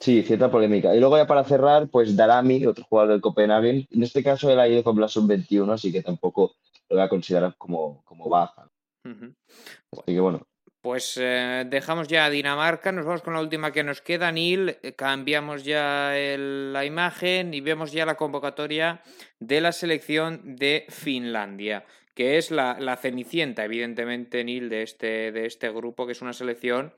Sí, 0.00 0.24
cierta 0.24 0.50
polémica. 0.50 0.96
Y 0.96 0.98
luego 0.98 1.16
ya 1.16 1.28
para 1.28 1.44
cerrar, 1.44 1.86
pues 1.86 2.16
Darami, 2.16 2.66
otro 2.66 2.84
jugador 2.84 3.12
del 3.12 3.20
Copenhagen. 3.20 3.86
En 3.92 4.02
este 4.02 4.24
caso 4.24 4.50
él 4.50 4.58
ha 4.58 4.66
ido 4.66 4.82
con 4.82 5.00
la 5.00 5.06
sub-21, 5.06 5.72
así 5.72 5.92
que 5.92 6.02
tampoco 6.02 6.56
lo 6.88 6.96
voy 6.96 7.04
a 7.04 7.08
considerar 7.08 7.54
como, 7.56 8.02
como 8.04 8.28
baja. 8.28 8.68
Así 9.04 10.02
que 10.06 10.18
bueno. 10.18 10.44
Pues 10.82 11.18
eh, 11.20 11.64
dejamos 11.68 12.08
ya 12.08 12.24
a 12.24 12.30
Dinamarca, 12.30 12.90
nos 12.90 13.04
vamos 13.04 13.20
con 13.20 13.34
la 13.34 13.40
última 13.40 13.70
que 13.70 13.84
nos 13.84 14.00
queda, 14.00 14.32
Neil, 14.32 14.78
eh, 14.82 14.94
cambiamos 14.94 15.62
ya 15.62 16.12
la 16.14 16.86
imagen 16.86 17.52
y 17.52 17.60
vemos 17.60 17.92
ya 17.92 18.06
la 18.06 18.16
convocatoria 18.16 19.02
de 19.38 19.60
la 19.60 19.72
selección 19.72 20.56
de 20.56 20.86
Finlandia, 20.88 21.84
que 22.14 22.38
es 22.38 22.50
la, 22.50 22.80
la 22.80 22.96
cenicienta, 22.96 23.62
evidentemente, 23.66 24.42
Neil, 24.42 24.70
de 24.70 24.82
este, 24.82 25.32
de 25.32 25.44
este 25.44 25.70
grupo, 25.70 26.06
que 26.06 26.12
es 26.12 26.22
una 26.22 26.32
selección, 26.32 26.94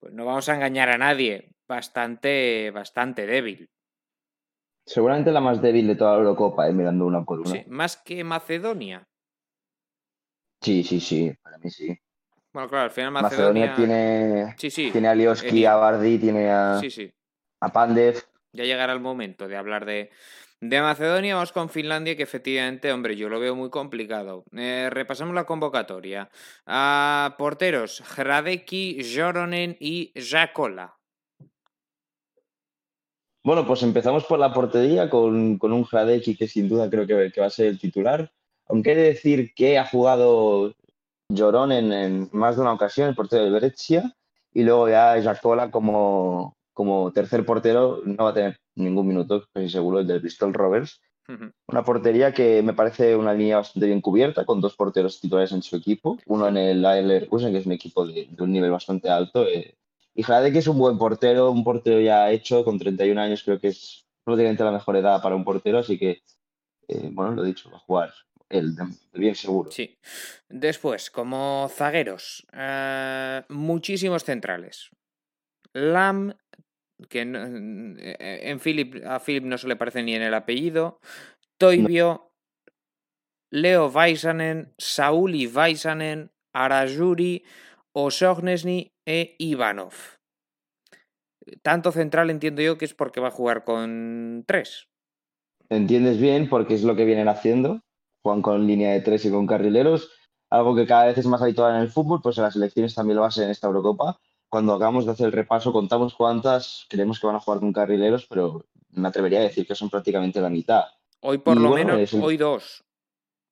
pues 0.00 0.14
no 0.14 0.24
vamos 0.24 0.48
a 0.48 0.54
engañar 0.54 0.88
a 0.88 0.96
nadie, 0.96 1.50
bastante, 1.68 2.70
bastante 2.70 3.26
débil. 3.26 3.68
Seguramente 4.86 5.32
la 5.32 5.42
más 5.42 5.60
débil 5.60 5.86
de 5.86 5.96
toda 5.96 6.12
la 6.12 6.18
Eurocopa, 6.20 6.66
eh, 6.66 6.72
mirando 6.72 7.04
una 7.04 7.22
por 7.22 7.40
una. 7.40 7.50
Sí, 7.50 7.62
más 7.66 7.98
que 7.98 8.24
Macedonia. 8.24 9.06
Sí, 10.62 10.82
sí, 10.82 10.98
sí, 10.98 11.30
para 11.42 11.58
mí 11.58 11.68
sí. 11.68 11.94
Bueno, 12.58 12.70
claro, 12.70 12.84
al 12.86 12.90
final 12.90 13.12
Macedonia, 13.12 13.72
tiene, 13.76 14.56
tiene 14.58 15.06
a 15.06 15.14
Lioski, 15.14 15.64
a 15.64 15.76
Bardi, 15.76 16.18
tiene 16.18 16.50
a, 16.50 16.80
a 17.60 17.72
Pandev. 17.72 18.20
Ya 18.52 18.64
llegará 18.64 18.92
el 18.92 18.98
momento 18.98 19.46
de 19.46 19.56
hablar 19.56 19.86
de, 19.86 20.10
de 20.60 20.80
Macedonia. 20.80 21.36
Vamos 21.36 21.52
con 21.52 21.68
Finlandia, 21.68 22.16
que 22.16 22.24
efectivamente, 22.24 22.90
hombre, 22.90 23.14
yo 23.14 23.28
lo 23.28 23.38
veo 23.38 23.54
muy 23.54 23.70
complicado. 23.70 24.42
Eh, 24.56 24.88
repasamos 24.90 25.36
la 25.36 25.44
convocatoria. 25.44 26.30
A 26.66 27.36
porteros, 27.38 28.02
Hradeki, 28.16 29.02
Joronen 29.14 29.76
y 29.78 30.12
Jakola. 30.16 30.96
Bueno, 33.44 33.64
pues 33.68 33.84
empezamos 33.84 34.24
por 34.24 34.40
la 34.40 34.52
portería 34.52 35.08
con, 35.08 35.60
un 35.62 35.84
Hradeki 35.88 36.36
que 36.36 36.48
sin 36.48 36.68
duda 36.68 36.90
creo 36.90 37.06
que, 37.06 37.30
que 37.32 37.40
va 37.40 37.46
a 37.46 37.50
ser 37.50 37.66
el 37.66 37.78
titular. 37.78 38.32
Aunque 38.66 38.92
he 38.92 38.96
de 38.96 39.02
decir 39.02 39.54
que 39.54 39.78
ha 39.78 39.86
jugado 39.86 40.74
Llorón 41.28 41.72
en, 41.72 42.28
más 42.32 42.56
de 42.56 42.62
una 42.62 42.72
ocasión, 42.72 43.08
el 43.08 43.14
portero 43.14 43.44
de 43.44 43.50
Brescia, 43.50 44.14
y 44.52 44.62
luego 44.62 44.88
ya 44.88 45.20
Jacola 45.22 45.70
como, 45.70 46.56
como 46.72 47.12
tercer 47.12 47.44
portero 47.44 48.00
no 48.04 48.24
va 48.24 48.30
a 48.30 48.34
tener 48.34 48.60
ningún 48.74 49.06
minuto, 49.06 49.44
casi 49.52 49.68
seguro, 49.68 50.00
el 50.00 50.06
del 50.06 50.20
Bristol 50.20 50.54
Rovers. 50.54 51.00
Una 51.66 51.84
portería 51.84 52.32
que 52.32 52.62
me 52.62 52.72
parece 52.72 53.14
una 53.14 53.34
línea 53.34 53.58
bastante 53.58 53.86
bien 53.86 54.00
cubierta, 54.00 54.46
con 54.46 54.62
dos 54.62 54.74
porteros 54.74 55.20
titulares 55.20 55.52
en 55.52 55.60
su 55.60 55.76
equipo. 55.76 56.16
Uno 56.24 56.48
en 56.48 56.56
el 56.56 56.84
AL 56.86 57.06
Leverkusen, 57.06 57.52
que 57.52 57.58
es 57.58 57.66
un 57.66 57.72
equipo 57.72 58.06
de, 58.06 58.30
un 58.38 58.50
nivel 58.50 58.70
bastante 58.70 59.10
alto. 59.10 59.46
Eh. 59.46 59.76
Y 60.14 60.22
Jade, 60.22 60.50
que 60.50 60.60
es 60.60 60.66
un 60.68 60.78
buen 60.78 60.96
portero, 60.96 61.50
un 61.50 61.64
portero 61.64 62.00
ya 62.00 62.30
hecho, 62.30 62.64
con 62.64 62.78
31 62.78 63.20
años, 63.20 63.42
creo 63.44 63.60
que 63.60 63.68
es 63.68 64.06
prácticamente 64.24 64.64
la 64.64 64.72
mejor 64.72 64.96
edad 64.96 65.20
para 65.20 65.36
un 65.36 65.44
portero, 65.44 65.78
así 65.78 65.98
que, 65.98 66.22
eh, 66.88 67.10
bueno, 67.12 67.32
lo 67.32 67.42
dicho, 67.42 67.70
va 67.70 67.76
a 67.76 67.80
jugar 67.80 68.14
bien 69.12 69.34
seguro. 69.34 69.70
Sí. 69.70 69.98
Después, 70.48 71.10
como 71.10 71.68
zagueros, 71.70 72.46
eh, 72.52 73.42
muchísimos 73.48 74.24
centrales. 74.24 74.90
Lam, 75.74 76.34
que 77.08 77.20
en 77.20 78.60
Philip, 78.60 79.04
a 79.06 79.20
Philip 79.20 79.44
no 79.44 79.58
se 79.58 79.68
le 79.68 79.76
parece 79.76 80.02
ni 80.02 80.14
en 80.14 80.22
el 80.22 80.34
apellido. 80.34 81.00
Toibio, 81.58 82.32
Leo 83.52 83.90
Vaisanen, 83.90 84.72
Sauli 84.78 85.46
Vaisanen, 85.46 86.30
Arajuri, 86.54 87.44
Osognesny 87.94 88.92
e 89.06 89.36
Ivanov. 89.38 89.94
Tanto 91.62 91.92
central 91.92 92.30
entiendo 92.30 92.62
yo 92.62 92.76
que 92.78 92.84
es 92.84 92.94
porque 92.94 93.20
va 93.20 93.28
a 93.28 93.32
jugar 93.32 93.64
con 93.64 94.44
tres. 94.46 94.88
Entiendes 95.70 96.18
bien 96.18 96.48
porque 96.48 96.74
es 96.74 96.82
lo 96.82 96.96
que 96.96 97.04
vienen 97.04 97.28
haciendo 97.28 97.82
juegan 98.28 98.42
con 98.42 98.66
línea 98.66 98.92
de 98.92 99.00
tres 99.00 99.24
y 99.24 99.30
con 99.30 99.46
carrileros, 99.46 100.10
algo 100.50 100.74
que 100.74 100.86
cada 100.86 101.06
vez 101.06 101.18
es 101.18 101.26
más 101.26 101.40
habitual 101.40 101.74
en 101.74 101.82
el 101.82 101.88
fútbol, 101.88 102.20
pues 102.22 102.36
en 102.36 102.44
las 102.44 102.56
elecciones 102.56 102.94
también 102.94 103.16
lo 103.16 103.22
va 103.22 103.28
a 103.28 103.30
ser 103.30 103.44
en 103.44 103.50
esta 103.50 103.66
Eurocopa. 103.66 104.20
Cuando 104.50 104.74
acabamos 104.74 105.06
de 105.06 105.12
hacer 105.12 105.26
el 105.26 105.32
repaso, 105.32 105.72
contamos 105.72 106.14
cuántas 106.14 106.86
creemos 106.88 107.20
que 107.20 107.26
van 107.26 107.36
a 107.36 107.40
jugar 107.40 107.60
con 107.60 107.72
carrileros, 107.72 108.26
pero 108.26 108.66
me 108.90 109.08
atrevería 109.08 109.40
a 109.40 109.42
decir 109.42 109.66
que 109.66 109.74
son 109.74 109.90
prácticamente 109.90 110.40
la 110.40 110.48
mitad. 110.48 110.84
Hoy 111.20 111.38
por 111.38 111.56
lo 111.58 111.70
menos, 111.70 112.14
hoy 112.14 112.36
dos. 112.36 112.84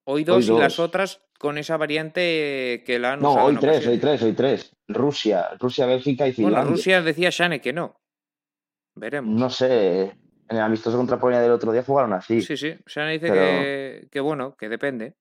Hoy 0.05 0.23
dos, 0.23 0.47
y 0.47 0.57
las 0.57 0.79
otras 0.79 1.21
con 1.37 1.57
esa 1.57 1.75
variante 1.75 2.83
que 2.85 2.97
la 2.97 3.13
han 3.13 3.21
No, 3.21 3.33
hoy 3.33 3.57
tres, 3.57 3.85
hoy 3.85 3.97
tres, 3.97 4.21
hoy 4.21 4.33
tres. 4.33 4.71
Rusia, 4.87 5.49
Rusia, 5.59 5.85
Bélgica 5.85 6.27
y 6.27 6.33
Finlandia. 6.33 6.61
Bueno, 6.61 6.75
Rusia 6.75 7.01
decía 7.01 7.29
Shane 7.29 7.59
que 7.59 7.73
no. 7.73 7.99
Veremos. 8.95 9.39
No 9.39 9.49
sé, 9.49 10.17
en 10.49 10.57
el 10.57 10.63
amistoso 10.63 10.97
contra 10.97 11.19
Polonia 11.19 11.41
del 11.41 11.51
otro 11.51 11.71
día 11.71 11.83
jugaron 11.83 12.13
así. 12.13 12.41
Sí, 12.41 12.57
sí. 12.57 12.75
O 12.85 12.89
sea, 12.89 13.07
dice 13.07 14.07
que, 14.11 14.19
bueno, 14.19 14.55
que 14.55 14.69
depende. 14.69 15.15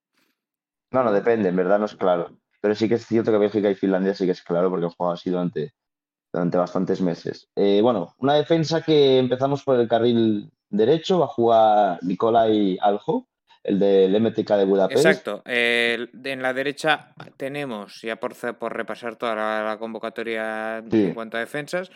No, 0.93 1.03
no 1.03 1.13
depende, 1.13 1.49
en 1.49 1.57
verdad 1.57 1.79
no 1.79 1.87
es 1.87 1.97
claro. 1.97 2.39
Pero 2.61 2.75
sí 2.75 2.89
que 2.89 2.95
es 2.95 3.07
cierto 3.07 3.33
que 3.33 3.39
Bélgica 3.39 3.71
y 3.71 3.75
Finlandia 3.75 4.15
sí 4.15 4.25
que 4.25 4.33
es 4.33 4.43
claro 4.43 4.71
porque 4.71 4.87
han 4.87 4.93
jugado 4.93 5.15
así 5.15 5.31
durante, 5.31 5.75
durante 6.33 6.59
bastantes 6.59 7.01
meses. 7.01 7.49
Eh, 7.57 7.81
bueno, 7.83 8.15
una 8.19 8.35
defensa 8.35 8.83
que 8.83 9.19
empezamos 9.19 9.63
por 9.63 9.79
el 9.79 9.89
carril 9.89 10.51
derecho, 10.69 11.19
va 11.19 11.27
a 11.27 11.29
jugar 11.29 11.99
Nikolai 12.03 12.79
Aljo, 12.81 13.29
el 13.63 13.81
del 13.81 14.21
MTK 14.21 14.49
de 14.53 14.65
Budapest. 14.65 15.05
Exacto. 15.05 15.43
en 15.45 16.43
la 16.43 16.53
derecha 16.53 17.13
tenemos, 17.37 18.01
ya 18.01 18.17
por, 18.17 18.35
por 18.57 18.77
repasar 18.77 19.17
toda 19.17 19.35
la, 19.35 19.77
convocatoria 19.79 20.79
en 20.79 21.15
cuanto 21.15 21.37
a 21.37 21.41
defensas, 21.41 21.91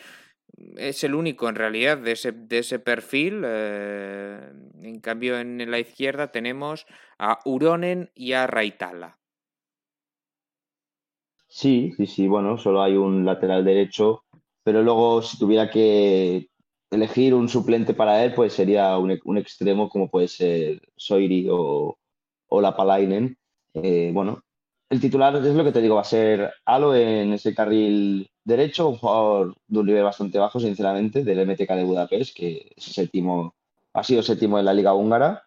es 0.76 1.04
el 1.04 1.14
único 1.14 1.48
en 1.48 1.54
realidad 1.54 1.98
de 1.98 2.12
ese, 2.12 2.32
de 2.32 2.58
ese 2.58 2.78
perfil. 2.78 3.42
Eh, 3.44 4.52
en 4.82 5.00
cambio, 5.00 5.38
en 5.38 5.70
la 5.70 5.78
izquierda 5.78 6.32
tenemos 6.32 6.86
a 7.18 7.38
Uronen 7.44 8.10
y 8.14 8.32
a 8.32 8.46
Raitala. 8.46 9.18
Sí, 11.48 11.92
sí, 11.96 12.06
sí, 12.06 12.28
bueno, 12.28 12.58
solo 12.58 12.80
hay 12.80 12.96
un 12.96 13.24
lateral 13.24 13.64
derecho, 13.64 14.24
pero 14.62 14.82
luego 14.82 15.20
si 15.20 15.36
tuviera 15.36 15.68
que 15.68 16.48
elegir 16.90 17.34
un 17.34 17.48
suplente 17.48 17.92
para 17.92 18.24
él, 18.24 18.34
pues 18.34 18.52
sería 18.52 18.96
un, 18.98 19.18
un 19.24 19.38
extremo 19.38 19.88
como 19.88 20.08
puede 20.08 20.28
ser 20.28 20.80
Soiri 20.96 21.48
o, 21.50 21.98
o 22.48 22.60
Lapalainen. 22.60 23.36
Eh, 23.74 24.10
bueno, 24.14 24.44
el 24.90 25.00
titular 25.00 25.36
es 25.36 25.54
lo 25.54 25.62
que 25.64 25.70
te 25.70 25.80
digo, 25.80 25.94
va 25.94 26.00
a 26.00 26.04
ser 26.04 26.52
Alo 26.64 26.96
en 26.96 27.32
ese 27.32 27.54
carril 27.54 28.28
derecho, 28.44 28.88
un 28.88 28.96
jugador 28.98 29.54
de 29.68 29.78
un 29.78 29.86
nivel 29.86 30.02
bastante 30.02 30.38
bajo, 30.38 30.58
sinceramente, 30.58 31.22
del 31.22 31.46
MTK 31.46 31.70
de 31.74 31.84
Budapest, 31.84 32.36
que 32.36 32.72
es 32.76 32.84
séptimo, 32.84 33.54
ha 33.94 34.02
sido 34.02 34.20
séptimo 34.22 34.58
en 34.58 34.64
la 34.64 34.74
Liga 34.74 34.92
Húngara. 34.92 35.44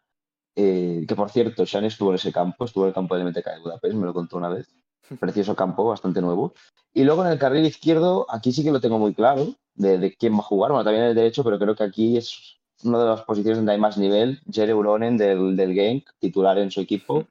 Eh, 0.56 1.03
que 1.06 1.15
por 1.15 1.30
cierto, 1.30 1.65
Sean 1.65 1.84
estuvo 1.84 2.11
en 2.11 2.15
ese 2.15 2.32
campo, 2.32 2.64
estuvo 2.64 2.86
en 2.86 2.90
el 2.90 2.94
campo 2.94 3.18
del 3.18 3.28
MTK 3.28 3.45
de 3.45 3.60
Budapest, 3.60 3.95
me 3.95 4.06
lo 4.06 4.14
contó 4.14 4.38
una 4.38 4.48
vez. 4.48 4.74
Precioso 5.20 5.56
campo, 5.57 5.84
bastante 5.84 6.22
nuevo. 6.22 6.53
Y 6.94 7.03
luego 7.03 7.26
en 7.26 7.32
el 7.34 7.40
carril 7.40 7.65
izquierdo, 7.65 8.26
aquí 8.30 8.53
sí 8.53 8.64
que 8.64 8.72
lo 8.72 8.80
tengo 8.80 8.98
muy 8.98 9.14
claro, 9.14 9.48
de, 9.76 10.15
quién 10.18 10.36
va 10.36 10.40
a 10.40 10.44
jugar. 10.44 10.72
Bueno, 10.72 10.86
también 10.86 11.03
en 11.03 11.10
el 11.10 11.15
derecho, 11.15 11.44
pero 11.44 11.60
creo 11.60 11.76
que 11.76 11.84
aquí 11.84 12.15
es 12.15 12.61
una 12.84 12.99
de 12.99 13.06
las 13.10 13.24
posiciones 13.24 13.57
donde 13.57 13.74
hay 13.74 13.80
más 13.80 13.98
nivel. 13.98 14.40
Jere 14.49 14.74
Uronen 14.74 15.18
del, 15.18 15.57
del 15.57 15.74
Genk, 15.74 16.07
titular 16.20 16.57
en 16.60 16.72
su 16.72 16.80
equipo 16.80 17.28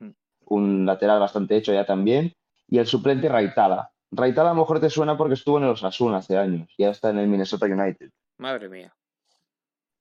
un 0.46 0.86
lateral 0.86 1.20
bastante 1.20 1.56
hecho 1.56 1.72
ya 1.72 1.84
también, 1.84 2.32
y 2.68 2.78
el 2.78 2.86
suplente 2.86 3.28
Raitala. 3.28 3.90
Raitala 4.10 4.50
a 4.50 4.54
lo 4.54 4.60
mejor 4.60 4.80
te 4.80 4.90
suena 4.90 5.16
porque 5.16 5.34
estuvo 5.34 5.58
en 5.58 5.66
los 5.66 5.84
Asuna 5.84 6.18
hace 6.18 6.36
años, 6.36 6.68
y 6.76 6.84
ahora 6.84 6.92
está 6.92 7.10
en 7.10 7.18
el 7.18 7.28
Minnesota 7.28 7.66
United. 7.66 8.10
Madre 8.38 8.68
mía. 8.68 8.94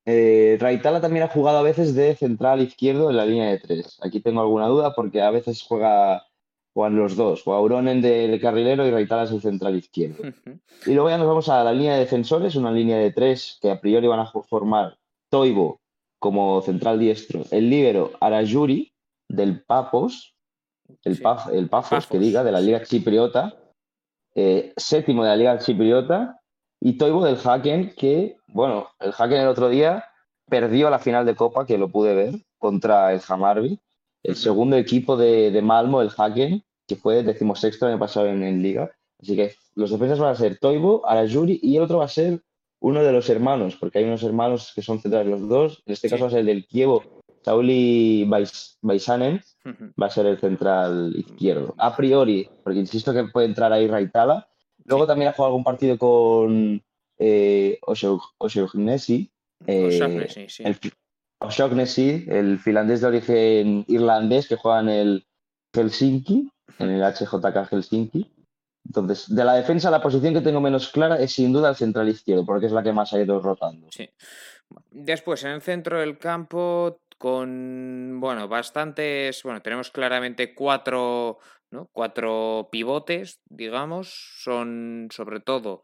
Eh, 0.05 0.57
Raitala 0.59 0.99
también 0.99 1.25
ha 1.25 1.27
jugado 1.27 1.59
a 1.59 1.63
veces 1.63 1.93
de 1.93 2.15
central 2.15 2.61
izquierdo 2.61 3.09
en 3.09 3.17
la 3.17 3.25
línea 3.25 3.49
de 3.49 3.59
tres. 3.59 3.99
Aquí 4.01 4.19
tengo 4.19 4.41
alguna 4.41 4.67
duda 4.67 4.95
porque 4.95 5.21
a 5.21 5.29
veces 5.29 5.61
juega 5.61 6.23
juegan 6.73 6.95
los 6.95 7.15
dos, 7.15 7.43
juega 7.43 7.61
Uronen 7.61 8.01
de, 8.01 8.39
carrilero 8.41 8.85
y 8.85 8.91
Raitala 8.91 9.23
es 9.23 9.31
el 9.31 9.41
central 9.41 9.75
izquierdo. 9.75 10.23
y 10.85 10.93
luego 10.93 11.09
ya 11.09 11.17
nos 11.17 11.27
vamos 11.27 11.49
a 11.49 11.63
la 11.63 11.73
línea 11.73 11.93
de 11.93 11.99
defensores, 11.99 12.55
una 12.55 12.71
línea 12.71 12.97
de 12.97 13.11
tres 13.11 13.59
que 13.61 13.71
a 13.71 13.79
priori 13.79 14.07
van 14.07 14.21
a 14.21 14.25
formar 14.25 14.97
Toivo 15.29 15.79
como 16.19 16.61
central 16.61 16.99
diestro, 16.99 17.43
el 17.51 17.69
líbero 17.69 18.11
Arayuri 18.19 18.90
del 19.35 19.63
Papos 19.63 20.35
el, 21.03 21.21
el 21.53 21.69
Pafos, 21.69 22.07
que 22.07 22.19
diga, 22.19 22.43
de 22.43 22.51
la 22.51 22.61
Liga 22.61 22.83
Chipriota, 22.83 23.53
eh, 24.35 24.73
séptimo 24.75 25.23
de 25.23 25.29
la 25.29 25.35
Liga 25.35 25.59
Chipriota, 25.59 26.39
y 26.79 26.97
Toivo 26.97 27.23
del 27.23 27.37
Haken, 27.43 27.93
que, 27.95 28.37
bueno, 28.47 28.87
el 28.99 29.13
Haken 29.17 29.41
el 29.41 29.47
otro 29.47 29.69
día 29.69 30.05
perdió 30.49 30.89
la 30.89 30.99
final 30.99 31.25
de 31.25 31.35
Copa, 31.35 31.65
que 31.65 31.77
lo 31.77 31.89
pude 31.89 32.15
ver, 32.15 32.35
contra 32.57 33.13
el 33.13 33.21
Hamarby, 33.27 33.79
el 34.23 34.35
segundo 34.35 34.75
equipo 34.75 35.17
de, 35.17 35.59
Malmo, 35.61 36.01
el 36.01 36.11
Haken, 36.15 36.63
que 36.87 36.95
fue 36.95 37.23
decimosexto 37.23 37.85
el 37.85 37.93
año 37.93 37.99
pasado 37.99 38.27
en, 38.27 38.43
en 38.43 38.61
Liga. 38.61 38.91
Así 39.21 39.35
que 39.35 39.55
los 39.75 39.91
defensas 39.91 40.19
van 40.19 40.31
a 40.31 40.35
ser 40.35 40.57
Toivo, 40.57 41.07
Arajuri 41.07 41.59
y 41.61 41.77
el 41.77 41.83
otro 41.83 41.99
va 41.99 42.05
a 42.05 42.09
ser 42.09 42.41
uno 42.79 43.03
de 43.03 43.11
los 43.11 43.29
hermanos, 43.29 43.77
porque 43.79 43.99
hay 43.99 44.05
unos 44.05 44.23
hermanos 44.23 44.71
que 44.73 44.81
son 44.81 44.99
centrales 44.99 45.27
los 45.27 45.47
dos. 45.47 45.83
En 45.85 45.93
este 45.93 46.09
caso 46.09 46.23
va 46.23 46.27
a 46.27 46.31
ser 46.31 46.39
el 46.39 46.47
del 46.47 46.65
Kievo, 46.65 47.20
Sauli 47.43 48.29
Baisanen, 48.81 49.41
va 49.99 50.05
a 50.05 50.09
ser 50.09 50.25
el 50.27 50.37
central 50.39 51.13
izquierdo. 51.15 51.73
A 51.77 51.95
priori, 51.95 52.49
porque 52.63 52.79
insisto 52.79 53.13
que 53.13 53.23
puede 53.25 53.47
entrar 53.47 53.73
ahí 53.73 53.87
Raitala. 53.87 54.47
Luego 54.85 55.07
también 55.07 55.29
ha 55.29 55.33
jugado 55.33 55.49
algún 55.49 55.63
partido 55.63 55.97
con 55.97 56.81
eh, 57.17 57.79
Oshognesi. 57.81 59.31
Eh, 59.67 59.99
el, 60.59 60.79
el 62.27 62.59
finlandés 62.59 63.01
de 63.01 63.07
origen 63.07 63.85
irlandés 63.87 64.47
que 64.47 64.55
juega 64.55 64.79
en 64.79 64.89
el 64.89 65.25
Helsinki, 65.73 66.51
en 66.79 66.89
el 66.89 67.03
HJK 67.03 67.69
Helsinki. 67.69 68.31
Entonces, 68.85 69.33
de 69.33 69.45
la 69.45 69.53
defensa, 69.53 69.91
la 69.91 70.01
posición 70.01 70.33
que 70.33 70.41
tengo 70.41 70.59
menos 70.59 70.89
clara 70.89 71.19
es 71.19 71.33
sin 71.33 71.53
duda 71.53 71.69
el 71.69 71.75
central 71.75 72.09
izquierdo, 72.09 72.45
porque 72.45 72.65
es 72.65 72.71
la 72.71 72.81
que 72.81 72.91
más 72.91 73.13
ha 73.13 73.21
ido 73.21 73.39
rotando. 73.39 73.87
Sí. 73.91 74.09
Después, 74.89 75.43
en 75.43 75.51
el 75.51 75.61
centro 75.61 75.99
del 75.99 76.17
campo, 76.17 76.99
con, 77.21 78.17
bueno, 78.19 78.47
bastantes, 78.47 79.43
bueno, 79.43 79.61
tenemos 79.61 79.91
claramente 79.91 80.55
cuatro, 80.55 81.37
¿no? 81.69 81.87
Cuatro 81.93 82.67
pivotes, 82.71 83.43
digamos, 83.45 84.39
son 84.41 85.07
sobre 85.11 85.39
todo 85.39 85.83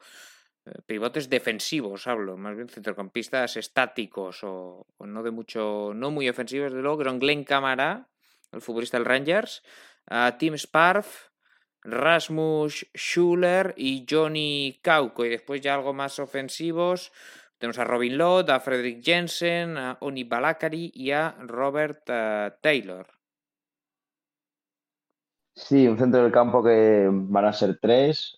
eh, 0.65 0.71
pivotes 0.87 1.29
defensivos, 1.29 2.07
hablo, 2.07 2.37
más 2.37 2.55
bien 2.55 2.69
centrocampistas 2.69 3.55
estáticos 3.55 4.39
o, 4.41 4.87
no 4.97 5.21
de 5.21 5.29
mucho, 5.29 5.91
no 5.93 6.09
muy 6.09 6.27
ofensivos, 6.27 6.73
de 6.73 6.81
luego, 6.81 6.97
Glenn 7.19 7.43
Camara, 7.43 8.09
el 8.51 8.61
futbolista 8.61 8.97
del 8.97 9.05
Rangers, 9.05 9.61
Tim 10.39 10.55
Sparf, 10.55 11.27
Rasmus 11.83 12.87
Schuller 12.95 13.75
y 13.77 14.07
Johnny 14.09 14.79
Kauko, 14.81 15.23
y 15.23 15.29
después 15.29 15.61
ya 15.61 15.75
algo 15.75 15.93
más 15.93 16.17
ofensivos, 16.17 17.11
tenemos 17.57 17.79
a 17.79 17.83
Robin 17.83 18.17
Lott, 18.17 18.49
a 18.49 18.59
Frederick 18.59 19.03
Jensen, 19.03 19.77
a 19.77 19.97
Oni 20.01 20.23
Balakari 20.23 20.91
y 20.93 21.11
a 21.11 21.35
Robert 21.39 22.03
eh, 22.07 22.51
Taylor. 22.61 23.07
Sí, 25.55 25.87
un 25.87 25.97
centro 25.97 26.21
del 26.21 26.31
campo 26.31 26.63
que 26.63 27.07
van 27.09 27.45
a 27.45 27.53
ser 27.53 27.79
tres. 27.81 28.37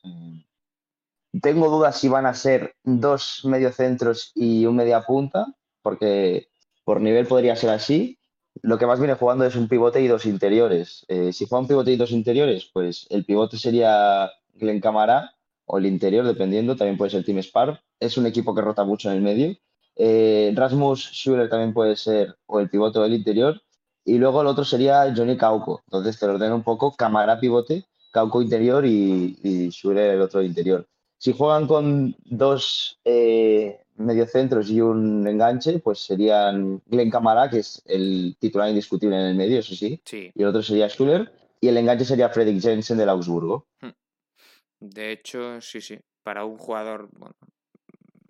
Tengo 1.41 1.69
dudas 1.69 1.99
si 1.99 2.07
van 2.07 2.25
a 2.25 2.33
ser 2.33 2.75
dos 2.83 3.41
mediocentros 3.43 4.31
y 4.35 4.65
un 4.65 4.77
media 4.77 5.01
punta, 5.01 5.45
porque 5.81 6.47
por 6.85 7.01
nivel 7.01 7.27
podría 7.27 7.57
ser 7.57 7.71
así. 7.71 8.17
Lo 8.61 8.77
que 8.77 8.85
más 8.85 8.99
viene 8.99 9.15
jugando 9.15 9.45
es 9.45 9.55
un 9.55 9.67
pivote 9.67 10.01
y 10.01 10.07
dos 10.07 10.25
interiores. 10.25 11.05
Eh, 11.09 11.33
si 11.33 11.45
juega 11.45 11.61
un 11.61 11.67
pivote 11.67 11.91
y 11.91 11.97
dos 11.97 12.11
interiores, 12.11 12.69
pues 12.73 13.05
el 13.09 13.25
pivote 13.25 13.57
sería 13.57 14.31
Glenn 14.53 14.79
Camara 14.79 15.35
o 15.71 15.77
el 15.77 15.85
interior, 15.85 16.25
dependiendo, 16.25 16.75
también 16.75 16.97
puede 16.97 17.11
ser 17.11 17.23
Team 17.23 17.37
Spark. 17.37 17.79
Es 17.99 18.17
un 18.17 18.25
equipo 18.25 18.55
que 18.55 18.61
rota 18.61 18.83
mucho 18.83 19.09
en 19.09 19.17
el 19.17 19.21
medio. 19.21 19.55
Eh, 19.95 20.51
Rasmus 20.55 21.11
Schuller 21.11 21.47
también 21.47 21.73
puede 21.73 21.95
ser 21.95 22.35
o 22.47 22.59
el 22.59 22.69
pivote 22.69 22.97
o 22.97 23.05
el 23.05 23.13
interior. 23.13 23.61
Y 24.03 24.17
luego 24.17 24.41
el 24.41 24.47
otro 24.47 24.65
sería 24.65 25.13
Johnny 25.15 25.37
Cauco. 25.37 25.83
Entonces 25.85 26.19
te 26.19 26.25
lo 26.25 26.33
ordeno 26.33 26.55
un 26.55 26.63
poco, 26.63 26.95
Camara 26.95 27.39
pivote, 27.39 27.85
Cauco 28.11 28.41
interior 28.41 28.83
y, 28.83 29.37
y 29.43 29.69
Schuller 29.69 30.15
el 30.15 30.21
otro 30.21 30.41
interior. 30.41 30.87
Si 31.19 31.33
juegan 31.33 31.67
con 31.67 32.15
dos 32.25 32.99
eh, 33.05 33.79
mediocentros 33.97 34.71
y 34.71 34.81
un 34.81 35.27
enganche, 35.27 35.77
pues 35.77 35.99
serían 35.99 36.81
Glenn 36.87 37.11
Camara, 37.11 37.47
que 37.47 37.59
es 37.59 37.83
el 37.85 38.35
titular 38.39 38.69
indiscutible 38.69 39.15
en 39.15 39.25
el 39.27 39.35
medio, 39.35 39.59
eso 39.59 39.75
sí. 39.75 40.01
sí. 40.03 40.31
Y 40.33 40.41
el 40.41 40.47
otro 40.47 40.63
sería 40.63 40.89
Schuller. 40.89 41.31
Y 41.61 41.67
el 41.67 41.77
enganche 41.77 42.05
sería 42.05 42.29
Fredrik 42.29 42.59
Jensen 42.59 42.97
del 42.97 43.09
Augsburgo. 43.09 43.67
Hmm. 43.81 43.89
De 44.79 45.11
hecho, 45.11 45.59
sí, 45.61 45.81
sí. 45.81 45.99
Para 46.23 46.45
un 46.45 46.57
jugador. 46.57 47.09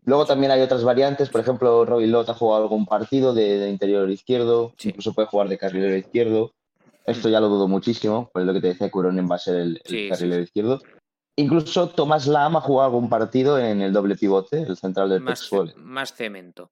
Luego 0.03 0.25
también 0.25 0.51
hay 0.51 0.61
otras 0.61 0.83
variantes. 0.83 1.29
Por 1.29 1.41
ejemplo, 1.41 1.85
Robin 1.85 2.11
Lott 2.11 2.29
ha 2.29 2.33
jugado 2.33 2.63
algún 2.63 2.85
partido 2.85 3.33
de, 3.33 3.69
interior 3.69 4.09
izquierdo. 4.09 4.73
Incluso 4.83 5.13
puede 5.13 5.27
jugar 5.27 5.49
de 5.49 5.57
carrilero 5.57 5.95
izquierdo. 5.95 6.53
Esto 7.05 7.29
ya 7.29 7.39
lo 7.39 7.49
dudo 7.49 7.67
muchísimo. 7.67 8.29
Por 8.31 8.43
lo 8.43 8.53
que 8.53 8.61
te 8.61 8.67
decía, 8.67 8.91
Curonen 8.91 9.29
va 9.29 9.35
a 9.35 9.39
ser 9.39 9.55
el, 9.57 9.81
carrilero 10.09 10.41
izquierdo. 10.41 10.79
Incluso 11.35 11.89
Tomás 11.89 12.27
Lam 12.27 12.57
ha 12.57 12.61
jugado 12.61 12.87
algún 12.87 13.09
partido 13.09 13.57
en 13.57 13.81
el 13.81 13.93
doble 13.93 14.15
pivote, 14.15 14.61
el 14.61 14.75
central 14.75 15.09
del 15.09 15.21
más, 15.21 15.49
más 15.75 16.13
cemento. 16.13 16.71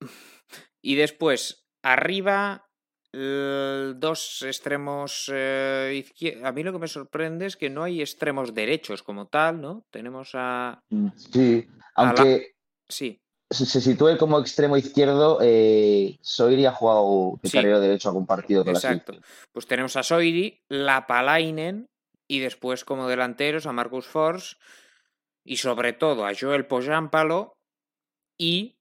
Y 0.84 0.96
después, 0.96 1.64
arriba, 1.80 2.68
dos 3.12 4.42
extremos 4.42 5.30
eh, 5.32 6.02
izquierdos. 6.04 6.44
A 6.44 6.52
mí 6.52 6.62
lo 6.62 6.72
que 6.72 6.78
me 6.78 6.88
sorprende 6.88 7.46
es 7.46 7.56
que 7.56 7.68
no 7.68 7.82
hay 7.82 8.00
extremos 8.00 8.54
derechos 8.54 9.02
como 9.02 9.26
tal, 9.26 9.60
¿no? 9.60 9.84
Tenemos 9.90 10.30
a. 10.34 10.82
Mm, 10.88 11.08
sí, 11.16 11.68
aunque. 11.94 12.54
Sí. 12.88 13.18
Se 13.50 13.82
sitúe 13.82 14.16
como 14.16 14.40
extremo 14.40 14.78
izquierdo, 14.78 15.38
eh, 15.42 16.18
Soiri 16.22 16.64
ha 16.64 16.72
jugado 16.72 17.38
de 17.42 17.50
carrera 17.50 17.80
derecho 17.80 18.08
a 18.08 18.12
algún 18.12 18.26
partido 18.26 18.64
con 18.64 18.74
Exacto. 18.74 19.12
pues 19.52 19.66
tenemos 19.66 19.94
a 19.96 20.02
Soiri, 20.02 20.62
la 20.70 21.06
Palainen 21.06 21.90
y 22.26 22.38
después 22.38 22.86
como 22.86 23.08
delanteros 23.08 23.66
a 23.66 23.72
Marcus 23.72 24.06
Force 24.06 24.56
y 25.44 25.58
sobre 25.58 25.92
todo 25.92 26.24
a 26.24 26.32
Joel 26.34 26.64
Pojampalo 26.64 27.58
y 28.38 28.78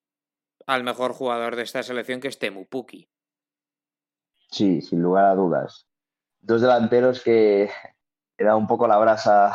al 0.68 0.86
mejor 0.86 1.12
jugador 1.12 1.58
de 1.58 1.64
esta 1.64 1.84
selección 1.84 2.22
que 2.22 2.30
es 2.30 2.40
Temu 2.40 2.66
Puki. 2.66 3.11
Sí, 4.52 4.82
sin 4.82 5.02
lugar 5.02 5.26
a 5.26 5.36
dudas. 5.36 5.88
Dos 6.41 6.61
delanteros 6.61 7.22
que 7.22 7.69
he 8.38 8.44
dado 8.44 8.57
un 8.57 8.68
poco 8.68 8.88
la 8.88 8.98
brasa 8.98 9.48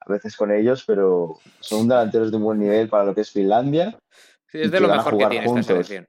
a 0.00 0.12
veces 0.12 0.36
con 0.36 0.50
ellos, 0.50 0.84
pero 0.86 1.38
son 1.60 1.88
delanteros 1.88 2.30
de 2.30 2.36
un 2.36 2.42
buen 2.42 2.58
nivel 2.58 2.88
para 2.88 3.04
lo 3.04 3.14
que 3.14 3.22
es 3.22 3.30
Finlandia. 3.30 3.98
Sí, 4.48 4.60
es 4.62 4.70
de 4.70 4.80
lo 4.80 4.88
mejor 4.88 5.16
que 5.16 5.26
tiene 5.26 5.46
esta 5.46 5.62
selección. 5.62 6.06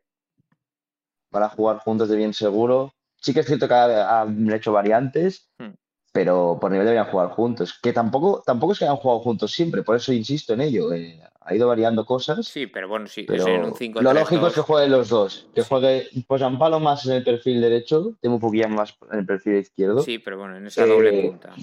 Van 1.31 1.43
a 1.43 1.49
jugar 1.49 1.77
juntos 1.80 2.10
de 2.10 2.15
bien 2.15 2.34
seguro. 2.34 2.93
Sí 3.18 3.34
que 3.34 3.41
es 3.41 3.45
cierto 3.45 3.68
que 3.68 3.73
han 3.73 4.52
hecho 4.52 4.72
variantes, 4.72 5.49
hmm. 5.57 5.73
Pero 6.15 6.57
por 6.61 6.71
nivel 6.71 6.85
deberían 6.85 7.11
jugar 7.11 7.27
juntos. 7.31 7.77
Que 7.77 7.91
tampoco, 7.91 8.41
tampoco 8.45 8.71
es 8.71 8.79
que 8.79 8.85
hayan 8.85 8.95
jugado 8.95 9.19
juntos 9.19 9.51
siempre, 9.51 9.83
por 9.83 9.97
eso 9.97 10.13
insisto 10.13 10.53
en 10.53 10.61
ello. 10.61 10.93
Eh, 10.93 11.19
ha 11.41 11.53
ido 11.53 11.67
variando 11.67 12.05
cosas. 12.05 12.47
Sí, 12.47 12.67
pero 12.67 12.87
bueno, 12.87 13.05
sí, 13.07 13.23
pero 13.23 13.43
un 13.43 13.75
5 13.75 14.01
Lo 14.01 14.13
lógico 14.13 14.47
es 14.47 14.53
que 14.53 14.61
jueguen 14.61 14.91
los 14.91 15.09
dos. 15.09 15.49
Que 15.53 15.63
juegue 15.63 16.07
Posampalo 16.25 16.79
más 16.79 17.05
en 17.05 17.15
el 17.15 17.23
perfil 17.25 17.59
derecho, 17.59 18.13
Temu 18.21 18.39
Puki 18.39 18.65
más 18.65 18.97
en 19.11 19.19
el 19.19 19.25
perfil 19.25 19.55
izquierdo. 19.55 20.03
Sí, 20.03 20.19
pero 20.19 20.37
bueno, 20.37 20.55
en 20.55 20.67
esa 20.67 20.85
doble 20.85 21.19
eh, 21.19 21.29
punta. 21.29 21.53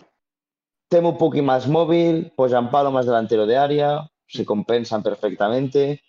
Temu 0.91 1.17
Puki 1.17 1.41
más 1.41 1.67
móvil, 1.67 2.31
Posampalo 2.37 2.91
más 2.91 3.07
delantero 3.07 3.47
de 3.47 3.57
área, 3.57 4.11
se 4.27 4.45
compensan 4.45 5.03
perfectamente. 5.03 6.03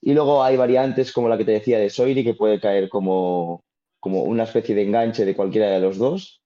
Y 0.00 0.12
luego 0.12 0.42
hay 0.42 0.56
variantes 0.56 1.12
como 1.12 1.28
la 1.28 1.38
que 1.38 1.44
te 1.44 1.52
decía 1.52 1.78
de 1.78 1.88
Soiri, 1.88 2.24
que 2.24 2.34
puede 2.34 2.58
caer 2.58 2.88
como, 2.88 3.62
como 4.00 4.24
una 4.24 4.42
especie 4.42 4.74
de 4.74 4.82
enganche 4.82 5.24
de 5.24 5.36
cualquiera 5.36 5.68
de 5.68 5.78
los 5.78 5.98
dos. 5.98 6.42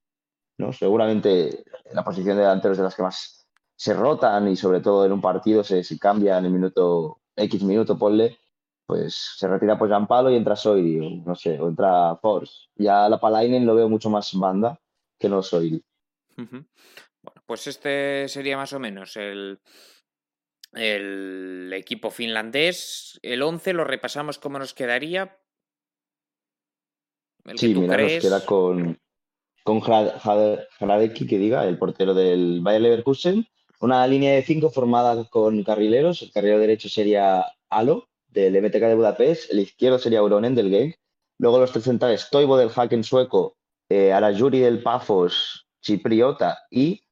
¿No? 0.60 0.72
Seguramente 0.72 1.64
la 1.92 2.04
posición 2.04 2.36
de 2.36 2.42
delanteros 2.42 2.76
de 2.76 2.84
las 2.84 2.94
que 2.94 3.02
más 3.02 3.48
se 3.74 3.94
rotan 3.94 4.48
y 4.48 4.56
sobre 4.56 4.80
todo 4.80 5.06
en 5.06 5.12
un 5.12 5.20
partido 5.20 5.64
se, 5.64 5.82
se 5.82 5.98
cambia 5.98 6.38
en 6.38 6.44
el 6.44 6.52
minuto 6.52 7.20
X 7.34 7.62
minuto, 7.62 7.98
ponle, 7.98 8.38
pues 8.86 9.34
se 9.36 9.48
retira 9.48 9.78
pues 9.78 9.90
Palo 10.08 10.30
y 10.30 10.36
entra 10.36 10.56
Soiri, 10.56 11.22
no 11.24 11.34
sé, 11.34 11.58
o 11.60 11.68
entra 11.68 12.16
Force. 12.16 12.68
Ya 12.74 13.08
la 13.08 13.20
Palainen 13.20 13.66
lo 13.66 13.74
veo 13.74 13.88
mucho 13.88 14.10
más 14.10 14.32
banda 14.34 14.78
que 15.18 15.28
no 15.28 15.42
Soiri. 15.42 15.82
Bueno, 16.36 17.42
pues 17.46 17.66
este 17.66 18.28
sería 18.28 18.56
más 18.56 18.72
o 18.72 18.78
menos 18.78 19.16
el, 19.16 19.60
el 20.72 21.72
equipo 21.72 22.10
finlandés. 22.10 23.18
El 23.22 23.42
11 23.42 23.72
lo 23.74 23.84
repasamos 23.84 24.38
cómo 24.38 24.58
nos 24.58 24.74
quedaría. 24.74 25.38
sí, 27.56 27.74
mira, 27.74 27.96
nos 27.96 28.12
queda 28.12 28.44
con, 28.44 28.98
con 29.64 29.80
Hradecki, 29.80 31.26
que 31.26 31.38
diga, 31.38 31.66
el 31.66 31.78
portero 31.78 32.14
del 32.14 32.60
Bayer 32.62 32.80
Leverkusen, 32.80 33.46
una 33.80 34.06
línea 34.06 34.34
de 34.34 34.42
cinco 34.42 34.70
formada 34.70 35.24
con 35.24 35.62
carrileros. 35.64 36.22
El 36.22 36.32
carrilero 36.32 36.58
derecho 36.58 36.88
sería 36.88 37.46
Alo, 37.70 38.08
del 38.28 38.60
MTK 38.62 38.80
de 38.80 38.94
Budapest. 38.94 39.50
El 39.50 39.60
izquierdo 39.60 39.98
sería 39.98 40.22
Uronen, 40.22 40.54
del 40.54 40.70
Game. 40.70 40.96
Luego 41.38 41.58
los 41.58 41.72
tres 41.72 41.84
centrales, 41.84 42.28
Toivo, 42.30 42.56
del 42.58 42.70
Haken 42.74 43.02
sueco. 43.02 43.56
Eh, 43.88 44.12
Arajuri, 44.12 44.60
del 44.60 44.82
Pafos, 44.82 45.66
Chipriota. 45.80 46.58
Y 46.70 47.02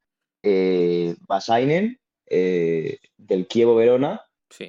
eh, 0.43 1.16
Basainen, 1.27 1.99
eh, 2.27 2.99
del 3.16 3.47
Kievo 3.47 3.75
Verona. 3.75 4.23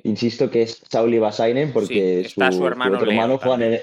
Insisto 0.04 0.50
que 0.50 0.64
es 0.64 0.82
Sauli 0.90 1.20
Basainen 1.20 1.72
porque 1.72 2.28
su, 2.30 2.42
hermano, 2.66 2.98
otro 2.98 3.06
Leo, 3.06 3.16
hermano 3.16 3.38
juega 3.38 3.66
en 3.66 3.82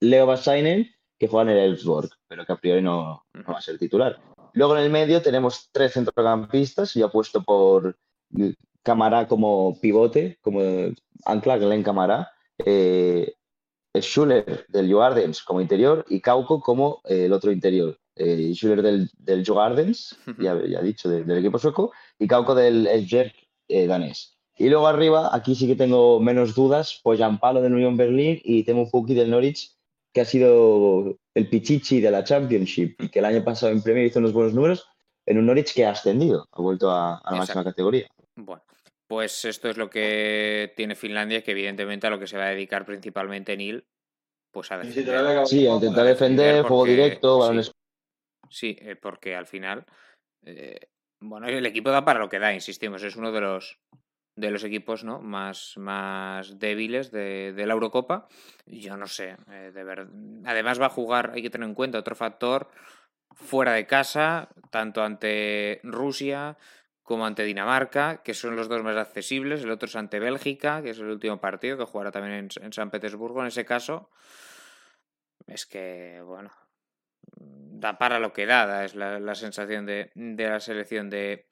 Leo 0.00 0.26
Basainen, 0.26 0.90
que 1.18 1.28
juega 1.28 1.50
en 1.50 1.56
el 1.56 1.64
Elfsborg, 1.64 2.10
pero 2.28 2.46
que 2.46 2.52
a 2.52 2.56
priori 2.56 2.82
no, 2.82 3.24
no 3.34 3.52
va 3.52 3.58
a 3.58 3.62
ser 3.62 3.78
titular. 3.78 4.18
Luego 4.52 4.76
en 4.76 4.84
el 4.84 4.90
medio 4.90 5.20
tenemos 5.22 5.68
tres 5.72 5.92
centrocampistas, 5.92 6.94
yo 6.94 7.06
apuesto 7.06 7.42
por 7.42 7.96
Camara 8.82 9.26
como 9.28 9.78
pivote, 9.80 10.38
como 10.40 10.60
ancla, 11.24 11.58
Glenn 11.58 11.82
Camara, 11.82 12.30
eh, 12.64 13.34
Schuller 13.94 14.66
del 14.68 14.92
Joardens 14.92 15.42
como 15.42 15.60
interior 15.60 16.04
y 16.08 16.20
Cauco 16.20 16.60
como 16.60 17.00
eh, 17.04 17.26
el 17.26 17.32
otro 17.32 17.50
interior, 17.52 17.98
eh, 18.16 18.52
Schuller 18.54 18.82
del, 18.82 19.10
del 19.18 19.44
ya, 19.44 20.60
ya 20.66 20.82
dicho, 20.82 21.08
del, 21.08 21.30
equipo 21.38 21.58
sueco, 21.58 21.92
y 22.18 22.26
Kauko 22.26 22.54
del 22.54 22.86
Esbjerg 22.86 23.32
eh, 23.68 23.86
danés. 23.86 24.38
Y 24.56 24.68
luego 24.68 24.88
arriba, 24.88 25.30
aquí 25.32 25.54
sí 25.54 25.68
que 25.68 25.76
tengo 25.76 26.18
menos 26.18 26.54
dudas, 26.54 27.00
pues 27.04 27.20
Palo 27.40 27.62
del 27.62 27.74
Unión 27.74 27.96
Berlín 27.96 28.40
y 28.42 28.64
Temo 28.64 28.90
Pukki 28.90 29.14
del 29.14 29.30
Norwich, 29.30 29.77
que 30.12 30.20
ha 30.20 30.24
sido 30.24 31.18
el 31.34 31.48
pichichi 31.48 32.00
de 32.00 32.10
la 32.10 32.24
Championship 32.24 33.00
y 33.00 33.08
que 33.08 33.18
el 33.18 33.24
año 33.24 33.44
pasado 33.44 33.72
en 33.72 33.82
Premier 33.82 34.06
hizo 34.06 34.18
unos 34.18 34.32
buenos 34.32 34.54
números, 34.54 34.88
en 35.26 35.38
un 35.38 35.46
Norwich 35.46 35.74
que 35.74 35.84
ha 35.84 35.90
ascendido, 35.90 36.46
ha 36.50 36.62
vuelto 36.62 36.90
a, 36.90 37.20
la 37.24 37.36
máxima 37.36 37.64
categoría. 37.64 38.08
Bueno, 38.34 38.62
pues 39.06 39.44
esto 39.44 39.68
es 39.68 39.76
lo 39.76 39.90
que 39.90 40.72
tiene 40.76 40.94
Finlandia, 40.94 41.42
que 41.42 41.50
evidentemente 41.50 42.06
a 42.06 42.10
lo 42.10 42.18
que 42.18 42.26
se 42.26 42.38
va 42.38 42.46
a 42.46 42.50
dedicar 42.50 42.86
principalmente 42.86 43.56
Neil, 43.56 43.84
pues 44.50 44.72
a 44.72 44.78
defender. 44.78 45.46
Sí, 45.46 45.66
a 45.66 45.74
intentar 45.74 46.06
defender, 46.06 46.62
juego 46.62 46.84
directo, 46.86 47.38
balones. 47.38 47.72
Sí, 48.50 48.76
eh, 48.80 48.96
porque 48.96 49.34
al 49.36 49.46
final, 49.46 49.84
eh, 50.44 50.78
bueno, 51.20 51.46
el 51.48 51.66
equipo 51.66 51.90
da 51.90 52.04
para 52.04 52.20
lo 52.20 52.28
que 52.28 52.38
da, 52.38 52.54
insistimos, 52.54 53.02
es 53.02 53.16
uno 53.16 53.30
de 53.30 53.40
los 53.42 53.78
de 54.38 54.50
los 54.52 54.62
equipos 54.62 55.02
¿no? 55.02 55.20
más, 55.20 55.74
más 55.76 56.58
débiles 56.58 57.10
de, 57.10 57.52
la 57.56 57.72
Eurocopa. 57.72 58.28
Yo 58.66 58.96
no 58.96 59.06
sé, 59.06 59.36
eh, 59.50 59.72
de. 59.74 60.06
Además 60.44 60.80
va 60.80 60.86
a 60.86 60.90
jugar, 60.90 61.32
hay 61.34 61.42
que 61.42 61.50
tener 61.50 61.68
en 61.68 61.74
cuenta 61.74 61.98
otro 61.98 62.14
factor, 62.14 62.70
fuera 63.34 63.72
de 63.72 63.86
casa, 63.86 64.48
tanto 64.70 65.02
ante 65.02 65.80
Rusia 65.82 66.56
como 67.02 67.26
ante 67.26 67.44
Dinamarca, 67.44 68.22
que 68.22 68.34
son 68.34 68.54
los 68.54 68.68
dos 68.68 68.82
más 68.82 68.96
accesibles. 68.96 69.62
El 69.62 69.70
otro 69.70 69.88
es 69.88 69.96
ante 69.96 70.20
Bélgica, 70.20 70.82
que 70.82 70.90
es 70.90 70.98
el 70.98 71.06
último 71.06 71.40
partido, 71.40 71.76
que 71.76 71.84
jugará 71.84 72.12
también 72.12 72.48
en, 72.60 72.72
San 72.72 72.90
Petersburgo. 72.90 73.40
En 73.40 73.48
ese 73.48 73.64
caso, 73.64 74.10
es 75.46 75.66
que, 75.66 76.20
bueno, 76.24 76.50
da 77.32 77.98
para 77.98 78.20
lo 78.20 78.32
que 78.32 78.46
da, 78.46 78.84
es 78.84 78.94
la, 78.94 79.34
sensación 79.34 79.86
de, 79.86 80.10
de 80.14 80.48
la 80.48 80.60
selección 80.60 81.08
de, 81.08 81.48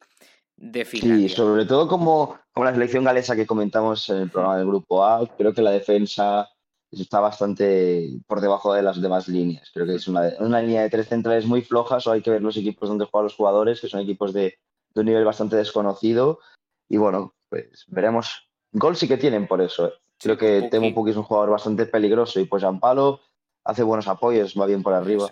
de 0.56 0.84
Finlandia. 0.84 1.28
Sí, 1.28 1.34
sobre 1.34 1.64
todo 1.66 1.88
como, 1.88 2.38
como 2.52 2.64
la 2.64 2.72
selección 2.72 3.04
galesa 3.04 3.36
que 3.36 3.46
comentamos 3.46 4.08
en 4.10 4.18
el 4.18 4.30
programa 4.30 4.56
del 4.56 4.66
Grupo 4.66 5.04
A, 5.04 5.26
creo 5.36 5.52
que 5.52 5.62
la 5.62 5.70
defensa 5.70 6.48
está 6.90 7.20
bastante 7.20 8.10
por 8.26 8.40
debajo 8.40 8.72
de 8.72 8.82
las 8.82 9.00
demás 9.00 9.28
líneas. 9.28 9.70
Creo 9.72 9.86
que 9.86 9.96
es 9.96 10.08
una, 10.08 10.32
una 10.40 10.62
línea 10.62 10.82
de 10.82 10.90
tres 10.90 11.08
centrales 11.08 11.46
muy 11.46 11.62
flojas 11.62 12.06
o 12.06 12.12
hay 12.12 12.22
que 12.22 12.30
ver 12.30 12.42
los 12.42 12.56
equipos 12.56 12.88
donde 12.88 13.04
juegan 13.04 13.24
los 13.24 13.34
jugadores, 13.34 13.80
que 13.80 13.88
son 13.88 14.00
equipos 14.00 14.32
de, 14.32 14.58
de 14.94 15.00
un 15.00 15.06
nivel 15.06 15.24
bastante 15.24 15.56
desconocido. 15.56 16.40
Y 16.88 16.96
bueno, 16.96 17.34
pues 17.48 17.84
veremos. 17.88 18.48
Gol 18.72 18.96
sí 18.96 19.08
que 19.08 19.16
tienen 19.16 19.46
por 19.46 19.60
eso. 19.60 19.88
¿eh? 19.88 19.92
Creo 20.18 20.38
que 20.38 20.68
Temo 20.70 20.94
Pukki 20.94 21.10
es 21.10 21.16
un 21.16 21.22
jugador 21.22 21.50
bastante 21.50 21.86
peligroso 21.86 22.40
y 22.40 22.44
pues 22.44 22.64
Palo 22.80 23.20
hace 23.64 23.82
buenos 23.82 24.08
apoyos, 24.08 24.54
va 24.58 24.66
bien 24.66 24.82
por 24.82 24.94
arriba 24.94 25.28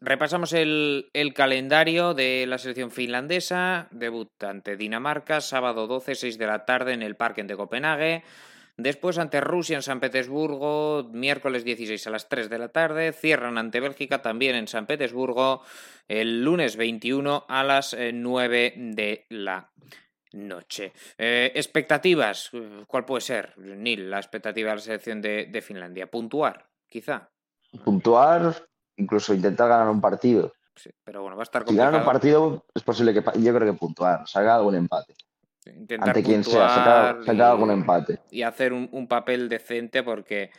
repasamos 0.00 0.52
el, 0.52 1.10
calendario 1.34 2.14
de 2.14 2.46
la 2.46 2.58
selección 2.58 2.90
finlandesa. 2.90 3.88
Debut 3.90 4.30
ante 4.42 4.76
Dinamarca, 4.76 5.40
sábado 5.40 5.86
12, 5.86 6.14
6 6.14 6.38
de 6.38 6.46
la 6.46 6.64
tarde 6.64 6.92
en 6.92 7.02
el 7.02 7.16
Parque 7.16 7.42
de 7.42 7.56
Copenhague. 7.56 8.22
Después 8.78 9.16
ante 9.16 9.40
Rusia 9.40 9.76
en 9.76 9.82
San 9.82 10.00
Petersburgo, 10.00 11.08
miércoles 11.10 11.64
16 11.64 12.06
a 12.06 12.10
las 12.10 12.28
3 12.28 12.50
de 12.50 12.58
la 12.58 12.68
tarde. 12.68 13.12
Cierran 13.12 13.56
ante 13.56 13.80
Bélgica 13.80 14.20
también 14.20 14.54
en 14.54 14.68
San 14.68 14.86
Petersburgo 14.86 15.62
el 16.08 16.44
lunes 16.44 16.76
21 16.76 17.46
a 17.48 17.64
las 17.64 17.96
9 17.98 18.66
eh, 18.66 18.72
de 18.76 19.26
la 19.30 19.70
noche. 20.32 20.92
Eh, 21.16 21.52
expectativas, 21.54 22.50
¿cuál 22.86 23.06
puede 23.06 23.22
ser, 23.22 23.56
Nil, 23.56 24.10
la 24.10 24.18
expectativa 24.18 24.70
de 24.70 24.76
la 24.76 24.82
selección 24.82 25.22
de 25.22 25.62
Finlandia? 25.62 26.10
¿Puntuar, 26.10 26.68
quizá? 26.86 27.30
Puntuar, 27.82 28.54
incluso 28.96 29.34
intentar 29.34 29.68
ganar 29.68 29.88
un 29.88 30.00
partido. 30.00 30.52
Sí, 30.74 30.90
pero 31.04 31.22
bueno, 31.22 31.36
va 31.36 31.42
a 31.42 31.44
estar 31.44 31.64
complicado. 31.64 31.88
Si 31.88 31.92
ganan 31.92 32.06
un 32.06 32.12
partido, 32.12 32.64
es 32.74 32.82
posible 32.82 33.14
que 33.14 33.22
yo 33.40 33.54
creo 33.54 33.72
que 33.72 33.78
puntuar, 33.78 34.26
salga 34.26 34.56
algún 34.56 34.74
empate. 34.74 35.14
intentar 35.66 36.08
Ante 36.08 36.22
quien 36.22 36.44
sea, 36.44 36.68
sacar, 36.68 37.42
algún 37.42 37.70
empate. 37.70 38.20
Y 38.30 38.42
hacer 38.42 38.72
un, 38.72 39.06
papel 39.08 39.48
decente 39.48 40.02
porque. 40.02 40.50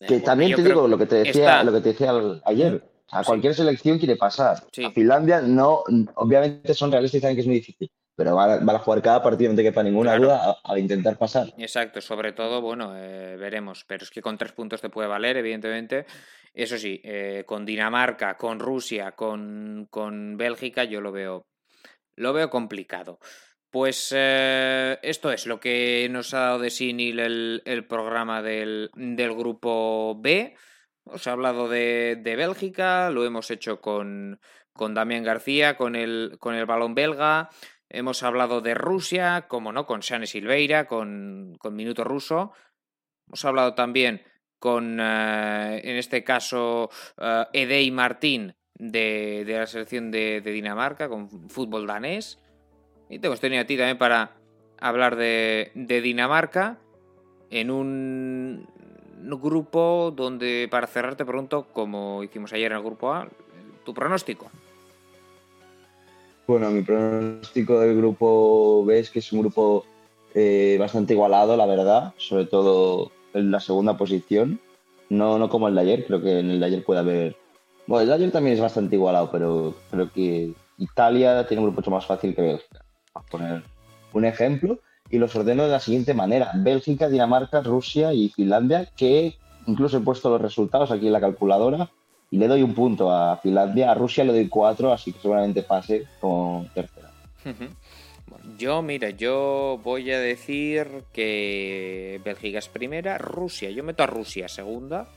Eh, 0.00 0.06
que 0.06 0.20
también 0.20 0.54
te 0.54 0.62
digo 0.62 0.86
lo 0.86 0.96
que 0.96 1.06
te 1.06 1.16
decía, 1.16 1.62
lo 1.64 1.72
que 1.72 1.80
te 1.80 1.88
decía 1.90 2.12
ayer. 2.44 2.82
A 3.10 3.22
cualquier 3.22 3.54
selección 3.54 3.98
quiere 3.98 4.16
pasar. 4.16 4.56
A 4.84 4.90
Finlandia 4.90 5.40
no, 5.40 5.82
obviamente 6.14 6.74
son 6.74 6.90
realistas 6.90 7.18
y 7.18 7.20
saben 7.20 7.36
que 7.36 7.42
es 7.42 7.46
muy 7.46 7.56
difícil 7.56 7.90
pero 8.16 8.36
van 8.36 8.68
a, 8.68 8.78
jugar 8.78 9.02
cada 9.02 9.22
partido, 9.22 9.50
no 9.50 9.56
te 9.56 9.62
quepa 9.62 9.82
ninguna 9.82 10.16
duda, 10.16 10.56
a, 10.62 10.78
intentar 10.78 11.16
pasar. 11.18 11.48
Exacto, 11.58 12.00
sobre 12.00 12.32
todo, 12.32 12.60
bueno, 12.60 12.92
eh, 12.96 13.36
veremos, 13.36 13.84
pero 13.86 14.04
es 14.04 14.10
que 14.10 14.22
con 14.22 14.38
tres 14.38 14.52
puntos 14.52 14.80
te 14.80 14.88
puede 14.88 15.08
valer, 15.08 15.36
evidentemente. 15.36 16.06
Eso 16.54 16.78
sí, 16.78 17.00
eh, 17.02 17.42
con 17.46 17.66
Dinamarca, 17.66 18.36
con 18.36 18.60
Rusia, 18.60 19.12
con, 19.12 19.88
con, 19.90 20.36
Bélgica, 20.36 20.84
yo 20.84 21.00
lo 21.00 21.10
veo, 21.10 21.48
lo 22.14 22.32
veo 22.32 22.48
complicado. 22.48 23.18
Pues 23.70 24.14
eh, 24.16 25.00
esto 25.02 25.32
es 25.32 25.46
lo 25.46 25.58
que 25.58 26.06
nos 26.08 26.32
ha 26.32 26.40
dado 26.40 26.58
de 26.60 26.70
Sinil 26.70 27.18
el, 27.18 27.62
el 27.64 27.84
programa 27.84 28.40
del, 28.40 28.90
del, 28.94 29.34
grupo 29.34 30.14
B. 30.20 30.54
Os 31.02 31.26
he 31.26 31.30
hablado 31.30 31.68
de, 31.68 32.16
de 32.22 32.36
Bélgica, 32.36 33.10
lo 33.10 33.24
hemos 33.24 33.50
hecho 33.50 33.80
con, 33.80 34.40
con 34.72 34.94
Damián 34.94 35.24
García, 35.24 35.76
con 35.76 35.96
el, 35.96 36.36
con 36.38 36.54
el 36.54 36.66
balón 36.66 36.94
belga. 36.94 37.50
Hemos 37.88 38.22
hablado 38.22 38.60
de 38.60 38.74
Rusia, 38.74 39.46
como 39.48 39.72
no, 39.72 39.86
con 39.86 40.00
Shane 40.00 40.28
Silveira, 40.28 40.86
con, 40.86 41.56
con 41.58 41.74
Minuto 41.74 42.04
Ruso. 42.04 42.52
Hemos 43.26 43.44
hablado 43.44 43.74
también 43.74 44.22
con, 44.64 44.98
eh, 44.98 45.80
en 45.84 45.96
este 45.96 46.24
caso, 46.24 46.88
Edey 47.52 47.90
Martín 47.90 48.54
de, 48.72 49.44
de, 49.46 49.58
la 49.58 49.66
selección 49.66 50.10
de, 50.10 50.40
Dinamarca, 50.40 51.10
con 51.10 51.28
fútbol 51.50 51.86
danés. 51.86 52.38
Y 53.10 53.18
te 53.18 53.26
hemos 53.26 53.40
tenido 53.40 53.60
a 53.60 53.66
ti 53.66 53.76
también 53.76 53.98
para 53.98 54.38
hablar 54.80 55.16
de, 55.16 55.70
de 55.74 56.00
Dinamarca 56.00 56.78
en 57.50 57.70
un 57.70 58.66
grupo 59.20 60.10
donde, 60.16 60.66
para 60.70 60.86
cerrar, 60.86 61.14
te 61.14 61.26
pregunto, 61.26 61.66
como 61.70 62.22
hicimos 62.22 62.50
ayer 62.54 62.72
en 62.72 62.78
el 62.78 62.84
grupo 62.84 63.12
A, 63.12 63.28
tu 63.84 63.92
pronóstico. 63.92 64.50
Bueno, 66.46 66.70
mi 66.70 66.80
pronóstico 66.80 67.80
del 67.80 67.98
grupo 67.98 68.82
B 68.86 68.98
es 68.98 69.10
que 69.10 69.18
es 69.18 69.30
un 69.30 69.40
grupo 69.40 69.84
eh, 70.34 70.78
bastante 70.80 71.12
igualado, 71.12 71.54
la 71.54 71.66
verdad, 71.66 72.14
sobre 72.16 72.46
todo 72.46 73.12
en 73.34 73.50
la 73.50 73.60
segunda 73.60 73.96
posición. 73.96 74.60
No, 75.10 75.38
no 75.38 75.48
como 75.48 75.68
el 75.68 75.74
de 75.74 75.80
ayer, 75.82 76.06
creo 76.06 76.22
que 76.22 76.38
en 76.38 76.50
el 76.50 76.60
de 76.60 76.66
ayer 76.66 76.84
puede 76.84 77.00
haber. 77.00 77.36
Bueno, 77.86 78.02
el 78.02 78.08
de 78.08 78.14
ayer 78.14 78.32
también 78.32 78.54
es 78.54 78.60
bastante 78.60 78.96
igualado, 78.96 79.30
pero 79.30 79.74
creo 79.90 80.10
que 80.10 80.54
Italia 80.78 81.46
tiene 81.46 81.60
un 81.60 81.66
grupo 81.66 81.80
mucho 81.80 81.90
más 81.90 82.06
fácil 82.06 82.34
que 82.34 82.42
Bélgica. 82.42 82.84
a 83.14 83.20
poner 83.22 83.62
un 84.12 84.24
ejemplo 84.24 84.78
y 85.10 85.18
los 85.18 85.36
ordeno 85.36 85.64
de 85.64 85.70
la 85.70 85.80
siguiente 85.80 86.14
manera: 86.14 86.50
Bélgica, 86.54 87.08
Dinamarca, 87.08 87.60
Rusia 87.60 88.12
y 88.12 88.30
Finlandia, 88.30 88.88
que 88.96 89.36
incluso 89.66 89.98
he 89.98 90.00
puesto 90.00 90.30
los 90.30 90.40
resultados 90.40 90.90
aquí 90.90 91.06
en 91.06 91.12
la 91.12 91.20
calculadora 91.20 91.90
y 92.30 92.38
le 92.38 92.48
doy 92.48 92.62
un 92.62 92.74
punto 92.74 93.12
a 93.12 93.36
Finlandia, 93.36 93.90
a 93.90 93.94
Rusia 93.94 94.24
le 94.24 94.32
doy 94.32 94.48
cuatro, 94.48 94.92
así 94.92 95.12
que 95.12 95.20
seguramente 95.20 95.62
pase 95.62 96.06
con 96.20 96.66
tercera. 96.68 97.10
Yo, 98.58 98.82
mira, 98.82 99.10
yo 99.10 99.80
voy 99.82 100.10
a 100.12 100.20
decir 100.20 101.04
que 101.12 102.20
Bélgica 102.24 102.58
es 102.58 102.68
primera, 102.68 103.18
Rusia, 103.18 103.70
yo 103.70 103.82
meto 103.82 104.02
a 104.02 104.06
Rusia 104.06 104.48
segunda, 104.48 105.08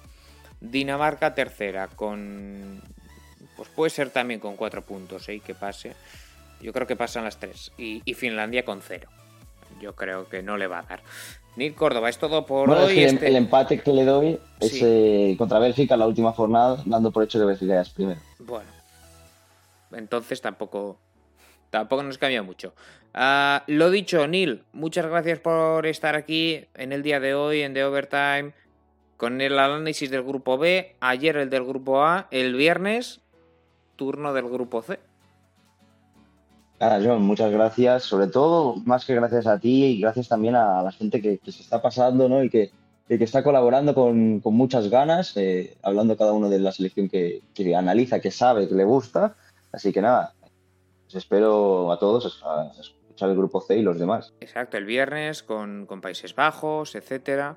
Dinamarca 0.59 1.35
tercera, 1.35 1.87
con. 1.87 2.81
Pues 3.55 3.69
puede 3.69 3.89
ser 3.89 4.09
también 4.09 4.39
con 4.39 4.55
cuatro 4.55 4.83
puntos, 4.83 5.27
¿eh? 5.29 5.39
Que 5.39 5.53
pase. 5.53 5.95
Yo 6.61 6.73
creo 6.73 6.87
que 6.87 6.95
pasan 6.95 7.23
las 7.23 7.37
tres. 7.37 7.71
Y, 7.77 8.01
y 8.05 8.13
Finlandia 8.15 8.65
con 8.65 8.81
cero. 8.81 9.07
Yo 9.79 9.95
creo 9.95 10.27
que 10.27 10.41
no 10.41 10.57
le 10.57 10.67
va 10.67 10.79
a 10.79 10.83
dar. 10.83 11.01
Nick 11.57 11.75
Córdoba, 11.75 12.09
es 12.09 12.17
todo 12.17 12.45
por 12.45 12.69
hoy. 12.69 12.99
Este 12.99 13.27
el, 13.27 13.35
empate 13.35 13.79
que 13.79 13.91
le 13.91 14.05
doy 14.05 14.39
es 14.59 14.79
eh, 14.81 15.35
contra 15.37 15.59
Bélgica 15.59 15.97
la 15.97 16.07
última 16.07 16.31
jornada, 16.31 16.81
dando 16.85 17.11
por 17.11 17.23
hecho 17.23 17.39
que 17.39 17.45
Bélgica 17.45 17.73
ya 17.73 17.81
es 17.81 17.89
primero. 17.89 18.21
Bueno, 18.39 18.69
entonces 19.91 20.39
tampoco, 20.39 20.99
tampoco 21.69 22.03
nos 22.03 22.17
cambia 22.17 22.43
mucho. 22.43 22.73
Ah, 23.13 23.63
lo 23.67 23.89
dicho, 23.89 24.27
Neil, 24.27 24.63
muchas 24.73 25.05
gracias 25.05 25.39
por 25.39 25.85
estar 25.85 26.15
aquí 26.15 26.65
en 26.75 26.91
el 26.91 27.03
día 27.03 27.19
de 27.19 27.33
hoy, 27.33 27.61
en 27.61 27.73
The 27.73 27.83
Overtime, 27.83 28.53
con 29.17 29.41
el 29.41 29.57
análisis 29.57 30.11
del 30.11 30.23
grupo 30.23 30.57
B, 30.57 30.95
ayer 30.99 31.37
el 31.37 31.49
del 31.49 31.63
grupo 31.65 32.03
A, 32.03 32.27
el 32.31 32.53
viernes, 32.55 33.21
turno 33.95 34.33
del 34.33 34.47
grupo 34.47 34.81
C. 34.81 34.99
Nada, 36.79 36.99
John, 37.03 37.23
muchas 37.23 37.51
gracias. 37.51 38.03
Sobre 38.03 38.27
todo, 38.27 38.75
más 38.85 39.05
que 39.05 39.15
gracias 39.15 39.47
a 39.47 39.59
ti 39.59 39.85
y 39.85 39.99
gracias 39.99 40.27
también 40.27 40.55
a 40.55 40.83
la 40.83 40.91
gente 40.91 41.21
que, 41.21 41.39
se 41.51 41.63
está 41.63 41.81
pasando 41.81 42.29
¿no? 42.29 42.43
y, 42.43 42.49
que, 42.49 42.71
que 43.07 43.23
está 43.23 43.43
colaborando 43.43 43.95
con, 43.95 44.41
muchas 44.43 44.89
ganas, 44.89 45.35
eh, 45.37 45.75
hablando 45.81 46.15
cada 46.15 46.33
uno 46.33 46.49
de 46.49 46.59
la 46.59 46.71
selección 46.71 47.09
que, 47.09 47.41
analiza, 47.75 48.19
que 48.19 48.29
sabe, 48.31 48.67
que 48.67 48.75
le 48.75 48.83
gusta. 48.83 49.35
Así 49.71 49.91
que 49.91 50.01
nada, 50.01 50.33
os 51.07 51.15
espero 51.15 51.91
a 51.91 51.99
todos 51.99 52.43
sale 53.17 53.31
el 53.31 53.37
grupo 53.37 53.61
C 53.61 53.77
y 53.77 53.81
los 53.81 53.99
demás. 53.99 54.33
Exacto, 54.39 54.77
el 54.77 54.85
viernes 54.85 55.43
con, 55.43 55.87
Países 56.01 56.35
Bajos, 56.35 56.95
etcétera. 56.95 57.55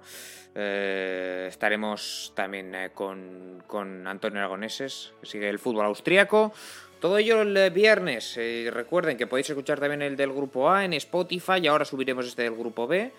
Eh, 0.55 1.47
estaremos 1.49 2.33
también 2.35 2.75
eh, 2.75 2.91
con, 2.93 3.63
con, 3.67 4.07
Antonio 4.07 4.41
Aragoneses, 4.41 5.13
que 5.21 5.27
sigue 5.27 5.49
el 5.49 5.59
fútbol 5.59 5.87
austríaco. 5.87 6.53
Todo 7.01 7.19
ello 7.19 7.43
el 7.43 7.71
viernes. 7.71 8.37
Eh, 8.37 8.71
recuerden 8.73 9.17
que 9.17 9.27
podéis 9.27 9.51
escuchar 9.51 9.79
también 9.79 10.03
el 10.03 10.17
del 10.17 10.33
grupo 10.33 10.71
A 10.71 10.85
en 10.85 10.93
Spotify 10.95 11.61
y 11.63 11.67
ahora 11.67 11.85
subiremos 11.85 12.27
este 12.27 12.43
del 12.43 12.57
grupo 12.57 12.87
B. 12.87 13.13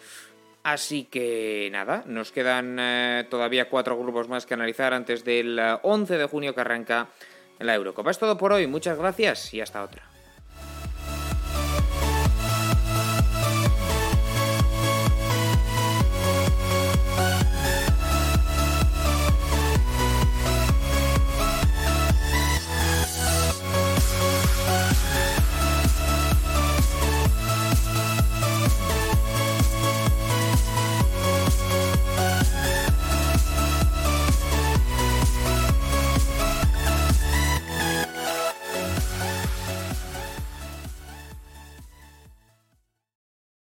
Así 0.64 1.06
que 1.06 1.70
nada, 1.72 2.04
nos 2.06 2.32
quedan 2.32 2.78
todavía 3.32 3.68
cuatro 3.68 3.98
grupos 3.98 4.30
más 4.30 4.46
que 4.46 4.54
analizar 4.54 4.94
antes 4.94 5.26
del 5.26 5.60
11 5.82 6.18
de 6.20 6.26
junio 6.26 6.54
que 6.54 6.62
arranca 6.62 7.08
la 7.58 7.74
Eurocopa. 7.74 8.12
Es 8.12 8.20
todo 8.20 8.38
por 8.38 8.54
hoy, 8.54 8.68
muchas 8.68 8.96
gracias 8.96 9.56
y 9.56 9.62
hasta 9.62 9.82
otra. 9.82 10.11